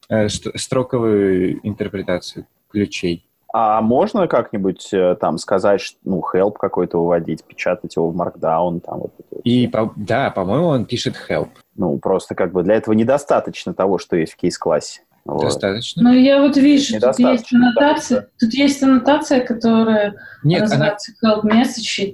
э, 0.10 0.30
ст- 0.30 0.58
строковую 0.60 1.60
интерпретацию 1.68 2.46
ключей. 2.70 3.24
А 3.54 3.82
можно 3.82 4.28
как-нибудь 4.28 4.94
э, 4.94 5.16
там 5.16 5.38
сказать, 5.38 5.96
ну, 6.04 6.22
help 6.34 6.56
какой-то 6.60 7.00
выводить, 7.02 7.44
печатать 7.44 7.96
его 7.96 8.10
в 8.10 8.16
Markdown, 8.16 8.82
там 8.82 9.00
вот 9.00 9.14
это? 9.20 9.42
И, 9.44 9.68
по- 9.68 9.94
да, 9.96 10.30
по-моему, 10.32 10.68
он 10.68 10.86
пишет 10.86 11.16
help. 11.30 11.50
Ну, 11.76 11.98
просто 11.98 12.36
как 12.36 12.52
бы 12.52 12.64
для 12.64 12.76
этого 12.76 12.94
недостаточно 12.94 13.74
того, 13.74 14.00
что 14.00 14.16
есть 14.18 14.34
в 14.34 14.38
кейс-классе. 14.38 15.02
Вот. 15.28 15.42
Достаточно. 15.42 16.04
Ну 16.04 16.14
я 16.14 16.42
вот 16.42 16.56
вижу, 16.56 17.00
тут 17.00 17.20
есть 17.20 17.54
аннотация, 17.54 18.30
тут 18.40 18.54
есть 18.54 18.82
аннотация, 18.82 19.42
которая 19.42 20.16
Нет, 20.44 20.62
она... 20.62 20.70
называется 20.70 21.12
help 21.24 21.44
message, 21.44 22.04
и 22.04 22.12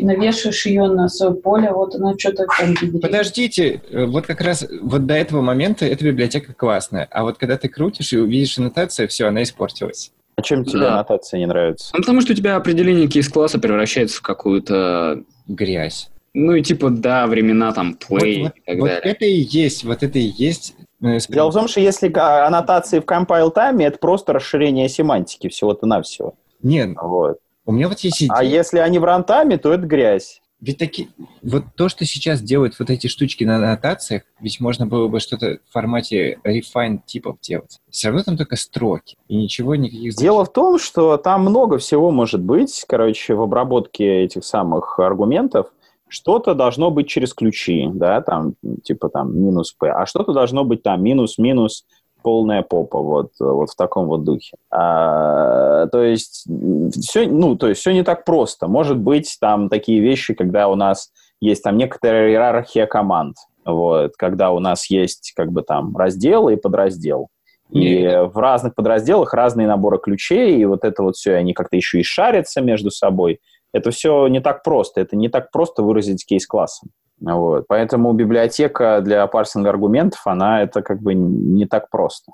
ты 0.00 0.04
навешиваешь 0.04 0.66
ее 0.66 0.88
на 0.88 1.08
свое 1.08 1.32
поле, 1.34 1.70
вот 1.70 1.94
она 1.94 2.14
что-то 2.18 2.44
там 2.58 2.74
генерирует. 2.74 3.02
Подождите, 3.02 3.80
э, 3.90 4.04
вот 4.06 4.26
как 4.26 4.40
раз 4.40 4.66
вот 4.82 5.06
до 5.06 5.14
этого 5.14 5.42
момента 5.42 5.86
эта 5.86 6.04
библиотека 6.04 6.52
классная, 6.54 7.06
а 7.10 7.22
вот 7.22 7.38
когда 7.38 7.56
ты 7.56 7.68
крутишь 7.68 8.12
и 8.12 8.18
увидишь 8.18 8.58
аннотацию, 8.58 9.06
все, 9.08 9.26
она 9.28 9.44
испортилась. 9.44 10.10
А 10.34 10.42
чем 10.42 10.64
тебе 10.64 10.80
Да. 10.80 10.92
аннотация 10.94 11.38
не 11.38 11.46
нравится? 11.46 11.90
Ну, 11.94 12.00
потому 12.00 12.20
что 12.20 12.32
у 12.32 12.36
тебя 12.36 12.56
определение 12.56 13.06
кейс-класса 13.08 13.58
превращается 13.58 14.18
в 14.18 14.22
какую-то... 14.22 15.22
Грязь. 15.48 16.08
Ну, 16.34 16.54
и 16.56 16.62
типа, 16.62 16.90
да, 16.90 17.26
времена 17.28 17.72
там 17.72 17.92
play 17.96 18.42
вот- 18.42 18.52
и 18.56 18.62
так 18.66 18.78
вот 18.78 18.86
далее. 18.88 19.00
это 19.04 19.24
и 19.24 19.38
есть, 19.48 19.84
вот 19.84 20.02
это 20.02 20.18
и 20.18 20.32
есть. 20.36 20.74
Спринг. 21.20 21.36
Дело 21.36 21.50
в 21.50 21.54
том, 21.54 21.68
что 21.68 21.80
если 21.80 22.08
ка- 22.08 22.46
аннотации 22.46 23.00
в 23.00 23.04
compile 23.04 23.52
time, 23.54 23.82
это 23.82 23.98
просто 23.98 24.32
расширение 24.32 24.88
семантики 24.88 25.48
всего-то 25.48 25.86
навсего. 25.86 26.34
Нет, 26.62 26.96
Вот. 27.00 27.38
у 27.64 27.72
меня 27.72 27.88
вот 27.88 27.98
есть 28.00 28.22
идея. 28.22 28.32
А 28.36 28.42
если 28.44 28.78
они 28.78 28.98
в 28.98 29.04
рантайме, 29.04 29.58
то 29.58 29.72
это 29.72 29.86
грязь. 29.86 30.40
Ведь 30.58 30.78
такие, 30.78 31.08
вот 31.42 31.64
то, 31.76 31.90
что 31.90 32.06
сейчас 32.06 32.40
делают 32.40 32.78
вот 32.78 32.88
эти 32.88 33.08
штучки 33.08 33.44
на 33.44 33.56
аннотациях, 33.56 34.22
ведь 34.40 34.58
можно 34.58 34.86
было 34.86 35.06
бы 35.06 35.20
что-то 35.20 35.58
в 35.68 35.72
формате 35.72 36.38
refine 36.44 37.00
типов 37.04 37.36
делать. 37.42 37.78
Все 37.90 38.08
равно 38.08 38.22
там 38.24 38.38
только 38.38 38.56
строки 38.56 39.18
и 39.28 39.36
ничего, 39.36 39.74
никаких... 39.76 40.14
Дело 40.14 40.46
в 40.46 40.52
том, 40.52 40.78
что 40.78 41.18
там 41.18 41.42
много 41.42 41.76
всего 41.76 42.10
может 42.10 42.40
быть, 42.40 42.84
короче, 42.88 43.34
в 43.34 43.42
обработке 43.42 44.22
этих 44.24 44.44
самых 44.46 44.98
аргументов. 44.98 45.66
Что-то 46.08 46.54
должно 46.54 46.90
быть 46.90 47.08
через 47.08 47.34
ключи, 47.34 47.88
да, 47.92 48.20
там, 48.20 48.54
типа 48.84 49.08
там 49.08 49.36
минус 49.36 49.72
p, 49.72 49.88
а 49.90 50.06
что-то 50.06 50.32
должно 50.32 50.64
быть 50.64 50.82
там 50.82 51.02
минус-минус 51.02 51.84
полная 52.22 52.62
попа, 52.62 52.98
вот, 52.98 53.32
вот 53.38 53.70
в 53.70 53.76
таком 53.76 54.06
вот 54.06 54.24
духе. 54.24 54.56
А, 54.70 55.86
то 55.86 56.02
есть 56.02 56.46
все, 56.92 57.28
ну, 57.28 57.56
то 57.56 57.68
есть 57.68 57.80
все 57.80 57.92
не 57.92 58.02
так 58.02 58.24
просто. 58.24 58.66
Может 58.66 58.98
быть 58.98 59.36
там 59.40 59.68
такие 59.68 60.00
вещи, 60.00 60.34
когда 60.34 60.68
у 60.68 60.74
нас 60.74 61.10
есть 61.40 61.62
там 61.62 61.76
некоторая 61.76 62.30
иерархия 62.30 62.86
команд, 62.86 63.36
вот, 63.64 64.16
когда 64.16 64.50
у 64.50 64.58
нас 64.58 64.90
есть 64.90 65.34
как 65.36 65.52
бы 65.52 65.62
там 65.62 65.96
раздел 65.96 66.48
и 66.48 66.56
подраздел. 66.56 67.28
И 67.70 68.02
Не. 68.02 68.24
в 68.24 68.36
разных 68.38 68.74
подразделах 68.74 69.34
разные 69.34 69.66
наборы 69.66 69.98
ключей, 69.98 70.56
и 70.56 70.64
вот 70.64 70.84
это 70.84 71.02
вот 71.02 71.16
все, 71.16 71.34
они 71.34 71.52
как-то 71.52 71.76
еще 71.76 72.00
и 72.00 72.04
шарятся 72.04 72.60
между 72.60 72.90
собой. 72.90 73.40
Это 73.76 73.90
все 73.90 74.26
не 74.28 74.40
так 74.40 74.62
просто. 74.62 75.00
Это 75.00 75.16
не 75.16 75.28
так 75.28 75.50
просто 75.50 75.82
выразить 75.82 76.24
кейс-классом. 76.24 76.90
Вот. 77.20 77.64
Поэтому 77.68 78.12
библиотека 78.12 79.00
для 79.02 79.26
парсинга 79.26 79.70
аргументов, 79.70 80.20
она 80.26 80.62
это 80.62 80.82
как 80.82 81.00
бы 81.00 81.14
не 81.14 81.66
так 81.66 81.88
просто. 81.90 82.32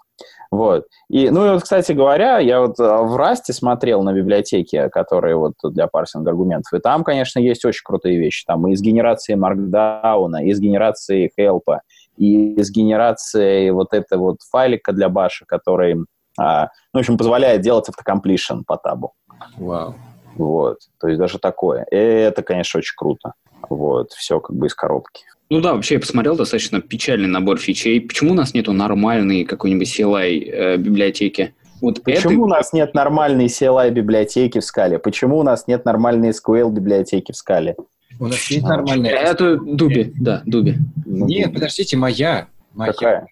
Вот. 0.51 0.87
И, 1.09 1.31
ну 1.31 1.47
и 1.47 1.51
вот, 1.51 1.63
кстати 1.63 1.93
говоря, 1.93 2.39
я 2.39 2.61
вот 2.61 2.79
а, 2.79 3.03
в 3.03 3.17
Расте 3.17 3.53
смотрел 3.53 4.03
на 4.03 4.13
библиотеки, 4.13 4.89
которые 4.89 5.37
вот 5.37 5.55
для 5.63 5.87
парсинга 5.87 6.31
аргументов, 6.31 6.73
и 6.75 6.81
там, 6.81 7.05
конечно, 7.05 7.39
есть 7.39 7.65
очень 7.65 7.83
крутые 7.85 8.19
вещи. 8.19 8.45
Там 8.47 8.67
и 8.69 8.73
из 8.73 8.83
генерации 8.83 9.35
маркдауна, 9.35 10.45
и 10.45 10.51
из 10.51 10.61
генерации 10.61 11.31
хелпа, 11.37 11.83
и 12.17 12.61
с 12.61 12.71
генерацией 12.71 13.71
вот 13.71 13.95
этого 13.95 14.23
вот 14.23 14.43
файлика 14.51 14.93
для 14.93 15.09
баша, 15.09 15.45
который, 15.47 15.97
а, 16.39 16.69
ну, 16.93 16.99
в 16.99 16.99
общем, 16.99 17.17
позволяет 17.17 17.63
делать 17.63 17.89
автокомплишн 17.89 18.63
по 18.67 18.77
табу. 18.77 19.13
Вау. 19.57 19.95
Вот, 20.37 20.79
то 21.01 21.09
есть 21.09 21.19
даже 21.19 21.39
такое. 21.39 21.85
И 21.91 21.97
это, 21.97 22.43
конечно, 22.43 22.79
очень 22.79 22.95
круто. 22.97 23.35
Вот, 23.69 24.13
все 24.13 24.41
как 24.41 24.57
бы 24.57 24.67
из 24.67 24.75
коробки. 24.75 25.25
Ну 25.51 25.61
да, 25.61 25.75
вообще 25.75 25.95
я 25.95 26.01
посмотрел 26.01 26.35
достаточно 26.35 26.81
печальный 26.81 27.29
набор 27.29 27.59
фичей. 27.59 28.01
Почему 28.01 28.33
у 28.33 28.35
нас 28.35 28.55
нету 28.55 28.73
нормальной 28.73 29.45
какой-нибудь 29.45 30.01
CLI 30.01 30.51
э, 30.51 30.77
библиотеки? 30.79 31.55
Вот 31.83 32.03
Почему 32.05 32.33
это... 32.33 32.41
у 32.43 32.47
нас 32.47 32.73
нет 32.73 32.95
нормальной 32.95 33.47
CLI 33.47 33.91
библиотеки 33.91 34.61
в 34.61 34.65
скале? 34.65 34.99
Почему 34.99 35.39
у 35.39 35.43
нас 35.43 35.67
нет 35.67 35.85
нормальной 35.85 36.31
SQL 36.31 36.71
библиотеки 36.71 37.33
в 37.33 37.37
скале? 37.37 37.75
У 38.21 38.29
нас 38.29 38.39
есть 38.51 38.65
нормальная... 38.65 39.11
Это 39.11 39.57
Дуби, 39.57 40.13
да, 40.19 40.43
Дуби. 40.47 40.77
Нет, 41.05 41.53
подождите, 41.53 41.97
моя. 41.97 42.47
моя. 42.73 42.93
Какая? 42.93 43.27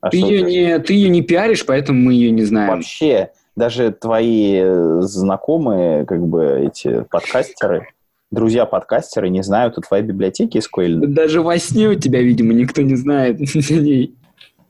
А 0.00 0.10
ты, 0.10 0.16
ее 0.16 0.42
не, 0.42 0.78
ты 0.80 0.94
ее 0.94 1.08
не 1.08 1.22
пиаришь, 1.22 1.64
поэтому 1.64 2.00
мы 2.00 2.14
ее 2.14 2.32
не 2.32 2.42
знаем. 2.42 2.70
Вообще, 2.70 3.30
даже 3.56 3.92
твои 3.92 4.56
э, 4.56 5.00
знакомые, 5.02 6.06
как 6.06 6.26
бы, 6.26 6.66
эти 6.66 7.04
подкастеры, 7.10 7.88
друзья-подкастеры 8.30 9.28
не 9.28 9.42
знают 9.42 9.78
о 9.78 9.82
твоей 9.82 10.02
библиотеке 10.02 10.60
SQL. 10.60 11.06
Даже 11.06 11.42
во 11.42 11.58
сне 11.58 11.88
у 11.88 11.94
тебя, 11.94 12.22
видимо, 12.22 12.54
никто 12.54 12.82
не 12.82 12.96
знает 12.96 13.40
о 13.70 13.74
ней. 13.74 14.14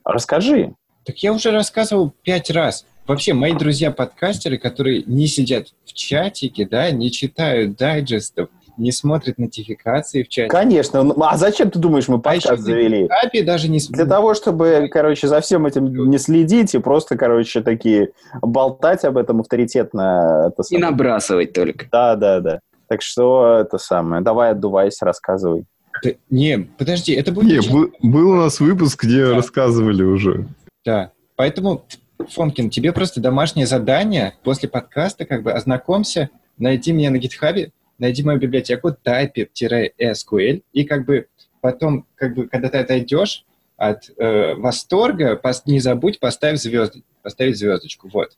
Расскажи. 0.04 0.74
Так 1.04 1.18
я 1.18 1.32
уже 1.32 1.50
рассказывал 1.50 2.12
пять 2.22 2.50
раз. 2.50 2.86
Вообще, 3.06 3.34
мои 3.34 3.52
друзья-подкастеры, 3.52 4.58
которые 4.58 5.02
не 5.06 5.26
сидят 5.26 5.68
в 5.84 5.92
чатике, 5.92 6.66
да, 6.66 6.90
не 6.90 7.10
читают 7.10 7.76
дайджестов, 7.76 8.48
не 8.76 8.92
смотрят 8.92 9.38
нотификации 9.38 10.22
в 10.22 10.28
чате. 10.28 10.48
Конечно. 10.48 11.02
Ну, 11.02 11.14
а 11.22 11.36
зачем 11.36 11.70
ты 11.70 11.78
думаешь, 11.78 12.08
мы 12.08 12.16
а 12.16 12.18
подкаст 12.18 12.50
а 12.50 12.56
завели? 12.56 13.06
Апи 13.06 13.42
даже 13.42 13.68
не 13.68 13.78
Для 13.78 14.06
того, 14.06 14.34
чтобы, 14.34 14.88
короче, 14.90 15.28
за 15.28 15.40
всем 15.40 15.66
этим 15.66 16.10
не 16.10 16.18
следить 16.18 16.74
и 16.74 16.78
просто, 16.78 17.16
короче, 17.16 17.62
такие 17.62 18.10
болтать 18.40 19.04
об 19.04 19.16
этом 19.16 19.40
авторитетно. 19.40 20.52
Это 20.52 20.62
и 20.70 20.78
набрасывать 20.78 21.52
только. 21.52 21.86
Да, 21.90 22.16
да, 22.16 22.40
да. 22.40 22.60
Так 22.88 23.02
что 23.02 23.58
это 23.58 23.78
самое. 23.78 24.22
Давай 24.22 24.50
отдувайся, 24.50 25.04
рассказывай. 25.04 25.64
Да, 26.02 26.10
не, 26.30 26.58
подожди, 26.58 27.12
это 27.12 27.32
будет... 27.32 27.64
Не, 27.64 27.70
был, 27.70 27.92
был 28.02 28.30
у 28.30 28.34
нас 28.34 28.60
выпуск, 28.60 29.04
где 29.04 29.26
да. 29.26 29.34
рассказывали 29.34 30.02
уже. 30.02 30.46
Да, 30.84 31.12
поэтому, 31.36 31.84
Фомкин, 32.18 32.70
тебе 32.70 32.92
просто 32.92 33.20
домашнее 33.20 33.66
задание 33.66 34.34
после 34.42 34.68
подкаста, 34.68 35.24
как 35.24 35.42
бы 35.42 35.52
ознакомься, 35.52 36.30
найди 36.58 36.92
меня 36.92 37.10
на 37.10 37.18
гитхабе, 37.18 37.72
найди 38.02 38.24
мою 38.24 38.38
библиотеку 38.38 38.88
type-sql, 39.04 40.62
и 40.72 40.84
как 40.84 41.06
бы 41.06 41.28
потом, 41.60 42.04
как 42.16 42.34
бы, 42.34 42.48
когда 42.48 42.68
ты 42.68 42.78
отойдешь 42.78 43.46
от 43.76 44.10
э, 44.18 44.54
восторга, 44.56 45.36
пос, 45.36 45.62
не 45.66 45.78
забудь 45.78 46.18
поставить, 46.18 46.60
звезд, 46.60 46.96
поставить 47.22 47.56
звездочку, 47.56 48.10
вот. 48.12 48.30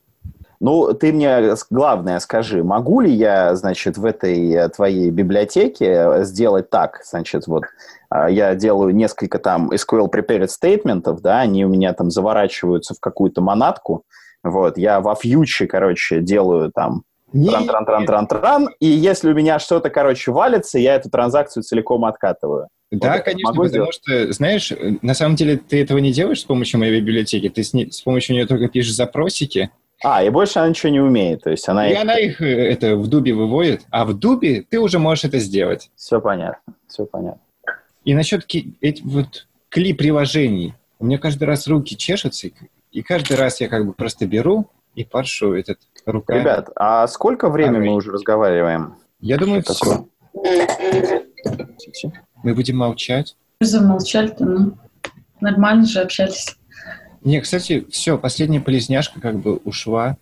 Ну, 0.61 0.93
ты 0.93 1.12
мне 1.12 1.55
главное 1.70 2.20
скажи, 2.20 2.62
могу 2.62 3.01
ли 3.01 3.11
я, 3.11 3.57
значит, 3.57 3.97
в 3.97 4.05
этой 4.05 4.53
э, 4.53 4.69
твоей 4.69 5.11
библиотеке 5.11 6.24
сделать 6.24 6.69
так, 6.69 7.01
значит, 7.03 7.47
вот 7.47 7.65
а, 8.11 8.31
я 8.31 8.55
делаю 8.55 8.95
несколько 8.95 9.39
там 9.39 9.70
SQL 9.70 10.11
prepared 10.12 10.49
statements, 10.49 11.20
да, 11.23 11.41
они 11.41 11.65
у 11.65 11.70
меня 11.70 11.95
там 11.95 12.11
заворачиваются 12.11 12.95
в 12.95 13.01
какую-то 13.01 13.41
монадку, 13.41 14.05
вот, 14.43 14.77
я 14.77 15.01
во 15.01 15.15
фьюче, 15.15 15.66
короче, 15.66 16.20
делаю 16.20 16.70
там 16.70 17.05
тран-тран-тран-тран-тран, 17.35 18.70
и 18.81 18.86
если 18.86 19.31
у 19.31 19.35
меня 19.35 19.59
что-то, 19.59 19.90
короче, 19.90 20.31
валится, 20.31 20.78
я 20.78 20.94
эту 20.94 21.11
транзакцию 21.11 21.62
целиком 21.62 22.05
откатываю. 22.05 22.69
Да, 22.90 23.15
вот 23.15 23.24
конечно, 23.24 23.51
потому 23.51 23.69
сделать? 23.69 23.94
что, 23.94 24.32
знаешь, 24.32 24.73
на 25.02 25.15
самом 25.15 25.36
деле 25.36 25.56
ты 25.56 25.82
этого 25.82 25.98
не 25.98 26.12
делаешь 26.12 26.40
с 26.40 26.44
помощью 26.44 26.78
моей 26.81 27.01
библиотеки, 27.01 27.48
ты 27.48 27.65
с, 27.65 27.73
не, 27.73 27.90
с 27.90 28.01
помощью 28.01 28.36
нее 28.36 28.47
только 28.47 28.69
пишешь 28.69 28.94
запросики. 28.94 29.70
А, 30.02 30.23
и 30.23 30.28
больше 30.31 30.59
она 30.59 30.69
ничего 30.69 30.93
не 30.93 31.01
умеет, 31.01 31.43
то 31.43 31.51
есть 31.51 31.69
она... 31.69 31.89
И 31.89 31.93
их... 31.93 32.01
она 32.01 32.19
их 32.19 32.40
э, 32.40 32.69
это, 32.70 32.97
в 32.97 33.09
дубе 33.09 33.32
выводит, 33.32 33.82
а 33.90 34.05
в 34.05 34.15
дубе 34.15 34.65
ты 34.69 34.78
уже 34.78 34.98
можешь 34.98 35.24
это 35.24 35.39
сделать. 35.39 35.90
Все 35.97 36.20
понятно, 36.20 36.74
все 36.86 37.06
понятно. 37.06 37.40
И 38.05 38.15
насчет 38.15 38.44
эти, 38.81 39.02
вот, 39.02 39.47
кли-приложений. 39.70 40.74
У 40.98 41.06
меня 41.06 41.19
каждый 41.19 41.44
раз 41.44 41.66
руки 41.66 41.97
чешутся, 41.97 42.51
и 42.93 43.02
каждый 43.02 43.36
раз 43.36 43.61
я 43.61 43.69
как 43.69 43.86
бы 43.86 43.93
просто 43.93 44.27
беру 44.27 44.69
и 44.94 45.05
паршу 45.05 45.55
этот 45.55 45.78
руками. 46.07 46.41
Ребят, 46.41 46.71
а 46.77 47.07
сколько 47.07 47.49
времени 47.49 47.89
мы 47.89 47.95
уже 47.95 48.13
разговариваем? 48.13 48.95
Я 49.21 49.39
думаю, 49.39 49.63
Что 49.63 50.07
все. 51.93 52.13
Мы 52.43 52.55
будем 52.55 52.77
молчать. 52.77 53.37
Замолчали-то, 53.61 54.45
ну. 54.45 54.79
Нормально 55.41 55.87
же 55.87 56.01
общались. 56.01 56.57
Не, 57.23 57.41
кстати, 57.41 57.87
все, 57.91 58.19
последняя 58.19 58.61
полезняшка 58.61 59.21
как 59.21 59.39
бы 59.39 59.57
ушла. 59.57 60.17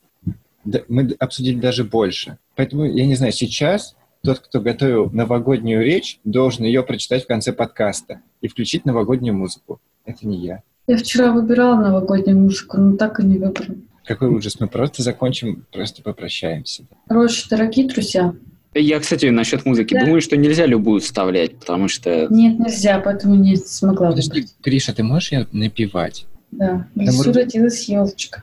Мы 0.88 1.14
обсудили 1.18 1.58
даже 1.58 1.82
больше. 1.82 2.38
Поэтому, 2.54 2.84
я 2.84 3.06
не 3.06 3.16
знаю, 3.16 3.32
сейчас 3.32 3.96
тот, 4.22 4.38
кто 4.38 4.60
готовил 4.60 5.10
новогоднюю 5.10 5.84
речь, 5.84 6.20
должен 6.24 6.64
ее 6.64 6.84
прочитать 6.84 7.24
в 7.24 7.26
конце 7.26 7.52
подкаста 7.52 8.20
и 8.40 8.48
включить 8.48 8.84
новогоднюю 8.84 9.34
музыку. 9.34 9.80
Это 10.04 10.26
не 10.26 10.38
я. 10.38 10.62
Я 10.86 10.96
вчера 10.96 11.32
выбирала 11.32 11.76
новогоднюю 11.76 12.38
музыку, 12.38 12.78
но 12.78 12.96
так 12.96 13.18
и 13.20 13.24
не 13.24 13.38
выбрала. 13.38 13.76
Какой 14.04 14.28
ужас. 14.28 14.58
Мы 14.60 14.68
просто 14.68 15.02
закончим, 15.02 15.64
просто 15.72 16.02
попрощаемся. 16.02 16.84
Короче, 17.08 17.46
дорогие 17.48 17.86
друзья. 17.86 18.34
Я, 18.74 19.00
кстати, 19.00 19.26
насчет 19.26 19.66
музыки. 19.66 19.92
Да. 19.94 20.04
Думаю, 20.04 20.22
что 20.22 20.36
нельзя 20.36 20.64
любую 20.64 21.00
вставлять, 21.00 21.58
потому 21.58 21.88
что... 21.88 22.26
Нет, 22.30 22.58
нельзя, 22.58 23.00
поэтому 23.00 23.34
не 23.34 23.56
смогла 23.56 24.08
Подожди, 24.08 24.40
выбрать. 24.40 24.54
Гриша, 24.62 24.94
ты 24.94 25.02
можешь 25.02 25.32
ее 25.32 25.46
напевать? 25.52 26.26
Да, 26.50 26.86
в 26.94 27.00
лесу 27.00 27.24
Там... 27.24 27.42
родилась 27.42 27.88
елочка. 27.88 28.42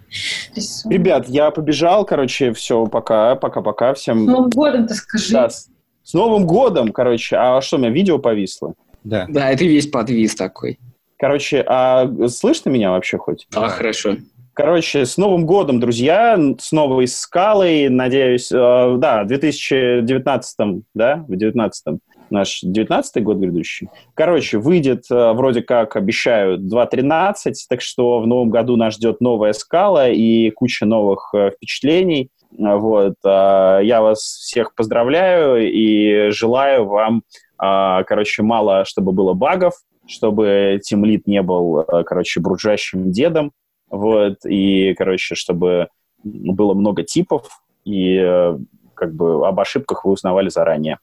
Ребят, 0.85 1.27
я 1.29 1.51
побежал, 1.51 2.05
короче, 2.05 2.53
все, 2.53 2.85
пока, 2.85 3.35
пока-пока 3.35 3.93
всем. 3.93 4.25
С 4.25 4.27
Новым 4.27 4.49
годом-то 4.49 4.93
скажи. 4.93 5.33
Да, 5.33 5.49
с, 5.49 5.67
с 6.03 6.13
Новым 6.13 6.45
годом, 6.45 6.91
короче. 6.91 7.35
А 7.35 7.61
что, 7.61 7.77
у 7.77 7.79
меня 7.79 7.89
видео 7.89 8.19
повисло? 8.19 8.73
Да. 9.03 9.25
Да, 9.29 9.51
это 9.51 9.63
весь 9.65 9.87
подвис 9.87 10.35
такой. 10.35 10.79
Короче, 11.17 11.63
а 11.67 12.07
слышно 12.27 12.69
меня 12.69 12.91
вообще 12.91 13.17
хоть? 13.17 13.47
Да, 13.51 13.67
хорошо. 13.69 14.17
Короче, 14.59 15.05
с 15.05 15.15
Новым 15.15 15.45
годом, 15.45 15.79
друзья, 15.79 16.37
с 16.59 16.73
новой 16.73 17.07
скалой, 17.07 17.87
надеюсь, 17.87 18.51
э, 18.51 18.95
да, 18.97 19.23
в 19.23 19.27
2019, 19.27 20.83
да, 20.93 21.15
в 21.15 21.27
2019 21.27 21.99
наш 22.29 22.59
19 22.61 23.23
год 23.23 23.37
грядущий. 23.37 23.87
Короче, 24.15 24.57
выйдет, 24.57 25.05
э, 25.09 25.31
вроде 25.31 25.61
как 25.61 25.95
обещают, 25.95 26.67
2.13, 26.67 27.53
так 27.69 27.79
что 27.79 28.19
в 28.19 28.27
новом 28.27 28.49
году 28.49 28.75
нас 28.75 28.95
ждет 28.95 29.21
новая 29.21 29.53
скала 29.53 30.09
и 30.09 30.49
куча 30.49 30.85
новых 30.85 31.29
э, 31.33 31.51
впечатлений. 31.51 32.29
Вот. 32.51 33.13
Э, 33.23 33.79
я 33.81 34.01
вас 34.01 34.19
всех 34.19 34.75
поздравляю 34.75 35.71
и 35.71 36.31
желаю 36.31 36.83
вам, 36.83 37.23
э, 37.63 38.03
короче, 38.05 38.43
мало, 38.43 38.83
чтобы 38.83 39.13
было 39.13 39.33
багов, 39.33 39.75
чтобы 40.05 40.81
Тимлит 40.83 41.27
не 41.27 41.41
был, 41.43 41.79
э, 41.79 42.03
короче, 42.03 42.41
бружащим 42.41 43.09
дедом, 43.09 43.53
вот, 43.89 44.45
и, 44.45 44.93
короче, 44.95 45.35
чтобы 45.35 45.87
было 46.23 46.73
много 46.73 47.03
типов, 47.03 47.61
и 47.85 48.15
э, 48.17 48.57
как 48.93 49.13
бы 49.13 49.47
об 49.47 49.59
ошибках 49.59 50.05
вы 50.05 50.11
узнавали 50.11 50.49
заранее. 50.49 50.99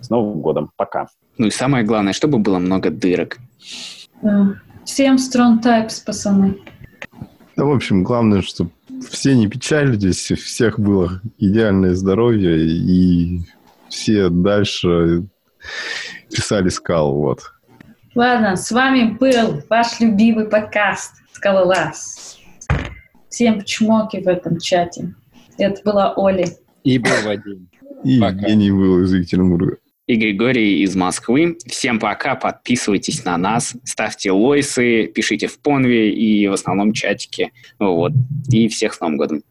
С 0.00 0.10
Новым 0.10 0.40
годом. 0.40 0.70
Пока. 0.76 1.08
Ну 1.38 1.46
и 1.46 1.50
самое 1.50 1.84
главное, 1.84 2.12
чтобы 2.12 2.38
было 2.38 2.58
много 2.58 2.90
дырок. 2.90 3.38
Да. 4.22 4.54
Всем 4.84 5.16
strong 5.16 5.62
types, 5.62 6.04
пацаны. 6.04 6.58
Да, 7.56 7.64
в 7.64 7.72
общем, 7.72 8.04
главное, 8.04 8.42
чтобы 8.42 8.70
все 9.08 9.34
не 9.34 9.48
печалились, 9.48 10.30
у 10.30 10.36
всех 10.36 10.78
было 10.78 11.20
идеальное 11.38 11.94
здоровье, 11.94 12.66
и 12.66 13.40
все 13.88 14.28
дальше 14.28 15.26
писали 16.30 16.68
скал, 16.68 17.14
вот. 17.14 17.40
Ладно, 18.14 18.56
с 18.56 18.70
вами 18.70 19.16
был 19.18 19.62
ваш 19.68 20.00
любимый 20.00 20.46
подкаст 20.46 21.23
«Скалолаз». 21.44 22.38
Всем 23.28 23.62
чмоки 23.64 24.16
в 24.16 24.26
этом 24.28 24.58
чате. 24.58 25.14
Это 25.58 25.82
была 25.84 26.14
Оля. 26.14 26.46
И 26.84 26.98
был 26.98 27.10
Вадим. 27.22 27.68
И 28.02 28.18
Пока. 28.18 28.36
Евгений 28.36 28.70
был 28.70 29.02
из 29.02 29.12
Екатеринбурга. 29.12 29.76
И 30.06 30.16
Григорий 30.16 30.82
из 30.82 30.96
Москвы. 30.96 31.58
Всем 31.66 32.00
пока, 32.00 32.34
подписывайтесь 32.34 33.26
на 33.26 33.36
нас, 33.36 33.76
ставьте 33.84 34.30
лойсы, 34.30 35.08
пишите 35.08 35.46
в 35.48 35.58
Понве 35.60 36.14
и 36.14 36.48
в 36.48 36.54
основном 36.54 36.94
чатике. 36.94 37.50
Вот. 37.78 38.12
И 38.50 38.68
всех 38.68 38.94
с 38.94 39.00
Новым 39.00 39.18
годом. 39.18 39.42